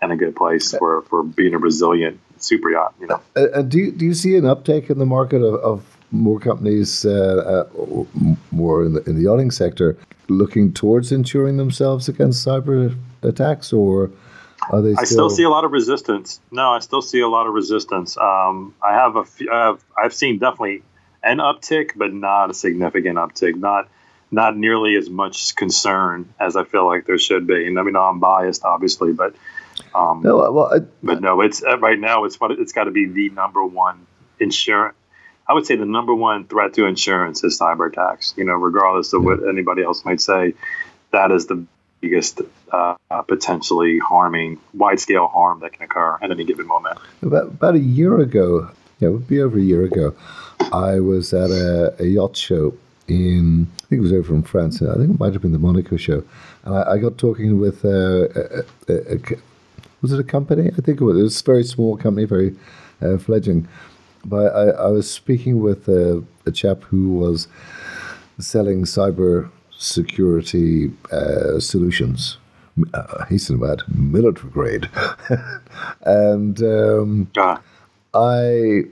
in 0.03 0.11
a 0.11 0.17
good 0.17 0.35
place 0.35 0.75
for, 0.77 1.03
for 1.03 1.23
being 1.23 1.55
a 1.55 1.59
resilient 1.59 2.19
super 2.39 2.73
yacht. 2.73 2.95
You 3.01 3.07
know. 3.07 3.21
Uh, 3.37 3.41
uh 3.55 3.63
do 3.63 3.79
you, 3.79 3.93
do 3.93 4.05
you 4.05 4.15
see 4.15 4.35
an 4.35 4.47
uptake 4.47 4.91
in 4.91 4.99
the 4.99 5.07
market 5.07 5.43
of, 5.43 5.55
of 5.61 5.97
more 6.11 6.41
companies, 6.41 7.05
uh, 7.07 7.69
uh, 7.71 8.05
more 8.51 8.85
in 8.85 8.95
the, 8.95 9.03
in 9.05 9.15
the 9.15 9.31
yachting 9.31 9.53
sector, 9.53 9.97
looking 10.27 10.73
towards 10.73 11.13
insuring 11.13 11.57
themselves 11.57 12.09
against 12.09 12.45
cyber 12.45 12.97
attacks, 13.23 13.73
or? 13.73 14.11
Still... 14.71 14.99
I 14.99 15.05
still 15.05 15.31
see 15.31 15.43
a 15.43 15.51
lot 15.51 15.65
of 15.65 15.73
resistance. 15.73 16.41
No, 16.51 16.71
I 16.71 16.79
still 16.81 17.03
see 17.03 17.21
a 17.21 17.29
lot 17.29 17.47
of 17.47 17.55
resistance. 17.55 18.17
Um, 18.17 18.75
I 18.83 18.95
have 18.95 19.17
a, 19.17 19.25
few, 19.25 19.51
I 19.51 19.67
have, 19.67 19.85
I've 19.97 20.15
seen 20.15 20.39
definitely 20.39 20.83
an 21.23 21.39
uptick, 21.39 21.93
but 21.97 22.13
not 22.13 22.51
a 22.51 22.55
significant 22.55 23.17
uptick. 23.17 23.57
Not 23.57 23.89
not 24.33 24.57
nearly 24.57 24.95
as 24.95 25.11
much 25.11 25.57
concern 25.57 26.33
as 26.39 26.55
I 26.55 26.63
feel 26.63 26.87
like 26.87 27.05
there 27.05 27.19
should 27.19 27.49
be. 27.49 27.67
And 27.67 27.77
I 27.79 27.83
mean, 27.83 27.97
I'm 27.97 28.21
biased, 28.21 28.65
obviously, 28.65 29.13
but 29.13 29.35
um, 29.93 30.23
no, 30.23 30.37
well, 30.53 30.73
I, 30.73 30.79
but 31.03 31.21
no, 31.21 31.41
it's 31.41 31.65
uh, 31.65 31.79
right 31.79 31.99
now. 31.99 32.25
It's 32.25 32.39
what 32.39 32.53
it's 32.53 32.73
got 32.73 32.85
to 32.85 32.93
be 32.93 33.07
the 33.07 33.31
number 33.31 33.65
one 33.65 34.07
insurance 34.39 34.95
I 35.51 35.53
would 35.53 35.67
say 35.67 35.75
the 35.75 35.85
number 35.85 36.15
one 36.15 36.45
threat 36.45 36.75
to 36.75 36.87
insurance 36.87 37.43
is 37.43 37.59
cyber 37.59 37.89
attacks. 37.91 38.35
You 38.37 38.45
know, 38.45 38.55
regardless 38.55 39.13
of 39.13 39.25
what 39.25 39.41
anybody 39.49 39.83
else 39.83 40.05
might 40.05 40.21
say, 40.21 40.55
that 41.11 41.33
is 41.33 41.47
the 41.47 41.67
biggest 42.01 42.41
uh, 42.73 42.95
potentially 43.29 43.99
harming, 43.99 44.59
wide 44.75 45.01
scale 45.01 45.27
harm 45.27 45.61
that 45.61 45.73
can 45.73 45.83
occur 45.85 46.19
at 46.23 46.31
any 46.31 46.45
given 46.45 46.67
moment. 46.67 46.99
About, 47.23 47.45
about 47.45 47.75
a 47.75 47.81
year 47.81 48.19
ago, 48.21 48.71
yeah, 48.99 49.09
it 49.09 49.13
would 49.13 49.29
be 49.29 49.41
over 49.41 49.59
a 49.59 49.63
year 49.63 49.85
ago, 49.85 50.15
I 50.73 51.01
was 51.01 51.33
at 51.33 51.51
a, 51.51 51.95
a 51.99 52.07
yacht 52.07 52.37
show 52.37 52.75
in, 53.09 53.67
I 53.85 53.87
think 53.87 53.99
it 53.99 54.03
was 54.03 54.13
over 54.13 54.35
in 54.35 54.43
France. 54.43 54.83
I 54.83 54.95
think 54.95 55.11
it 55.11 55.21
might 55.21 55.33
have 55.33 55.43
been 55.43 55.53
the 55.53 55.59
Monaco 55.59 55.97
show. 55.97 56.23
And 56.65 56.75
I, 56.75 56.93
I 56.93 56.99
got 56.99 57.19
talking 57.19 57.59
with, 57.59 57.85
uh, 57.85 58.29
a, 58.29 58.65
a, 58.89 59.15
a, 59.17 59.19
was 60.03 60.13
it 60.13 60.21
a 60.21 60.25
company? 60.25 60.69
I 60.69 60.81
think 60.81 61.01
it 61.01 61.05
was. 61.05 61.19
It 61.19 61.23
was 61.23 61.41
a 61.41 61.45
very 61.45 61.65
small 61.65 61.97
company, 61.97 62.27
very 62.27 62.57
uh, 63.03 63.19
fledgling. 63.19 63.69
But 64.25 64.55
I, 64.55 64.71
I 64.71 64.89
was 64.89 65.11
speaking 65.11 65.61
with 65.61 65.89
a, 65.89 66.23
a 66.47 66.53
chap 66.53 66.83
who 66.85 67.15
was 67.15 67.49
selling 68.39 68.85
cyber 68.85 69.51
security 69.81 70.93
uh, 71.11 71.59
solutions. 71.59 72.37
Uh, 72.95 73.25
hasten 73.27 73.59
to 73.59 73.67
add, 73.67 73.83
military 73.89 74.51
grade. 74.51 74.89
and 76.03 76.63
um, 76.63 77.31
ah. 77.37 77.61
I, 78.15 78.83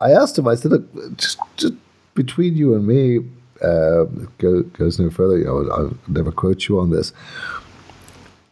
I 0.00 0.10
asked 0.10 0.36
him. 0.36 0.48
I 0.48 0.56
said, 0.56 0.72
"Look, 0.72 1.16
just, 1.16 1.38
just 1.56 1.74
between 2.14 2.56
you 2.56 2.74
and 2.74 2.86
me, 2.86 3.18
uh, 3.62 4.04
go, 4.38 4.62
goes 4.62 4.98
no 4.98 5.10
further. 5.10 5.38
You 5.38 5.44
know, 5.44 5.70
I'll 5.70 5.96
never 6.08 6.32
quote 6.32 6.68
you 6.68 6.80
on 6.80 6.90
this. 6.90 7.12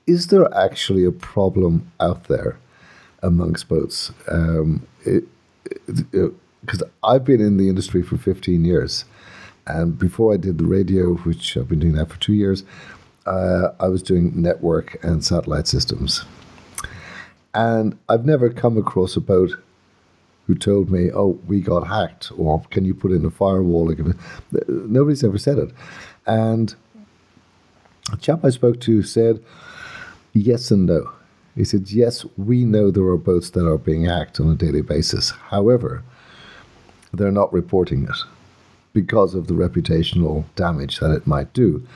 Is 0.06 0.28
there 0.28 0.52
actually 0.54 1.04
a 1.04 1.12
problem 1.12 1.90
out 1.98 2.24
there 2.24 2.58
amongst 3.22 3.68
boats? 3.68 4.12
Um, 4.28 4.86
it, 5.04 5.24
because 6.64 6.82
I've 7.02 7.24
been 7.24 7.40
in 7.40 7.56
the 7.56 7.68
industry 7.68 8.02
for 8.02 8.16
15 8.16 8.64
years. 8.64 9.04
And 9.66 9.98
before 9.98 10.34
I 10.34 10.36
did 10.36 10.58
the 10.58 10.66
radio, 10.66 11.14
which 11.14 11.56
I've 11.56 11.68
been 11.68 11.80
doing 11.80 11.94
that 11.94 12.10
for 12.10 12.18
two 12.20 12.34
years, 12.34 12.64
uh, 13.26 13.68
I 13.80 13.88
was 13.88 14.02
doing 14.02 14.40
network 14.40 15.02
and 15.02 15.24
satellite 15.24 15.66
systems. 15.66 16.24
And 17.54 17.98
I've 18.08 18.26
never 18.26 18.50
come 18.50 18.76
across 18.76 19.16
a 19.16 19.20
boat 19.20 19.52
who 20.46 20.54
told 20.54 20.90
me, 20.90 21.10
oh, 21.10 21.40
we 21.46 21.60
got 21.60 21.86
hacked, 21.86 22.30
or 22.36 22.60
can 22.70 22.84
you 22.84 22.94
put 22.94 23.12
in 23.12 23.24
a 23.24 23.30
firewall? 23.30 23.94
Nobody's 24.68 25.24
ever 25.24 25.38
said 25.38 25.58
it. 25.58 25.70
And 26.26 26.74
a 28.12 28.16
chap 28.18 28.44
I 28.44 28.50
spoke 28.50 28.80
to 28.80 29.02
said, 29.02 29.42
yes 30.34 30.70
and 30.70 30.84
no. 30.84 31.10
He 31.54 31.64
said, 31.64 31.92
Yes, 31.92 32.26
we 32.36 32.64
know 32.64 32.90
there 32.90 33.04
are 33.04 33.16
boats 33.16 33.50
that 33.50 33.64
are 33.64 33.78
being 33.78 34.06
hacked 34.06 34.40
on 34.40 34.50
a 34.50 34.56
daily 34.56 34.82
basis. 34.82 35.30
However, 35.30 36.02
they're 37.12 37.30
not 37.30 37.52
reporting 37.52 38.04
it 38.04 38.16
because 38.94 39.34
of 39.34 39.48
the 39.48 39.54
reputational 39.54 40.44
damage 40.56 41.00
that 41.00 41.10
it 41.10 41.26
might 41.26 41.52
do. 41.52 41.86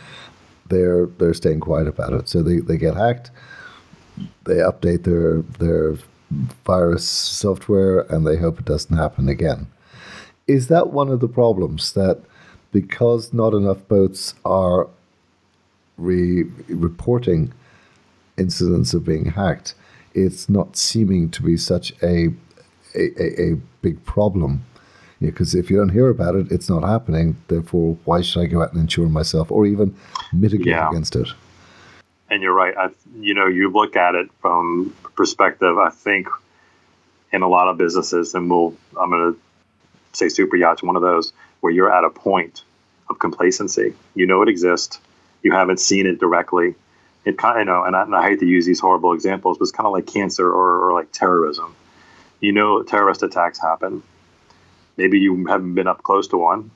They're 0.68 1.06
they're 1.06 1.32
staying 1.32 1.60
quiet 1.60 1.86
about 1.88 2.12
it. 2.12 2.28
So 2.28 2.42
they, 2.42 2.58
they 2.58 2.76
get 2.76 2.94
hacked, 2.96 3.30
they 4.44 4.56
update 4.56 5.04
their 5.04 5.40
their 5.58 5.96
virus 6.66 7.08
software 7.08 8.00
and 8.00 8.26
they 8.26 8.36
hope 8.36 8.58
it 8.58 8.66
doesn't 8.66 8.96
happen 8.96 9.30
again. 9.30 9.68
Is 10.46 10.68
that 10.68 10.90
one 10.90 11.08
of 11.08 11.20
the 11.20 11.28
problems 11.28 11.92
that 11.92 12.20
because 12.70 13.32
not 13.32 13.54
enough 13.54 13.86
boats 13.88 14.34
are 14.44 14.88
re- 15.96 16.44
reporting 16.68 17.52
incidents 18.36 18.92
of 18.92 19.04
being 19.06 19.26
hacked, 19.26 19.74
it's 20.12 20.48
not 20.48 20.76
seeming 20.76 21.30
to 21.30 21.42
be 21.42 21.56
such 21.56 21.92
a 22.02 22.28
a, 22.94 23.22
a, 23.22 23.52
a 23.52 23.54
big 23.82 24.04
problem. 24.04 24.64
Because 25.20 25.54
yeah, 25.54 25.60
if 25.60 25.70
you 25.70 25.76
don't 25.76 25.88
hear 25.90 26.08
about 26.08 26.34
it, 26.36 26.50
it's 26.50 26.68
not 26.68 26.82
happening. 26.82 27.36
Therefore, 27.48 27.96
why 28.04 28.22
should 28.22 28.40
I 28.40 28.46
go 28.46 28.62
out 28.62 28.72
and 28.72 28.80
insure 28.80 29.08
myself 29.08 29.50
or 29.50 29.66
even 29.66 29.96
mitigate 30.32 30.66
yeah. 30.68 30.88
against 30.88 31.16
it? 31.16 31.28
And 32.30 32.42
you're 32.42 32.54
right. 32.54 32.76
I, 32.76 32.90
you 33.18 33.34
know, 33.34 33.46
you 33.46 33.70
look 33.70 33.96
at 33.96 34.14
it 34.14 34.28
from 34.40 34.94
perspective. 35.16 35.78
I 35.78 35.90
think 35.90 36.28
in 37.32 37.42
a 37.42 37.48
lot 37.48 37.68
of 37.68 37.78
businesses, 37.78 38.34
and 38.34 38.50
we'll 38.50 38.74
I'm 39.00 39.10
going 39.10 39.34
to 39.34 39.40
say 40.12 40.28
super 40.28 40.56
yachts, 40.56 40.82
one 40.82 40.96
of 40.96 41.02
those 41.02 41.32
where 41.60 41.72
you're 41.72 41.92
at 41.92 42.04
a 42.04 42.10
point 42.10 42.62
of 43.08 43.18
complacency. 43.18 43.94
You 44.14 44.26
know 44.26 44.42
it 44.42 44.48
exists. 44.48 45.00
You 45.42 45.52
haven't 45.52 45.80
seen 45.80 46.06
it 46.06 46.18
directly 46.18 46.74
it 47.28 47.38
kind 47.38 47.56
of, 47.56 47.60
you 47.60 47.64
know, 47.66 47.84
and 47.84 47.94
I, 47.94 48.02
and 48.02 48.14
I 48.14 48.22
hate 48.22 48.40
to 48.40 48.46
use 48.46 48.64
these 48.66 48.80
horrible 48.80 49.12
examples, 49.12 49.58
but 49.58 49.64
it's 49.64 49.72
kind 49.72 49.86
of 49.86 49.92
like 49.92 50.06
cancer 50.06 50.46
or, 50.46 50.88
or 50.88 50.92
like 50.94 51.12
terrorism. 51.12 51.74
You 52.40 52.52
know, 52.52 52.82
terrorist 52.82 53.22
attacks 53.22 53.60
happen. 53.60 54.02
Maybe 54.98 55.20
you 55.20 55.46
haven't 55.46 55.74
been 55.74 55.86
up 55.86 56.02
close 56.02 56.28
to 56.28 56.36
one, 56.36 56.72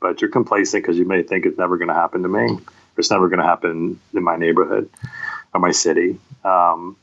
but 0.00 0.20
you're 0.20 0.30
complacent 0.30 0.82
because 0.82 0.98
you 0.98 1.06
may 1.06 1.22
think 1.22 1.46
it's 1.46 1.56
never 1.56 1.78
going 1.78 1.88
to 1.88 1.94
happen 1.94 2.22
to 2.24 2.28
me. 2.28 2.58
It's 2.98 3.10
never 3.10 3.28
going 3.28 3.38
to 3.38 3.46
happen 3.46 4.00
in 4.12 4.22
my 4.22 4.36
neighborhood 4.36 4.90
or 5.54 5.60
my 5.60 5.70
city. 5.70 6.18
Um, 6.44 6.96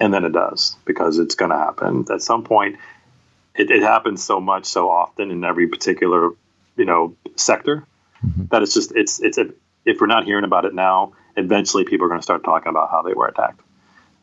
and 0.00 0.14
then 0.14 0.24
it 0.24 0.32
does 0.32 0.76
because 0.84 1.18
it's 1.18 1.34
going 1.34 1.50
to 1.50 1.58
happen 1.58 2.06
at 2.10 2.22
some 2.22 2.44
point. 2.44 2.76
It, 3.56 3.70
it, 3.70 3.82
happens 3.82 4.22
so 4.22 4.40
much, 4.40 4.66
so 4.66 4.88
often 4.88 5.30
in 5.30 5.44
every 5.44 5.68
particular, 5.68 6.30
you 6.76 6.84
know, 6.84 7.16
sector 7.36 7.84
mm-hmm. 8.24 8.46
that 8.50 8.62
it's 8.62 8.74
just 8.74 8.92
it's 8.96 9.20
it's 9.20 9.38
a, 9.38 9.50
if 9.84 10.00
we're 10.00 10.08
not 10.08 10.24
hearing 10.24 10.44
about 10.44 10.64
it 10.64 10.74
now, 10.74 11.12
eventually 11.36 11.84
people 11.84 12.06
are 12.06 12.08
going 12.08 12.20
to 12.20 12.24
start 12.24 12.42
talking 12.42 12.70
about 12.70 12.90
how 12.90 13.02
they 13.02 13.12
were 13.12 13.26
attacked. 13.26 13.60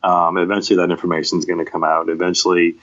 Um, 0.02 0.36
eventually, 0.36 0.76
that 0.78 0.90
information 0.90 1.38
is 1.38 1.46
going 1.46 1.64
to 1.64 1.70
come 1.70 1.84
out. 1.84 2.10
Eventually, 2.10 2.76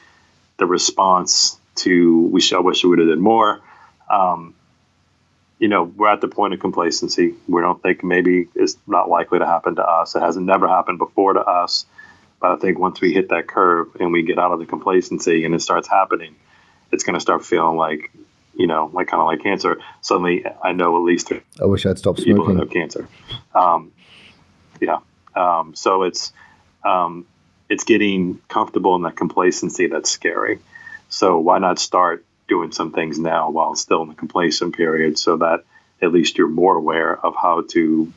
the 0.58 0.66
response 0.66 1.59
to 1.80 2.22
we 2.28 2.42
I 2.54 2.60
wish 2.60 2.84
we 2.84 2.90
would 2.90 3.00
have 3.00 3.08
done 3.08 3.22
more. 3.22 3.62
Um, 4.10 4.56
you 5.60 5.68
know, 5.68 5.84
we're 5.84 6.08
at 6.10 6.22
the 6.22 6.28
point 6.28 6.54
of 6.54 6.60
complacency. 6.60 7.36
We 7.48 7.62
don't 7.62 7.82
think 7.82 8.04
maybe 8.04 8.48
it's 8.56 8.78
not 8.88 9.10
likely 9.10 9.40
to 9.40 9.46
happen 9.46 9.76
to 9.76 9.84
us. 9.84 10.16
It 10.16 10.22
hasn't 10.22 10.46
never 10.46 10.68
happened 10.68 11.00
before 11.00 11.34
to 11.34 11.42
us. 11.42 11.86
But 12.40 12.52
I 12.52 12.56
think 12.56 12.80
once 12.80 13.02
we 13.02 13.14
hit 13.14 13.30
that 13.30 13.48
curve 13.48 13.90
and 14.00 14.14
we 14.14 14.24
get 14.24 14.40
out 14.40 14.54
of 14.54 14.60
the 14.60 14.66
complacency 14.66 15.44
and 15.44 15.54
it 15.54 15.62
starts 15.62 15.90
happening, 15.90 16.36
it's 16.92 17.04
going 17.04 17.16
to 17.16 17.20
start 17.20 17.46
feeling 17.46 17.76
like 17.76 18.10
you 18.60 18.68
know, 18.68 18.90
like 18.94 19.08
kind 19.08 19.22
of 19.22 19.28
like 19.28 19.42
cancer. 19.42 19.78
Suddenly, 20.02 20.46
I 20.62 20.74
know 20.74 20.98
at 20.98 21.04
least 21.04 21.30
three. 21.30 21.42
I 21.62 21.66
wish 21.66 21.86
I'd 21.86 21.98
stopped 21.98 22.20
people 22.20 22.44
smoking. 22.44 22.56
that 22.56 22.64
have 22.64 22.70
cancer. 22.70 23.08
Um, 23.56 23.94
yeah. 24.82 25.00
Um, 25.34 25.76
so 25.76 26.04
it's 26.04 26.34
um, 26.84 27.26
it's 27.70 27.86
getting 27.86 28.42
comfortable 28.50 28.98
in 28.98 29.04
that 29.04 29.16
complacency 29.16 29.88
that's 29.88 30.10
scary. 30.10 30.60
So 31.10 31.40
why 31.40 31.60
not 31.60 31.80
start 31.80 32.26
doing 32.48 32.72
some 32.72 32.92
things 32.92 33.20
now 33.20 33.50
while 33.52 33.76
still 33.76 34.02
in 34.04 34.10
the 34.10 34.16
complacent 34.16 34.76
period, 34.76 35.20
so 35.20 35.38
that 35.38 35.64
at 36.02 36.12
least 36.12 36.38
you're 36.38 36.48
more 36.48 36.76
aware 36.76 37.18
of 37.18 37.36
how 37.36 37.62
to, 37.70 38.14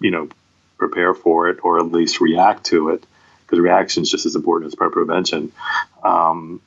you 0.00 0.10
know, 0.10 0.28
prepare 0.78 1.14
for 1.14 1.48
it 1.48 1.58
or 1.62 1.78
at 1.78 1.90
least 1.90 2.20
react 2.20 2.66
to 2.66 2.90
it, 2.90 3.04
because 3.46 3.58
reaction 3.58 4.02
is 4.02 4.10
just 4.10 4.26
as 4.26 4.36
important 4.36 4.72
as 4.72 4.74
prevention. 4.74 5.52
Um, 6.02 6.60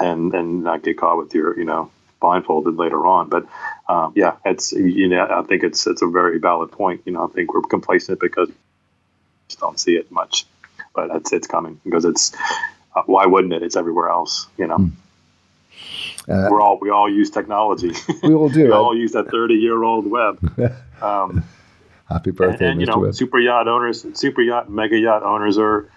and 0.00 0.34
and 0.34 0.64
not 0.64 0.82
get 0.82 0.98
caught 0.98 1.18
with 1.18 1.34
your 1.34 1.56
you 1.58 1.64
know 1.64 1.90
blindfolded 2.20 2.76
later 2.76 3.06
on. 3.06 3.28
But 3.28 3.46
um, 3.88 4.12
yeah, 4.16 4.36
it's 4.44 4.72
you 4.72 5.08
know 5.08 5.26
I 5.30 5.42
think 5.42 5.62
it's 5.62 5.86
it's 5.86 6.02
a 6.02 6.06
very 6.06 6.38
valid 6.38 6.72
point. 6.72 7.02
You 7.04 7.12
know, 7.12 7.26
I 7.26 7.28
think 7.28 7.54
we're 7.54 7.62
complacent 7.62 8.20
because 8.20 8.48
we 8.48 8.54
just 9.48 9.60
don't 9.60 9.78
see 9.78 9.96
it 9.96 10.10
much, 10.10 10.46
but 10.94 11.14
it's 11.14 11.32
it's 11.32 11.46
coming 11.46 11.80
because 11.84 12.04
it's 12.04 12.34
uh, 12.94 13.02
why 13.06 13.26
wouldn't 13.26 13.52
it? 13.52 13.62
It's 13.62 13.76
everywhere 13.76 14.08
else. 14.08 14.46
You 14.56 14.66
know. 14.66 14.78
Mm. 14.78 14.92
Uh, 16.28 16.48
we're 16.50 16.60
all 16.60 16.78
we 16.80 16.90
all 16.90 17.10
use 17.10 17.30
technology. 17.30 17.92
We 18.22 18.34
all 18.34 18.48
do. 18.48 18.64
we 18.64 18.72
all 18.72 18.96
use 18.96 19.12
that 19.12 19.30
thirty 19.30 19.54
year 19.54 19.82
old 19.82 20.10
web. 20.10 20.38
Um, 21.00 21.44
Happy 22.10 22.30
birthday, 22.30 22.66
and, 22.66 22.72
and 22.72 22.80
you 22.82 22.86
know, 22.86 22.98
web. 22.98 23.14
super 23.14 23.38
yacht 23.38 23.68
owners, 23.68 24.04
super 24.12 24.42
yacht, 24.42 24.68
mega 24.68 24.98
yacht 24.98 25.22
owners 25.22 25.56
are 25.56 25.88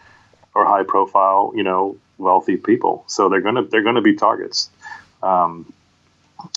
are 0.55 0.65
high 0.65 0.83
profile, 0.83 1.51
you 1.57 1.63
know, 1.63 1.97
wealthy 2.17 2.55
people. 2.55 3.03
So 3.07 3.27
they're 3.27 3.41
gonna 3.41 3.63
they're 3.63 3.83
gonna 3.83 4.01
be 4.01 4.13
targets. 4.13 4.69
Um, 5.21 5.73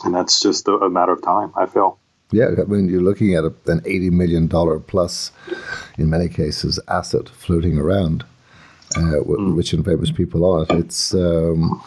and 0.04 0.14
that's 0.14 0.40
just 0.40 0.68
a, 0.68 0.74
a 0.74 0.90
matter 0.90 1.12
of 1.12 1.22
time. 1.22 1.52
I 1.56 1.66
feel. 1.66 1.98
Yeah, 2.32 2.50
I 2.58 2.64
mean, 2.64 2.88
you're 2.88 3.02
looking 3.02 3.34
at 3.34 3.44
a, 3.44 3.52
an 3.66 3.82
eighty 3.84 4.10
million 4.10 4.46
dollar 4.46 4.78
plus, 4.78 5.32
in 5.96 6.10
many 6.10 6.28
cases, 6.28 6.78
asset 6.88 7.28
floating 7.28 7.78
around, 7.78 8.24
uh, 8.94 9.00
mm. 9.00 9.56
rich 9.56 9.72
and 9.72 9.84
famous 9.84 10.10
people 10.10 10.44
are. 10.44 10.66
It's 10.70 11.14
um, 11.14 11.82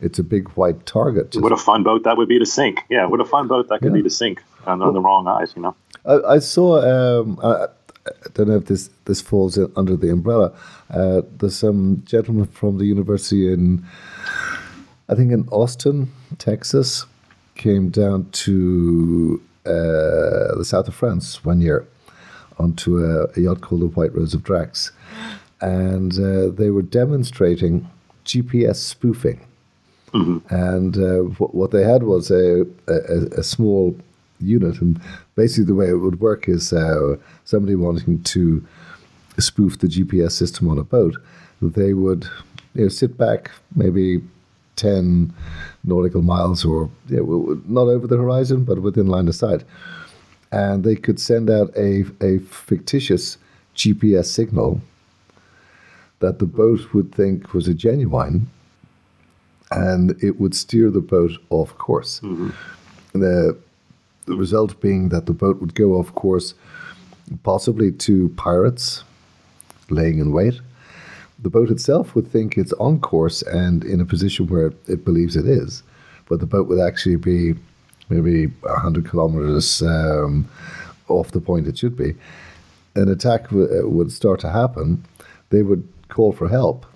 it's 0.00 0.18
a 0.18 0.24
big 0.24 0.48
white 0.50 0.84
target. 0.86 1.36
What 1.36 1.52
a 1.52 1.56
fun 1.56 1.82
boat 1.82 2.04
that 2.04 2.16
would 2.16 2.28
be 2.28 2.38
to 2.38 2.46
sink! 2.46 2.80
Yeah, 2.88 3.06
what 3.06 3.20
a 3.20 3.24
fun 3.24 3.48
boat 3.48 3.68
that 3.68 3.80
could 3.80 3.92
yeah. 3.92 3.98
be 3.98 4.02
to 4.02 4.10
sink 4.10 4.42
on, 4.66 4.82
on, 4.82 4.94
the 4.94 5.00
wrong 5.00 5.28
eyes. 5.28 5.52
You 5.54 5.62
know. 5.62 5.76
I, 6.04 6.34
I 6.34 6.38
saw. 6.40 6.80
Um, 6.80 7.38
I, 7.42 7.66
I 8.06 8.28
don't 8.34 8.48
know 8.48 8.56
if 8.56 8.66
this 8.66 8.90
this 9.04 9.20
falls 9.20 9.58
under 9.76 9.96
the 9.96 10.10
umbrella. 10.10 10.52
Uh, 10.90 11.22
there's 11.38 11.56
some 11.56 12.02
gentleman 12.04 12.46
from 12.46 12.78
the 12.78 12.84
university 12.84 13.52
in, 13.52 13.86
I 15.08 15.14
think 15.14 15.32
in 15.32 15.48
Austin, 15.48 16.12
Texas, 16.38 17.06
came 17.54 17.90
down 17.90 18.28
to 18.32 19.40
uh, 19.64 20.56
the 20.56 20.64
south 20.64 20.88
of 20.88 20.94
France 20.94 21.44
one 21.44 21.60
year 21.60 21.86
onto 22.58 22.98
a, 22.98 23.26
a, 23.36 23.40
yacht 23.40 23.60
called 23.60 23.80
the 23.80 23.86
White 23.86 24.14
Rose 24.14 24.34
of 24.34 24.42
Drax, 24.42 24.92
and 25.62 26.12
uh, 26.18 26.50
they 26.50 26.70
were 26.70 26.82
demonstrating 26.82 27.88
GPS 28.24 28.76
spoofing. 28.76 29.40
Mm-hmm. 30.12 30.54
And 30.54 30.96
uh, 30.98 31.30
what, 31.38 31.54
what 31.54 31.70
they 31.70 31.84
had 31.84 32.02
was 32.02 32.30
a, 32.30 32.66
a, 32.86 33.38
a, 33.38 33.42
small 33.42 33.96
unit, 34.40 34.78
and 34.82 35.00
basically 35.36 35.64
the 35.64 35.74
way 35.74 35.88
it 35.88 35.94
would 35.94 36.20
work 36.20 36.48
is 36.48 36.72
uh, 36.72 37.16
somebody 37.44 37.76
wanting 37.76 38.22
to 38.24 38.66
spoof 39.38 39.78
the 39.78 39.86
GPS 39.86 40.32
system 40.32 40.68
on 40.68 40.78
a 40.78 40.84
boat, 40.84 41.16
they 41.62 41.94
would 41.94 42.28
you 42.74 42.82
know, 42.82 42.88
sit 42.88 43.16
back 43.16 43.50
maybe 43.74 44.20
10 44.76 45.32
nautical 45.84 46.22
miles 46.22 46.64
or 46.64 46.90
yeah, 47.08 47.20
not 47.66 47.88
over 47.88 48.06
the 48.06 48.18
horizon, 48.18 48.64
but 48.64 48.82
within 48.82 49.06
line 49.06 49.28
of 49.28 49.34
sight. 49.34 49.64
And 50.50 50.84
they 50.84 50.96
could 50.96 51.18
send 51.18 51.48
out 51.48 51.70
a, 51.74 52.04
a 52.20 52.38
fictitious 52.40 53.38
GPS 53.74 54.26
signal 54.26 54.82
that 56.22 56.38
the 56.38 56.46
boat 56.46 56.94
would 56.94 57.14
think 57.14 57.52
was 57.52 57.68
a 57.68 57.74
genuine 57.74 58.48
and 59.70 60.10
it 60.22 60.40
would 60.40 60.54
steer 60.54 60.90
the 60.90 61.00
boat 61.00 61.32
off 61.50 61.76
course. 61.78 62.20
Mm-hmm. 62.20 62.50
The, 63.20 63.58
the 64.26 64.36
result 64.36 64.80
being 64.80 65.10
that 65.10 65.26
the 65.26 65.32
boat 65.32 65.60
would 65.60 65.74
go 65.74 65.94
off 65.98 66.14
course, 66.14 66.54
possibly 67.42 67.92
to 67.92 68.30
pirates 68.30 69.04
laying 69.90 70.18
in 70.18 70.32
wait 70.32 70.60
the 71.42 71.50
boat 71.50 71.70
itself 71.70 72.14
would 72.14 72.28
think 72.28 72.56
it's 72.56 72.72
on 72.74 73.00
course 73.00 73.42
and 73.42 73.84
in 73.84 74.00
a 74.00 74.04
position 74.04 74.46
where 74.46 74.72
it 74.86 75.04
believes 75.04 75.36
it 75.36 75.46
is, 75.46 75.82
but 76.28 76.40
the 76.40 76.46
boat 76.46 76.68
would 76.68 76.80
actually 76.80 77.16
be 77.16 77.54
maybe 78.08 78.46
100 78.46 79.08
kilometers 79.08 79.82
um, 79.82 80.48
off 81.08 81.32
the 81.32 81.40
point 81.40 81.66
it 81.66 81.76
should 81.76 81.96
be. 81.96 82.14
An 82.94 83.08
attack 83.08 83.44
w- 83.44 83.66
uh, 83.66 83.88
would 83.88 84.12
start 84.12 84.38
to 84.40 84.50
happen. 84.50 85.04
They 85.50 85.62
would 85.62 85.86
call 86.12 86.32
for 86.32 86.48
help. 86.48 86.86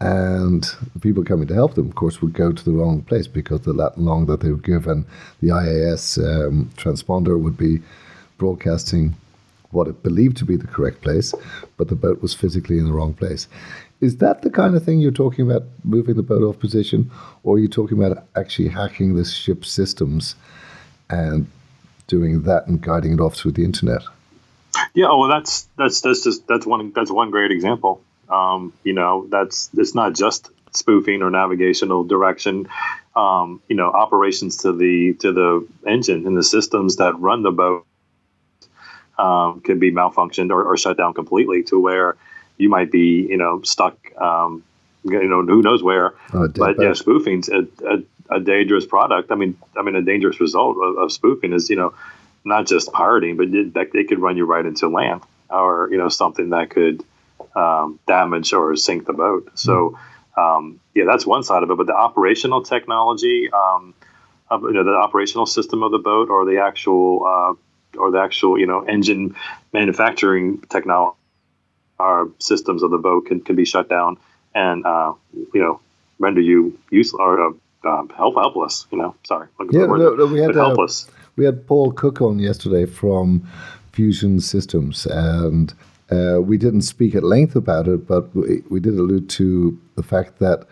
And 0.00 0.64
the 0.94 1.00
people 1.00 1.22
coming 1.22 1.46
to 1.46 1.54
help 1.54 1.74
them, 1.74 1.88
of 1.88 1.94
course, 1.94 2.20
would 2.20 2.32
go 2.32 2.50
to 2.50 2.64
the 2.64 2.72
wrong 2.72 3.02
place 3.02 3.28
because 3.28 3.60
the 3.60 3.72
lat 3.72 3.98
long 3.98 4.26
that 4.26 4.40
they 4.40 4.50
were 4.50 4.56
given, 4.56 5.06
the 5.40 5.52
AIS 5.52 6.18
um, 6.18 6.70
transponder 6.76 7.40
would 7.40 7.56
be 7.56 7.82
broadcasting 8.36 9.14
what 9.70 9.88
it 9.88 10.02
believed 10.02 10.36
to 10.38 10.44
be 10.44 10.56
the 10.56 10.66
correct 10.66 11.02
place, 11.02 11.34
but 11.76 11.88
the 11.88 11.94
boat 11.94 12.20
was 12.20 12.34
physically 12.34 12.78
in 12.78 12.84
the 12.84 12.92
wrong 12.92 13.14
place. 13.14 13.48
Is 14.00 14.16
that 14.18 14.42
the 14.42 14.50
kind 14.50 14.74
of 14.74 14.84
thing 14.84 15.00
you're 15.00 15.12
talking 15.12 15.48
about, 15.48 15.62
moving 15.84 16.16
the 16.16 16.22
boat 16.22 16.42
off 16.42 16.58
position, 16.58 17.10
or 17.44 17.56
are 17.56 17.58
you 17.58 17.68
talking 17.68 17.96
about 17.96 18.26
actually 18.36 18.68
hacking 18.68 19.14
the 19.14 19.24
ship's 19.24 19.70
systems 19.70 20.34
and 21.08 21.46
doing 22.08 22.42
that 22.42 22.66
and 22.66 22.80
guiding 22.80 23.12
it 23.12 23.20
off 23.20 23.36
through 23.36 23.52
the 23.52 23.64
internet? 23.64 24.02
Yeah, 24.94 25.06
well, 25.06 25.28
that's 25.28 25.68
that's 25.78 26.00
that's 26.00 26.24
just 26.24 26.46
that's 26.48 26.66
one 26.66 26.92
that's 26.92 27.10
one 27.10 27.30
great 27.30 27.50
example. 27.50 28.02
Um, 28.32 28.72
you 28.82 28.94
know, 28.94 29.26
that's 29.28 29.70
it's 29.76 29.94
not 29.94 30.14
just 30.14 30.50
spoofing 30.72 31.22
or 31.22 31.30
navigational 31.30 32.04
direction. 32.04 32.68
Um, 33.14 33.60
you 33.68 33.76
know, 33.76 33.90
operations 33.90 34.58
to 34.58 34.72
the 34.72 35.14
to 35.20 35.32
the 35.32 35.68
engine 35.86 36.26
and 36.26 36.36
the 36.36 36.42
systems 36.42 36.96
that 36.96 37.18
run 37.18 37.42
the 37.42 37.50
boat 37.50 37.86
um, 39.18 39.60
could 39.60 39.78
be 39.78 39.92
malfunctioned 39.92 40.50
or, 40.50 40.64
or, 40.64 40.76
shut 40.78 40.96
down 40.96 41.12
completely 41.12 41.62
to 41.64 41.78
where 41.78 42.16
you 42.56 42.70
might 42.70 42.90
be, 42.90 43.26
you 43.28 43.36
know, 43.36 43.60
stuck, 43.62 43.98
um, 44.16 44.64
you 45.04 45.28
know, 45.28 45.42
who 45.42 45.60
knows 45.60 45.82
where. 45.82 46.14
Oh, 46.32 46.48
but 46.48 46.76
yeah, 46.80 46.92
spoofing's 46.92 47.50
a, 47.50 47.66
a, 47.86 48.36
a, 48.36 48.40
dangerous 48.40 48.86
product. 48.86 49.30
I 49.30 49.34
mean, 49.34 49.56
I 49.76 49.82
mean, 49.82 49.96
a 49.96 50.02
dangerous 50.02 50.40
result 50.40 50.78
of, 50.82 50.96
of 50.96 51.12
spoofing 51.12 51.52
is, 51.52 51.68
you 51.68 51.76
know, 51.76 51.94
not 52.44 52.66
just 52.66 52.90
pirating, 52.92 53.36
but 53.36 53.48
it, 53.48 53.74
that 53.74 53.94
it 53.94 54.08
could 54.08 54.18
run 54.18 54.36
you 54.36 54.46
right 54.46 54.64
into 54.64 54.88
land 54.88 55.20
or, 55.50 55.88
you 55.90 55.98
know, 55.98 56.08
something 56.08 56.50
that 56.50 56.70
could 56.70 57.04
um, 57.54 57.98
damage 58.06 58.52
or 58.52 58.74
sink 58.76 59.06
the 59.06 59.12
boat. 59.12 59.50
So, 59.54 59.98
um, 60.36 60.80
yeah, 60.94 61.04
that's 61.06 61.26
one 61.26 61.42
side 61.42 61.62
of 61.62 61.70
it. 61.70 61.76
But 61.76 61.86
the 61.86 61.94
operational 61.94 62.62
technology, 62.62 63.50
um, 63.52 63.94
of, 64.50 64.62
you 64.62 64.72
know, 64.72 64.84
the 64.84 64.92
operational 64.92 65.46
system 65.46 65.82
of 65.82 65.92
the 65.92 65.98
boat 65.98 66.28
or 66.28 66.44
the 66.44 66.58
actual 66.58 67.24
uh, 67.24 67.98
or 67.98 68.10
the 68.10 68.20
actual 68.20 68.58
you 68.58 68.66
know 68.66 68.82
engine 68.82 69.34
manufacturing 69.72 70.60
technology 70.68 71.16
our 71.98 72.28
systems 72.38 72.82
of 72.82 72.90
the 72.90 72.98
boat 72.98 73.26
can, 73.26 73.40
can 73.40 73.54
be 73.54 73.64
shut 73.64 73.88
down 73.88 74.16
and 74.54 74.84
uh, 74.84 75.12
you 75.54 75.60
know 75.60 75.80
render 76.18 76.40
you 76.40 76.76
useless 76.90 77.20
or 77.20 77.40
uh, 77.40 77.52
uh, 77.84 78.04
help 78.16 78.34
helpless 78.34 78.86
you 78.90 78.98
know 78.98 79.14
sorry 79.24 79.48
yeah 79.70 79.86
no, 79.86 80.14
no, 80.14 80.26
we 80.26 80.40
had 80.40 80.56
uh, 80.56 80.66
helpless 80.66 81.08
we 81.36 81.44
had 81.44 81.66
Paul 81.66 81.92
Cook 81.92 82.20
on 82.20 82.38
yesterday 82.38 82.84
from 82.84 83.48
Fusion 83.92 84.40
Systems 84.40 85.06
and 85.06 85.72
Uh, 86.12 86.40
we 86.42 86.58
didn't 86.58 86.82
speak 86.82 87.14
at 87.14 87.24
length 87.24 87.56
about 87.56 87.88
it, 87.88 88.06
but 88.06 88.34
we, 88.34 88.62
we 88.68 88.80
did 88.80 88.94
allude 88.94 89.30
to 89.30 89.80
the 89.96 90.02
fact 90.02 90.38
that 90.40 90.66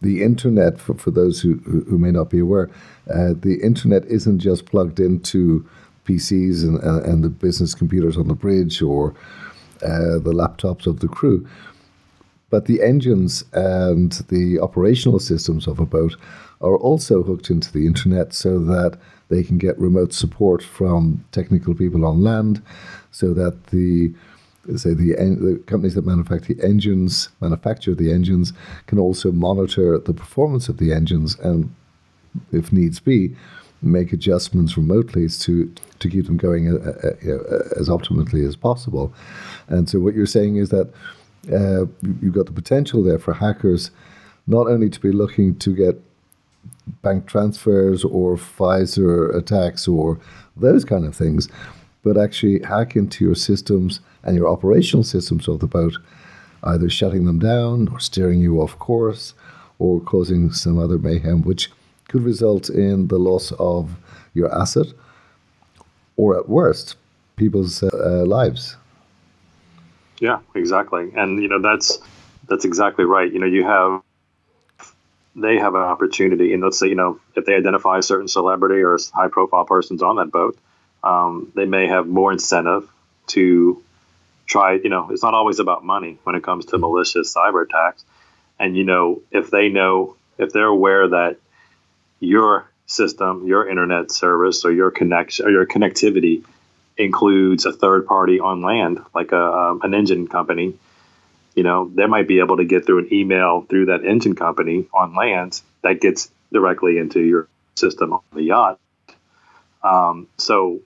the 0.00 0.22
internet, 0.22 0.78
for, 0.78 0.94
for 0.94 1.10
those 1.10 1.40
who, 1.40 1.54
who, 1.88 1.98
may 1.98 2.12
not 2.12 2.30
be 2.30 2.38
aware, 2.38 2.70
uh, 3.10 3.32
the 3.34 3.58
internet 3.64 4.04
isn't 4.04 4.38
just 4.38 4.66
plugged 4.66 5.00
into 5.00 5.68
PCs 6.04 6.62
and, 6.62 6.78
and, 6.82 7.04
and 7.04 7.24
the 7.24 7.28
business 7.28 7.74
computers 7.74 8.16
on 8.16 8.28
the 8.28 8.34
bridge 8.34 8.80
or 8.80 9.14
uh, 9.82 10.18
the 10.18 10.32
laptops 10.32 10.86
of 10.86 11.00
the 11.00 11.08
crew. 11.08 11.46
But 12.48 12.66
the 12.66 12.80
engines 12.80 13.44
and 13.52 14.12
the 14.28 14.60
operational 14.60 15.18
systems 15.18 15.66
of 15.66 15.80
a 15.80 15.86
boat 15.86 16.14
are 16.60 16.76
also 16.76 17.24
hooked 17.24 17.50
into 17.50 17.72
the 17.72 17.86
internet 17.86 18.34
so 18.34 18.60
that 18.60 18.98
they 19.28 19.42
can 19.42 19.58
get 19.58 19.76
remote 19.78 20.12
support 20.12 20.62
from 20.62 21.24
technical 21.32 21.74
people 21.74 22.04
on 22.04 22.22
land, 22.22 22.62
so 23.10 23.34
that 23.34 23.68
the 23.68 24.14
say 24.76 24.94
the, 24.94 25.14
the 25.14 25.62
companies 25.66 25.94
that 25.94 26.06
manufacture 26.06 26.54
the 26.54 26.64
engines 26.64 27.28
manufacture 27.40 27.94
the 27.94 28.12
engines 28.12 28.52
can 28.86 28.98
also 28.98 29.32
monitor 29.32 29.98
the 29.98 30.14
performance 30.14 30.68
of 30.68 30.78
the 30.78 30.92
engines 30.92 31.38
and, 31.40 31.74
if 32.52 32.72
needs 32.72 33.00
be, 33.00 33.34
make 33.82 34.12
adjustments 34.12 34.76
remotely 34.76 35.28
to 35.28 35.72
to 35.98 36.08
keep 36.08 36.26
them 36.26 36.36
going 36.36 36.68
uh, 36.68 36.92
uh, 37.02 37.32
uh, 37.32 37.80
as 37.80 37.88
optimally 37.88 38.46
as 38.46 38.56
possible. 38.56 39.12
And 39.68 39.88
so, 39.88 40.00
what 40.00 40.14
you're 40.14 40.26
saying 40.26 40.56
is 40.56 40.70
that 40.70 40.92
uh, 41.52 41.86
you've 42.20 42.34
got 42.34 42.46
the 42.46 42.52
potential 42.52 43.02
there 43.02 43.18
for 43.18 43.34
hackers 43.34 43.90
not 44.46 44.66
only 44.66 44.88
to 44.88 45.00
be 45.00 45.10
looking 45.10 45.56
to 45.56 45.74
get 45.74 46.00
bank 47.02 47.26
transfers 47.26 48.04
or 48.04 48.36
Pfizer 48.36 49.34
attacks 49.34 49.88
or 49.88 50.18
those 50.56 50.84
kind 50.84 51.04
of 51.04 51.14
things, 51.14 51.48
but 52.02 52.16
actually 52.16 52.60
hack 52.62 52.96
into 52.96 53.24
your 53.24 53.34
systems 53.34 54.00
and 54.26 54.36
your 54.36 54.48
operational 54.48 55.04
systems 55.04 55.48
of 55.48 55.60
the 55.60 55.66
boat, 55.66 55.96
either 56.64 56.90
shutting 56.90 57.24
them 57.24 57.38
down 57.38 57.88
or 57.88 58.00
steering 58.00 58.40
you 58.40 58.60
off 58.60 58.78
course 58.78 59.32
or 59.78 60.00
causing 60.00 60.52
some 60.52 60.78
other 60.78 60.98
mayhem, 60.98 61.42
which 61.42 61.70
could 62.08 62.22
result 62.22 62.68
in 62.68 63.08
the 63.08 63.18
loss 63.18 63.52
of 63.52 63.96
your 64.34 64.52
asset 64.54 64.86
or 66.16 66.36
at 66.36 66.48
worst, 66.48 66.96
people's 67.36 67.82
uh, 67.82 68.24
lives. 68.26 68.76
Yeah, 70.18 70.40
exactly. 70.54 71.12
And 71.14 71.42
you 71.42 71.48
know 71.48 71.60
that's 71.60 71.98
that's 72.48 72.64
exactly 72.64 73.04
right. 73.04 73.30
You 73.30 73.38
know, 73.38 73.46
you 73.46 73.64
have 73.64 74.02
they 75.34 75.58
have 75.58 75.74
an 75.74 75.82
opportunity, 75.82 76.52
and 76.54 76.62
let's 76.62 76.78
say 76.78 76.88
you 76.88 76.94
know 76.94 77.20
if 77.34 77.44
they 77.44 77.54
identify 77.54 77.98
a 77.98 78.02
certain 78.02 78.28
celebrity 78.28 78.82
or 78.82 78.98
high 79.12 79.28
profile 79.28 79.64
persons 79.64 80.02
on 80.02 80.16
that 80.16 80.32
boat, 80.32 80.58
um, 81.04 81.52
they 81.54 81.66
may 81.66 81.86
have 81.86 82.06
more 82.06 82.32
incentive 82.32 82.88
to 83.28 83.82
try. 84.46 84.74
You 84.74 84.88
know, 84.88 85.10
it's 85.10 85.22
not 85.22 85.34
always 85.34 85.58
about 85.58 85.84
money 85.84 86.18
when 86.24 86.34
it 86.34 86.42
comes 86.42 86.66
to 86.66 86.78
malicious 86.78 87.34
cyber 87.34 87.64
attacks. 87.64 88.04
And 88.58 88.76
you 88.76 88.84
know, 88.84 89.22
if 89.30 89.50
they 89.50 89.68
know 89.68 90.16
if 90.38 90.52
they're 90.52 90.66
aware 90.66 91.08
that 91.08 91.38
your 92.20 92.70
system, 92.86 93.46
your 93.46 93.68
internet 93.68 94.10
service, 94.10 94.64
or 94.64 94.72
your 94.72 94.90
connection 94.90 95.46
or 95.46 95.50
your 95.50 95.66
connectivity 95.66 96.44
includes 96.96 97.66
a 97.66 97.72
third 97.72 98.06
party 98.06 98.40
on 98.40 98.62
land, 98.62 99.00
like 99.14 99.32
a, 99.32 99.42
um, 99.42 99.80
an 99.82 99.92
engine 99.92 100.26
company, 100.26 100.74
you 101.54 101.62
know, 101.62 101.90
they 101.94 102.06
might 102.06 102.28
be 102.28 102.38
able 102.38 102.58
to 102.58 102.64
get 102.64 102.86
through 102.86 103.00
an 103.00 103.12
email 103.12 103.62
through 103.62 103.86
that 103.86 104.04
engine 104.04 104.34
company 104.34 104.86
on 104.94 105.14
land 105.14 105.60
that 105.82 106.00
gets 106.00 106.30
directly 106.52 106.98
into 106.98 107.20
your 107.20 107.48
system 107.74 108.12
on 108.12 108.20
the 108.32 108.42
yacht. 108.42 108.78
Um, 109.82 110.28
so 110.36 110.80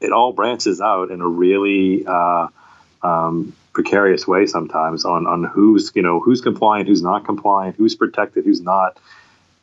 it 0.00 0.12
all 0.12 0.32
branches 0.32 0.80
out 0.80 1.10
in 1.10 1.20
a 1.20 1.28
really 1.28 2.04
uh, 2.06 2.48
um, 3.06 3.54
precarious 3.72 4.26
way 4.26 4.46
sometimes 4.46 5.04
on 5.04 5.26
on 5.26 5.44
who's 5.44 5.92
you 5.94 6.02
know 6.02 6.20
who's 6.20 6.40
compliant, 6.40 6.88
who's 6.88 7.02
not 7.02 7.24
compliant, 7.24 7.76
who's 7.76 7.94
protected, 7.94 8.44
who's 8.44 8.60
not 8.60 8.98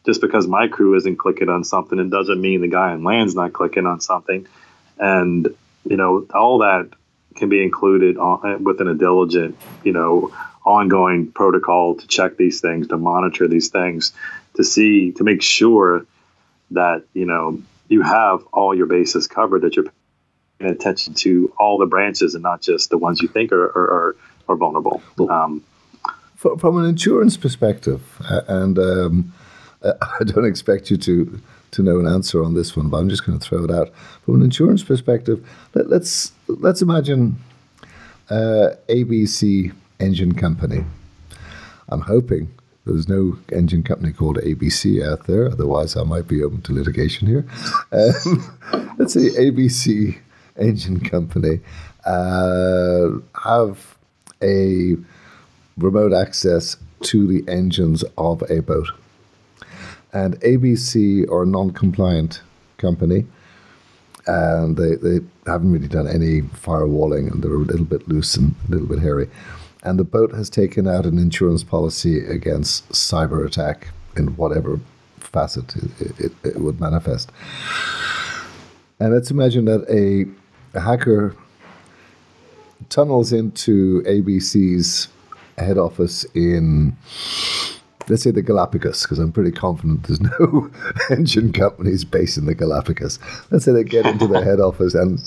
just 0.06 0.22
because 0.22 0.48
my 0.48 0.68
crew 0.68 0.96
isn't 0.96 1.18
clicking 1.18 1.50
on 1.50 1.64
something, 1.64 1.98
it 1.98 2.10
doesn't 2.10 2.42
mean 2.42 2.62
the 2.62 2.68
guy 2.68 2.92
on 2.92 3.04
land's 3.04 3.36
not 3.36 3.54
clicking 3.54 3.86
on 3.86 4.02
something. 4.02 4.48
And, 5.00 5.48
you 5.86 5.98
know, 5.98 6.28
all 6.34 6.60
that 6.60 6.90
can 7.36 7.50
be 7.50 7.64
included 7.64 8.18
on, 8.18 8.64
within 8.64 8.88
a 8.88 8.94
diligent, 8.94 9.58
you 9.84 9.94
know, 9.94 10.34
ongoing 10.66 11.32
protocol 11.32 11.96
to 11.96 12.08
check 12.08 12.38
these 12.38 12.62
things, 12.62 12.88
to 12.90 12.98
monitor 12.98 13.48
these 13.48 13.70
things, 13.70 14.14
to 14.56 14.64
see, 14.64 15.12
to 15.14 15.24
make 15.24 15.42
sure 15.42 16.06
that, 16.72 17.04
you 17.14 17.26
know, 17.26 17.62
you 17.88 18.02
have 18.02 18.44
all 18.52 18.76
your 18.76 18.88
bases 18.88 19.28
covered, 19.28 19.62
that 19.62 19.76
you're 19.76 19.86
attention 20.70 21.14
to 21.16 21.54
all 21.60 21.78
the 21.78 21.86
branches 21.86 22.36
and 22.36 22.44
not 22.44 22.62
just 22.62 22.90
the 22.90 22.98
ones 22.98 23.22
you 23.22 23.28
think 23.28 23.52
are, 23.52 23.66
are, 23.66 23.92
are, 23.92 24.16
are 24.50 24.56
vulnerable. 24.56 25.02
Um, 25.30 25.64
from 26.36 26.78
an 26.78 26.86
insurance 26.86 27.38
perspective, 27.38 28.02
and 28.48 28.78
um, 28.78 29.34
I 29.84 30.24
don't 30.26 30.46
expect 30.46 30.92
you 30.92 30.98
to 30.98 31.42
to 31.72 31.82
know 31.82 32.00
an 32.00 32.06
answer 32.08 32.44
on 32.44 32.54
this 32.54 32.76
one, 32.78 32.90
but 32.90 32.98
I'm 32.98 33.10
just 33.10 33.26
going 33.26 33.40
to 33.40 33.44
throw 33.44 33.64
it 33.64 33.72
out. 33.72 33.92
From 34.24 34.36
an 34.36 34.42
insurance 34.44 34.84
perspective, 34.84 35.44
let, 35.74 35.86
us 35.86 35.92
let's, 35.92 36.32
let's 36.48 36.82
imagine 36.84 37.38
uh, 38.30 38.76
ABC 38.90 39.74
Engine 40.00 40.36
Company. 40.36 40.86
I'm 41.90 42.02
hoping 42.02 42.54
there's 42.86 43.08
no 43.08 43.38
engine 43.52 43.82
company 43.82 44.14
called 44.14 44.38
ABC 44.38 45.04
out 45.06 45.26
there, 45.26 45.48
otherwise 45.48 45.96
I 45.96 46.04
might 46.04 46.28
be 46.28 46.44
open 46.44 46.62
to 46.64 46.74
litigation 46.74 47.28
here. 47.28 47.46
Um, 47.92 48.96
let's 48.98 49.14
say 49.14 49.30
ABC 49.30 50.20
Engine 50.60 51.00
Company 51.00 51.60
uh, 52.06 53.10
have 53.44 53.98
a 54.42 54.96
remote 55.78 56.14
access 56.14 56.78
to 57.02 57.28
the 57.28 57.44
engines 57.52 58.04
of 58.18 58.44
a 58.50 58.62
boat 58.62 58.88
and 60.14 60.40
ABC 60.42 61.30
are 61.30 61.44
a 61.44 61.46
non-compliant 61.46 62.42
company, 62.78 63.26
and 64.28 64.78
they, 64.78 64.96
they 64.96 65.26
haven't 65.48 65.72
really 65.72 65.88
done 65.88 66.08
any 66.08 66.42
firewalling, 66.42 67.32
and 67.32 67.44
they're 67.44 67.54
a 67.54 67.58
little 67.58 67.86
bit 67.86 68.08
loose 68.08 68.38
and 68.38 68.56
a 68.68 68.72
little 68.72 68.88
bit 68.88 69.00
hairy. 69.00 69.28
And 69.84 70.00
the 70.00 70.04
boat 70.04 70.34
has 70.34 70.50
taken 70.50 70.88
out 70.88 71.06
an 71.06 71.18
insurance 71.18 71.64
policy 71.64 72.20
against 72.20 72.90
cyber 72.92 73.46
attack 73.46 73.90
in 74.16 74.28
whatever 74.38 74.80
facet 75.20 75.76
it, 75.76 76.20
it, 76.20 76.32
it 76.44 76.62
would 76.62 76.80
manifest. 76.80 77.32
And 79.00 79.14
let's 79.14 79.32
imagine 79.32 79.66
that 79.66 79.84
a, 79.90 80.30
a 80.74 80.80
hacker 80.80 81.36
tunnels 82.90 83.32
into 83.32 84.02
ABC's 84.04 85.08
head 85.58 85.78
office 85.78 86.26
in 86.34 86.96
let's 88.10 88.24
say 88.24 88.32
the 88.32 88.42
Galapagos, 88.42 89.04
because 89.04 89.20
I'm 89.20 89.32
pretty 89.32 89.52
confident 89.52 90.04
there's 90.04 90.20
no 90.20 90.70
engine 91.10 91.54
companies 91.54 92.04
based 92.04 92.38
in 92.38 92.46
the 92.46 92.56
Galapagos. 92.56 93.20
Let's 93.50 93.66
say 93.66 93.72
they 93.72 93.84
get 93.84 94.06
into 94.06 94.28
the 94.28 94.44
head 94.44 94.60
office 94.60 94.94
and 94.94 95.20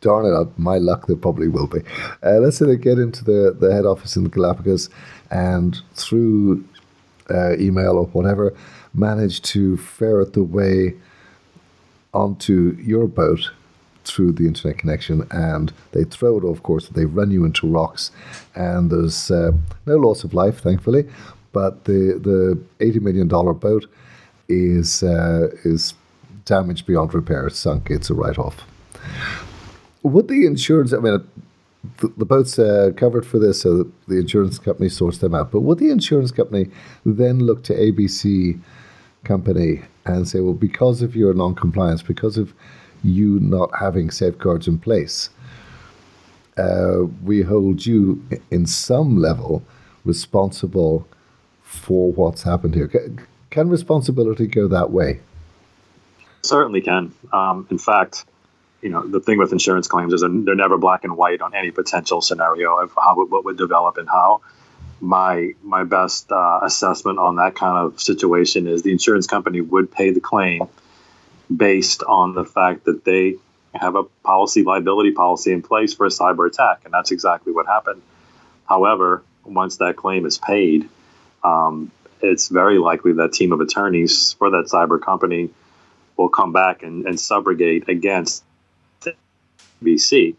darn 0.00 0.26
it, 0.26 0.58
my 0.58 0.78
luck, 0.78 1.06
there 1.06 1.16
probably 1.16 1.48
will 1.48 1.66
be. 1.66 1.80
Uh, 2.22 2.38
let's 2.38 2.56
say 2.56 2.66
they 2.66 2.76
get 2.76 2.98
into 2.98 3.24
the, 3.24 3.56
the 3.58 3.72
head 3.72 3.86
office 3.86 4.16
in 4.16 4.24
the 4.24 4.30
Galapagos 4.30 4.88
and 5.30 5.80
through 5.94 6.64
uh, 7.30 7.56
email 7.58 7.96
or 7.96 8.06
whatever, 8.06 8.54
manage 8.94 9.42
to 9.42 9.76
ferret 9.76 10.32
the 10.32 10.42
way 10.42 10.94
onto 12.12 12.76
your 12.80 13.06
boat 13.06 13.50
through 14.04 14.32
the 14.32 14.46
internet 14.46 14.78
connection 14.78 15.26
and 15.30 15.72
they 15.92 16.04
throw 16.04 16.38
it, 16.38 16.44
of 16.44 16.62
course, 16.62 16.88
they 16.88 17.04
run 17.04 17.30
you 17.30 17.44
into 17.44 17.66
rocks 17.66 18.10
and 18.54 18.90
there's 18.90 19.30
uh, 19.30 19.52
no 19.86 19.96
loss 19.96 20.24
of 20.24 20.34
life, 20.34 20.60
thankfully, 20.60 21.08
but 21.52 21.84
the 21.84 22.18
the 22.22 22.58
eighty 22.84 22.98
million 22.98 23.28
dollar 23.28 23.52
boat 23.52 23.86
is 24.48 25.02
uh, 25.02 25.48
is 25.64 25.94
damaged 26.44 26.86
beyond 26.86 27.14
repair. 27.14 27.46
It's 27.46 27.58
sunk. 27.58 27.90
It's 27.90 28.10
a 28.10 28.14
write 28.14 28.38
off. 28.38 28.64
Would 30.02 30.28
the 30.28 30.46
insurance? 30.46 30.92
I 30.92 30.98
mean, 30.98 31.24
the, 31.98 32.08
the 32.16 32.24
boat's 32.24 32.58
uh, 32.58 32.90
covered 32.96 33.26
for 33.26 33.38
this, 33.38 33.62
so 33.62 33.90
the 34.08 34.18
insurance 34.18 34.58
company 34.58 34.88
sorts 34.88 35.18
them 35.18 35.34
out. 35.34 35.50
But 35.50 35.60
would 35.60 35.78
the 35.78 35.90
insurance 35.90 36.30
company 36.30 36.70
then 37.04 37.40
look 37.40 37.62
to 37.64 37.74
ABC 37.74 38.60
company 39.24 39.82
and 40.04 40.26
say, 40.26 40.40
well, 40.40 40.54
because 40.54 41.02
of 41.02 41.14
your 41.14 41.32
non-compliance, 41.32 42.02
because 42.02 42.36
of 42.36 42.52
you 43.02 43.40
not 43.40 43.70
having 43.78 44.10
safeguards 44.10 44.68
in 44.68 44.78
place, 44.78 45.30
uh, 46.56 47.04
we 47.24 47.42
hold 47.42 47.86
you 47.86 48.22
in 48.50 48.66
some 48.66 49.16
level 49.16 49.62
responsible 50.04 51.06
for 51.62 52.12
what's 52.12 52.42
happened 52.42 52.74
here. 52.74 52.90
Can 53.50 53.68
responsibility 53.68 54.46
go 54.46 54.68
that 54.68 54.90
way? 54.90 55.20
Certainly 56.42 56.82
can. 56.82 57.12
Um, 57.32 57.66
in 57.70 57.78
fact, 57.78 58.24
you 58.82 58.90
know 58.90 59.06
the 59.06 59.20
thing 59.20 59.38
with 59.38 59.52
insurance 59.52 59.88
claims 59.88 60.12
is 60.12 60.22
they're 60.22 60.54
never 60.54 60.76
black 60.76 61.04
and 61.04 61.16
white 61.16 61.40
on 61.40 61.54
any 61.54 61.70
potential 61.70 62.20
scenario 62.20 62.76
of 62.78 62.92
how 62.96 63.14
what 63.24 63.44
would 63.44 63.56
develop 63.56 63.96
and 63.96 64.08
how. 64.08 64.42
My 65.00 65.54
my 65.62 65.84
best 65.84 66.30
uh, 66.30 66.60
assessment 66.62 67.18
on 67.18 67.36
that 67.36 67.54
kind 67.54 67.78
of 67.78 68.00
situation 68.00 68.66
is 68.66 68.82
the 68.82 68.90
insurance 68.90 69.26
company 69.26 69.60
would 69.60 69.90
pay 69.90 70.10
the 70.10 70.20
claim 70.20 70.68
based 71.54 72.02
on 72.02 72.34
the 72.34 72.44
fact 72.44 72.84
that 72.84 73.04
they 73.04 73.36
have 73.74 73.94
a 73.94 74.04
policy 74.24 74.62
liability 74.62 75.12
policy 75.12 75.52
in 75.52 75.62
place 75.62 75.94
for 75.94 76.06
a 76.06 76.10
cyber 76.10 76.46
attack, 76.46 76.82
and 76.84 76.92
that's 76.92 77.10
exactly 77.10 77.52
what 77.52 77.66
happened. 77.66 78.02
However, 78.68 79.22
once 79.44 79.78
that 79.78 79.96
claim 79.96 80.26
is 80.26 80.38
paid, 80.38 80.88
um, 81.42 81.90
it's 82.20 82.48
very 82.48 82.78
likely 82.78 83.14
that 83.14 83.32
team 83.32 83.52
of 83.52 83.60
attorneys 83.60 84.34
for 84.34 84.50
that 84.50 84.66
cyber 84.66 85.00
company 85.00 85.50
will 86.16 86.28
come 86.28 86.52
back 86.52 86.82
and, 86.82 87.06
and 87.06 87.16
subrogate 87.16 87.88
against 87.88 88.44
BC, 89.82 90.36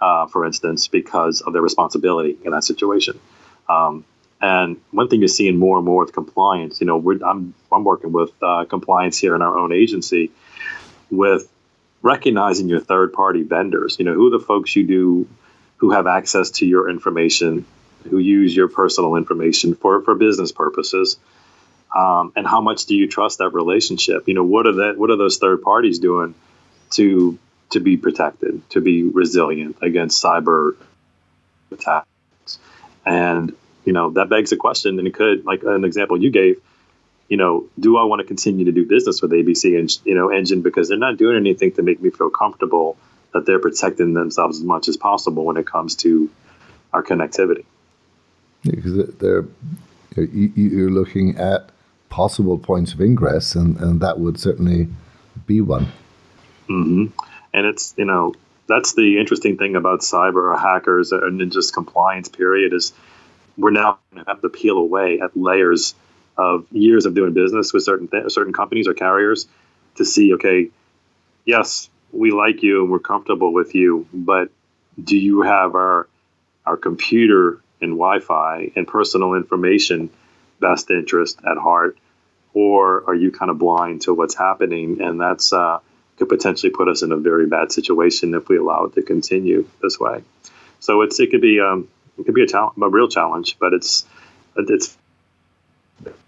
uh, 0.00 0.26
for 0.26 0.44
instance, 0.44 0.88
because 0.88 1.40
of 1.42 1.52
their 1.52 1.62
responsibility 1.62 2.36
in 2.44 2.50
that 2.52 2.64
situation. 2.64 3.20
Um, 3.68 4.04
and 4.40 4.80
one 4.90 5.08
thing 5.08 5.20
you're 5.20 5.28
seeing 5.28 5.58
more 5.58 5.76
and 5.76 5.84
more 5.84 6.04
with 6.04 6.14
compliance, 6.14 6.80
you 6.80 6.86
know, 6.86 6.98
I'm, 7.24 7.54
I'm 7.70 7.84
working 7.84 8.10
with 8.10 8.30
uh, 8.42 8.64
compliance 8.64 9.18
here 9.18 9.34
in 9.34 9.42
our 9.42 9.56
own 9.56 9.72
agency 9.72 10.32
with 11.10 11.50
recognizing 12.02 12.68
your 12.68 12.80
third 12.80 13.12
party 13.12 13.42
vendors. 13.42 13.96
You 13.98 14.04
know, 14.04 14.14
who 14.14 14.28
are 14.28 14.38
the 14.38 14.44
folks 14.44 14.74
you 14.74 14.86
do 14.86 15.28
who 15.80 15.92
have 15.92 16.06
access 16.06 16.50
to 16.50 16.66
your 16.66 16.90
information, 16.90 17.64
who 18.08 18.18
use 18.18 18.54
your 18.54 18.68
personal 18.68 19.16
information 19.16 19.74
for, 19.74 20.02
for 20.02 20.14
business 20.14 20.52
purposes. 20.52 21.18
Um, 21.96 22.32
and 22.36 22.46
how 22.46 22.60
much 22.60 22.84
do 22.84 22.94
you 22.94 23.08
trust 23.08 23.38
that 23.38 23.50
relationship? 23.50 24.28
You 24.28 24.34
know, 24.34 24.44
what 24.44 24.66
are 24.66 24.72
that 24.74 24.98
what 24.98 25.10
are 25.10 25.16
those 25.16 25.38
third 25.38 25.62
parties 25.62 25.98
doing 25.98 26.34
to 26.90 27.38
to 27.70 27.80
be 27.80 27.96
protected, 27.96 28.68
to 28.70 28.80
be 28.80 29.02
resilient 29.02 29.78
against 29.82 30.22
cyber 30.22 30.76
attacks? 31.72 32.06
And 33.04 33.56
you 33.84 33.92
know, 33.92 34.10
that 34.10 34.28
begs 34.28 34.52
a 34.52 34.56
question, 34.56 34.98
and 34.98 35.08
it 35.08 35.14
could, 35.14 35.44
like 35.44 35.62
an 35.64 35.84
example 35.84 36.22
you 36.22 36.30
gave, 36.30 36.60
you 37.30 37.36
know, 37.36 37.68
do 37.78 37.96
I 37.96 38.04
want 38.04 38.20
to 38.20 38.26
continue 38.26 38.66
to 38.66 38.72
do 38.72 38.84
business 38.84 39.22
with 39.22 39.30
ABC 39.30 39.78
and 39.78 39.98
you 40.04 40.14
know 40.14 40.28
Engine 40.30 40.60
because 40.60 40.88
they're 40.88 40.98
not 40.98 41.16
doing 41.16 41.36
anything 41.36 41.72
to 41.72 41.82
make 41.82 42.02
me 42.02 42.10
feel 42.10 42.28
comfortable 42.28 42.98
that 43.32 43.46
they're 43.46 43.60
protecting 43.60 44.12
themselves 44.12 44.58
as 44.58 44.64
much 44.64 44.88
as 44.88 44.96
possible 44.96 45.44
when 45.44 45.56
it 45.56 45.64
comes 45.66 45.94
to 45.94 46.28
our 46.92 47.04
connectivity. 47.04 47.64
Because 48.64 49.14
they're 49.14 49.46
you're 50.16 50.90
looking 50.90 51.38
at 51.38 51.70
possible 52.08 52.58
points 52.58 52.92
of 52.92 53.00
ingress, 53.00 53.54
and, 53.54 53.76
and 53.78 54.00
that 54.00 54.18
would 54.18 54.38
certainly 54.38 54.88
be 55.46 55.60
one. 55.60 55.84
Mm-hmm. 56.68 57.06
And 57.54 57.66
it's 57.66 57.94
you 57.96 58.06
know 58.06 58.34
that's 58.66 58.94
the 58.94 59.18
interesting 59.20 59.56
thing 59.56 59.76
about 59.76 60.00
cyber 60.00 60.52
or 60.52 60.58
hackers 60.58 61.12
and 61.12 61.52
just 61.52 61.72
compliance 61.72 62.28
period 62.28 62.72
is 62.72 62.92
we're 63.56 63.70
now 63.70 63.98
going 64.10 64.24
to 64.24 64.30
have 64.30 64.42
to 64.42 64.48
peel 64.48 64.78
away 64.78 65.20
at 65.20 65.36
layers 65.36 65.94
of 66.36 66.66
years 66.70 67.06
of 67.06 67.14
doing 67.14 67.32
business 67.32 67.72
with 67.72 67.82
certain 67.82 68.08
th- 68.08 68.30
certain 68.32 68.52
companies 68.52 68.88
or 68.88 68.94
carriers 68.94 69.46
to 69.96 70.04
see 70.04 70.34
okay 70.34 70.70
yes 71.44 71.90
we 72.12 72.30
like 72.30 72.62
you 72.62 72.82
and 72.82 72.90
we're 72.90 72.98
comfortable 72.98 73.52
with 73.52 73.74
you 73.74 74.06
but 74.12 74.50
do 75.02 75.16
you 75.16 75.42
have 75.42 75.74
our 75.74 76.08
our 76.66 76.76
computer 76.76 77.60
and 77.80 77.92
wi-fi 77.92 78.70
and 78.76 78.86
personal 78.86 79.34
information 79.34 80.10
best 80.60 80.90
interest 80.90 81.40
at 81.50 81.56
heart? 81.56 81.98
Or 82.52 83.04
are 83.08 83.14
you 83.14 83.30
kind 83.32 83.50
of 83.50 83.58
blind 83.58 84.02
to 84.02 84.14
what's 84.14 84.34
happening? 84.34 85.00
And 85.00 85.20
that's 85.20 85.52
uh, 85.52 85.78
could 86.16 86.28
potentially 86.28 86.70
put 86.70 86.88
us 86.88 87.02
in 87.02 87.12
a 87.12 87.16
very 87.16 87.46
bad 87.46 87.72
situation 87.72 88.34
if 88.34 88.48
we 88.48 88.58
allow 88.58 88.84
it 88.84 88.94
to 88.94 89.02
continue 89.02 89.66
this 89.82 89.98
way. 89.98 90.22
So 90.80 91.02
it's 91.02 91.18
it 91.20 91.30
could 91.30 91.40
be 91.40 91.60
um, 91.60 91.88
it 92.18 92.26
could 92.26 92.34
be 92.34 92.44
a, 92.44 92.56
a 92.56 92.88
real 92.88 93.08
challenge, 93.08 93.56
but 93.58 93.72
it's 93.72 94.04
it's 94.56 94.96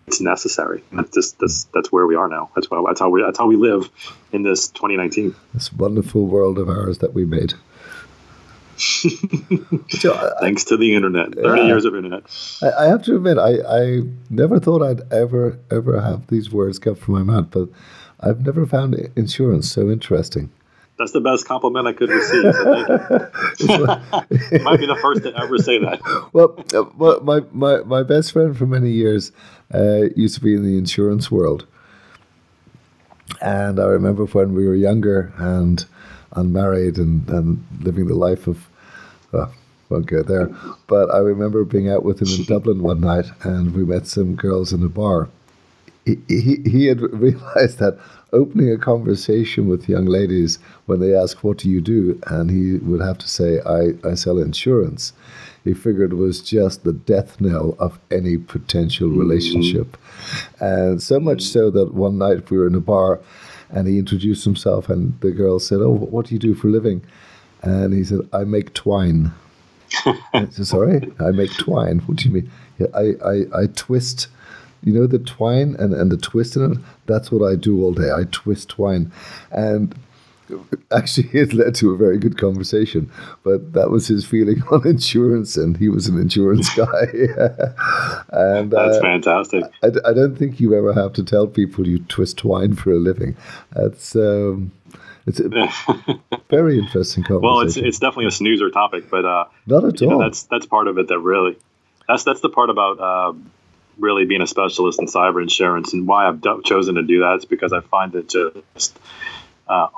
it's 0.06 0.20
necessary. 0.20 0.82
That's 0.92 1.10
just 1.10 1.38
that's 1.38 1.64
that's 1.74 1.92
where 1.92 2.06
we 2.06 2.16
are 2.16 2.28
now. 2.28 2.50
That's 2.54 2.70
why 2.70 2.82
that's 2.86 3.00
how 3.00 3.08
we 3.10 3.22
that's 3.22 3.38
how 3.38 3.46
we 3.46 3.56
live 3.56 3.88
in 4.32 4.42
this 4.42 4.68
2019. 4.68 5.34
This 5.54 5.72
wonderful 5.72 6.26
world 6.26 6.58
of 6.58 6.68
ours 6.68 6.98
that 6.98 7.14
we 7.14 7.24
made. 7.24 7.54
so, 8.78 10.12
uh, 10.12 10.40
Thanks 10.40 10.64
to 10.64 10.76
the 10.76 10.94
internet, 10.94 11.34
thirty 11.34 11.62
years 11.62 11.84
of 11.84 11.94
internet. 11.94 12.24
I, 12.62 12.84
I, 12.84 12.86
have 12.86 13.02
to 13.04 13.16
admit, 13.16 13.38
I, 13.38 13.58
I 13.60 14.02
never 14.28 14.58
thought 14.58 14.82
I'd 14.82 15.12
ever 15.12 15.58
ever 15.70 16.00
have 16.00 16.26
these 16.28 16.50
words 16.50 16.78
come 16.78 16.96
from 16.96 17.14
my 17.14 17.22
mouth, 17.22 17.48
but 17.50 17.68
I've 18.18 18.44
never 18.44 18.66
found 18.66 18.94
insurance 19.14 19.70
so 19.70 19.90
interesting. 19.90 20.50
That's 21.02 21.10
the 21.10 21.20
best 21.20 21.46
compliment 21.46 21.88
I 21.88 21.94
could 21.94 22.10
receive. 22.10 22.54
So 22.54 23.86
might 24.62 24.78
be 24.78 24.86
the 24.86 24.96
first 25.02 25.24
to 25.24 25.36
ever 25.36 25.58
say 25.58 25.78
that. 25.78 26.00
Well, 26.32 26.64
uh, 26.72 26.84
well 26.96 27.18
my, 27.22 27.40
my, 27.50 27.82
my 27.82 28.04
best 28.04 28.30
friend 28.30 28.56
for 28.56 28.66
many 28.66 28.92
years 28.92 29.32
uh, 29.74 30.10
used 30.14 30.36
to 30.36 30.40
be 30.40 30.54
in 30.54 30.62
the 30.62 30.78
insurance 30.78 31.28
world. 31.28 31.66
And 33.40 33.80
I 33.80 33.86
remember 33.86 34.26
when 34.26 34.54
we 34.54 34.64
were 34.64 34.76
younger 34.76 35.32
and 35.38 35.84
unmarried 36.36 36.98
and, 36.98 37.28
and 37.28 37.66
living 37.80 38.06
the 38.06 38.14
life 38.14 38.46
of, 38.46 38.68
well, 39.32 39.52
won't 39.88 40.06
go 40.06 40.22
there. 40.22 40.54
But 40.86 41.10
I 41.10 41.18
remember 41.18 41.64
being 41.64 41.90
out 41.90 42.04
with 42.04 42.22
him 42.22 42.28
in 42.28 42.44
Dublin 42.44 42.80
one 42.80 43.00
night 43.00 43.26
and 43.42 43.74
we 43.74 43.84
met 43.84 44.06
some 44.06 44.36
girls 44.36 44.72
in 44.72 44.84
a 44.84 44.88
bar. 44.88 45.30
He, 46.04 46.18
he, 46.28 46.62
he 46.64 46.86
had 46.86 47.00
realized 47.00 47.80
that 47.80 47.98
opening 48.32 48.70
a 48.70 48.78
conversation 48.78 49.68
with 49.68 49.88
young 49.88 50.06
ladies 50.06 50.58
when 50.86 51.00
they 51.00 51.14
ask, 51.14 51.44
What 51.44 51.58
do 51.58 51.70
you 51.70 51.80
do? 51.80 52.20
and 52.26 52.50
he 52.50 52.76
would 52.78 53.00
have 53.00 53.18
to 53.18 53.28
say, 53.28 53.60
I, 53.60 53.94
I 54.08 54.14
sell 54.14 54.38
insurance. 54.38 55.12
He 55.64 55.74
figured 55.74 56.12
it 56.12 56.16
was 56.16 56.40
just 56.40 56.82
the 56.82 56.92
death 56.92 57.40
knell 57.40 57.76
of 57.78 57.98
any 58.10 58.36
potential 58.36 59.08
mm-hmm. 59.08 59.20
relationship. 59.20 59.96
Mm-hmm. 59.96 60.64
And 60.64 61.02
so 61.02 61.20
much 61.20 61.42
so 61.42 61.70
that 61.70 61.94
one 61.94 62.18
night 62.18 62.50
we 62.50 62.58
were 62.58 62.66
in 62.66 62.74
a 62.74 62.80
bar 62.80 63.20
and 63.70 63.88
he 63.88 63.98
introduced 63.98 64.44
himself, 64.44 64.88
and 64.88 65.18
the 65.20 65.30
girl 65.30 65.58
said, 65.58 65.80
Oh, 65.80 65.92
what 65.92 66.26
do 66.26 66.34
you 66.34 66.38
do 66.38 66.54
for 66.54 66.68
a 66.68 66.70
living? 66.70 67.02
And 67.62 67.94
he 67.94 68.04
said, 68.04 68.20
I 68.32 68.44
make 68.44 68.74
twine. 68.74 69.32
I 70.34 70.48
said, 70.50 70.66
Sorry, 70.66 71.12
I 71.20 71.30
make 71.30 71.52
twine. 71.56 72.00
What 72.00 72.18
do 72.18 72.28
you 72.28 72.34
mean? 72.34 72.50
I, 72.94 73.14
I, 73.24 73.62
I 73.62 73.66
twist 73.74 74.28
you 74.82 74.92
know 74.92 75.06
the 75.06 75.18
twine 75.18 75.76
and, 75.78 75.94
and 75.94 76.10
the 76.10 76.16
twist 76.16 76.56
in 76.56 76.72
it 76.72 76.78
that's 77.06 77.30
what 77.30 77.46
i 77.46 77.54
do 77.54 77.82
all 77.82 77.92
day 77.92 78.10
i 78.10 78.24
twist 78.30 78.68
twine 78.68 79.10
and 79.50 79.94
actually 80.92 81.28
it 81.32 81.52
led 81.52 81.74
to 81.74 81.92
a 81.92 81.96
very 81.96 82.18
good 82.18 82.36
conversation 82.38 83.10
but 83.42 83.72
that 83.72 83.90
was 83.90 84.08
his 84.08 84.24
feeling 84.24 84.62
on 84.70 84.86
insurance 84.86 85.56
and 85.56 85.76
he 85.76 85.88
was 85.88 86.06
an 86.08 86.20
insurance 86.20 86.74
guy 86.76 87.06
and 88.30 88.70
that's 88.70 88.96
uh, 88.96 89.00
fantastic 89.00 89.64
I, 89.82 89.88
I 90.04 90.12
don't 90.12 90.36
think 90.36 90.60
you 90.60 90.76
ever 90.76 90.92
have 90.92 91.12
to 91.14 91.24
tell 91.24 91.46
people 91.46 91.86
you 91.86 92.00
twist 92.00 92.38
twine 92.38 92.74
for 92.74 92.92
a 92.92 92.98
living 92.98 93.36
that's 93.72 94.14
um, 94.16 94.72
it's 95.26 95.38
a 95.38 95.48
very 96.50 96.78
interesting 96.78 97.22
conversation. 97.22 97.42
Well, 97.42 97.60
it's 97.60 97.76
it's 97.76 97.98
definitely 98.00 98.26
a 98.26 98.32
snoozer 98.32 98.70
topic, 98.70 99.08
but 99.08 99.24
uh, 99.24 99.44
not 99.66 99.84
at 99.84 100.02
all. 100.02 100.10
Know, 100.10 100.18
that's 100.18 100.44
that's 100.44 100.66
part 100.66 100.88
of 100.88 100.98
it. 100.98 101.08
That 101.08 101.20
really, 101.20 101.56
that's 102.08 102.24
that's 102.24 102.40
the 102.40 102.48
part 102.48 102.70
about 102.70 102.98
uh, 102.98 103.32
really 103.98 104.24
being 104.24 104.42
a 104.42 104.46
specialist 104.46 105.00
in 105.00 105.06
cyber 105.06 105.42
insurance 105.42 105.92
and 105.92 106.06
why 106.06 106.26
I've 106.26 106.40
chosen 106.64 106.96
to 106.96 107.02
do 107.02 107.20
that 107.20 107.38
is 107.38 107.44
because 107.44 107.72
I 107.72 107.80
find 107.80 108.14
it 108.14 108.28
just 108.28 108.98
uh, 109.68 109.88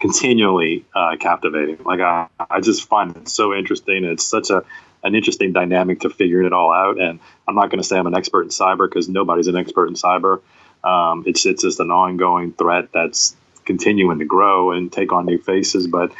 continually 0.00 0.84
uh, 0.94 1.16
captivating. 1.18 1.78
Like 1.84 2.00
I, 2.00 2.28
I 2.50 2.60
just 2.60 2.88
find 2.88 3.16
it 3.16 3.28
so 3.28 3.54
interesting. 3.54 4.04
It's 4.04 4.24
such 4.24 4.50
a 4.50 4.64
an 5.04 5.14
interesting 5.14 5.52
dynamic 5.52 6.00
to 6.00 6.10
figuring 6.10 6.46
it 6.46 6.52
all 6.52 6.72
out. 6.72 7.00
And 7.00 7.18
I'm 7.46 7.54
not 7.54 7.70
going 7.70 7.80
to 7.80 7.86
say 7.86 7.98
I'm 7.98 8.06
an 8.06 8.14
expert 8.14 8.42
in 8.42 8.48
cyber 8.48 8.88
because 8.88 9.08
nobody's 9.08 9.48
an 9.48 9.56
expert 9.56 9.88
in 9.88 9.94
cyber. 9.94 10.40
Um, 10.84 11.24
it's 11.26 11.44
it's 11.46 11.62
just 11.62 11.80
an 11.80 11.90
ongoing 11.90 12.52
threat 12.52 12.88
that's 12.92 13.36
continuing 13.64 14.18
to 14.18 14.24
grow 14.24 14.72
and 14.72 14.92
take 14.92 15.12
on 15.12 15.26
new 15.26 15.38
faces. 15.38 15.86
But 15.86 16.12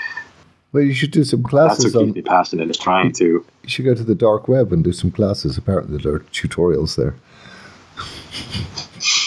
well, 0.72 0.82
you 0.82 0.94
should 0.94 1.10
do 1.10 1.22
some 1.22 1.42
classes. 1.42 1.84
That's 1.84 1.94
what 1.94 2.06
keeps 2.06 2.16
me 2.16 2.22
passionate 2.22 2.70
is 2.70 2.78
trying 2.78 3.12
to. 3.12 3.24
You 3.24 3.68
should 3.68 3.84
go 3.84 3.94
to 3.94 4.04
the 4.04 4.14
dark 4.14 4.48
web 4.48 4.72
and 4.72 4.82
do 4.82 4.92
some 4.92 5.10
classes. 5.10 5.58
Apparently, 5.58 5.98
there 5.98 6.14
are 6.14 6.20
tutorials 6.20 6.96
there. 6.96 7.14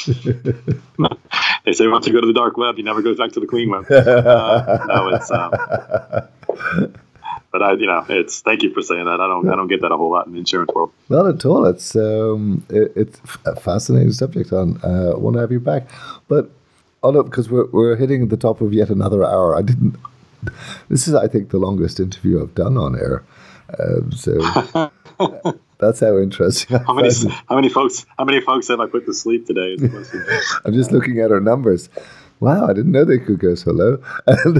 they 1.65 1.73
say 1.73 1.87
once 1.87 2.07
you 2.07 2.13
go 2.13 2.21
to 2.21 2.27
the 2.27 2.33
dark 2.33 2.57
web, 2.57 2.77
you 2.77 2.83
never 2.83 3.01
go 3.03 3.15
back 3.15 3.31
to 3.33 3.39
the 3.39 3.45
clean 3.47 3.69
web. 3.69 3.85
Uh, 3.91 4.85
no, 4.87 5.09
it's. 5.09 5.29
Um, 5.29 5.51
but 7.51 7.61
I, 7.61 7.73
you 7.73 7.85
know, 7.85 8.03
it's. 8.09 8.41
Thank 8.41 8.63
you 8.63 8.73
for 8.73 8.81
saying 8.81 9.05
that. 9.05 9.21
I 9.21 9.27
don't. 9.27 9.47
I 9.47 9.55
don't 9.55 9.67
get 9.67 9.81
that 9.81 9.91
a 9.91 9.97
whole 9.97 10.11
lot 10.11 10.25
in 10.25 10.33
the 10.33 10.39
insurance 10.39 10.71
world. 10.73 10.91
Not 11.09 11.27
at 11.27 11.45
all. 11.45 11.65
It's. 11.65 11.95
Um, 11.95 12.65
it, 12.69 12.91
it's 12.95 13.21
a 13.45 13.55
fascinating 13.55 14.13
subject. 14.13 14.51
On. 14.51 14.79
Uh, 14.83 15.11
I 15.11 15.17
want 15.17 15.35
to 15.35 15.41
have 15.41 15.51
you 15.51 15.59
back, 15.59 15.87
but. 16.27 16.49
Oh 17.03 17.11
no, 17.11 17.21
because 17.21 17.51
we're 17.51 17.67
we're 17.67 17.95
hitting 17.97 18.29
the 18.29 18.37
top 18.37 18.61
of 18.61 18.73
yet 18.73 18.89
another 18.89 19.23
hour. 19.23 19.55
I 19.55 19.61
didn't 19.61 19.95
this 20.89 21.07
is, 21.07 21.15
I 21.15 21.27
think, 21.27 21.49
the 21.49 21.57
longest 21.57 21.99
interview 21.99 22.41
I've 22.41 22.55
done 22.55 22.77
on 22.77 22.97
air. 22.97 23.23
Um, 23.79 24.11
so 24.11 24.33
that's 25.79 25.99
how 25.99 26.17
interesting. 26.17 26.77
how 26.79 26.93
many 26.93 27.09
how 27.49 27.55
many 27.55 27.69
folks 27.69 28.05
how 28.17 28.25
many 28.25 28.41
folks 28.41 28.67
have 28.67 28.79
I 28.79 28.87
put 28.87 29.05
to 29.05 29.13
sleep 29.13 29.47
today? 29.47 29.77
I'm 30.65 30.73
just 30.73 30.91
looking 30.91 31.19
at 31.19 31.31
our 31.31 31.39
numbers. 31.39 31.89
Wow, 32.41 32.67
I 32.67 32.73
didn't 32.73 32.91
know 32.91 33.05
they 33.05 33.17
could 33.17 33.39
go 33.39 33.55
so 33.55 33.71
low. 33.71 34.03
And 34.27 34.59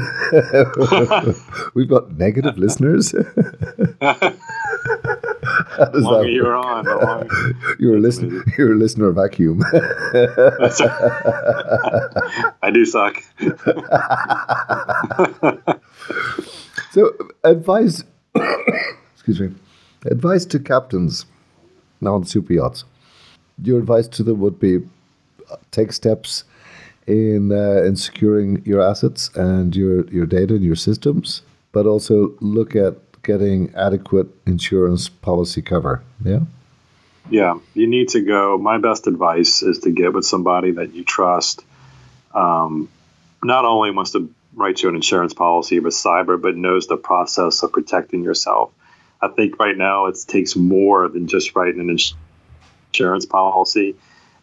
we've 1.73 1.89
got 1.89 2.11
negative 2.13 2.57
listeners. 2.57 3.13
The 5.77 5.99
longer 5.99 6.29
you're 6.29 6.55
on, 6.55 6.85
the 6.85 6.95
longer. 6.95 7.75
You're 7.79 7.97
a 7.97 7.99
listener. 7.99 8.43
You're 8.57 8.73
a 8.73 8.77
listener 8.77 9.11
vacuum. 9.11 9.63
I 12.61 12.71
do 12.71 12.85
suck. 12.85 13.21
so, 16.91 17.11
advice. 17.43 18.03
excuse 19.13 19.39
me. 19.39 19.55
Advice 20.05 20.45
to 20.45 20.59
captains 20.59 21.25
now 22.01 22.15
on 22.15 22.25
super 22.25 22.53
yachts. 22.53 22.85
Your 23.63 23.79
advice 23.79 24.07
to 24.09 24.23
them 24.23 24.39
would 24.39 24.59
be 24.59 24.77
uh, 25.49 25.55
take 25.71 25.91
steps 25.91 26.43
in 27.07 27.51
uh, 27.51 27.83
in 27.83 27.95
securing 27.95 28.63
your 28.65 28.81
assets 28.81 29.29
and 29.35 29.75
your 29.75 30.05
your 30.07 30.25
data 30.25 30.55
and 30.55 30.63
your 30.63 30.75
systems, 30.75 31.41
but 31.71 31.85
also 31.85 32.33
look 32.39 32.75
at 32.75 32.95
getting 33.25 33.73
adequate 33.75 34.27
insurance 34.45 35.09
policy 35.09 35.61
cover. 35.61 36.03
Yeah. 36.23 36.41
Yeah, 37.29 37.59
you 37.73 37.87
need 37.87 38.09
to 38.09 38.21
go. 38.21 38.57
My 38.57 38.77
best 38.77 39.07
advice 39.07 39.63
is 39.63 39.79
to 39.79 39.91
get 39.91 40.13
with 40.13 40.25
somebody 40.25 40.71
that 40.71 40.93
you 40.93 41.03
trust. 41.03 41.65
Um, 42.33 42.87
not 43.43 43.65
only 43.65 43.91
wants 43.91 44.11
to 44.11 44.31
write 44.53 44.81
you 44.81 44.89
an 44.89 44.95
insurance 44.95 45.33
policy 45.33 45.79
with 45.79 45.93
cyber, 45.93 46.39
but 46.39 46.55
knows 46.55 46.87
the 46.87 46.97
process 46.97 47.63
of 47.63 47.71
protecting 47.71 48.23
yourself. 48.23 48.71
I 49.21 49.29
think 49.29 49.59
right 49.59 49.75
now 49.75 50.05
it 50.05 50.17
takes 50.27 50.55
more 50.55 51.07
than 51.07 51.27
just 51.27 51.55
writing 51.55 51.79
an 51.81 51.97
insurance 52.93 53.25
policy. 53.25 53.95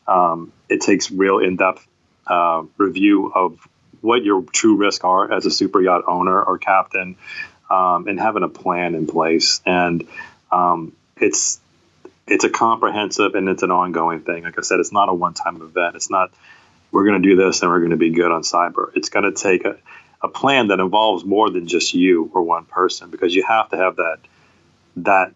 Um, 0.08 0.52
it 0.68 0.80
takes 0.80 1.10
real 1.10 1.38
in-depth 1.38 1.86
uh, 2.26 2.64
review 2.78 3.32
of 3.32 3.66
what 4.00 4.24
your 4.24 4.42
true 4.42 4.76
risks 4.76 5.04
are 5.04 5.32
as 5.32 5.46
a 5.46 5.50
super 5.50 5.80
yacht 5.80 6.02
owner 6.08 6.42
or 6.42 6.58
captain, 6.58 7.16
um, 7.72 8.06
and 8.06 8.20
having 8.20 8.42
a 8.42 8.48
plan 8.48 8.94
in 8.94 9.06
place. 9.06 9.62
And 9.64 10.06
um, 10.52 10.92
it's 11.16 11.58
it's 12.26 12.44
a 12.44 12.50
comprehensive 12.50 13.34
and 13.34 13.48
it's 13.48 13.62
an 13.62 13.70
ongoing 13.70 14.20
thing. 14.20 14.44
Like 14.44 14.58
I 14.58 14.62
said, 14.62 14.78
it's 14.78 14.92
not 14.92 15.08
a 15.08 15.14
one-time 15.14 15.60
event. 15.60 15.96
It's 15.96 16.10
not 16.10 16.30
we're 16.92 17.06
going 17.06 17.20
to 17.20 17.28
do 17.28 17.36
this 17.36 17.62
and 17.62 17.70
we're 17.70 17.78
going 17.78 17.90
to 17.90 17.96
be 17.96 18.10
good 18.10 18.30
on 18.30 18.42
cyber. 18.42 18.94
It's 18.94 19.08
going 19.08 19.24
to 19.24 19.32
take 19.32 19.64
a, 19.64 19.78
a 20.20 20.28
plan 20.28 20.68
that 20.68 20.78
involves 20.78 21.24
more 21.24 21.48
than 21.48 21.66
just 21.66 21.94
you 21.94 22.30
or 22.34 22.42
one 22.42 22.66
person 22.66 23.10
because 23.10 23.34
you 23.34 23.42
have 23.44 23.70
to 23.70 23.76
have 23.78 23.96
that 23.96 24.18
that 24.96 25.32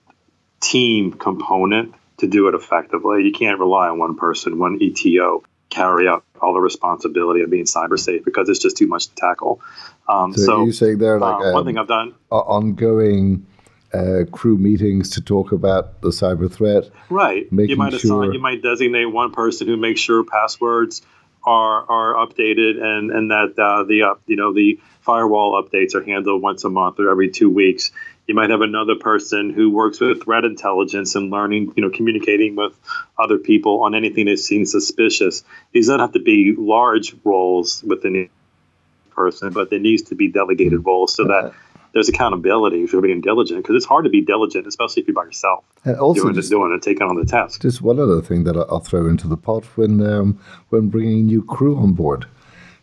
team 0.61 1.13
component 1.13 1.95
to 2.19 2.27
do 2.27 2.49
it 2.49 2.55
effectively. 2.55 3.25
You 3.25 3.33
can't 3.33 3.59
rely 3.59 3.89
on 3.89 3.99
one 3.99 4.17
person, 4.17 4.59
one 4.59 4.79
ETO 4.79 5.43
carry 5.69 6.09
out 6.09 6.25
all 6.41 6.55
the 6.55 6.61
responsibility 6.61 7.43
of 7.43 7.51
being 7.51 7.65
cyber 7.65 7.99
safe 7.99 8.25
because 8.25 8.49
it's 8.49 8.59
just 8.59 8.77
too 8.77 8.87
much 8.87 9.09
to 9.09 9.15
tackle. 9.15 9.61
Um, 10.09 10.33
so, 10.35 10.45
so 10.45 10.65
you 10.65 10.73
saying 10.73 10.99
there, 10.99 11.19
like 11.19 11.45
uh, 11.45 11.53
one 11.53 11.65
thing 11.65 11.79
I've 11.79 11.89
done 11.89 12.15
ongoing 12.31 13.47
uh, 13.93 14.25
crew 14.31 14.57
meetings 14.59 15.11
to 15.11 15.21
talk 15.21 15.53
about 15.53 16.01
the 16.03 16.09
cyber 16.09 16.53
threat. 16.53 16.91
Right. 17.09 17.47
You 17.51 17.77
might 17.77 17.95
sure 17.95 18.33
you 18.33 18.41
might 18.41 18.63
designate 18.63 19.07
one 19.07 19.33
person 19.33 19.67
who 19.67 19.77
makes 19.77 20.01
sure 20.01 20.25
passwords 20.25 21.03
are 21.45 21.89
are 21.89 22.27
updated 22.27 22.83
and 22.83 23.11
and 23.11 23.31
that 23.31 23.59
uh, 23.59 23.85
the 23.85 24.03
uh, 24.03 24.15
you 24.27 24.37
know 24.37 24.53
the 24.53 24.81
firewall 25.01 25.63
updates 25.63 25.95
are 25.95 26.03
handled 26.03 26.43
once 26.43 26.65
a 26.65 26.69
month 26.69 26.99
or 26.99 27.11
every 27.11 27.31
two 27.31 27.49
weeks. 27.49 27.93
You 28.27 28.35
might 28.35 28.51
have 28.51 28.61
another 28.61 28.97
person 28.97 29.51
who 29.51 29.71
works 29.71 30.01
with 30.01 30.25
threat 30.25 30.45
intelligence 30.45 31.15
and 31.15 31.31
learning, 31.31 31.73
you 31.77 31.83
know, 31.83 31.91
communicating 31.91 32.57
with 32.57 32.77
other 33.17 33.39
people 33.39 33.85
on 33.85 33.95
anything 33.95 34.27
that 34.27 34.39
seems 34.39 34.73
suspicious. 34.73 35.45
These 35.73 35.87
don't 35.87 36.01
have 36.01 36.13
to 36.13 36.21
be 36.21 36.55
large 36.57 37.15
roles 37.23 37.85
within 37.85 38.17
a 38.17 39.15
person, 39.15 39.53
but 39.53 39.71
there 39.71 39.79
needs 39.79 40.03
to 40.03 40.17
be 40.17 40.29
delegated 40.29 40.85
roles 40.85 41.15
so 41.15 41.25
that 41.25 41.55
there's 41.97 42.09
accountability 42.11 42.83
if 42.83 42.93
you're 42.93 43.01
being 43.01 43.23
diligent 43.23 43.63
because 43.63 43.77
it's 43.77 43.87
hard 43.87 44.05
to 44.05 44.11
be 44.11 44.21
diligent, 44.21 44.67
especially 44.67 45.01
if 45.01 45.09
you're 45.09 45.15
by 45.15 45.25
yourself. 45.25 45.65
And 45.85 45.97
also 45.97 46.25
doing, 46.25 46.35
just, 46.35 46.51
doing 46.51 46.73
and 46.73 46.83
taking 46.83 47.07
on 47.07 47.17
the 47.17 47.25
task. 47.25 47.63
Just 47.63 47.81
one 47.81 47.99
other 47.99 48.21
thing 48.21 48.45
that 48.45 48.57
I'll 48.57 48.81
throw 48.81 49.07
into 49.07 49.27
the 49.27 49.37
pot 49.37 49.65
when 49.77 50.07
um, 50.07 50.39
when 50.69 50.89
bringing 50.89 51.27
new 51.27 51.43
crew 51.43 51.79
on 51.79 51.95
board, 51.95 52.27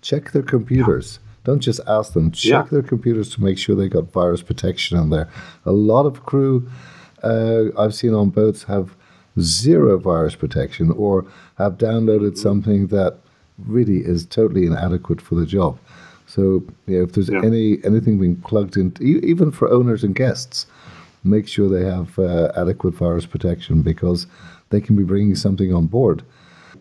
check 0.01 0.31
their 0.31 0.41
computers. 0.41 1.19
Yeah. 1.21 1.32
Don't 1.43 1.59
just 1.59 1.81
ask 1.87 2.13
them. 2.13 2.31
Check 2.31 2.65
yeah. 2.65 2.69
their 2.71 2.81
computers 2.81 3.29
to 3.35 3.43
make 3.43 3.57
sure 3.57 3.75
they 3.75 3.89
got 3.89 4.11
virus 4.11 4.41
protection 4.41 4.97
in 4.97 5.09
there. 5.09 5.29
A 5.65 5.71
lot 5.71 6.05
of 6.05 6.25
crew 6.25 6.69
uh, 7.23 7.65
I've 7.77 7.95
seen 7.95 8.13
on 8.13 8.29
boats 8.29 8.63
have 8.63 8.95
zero 9.39 9.97
virus 9.97 10.35
protection 10.35 10.91
or 10.91 11.25
have 11.57 11.77
downloaded 11.77 12.37
something 12.37 12.87
that 12.87 13.17
really 13.57 13.99
is 13.99 14.25
totally 14.25 14.65
inadequate 14.65 15.21
for 15.21 15.35
the 15.35 15.45
job. 15.45 15.79
So 16.27 16.63
yeah, 16.87 17.03
if 17.03 17.13
there's 17.13 17.29
yeah. 17.29 17.41
any 17.43 17.83
anything 17.83 18.19
being 18.19 18.37
plugged 18.37 18.77
in, 18.77 18.95
even 19.01 19.51
for 19.51 19.69
owners 19.69 20.03
and 20.03 20.15
guests, 20.15 20.65
make 21.23 21.47
sure 21.47 21.69
they 21.69 21.85
have 21.85 22.17
uh, 22.17 22.51
adequate 22.55 22.95
virus 22.95 23.25
protection 23.25 23.81
because 23.81 24.27
they 24.69 24.81
can 24.81 24.95
be 24.95 25.03
bringing 25.03 25.35
something 25.35 25.73
on 25.73 25.87
board. 25.87 26.23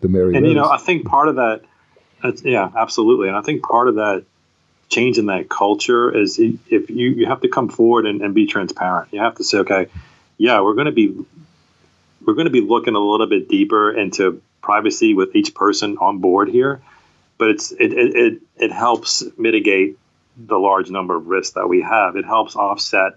The 0.01 0.07
Mary 0.07 0.35
and 0.35 0.45
you 0.45 0.53
know, 0.53 0.69
I 0.69 0.77
think 0.77 1.05
part 1.05 1.27
of 1.27 1.35
that, 1.35 1.61
yeah, 2.43 2.69
absolutely, 2.75 3.27
and 3.27 3.37
I 3.37 3.41
think 3.41 3.63
part 3.63 3.87
of 3.87 3.95
that 3.95 4.25
change 4.93 5.17
in 5.17 5.27
that 5.27 5.49
culture 5.49 6.15
is 6.15 6.39
if 6.39 6.89
you 6.89 7.09
you 7.09 7.25
have 7.27 7.41
to 7.41 7.47
come 7.47 7.69
forward 7.69 8.05
and, 8.05 8.21
and 8.21 8.33
be 8.33 8.45
transparent. 8.45 9.11
You 9.11 9.21
have 9.21 9.35
to 9.35 9.43
say, 9.43 9.59
okay, 9.59 9.87
yeah, 10.37 10.61
we're 10.61 10.75
going 10.75 10.85
to 10.85 10.91
be 10.91 11.15
we're 12.25 12.35
going 12.35 12.45
to 12.45 12.51
be 12.51 12.61
looking 12.61 12.95
a 12.95 12.99
little 12.99 13.27
bit 13.27 13.49
deeper 13.49 13.91
into 13.91 14.41
privacy 14.61 15.13
with 15.13 15.35
each 15.35 15.53
person 15.53 15.97
on 15.99 16.19
board 16.19 16.49
here 16.49 16.81
but 17.37 17.49
it's 17.49 17.71
it, 17.71 17.91
it, 17.93 18.15
it, 18.15 18.41
it 18.57 18.71
helps 18.71 19.23
mitigate 19.37 19.97
the 20.37 20.57
large 20.57 20.89
number 20.89 21.15
of 21.15 21.27
risks 21.27 21.55
that 21.55 21.67
we 21.67 21.81
have. 21.81 22.15
It 22.15 22.25
helps 22.25 22.55
offset 22.55 23.13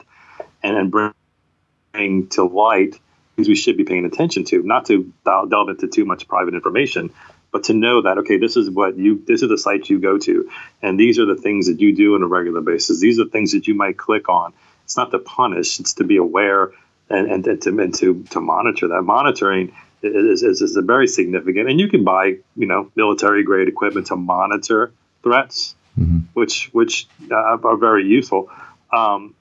and, 0.62 0.76
and 0.76 0.90
bring 0.90 2.26
to 2.28 2.44
light 2.44 2.98
things 3.36 3.48
we 3.48 3.54
should 3.54 3.76
be 3.76 3.84
paying 3.84 4.04
attention 4.04 4.44
to, 4.46 4.62
not 4.62 4.86
to 4.86 5.12
delve 5.24 5.68
into 5.68 5.88
too 5.88 6.04
much 6.04 6.26
private 6.26 6.54
information, 6.54 7.12
but 7.56 7.64
to 7.64 7.72
know 7.72 8.02
that 8.02 8.18
okay, 8.18 8.36
this 8.36 8.54
is 8.54 8.68
what 8.68 8.98
you 8.98 9.24
this 9.26 9.40
is 9.40 9.48
the 9.48 9.56
sites 9.56 9.88
you 9.88 9.98
go 9.98 10.18
to, 10.18 10.50
and 10.82 11.00
these 11.00 11.18
are 11.18 11.24
the 11.24 11.36
things 11.36 11.68
that 11.68 11.80
you 11.80 11.94
do 11.94 12.14
on 12.14 12.22
a 12.22 12.26
regular 12.26 12.60
basis. 12.60 13.00
These 13.00 13.18
are 13.18 13.24
things 13.24 13.52
that 13.52 13.66
you 13.66 13.72
might 13.72 13.96
click 13.96 14.28
on. 14.28 14.52
It's 14.84 14.94
not 14.98 15.10
to 15.12 15.18
punish; 15.18 15.80
it's 15.80 15.94
to 15.94 16.04
be 16.04 16.18
aware 16.18 16.72
and, 17.08 17.32
and, 17.32 17.46
and 17.46 17.62
to 17.62 17.80
and 17.80 17.94
to 17.94 18.24
to 18.24 18.40
monitor 18.40 18.88
that. 18.88 19.00
Monitoring 19.00 19.74
is, 20.02 20.42
is, 20.42 20.60
is 20.60 20.76
very 20.76 21.06
significant. 21.06 21.70
And 21.70 21.80
you 21.80 21.88
can 21.88 22.04
buy, 22.04 22.36
you 22.56 22.66
know, 22.66 22.92
military 22.94 23.42
grade 23.42 23.68
equipment 23.68 24.08
to 24.08 24.16
monitor 24.16 24.92
threats, 25.22 25.74
mm-hmm. 25.98 26.18
which 26.34 26.68
which 26.74 27.06
uh, 27.30 27.56
are 27.64 27.76
very 27.78 28.06
useful. 28.06 28.50
Um, 28.92 29.34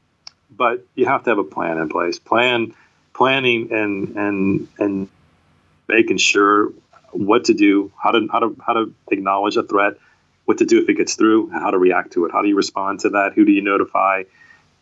but 0.56 0.86
you 0.96 1.06
have 1.06 1.26
to 1.26 1.32
have 1.32 1.40
a 1.40 1.44
plan 1.44 1.80
in 1.80 1.90
place. 1.90 2.18
Plan 2.18 2.74
planning 3.14 3.74
and 3.74 4.16
and 4.16 4.68
and 4.80 5.10
making 5.90 6.18
sure 6.18 6.72
what 7.16 7.46
to 7.46 7.54
do, 7.54 7.92
how 8.02 8.12
to 8.12 8.28
how 8.32 8.40
to 8.40 8.56
how 8.66 8.74
to 8.74 8.94
acknowledge 9.12 9.58
a 9.58 9.64
threat, 9.64 9.94
what 10.46 10.60
to 10.60 10.66
do 10.66 10.82
if 10.82 10.90
it 10.90 10.96
gets 10.96 11.16
through, 11.16 11.52
and 11.52 11.62
how 11.62 11.72
to 11.72 11.78
react 11.78 12.14
to 12.14 12.26
it. 12.26 12.32
How 12.32 12.42
do 12.42 12.48
you 12.48 12.56
respond 12.56 13.02
to 13.02 13.10
that? 13.12 13.34
Who 13.34 13.46
do 13.46 13.52
you 13.52 13.62
notify? 13.62 14.24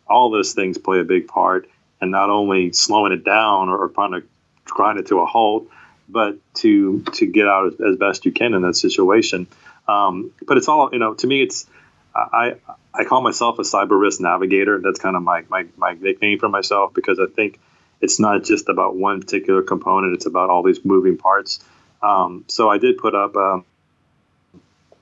All 0.06 0.30
those 0.30 0.52
things 0.52 0.76
play 0.78 1.00
a 1.00 1.04
big 1.04 1.28
part, 1.28 1.68
and 2.00 2.10
not 2.10 2.30
only 2.30 2.72
slowing 2.72 3.12
it 3.12 3.24
down 3.24 3.68
or, 3.68 3.88
trying 3.88 4.12
to 4.12 4.22
grind 4.64 4.98
it 4.98 5.06
to 5.06 5.20
a 5.20 5.26
halt, 5.26 5.68
but 6.08 6.36
to 6.54 7.02
to 7.14 7.26
get 7.26 7.46
out 7.46 7.68
as, 7.68 7.80
as 7.80 7.96
best 7.96 8.26
you 8.26 8.32
can 8.32 8.54
in 8.54 8.62
that 8.62 8.76
situation. 8.76 9.46
Um, 9.88 10.32
but 10.46 10.56
it's 10.56 10.68
all 10.68 10.90
you 10.92 10.98
know. 10.98 11.14
To 11.14 11.26
me, 11.26 11.42
it's 11.42 11.66
I 12.14 12.56
I 12.94 13.04
call 13.04 13.22
myself 13.22 13.58
a 13.58 13.62
cyber 13.62 14.00
risk 14.00 14.20
navigator. 14.20 14.80
That's 14.80 14.98
kind 14.98 15.16
of 15.16 15.22
my, 15.22 15.44
my 15.48 15.66
my 15.76 15.94
nickname 15.94 16.38
for 16.38 16.48
myself 16.48 16.94
because 16.94 17.18
I 17.18 17.26
think 17.26 17.58
it's 18.00 18.20
not 18.20 18.44
just 18.44 18.68
about 18.68 18.96
one 18.96 19.20
particular 19.20 19.62
component. 19.62 20.14
It's 20.14 20.26
about 20.26 20.50
all 20.50 20.62
these 20.62 20.84
moving 20.84 21.16
parts. 21.16 21.64
Um, 22.04 22.44
so 22.48 22.68
I 22.68 22.78
did 22.78 22.98
put 22.98 23.14
up 23.14 23.34
um, 23.36 23.64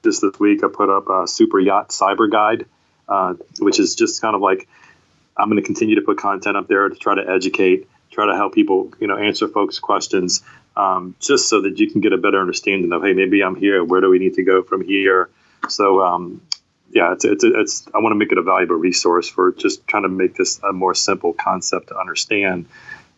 just 0.04 0.22
this 0.22 0.38
week. 0.38 0.62
I 0.62 0.68
put 0.68 0.88
up 0.88 1.08
a 1.08 1.26
super 1.26 1.58
yacht 1.58 1.88
cyber 1.88 2.30
guide, 2.30 2.66
uh, 3.08 3.34
which 3.58 3.80
is 3.80 3.96
just 3.96 4.20
kind 4.20 4.36
of 4.36 4.40
like 4.40 4.68
I'm 5.36 5.48
going 5.48 5.60
to 5.60 5.66
continue 5.66 5.96
to 5.96 6.02
put 6.02 6.18
content 6.18 6.56
up 6.56 6.68
there 6.68 6.88
to 6.88 6.94
try 6.94 7.14
to 7.16 7.28
educate 7.28 7.88
try 8.12 8.26
to 8.26 8.36
help 8.36 8.54
people, 8.54 8.92
you 9.00 9.06
know, 9.06 9.16
answer 9.16 9.48
folks' 9.48 9.78
questions, 9.78 10.42
um, 10.76 11.16
just 11.18 11.48
so 11.48 11.62
that 11.62 11.78
you 11.80 11.90
can 11.90 12.00
get 12.00 12.12
a 12.12 12.18
better 12.18 12.38
understanding 12.38 12.92
of, 12.92 13.02
hey, 13.02 13.14
maybe 13.14 13.42
I'm 13.42 13.56
here. 13.56 13.82
Where 13.82 14.00
do 14.00 14.10
we 14.10 14.18
need 14.18 14.34
to 14.34 14.44
go 14.44 14.62
from 14.62 14.84
here? 14.84 15.30
So, 15.68 16.02
um, 16.02 16.42
yeah, 16.90 17.14
it's, 17.14 17.24
it's, 17.24 17.44
it's, 17.44 17.88
I 17.94 17.98
want 17.98 18.12
to 18.12 18.16
make 18.16 18.30
it 18.30 18.38
a 18.38 18.42
valuable 18.42 18.76
resource 18.76 19.28
for 19.28 19.52
just 19.52 19.86
trying 19.86 20.02
to 20.02 20.08
make 20.08 20.36
this 20.36 20.60
a 20.62 20.72
more 20.72 20.94
simple 20.94 21.32
concept 21.32 21.88
to 21.88 21.98
understand, 21.98 22.66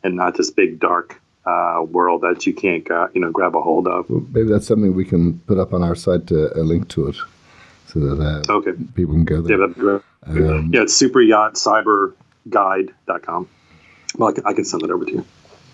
and 0.03 0.15
not 0.15 0.37
this 0.37 0.51
big 0.51 0.79
dark 0.79 1.21
uh, 1.47 1.83
world 1.83 2.23
that 2.23 2.47
you 2.47 2.55
can't, 2.55 2.91
uh, 2.91 3.09
you 3.15 3.21
know, 3.21 3.31
grab 3.31 3.55
a 3.55 3.61
hold 3.61 3.87
of. 3.87 4.09
Maybe 4.09 4.49
that's 4.49 4.67
something 4.67 4.95
we 4.95 5.05
can 5.05 5.41
put 5.41 5.59
up 5.59 5.75
on 5.75 5.83
our 5.83 5.95
site 5.95 6.27
to 6.29 6.59
a 6.59 6.63
link 6.63 6.89
to 6.91 7.09
it, 7.09 7.17
so 7.87 8.01
that 8.01 8.47
uh, 8.49 8.53
okay. 8.53 8.73
people 8.95 9.15
can 9.15 9.25
go 9.25 9.43
there. 9.43 9.53
Yeah, 9.53 9.59
that'd 9.67 9.75
be 9.75 9.81
great. 9.81 10.03
Um, 10.27 10.71
yeah, 10.73 10.83
it's 10.83 11.01
superyachtcyberguide.com. 11.01 13.49
Well, 14.17 14.29
I 14.29 14.33
can, 14.33 14.47
I 14.47 14.53
can 14.53 14.65
send 14.65 14.83
it 14.83 14.91
over 14.91 15.05
to 15.05 15.13
you. 15.13 15.25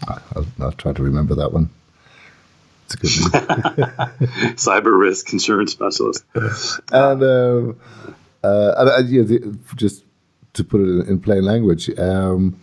I'll, 0.09 0.47
I'll 0.61 0.73
try 0.73 0.93
to 0.93 1.03
remember 1.03 1.35
that 1.37 1.53
one. 1.53 1.71
It's 2.87 2.95
a 2.95 2.99
good 2.99 3.11
name. 3.33 3.41
Cyber 4.57 4.99
risk 4.99 5.33
insurance 5.33 5.73
specialist. 5.73 6.25
and, 6.35 7.23
uh, 7.23 7.73
uh, 8.43 8.75
and 8.77 8.89
uh, 8.89 9.03
yeah, 9.07 9.23
the, 9.23 9.57
just 9.77 10.05
to 10.55 10.65
put 10.65 10.81
it 10.81 10.89
in, 10.89 11.03
in 11.07 11.21
plain 11.21 11.45
language, 11.45 11.91
um, 11.99 12.59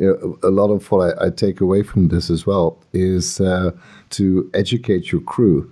you 0.00 0.06
know, 0.06 0.38
a 0.42 0.50
lot 0.50 0.70
of 0.70 0.90
what 0.90 1.14
I, 1.20 1.26
I, 1.26 1.30
take 1.30 1.60
away 1.60 1.82
from 1.82 2.08
this 2.08 2.30
as 2.30 2.46
well 2.46 2.78
is 2.94 3.38
uh, 3.38 3.70
to 4.10 4.50
educate 4.54 5.12
your 5.12 5.20
crew 5.20 5.70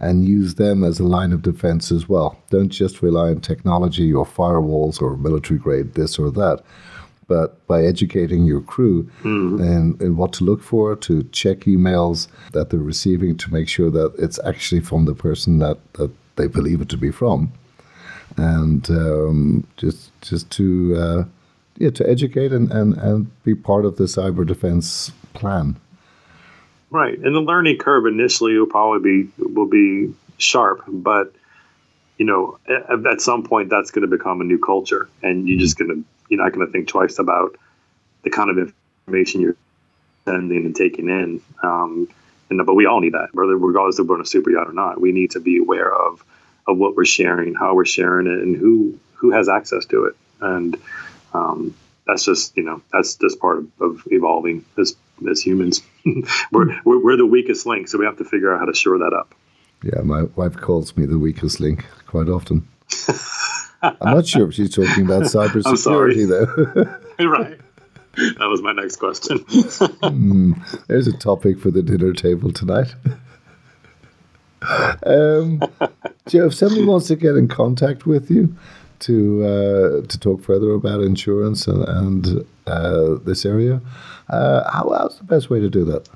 and 0.00 0.26
use 0.26 0.56
them 0.56 0.82
as 0.82 0.98
a 0.98 1.04
line 1.04 1.32
of 1.32 1.42
defense 1.42 1.92
as 1.92 2.08
well. 2.08 2.36
Don't 2.50 2.70
just 2.70 3.00
rely 3.00 3.28
on 3.28 3.40
technology 3.40 4.12
or 4.12 4.26
firewalls 4.26 5.00
or 5.00 5.16
military 5.16 5.60
grade 5.60 5.94
this 5.94 6.18
or 6.18 6.32
that, 6.32 6.64
but 7.28 7.64
by 7.68 7.84
educating 7.84 8.44
your 8.44 8.60
crew 8.60 9.04
mm-hmm. 9.22 9.62
and, 9.62 10.00
and, 10.00 10.16
what 10.16 10.32
to 10.32 10.44
look 10.44 10.62
for, 10.62 10.96
to 10.96 11.22
check 11.30 11.58
emails 11.60 12.26
that 12.50 12.70
they're 12.70 12.80
receiving 12.80 13.36
to 13.36 13.52
make 13.52 13.68
sure 13.68 13.90
that 13.90 14.12
it's 14.18 14.40
actually 14.44 14.80
from 14.80 15.04
the 15.04 15.14
person 15.14 15.60
that, 15.60 15.78
that 15.92 16.10
they 16.34 16.48
believe 16.48 16.80
it 16.80 16.88
to 16.88 16.96
be 16.96 17.12
from, 17.12 17.52
and 18.36 18.90
um, 18.90 19.66
just 19.76 20.10
just 20.22 20.50
to 20.50 20.96
uh, 20.96 21.24
yeah 21.80 21.90
to 21.90 22.08
educate 22.08 22.52
and, 22.52 22.70
and, 22.70 22.94
and 22.98 23.42
be 23.42 23.54
part 23.54 23.84
of 23.84 23.96
the 23.96 24.04
cyber 24.04 24.46
defense 24.46 25.10
plan. 25.34 25.80
Right, 26.90 27.18
and 27.18 27.34
the 27.34 27.40
learning 27.40 27.78
curve 27.78 28.06
initially 28.06 28.56
will 28.58 28.66
probably 28.66 29.24
be 29.24 29.32
will 29.38 29.68
be 29.68 30.14
sharp, 30.38 30.84
but 30.86 31.32
you 32.18 32.26
know, 32.26 32.58
at, 32.68 33.06
at 33.06 33.20
some 33.20 33.44
point 33.44 33.70
that's 33.70 33.90
going 33.90 34.08
to 34.08 34.16
become 34.16 34.40
a 34.40 34.44
new 34.44 34.58
culture, 34.58 35.08
and 35.22 35.48
you're 35.48 35.58
just 35.58 35.78
going 35.78 35.88
to 35.88 36.04
you're 36.28 36.42
not 36.42 36.52
going 36.52 36.66
to 36.66 36.72
think 36.72 36.88
twice 36.88 37.18
about 37.18 37.56
the 38.22 38.30
kind 38.30 38.50
of 38.50 38.72
information 39.06 39.40
you're 39.40 39.56
sending 40.26 40.66
and 40.66 40.76
taking 40.76 41.08
in. 41.08 41.40
Um, 41.62 42.08
and 42.50 42.64
but 42.66 42.74
we 42.74 42.86
all 42.86 43.00
need 43.00 43.14
that, 43.14 43.28
whether 43.32 43.56
regardless 43.56 43.98
if 43.98 44.06
we're 44.06 44.16
on 44.16 44.20
a 44.20 44.26
super 44.26 44.50
yacht 44.50 44.68
or 44.68 44.72
not. 44.72 45.00
We 45.00 45.12
need 45.12 45.30
to 45.32 45.40
be 45.40 45.58
aware 45.58 45.94
of 45.94 46.24
of 46.66 46.76
what 46.76 46.94
we're 46.94 47.04
sharing, 47.04 47.54
how 47.54 47.74
we're 47.74 47.86
sharing 47.86 48.26
it, 48.26 48.38
and 48.38 48.56
who 48.56 48.98
who 49.14 49.30
has 49.30 49.48
access 49.48 49.86
to 49.86 50.04
it. 50.04 50.16
And 50.40 50.76
um, 51.32 51.74
that's 52.06 52.24
just 52.24 52.56
you 52.56 52.64
know 52.64 52.82
that's 52.92 53.14
just 53.16 53.40
part 53.40 53.64
of, 53.80 54.02
evolving 54.10 54.64
as 54.78 54.96
as 55.30 55.40
humans. 55.42 55.82
we're, 56.52 56.80
we're, 56.84 57.02
we're 57.02 57.16
the 57.16 57.26
weakest 57.26 57.66
link, 57.66 57.88
so 57.88 57.98
we 57.98 58.06
have 58.06 58.18
to 58.18 58.24
figure 58.24 58.52
out 58.52 58.60
how 58.60 58.66
to 58.66 58.74
shore 58.74 58.98
that 58.98 59.12
up. 59.12 59.34
Yeah, 59.82 60.00
my 60.02 60.22
wife 60.22 60.56
calls 60.56 60.96
me 60.96 61.06
the 61.06 61.18
weakest 61.18 61.60
link 61.60 61.86
quite 62.06 62.28
often. 62.28 62.66
I'm 63.82 64.14
not 64.14 64.26
sure 64.26 64.48
if 64.48 64.54
she's 64.54 64.74
talking 64.74 65.04
about 65.04 65.22
cybersecurity 65.24 66.28
though. 66.28 67.24
right. 67.28 67.58
That 68.16 68.48
was 68.48 68.60
my 68.60 68.72
next 68.72 68.96
question. 68.96 69.38
mm, 69.38 70.86
there's 70.88 71.06
a 71.06 71.16
topic 71.16 71.58
for 71.58 71.70
the 71.70 71.82
dinner 71.82 72.12
table 72.12 72.52
tonight. 72.52 72.94
um, 75.04 75.62
Joe, 76.26 76.46
if 76.46 76.54
somebody 76.54 76.84
wants 76.84 77.06
to 77.06 77.16
get 77.16 77.36
in 77.36 77.48
contact 77.48 78.06
with 78.06 78.30
you 78.30 78.54
to 79.00 79.44
uh, 79.44 80.06
to 80.06 80.18
talk 80.18 80.42
further 80.42 80.72
about 80.72 81.02
insurance 81.02 81.66
and, 81.66 81.86
and 81.88 82.46
uh, 82.66 83.14
this 83.24 83.44
area, 83.44 83.82
uh, 84.28 84.70
how, 84.70 84.94
how's 84.96 85.18
the 85.18 85.24
best 85.24 85.50
way 85.50 85.60
to 85.60 85.68
do 85.68 85.84
that? 85.84 86.08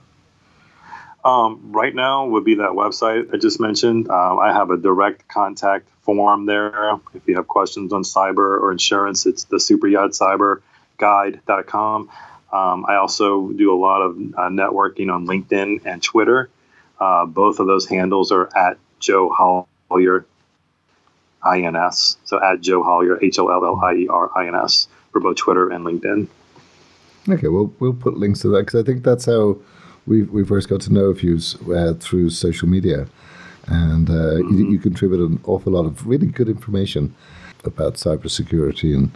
Um, 1.25 1.73
right 1.73 1.95
now 1.95 2.27
would 2.27 2.45
be 2.45 2.57
that 2.57 2.71
website 2.71 3.33
I 3.33 3.39
just 3.39 3.59
mentioned. 3.59 4.11
Um, 4.11 4.39
I 4.39 4.53
have 4.53 4.69
a 4.71 4.77
direct 4.77 5.27
contact 5.27 5.89
form 6.03 6.45
there. 6.45 7.01
If 7.15 7.27
you 7.27 7.37
have 7.37 7.49
questions 7.49 7.95
on 7.95 8.03
cyber 8.03 8.61
or 8.61 8.73
insurance, 8.73 9.25
it's 9.25 9.45
the 9.45 9.57
superyachtcyberguide.com. 9.57 12.11
Um, 12.53 12.85
I 12.87 12.97
also 12.97 13.49
do 13.49 13.73
a 13.75 13.79
lot 13.79 14.03
of 14.03 14.17
uh, 14.17 14.49
networking 14.49 15.11
on 15.13 15.27
LinkedIn 15.27 15.87
and 15.87 16.03
Twitter. 16.03 16.51
Uh, 17.01 17.25
both 17.27 17.59
of 17.59 17.67
those 17.67 17.89
handles 17.89 18.31
are 18.31 18.49
at 18.57 18.79
Joe 19.01 19.29
Hollier, 19.29 20.25
INS. 21.45 22.17
So 22.25 22.43
at 22.43 22.61
Joe 22.61 22.83
Hollier, 22.83 23.19
H 23.23 23.39
O 23.39 23.49
L 23.49 23.65
L 23.65 23.81
I 23.83 23.95
E 23.95 24.09
R 24.09 24.31
I 24.37 24.49
N 24.49 24.55
S, 24.55 24.89
for 25.13 25.21
both 25.21 25.37
Twitter 25.37 25.69
and 25.71 25.85
LinkedIn. 25.85 26.29
Okay, 27.29 27.49
well, 27.49 27.73
we'll 27.79 27.95
put 27.95 28.17
links 28.17 28.41
to 28.41 28.49
that 28.49 28.67
because 28.67 28.81
I 28.81 28.85
think 28.85 29.03
that's 29.03 29.25
how 29.25 29.57
we 30.07 30.23
we 30.25 30.45
first 30.45 30.69
got 30.69 30.81
to 30.83 30.93
know 30.93 31.07
of 31.07 31.23
you 31.23 31.39
uh, 31.75 31.95
through 31.95 32.31
social 32.31 32.69
media, 32.69 33.07
and 33.67 34.11
uh, 34.11 34.13
mm-hmm. 34.13 34.59
you, 34.59 34.71
you 34.73 34.79
contribute 34.79 35.25
an 35.27 35.41
awful 35.45 35.73
lot 35.73 35.87
of 35.87 36.07
really 36.07 36.27
good 36.27 36.49
information 36.49 37.15
about 37.65 37.95
cybersecurity 37.95 38.95
and 38.95 39.11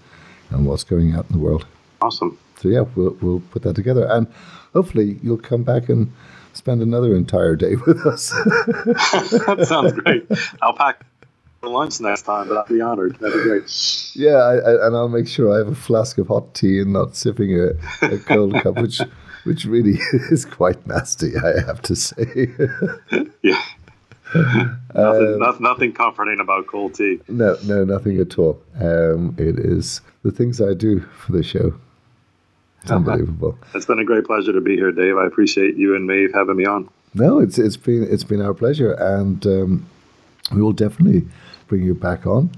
and 0.51 0.67
what's 0.67 0.85
going 0.85 1.15
out 1.15 1.27
in 1.29 1.37
the 1.37 1.43
world. 1.43 1.67
Awesome. 2.01 2.39
So 2.59 2.69
yeah, 2.69 2.85
we'll 2.95 3.17
we'll 3.21 3.41
put 3.51 3.63
that 3.63 3.77
together, 3.77 4.07
and 4.11 4.27
hopefully 4.73 5.19
you'll 5.23 5.39
come 5.39 5.63
back 5.63 5.89
and 5.89 6.13
spend 6.55 6.83
another 6.83 7.15
entire 7.15 7.57
day 7.57 7.77
with 7.87 8.07
us. 8.07 8.31
that 8.87 9.67
sounds 9.69 9.93
great. 9.93 10.27
I'll 10.63 10.73
pack 10.73 11.05
lunch 11.63 12.01
next 12.01 12.23
time, 12.23 12.49
but 12.49 12.57
I'll 12.57 12.67
be 12.67 12.81
honored. 12.81 13.19
That'd 13.19 13.37
be 13.37 13.43
great. 13.43 14.11
Yeah, 14.15 14.37
I, 14.37 14.55
I, 14.55 14.87
and 14.87 14.97
I'll 14.97 15.09
make 15.09 15.27
sure 15.27 15.53
I 15.53 15.59
have 15.59 15.69
a 15.69 15.75
flask 15.75 16.19
of 16.19 16.29
hot 16.29 16.55
tea 16.55 16.81
and 16.81 16.93
not 16.93 17.17
sipping 17.17 17.59
a, 17.59 17.71
a 18.03 18.19
cold 18.19 18.55
cup, 18.63 18.77
which 18.81 19.01
which 19.45 19.65
really 19.65 19.99
is 20.31 20.45
quite 20.45 20.87
nasty, 20.87 21.33
I 21.37 21.65
have 21.67 21.83
to 21.83 21.97
say. 21.97 22.51
yeah. 23.43 23.63
nothing, 24.95 25.43
um, 25.43 25.57
nothing 25.61 25.93
comforting 25.93 26.39
about 26.39 26.67
cold 26.67 26.95
tea. 26.95 27.19
No, 27.29 27.57
no, 27.65 27.85
nothing 27.85 28.21
at 28.21 28.39
all. 28.39 28.61
Um, 28.79 29.35
it 29.39 29.59
is 29.59 30.03
the 30.23 30.31
things 30.31 30.61
I 30.61 30.75
do 30.75 31.01
for 31.01 31.33
the 31.33 31.43
show. 31.43 31.75
It's 32.83 32.91
unbelievable. 32.91 33.59
It's 33.75 33.87
been 33.87 33.99
a 33.99 34.05
great 34.05 34.25
pleasure 34.25 34.53
to 34.53 34.61
be 34.61 34.77
here, 34.77 34.93
Dave. 34.93 35.17
I 35.17 35.27
appreciate 35.27 35.77
you 35.77 35.97
and 35.97 36.07
Maeve 36.07 36.33
having 36.35 36.57
me 36.57 36.67
on. 36.67 36.89
No, 37.15 37.39
it's 37.39 37.59
it's 37.59 37.79
been 37.79 38.07
it's 38.09 38.25
been 38.25 38.43
our 38.43 38.53
pleasure, 38.53 38.93
and 38.93 39.45
um, 39.47 39.87
we 40.53 40.61
will 40.61 40.75
definitely 40.75 41.27
bring 41.69 41.83
you 41.83 41.95
back 41.95 42.27
on, 42.27 42.51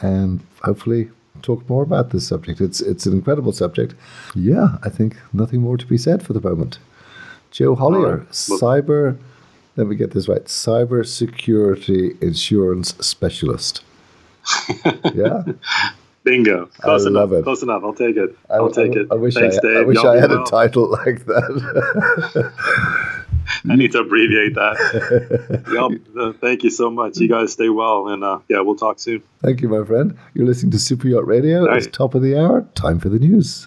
and 0.00 0.40
hopefully 0.62 1.10
talk 1.42 1.68
more 1.68 1.82
about 1.82 2.10
this 2.10 2.26
subject. 2.26 2.60
It's 2.60 2.80
it's 2.80 3.06
an 3.06 3.12
incredible 3.12 3.52
subject. 3.52 3.94
Yeah, 4.34 4.76
I 4.82 4.88
think 4.88 5.16
nothing 5.32 5.60
more 5.60 5.76
to 5.76 5.86
be 5.86 5.98
said 5.98 6.22
for 6.22 6.32
the 6.32 6.40
moment. 6.40 6.78
Joe 7.50 7.74
Hollier, 7.74 8.18
right. 8.18 8.28
cyber. 8.28 9.18
Let 9.76 9.86
me 9.86 9.96
get 9.96 10.12
this 10.12 10.28
right. 10.28 10.44
Cyber 10.44 11.06
security 11.06 12.16
insurance 12.20 12.94
specialist. 13.04 13.82
yeah. 15.14 15.44
Bingo. 16.22 16.66
Close 16.80 17.06
I 17.06 17.10
enough. 17.10 17.32
It. 17.32 17.44
Close 17.44 17.62
enough. 17.62 17.82
I'll 17.82 17.94
take 17.94 18.16
it. 18.16 18.36
I'll 18.50 18.66
I, 18.66 18.72
take 18.72 18.96
I, 18.96 19.00
it. 19.00 19.08
I 19.10 19.14
wish 19.14 19.34
Thanks, 19.34 19.58
I, 19.58 19.60
Dave. 19.62 19.76
I 19.78 19.80
wish 19.82 19.98
I 19.98 20.16
had 20.16 20.30
a 20.30 20.44
title 20.44 20.90
like 21.04 21.24
that. 21.26 22.52
I 23.68 23.76
need 23.76 23.92
to 23.92 24.00
abbreviate 24.00 24.54
that. 24.54 25.64
yep. 25.72 26.16
Uh, 26.18 26.32
thank 26.40 26.62
you 26.62 26.70
so 26.70 26.90
much. 26.90 27.18
You 27.18 27.28
guys 27.28 27.52
stay 27.52 27.68
well, 27.68 28.08
and 28.08 28.24
uh, 28.24 28.38
yeah, 28.48 28.60
we'll 28.60 28.76
talk 28.76 28.98
soon. 28.98 29.22
Thank 29.42 29.60
you, 29.60 29.68
my 29.68 29.84
friend. 29.84 30.16
You're 30.34 30.46
listening 30.46 30.72
to 30.72 30.78
Super 30.78 31.08
Yacht 31.08 31.26
Radio. 31.26 31.66
Right. 31.66 31.78
It's 31.78 31.86
top 31.86 32.14
of 32.14 32.22
the 32.22 32.38
hour. 32.38 32.66
Time 32.74 32.98
for 32.98 33.08
the 33.08 33.18
news. 33.18 33.66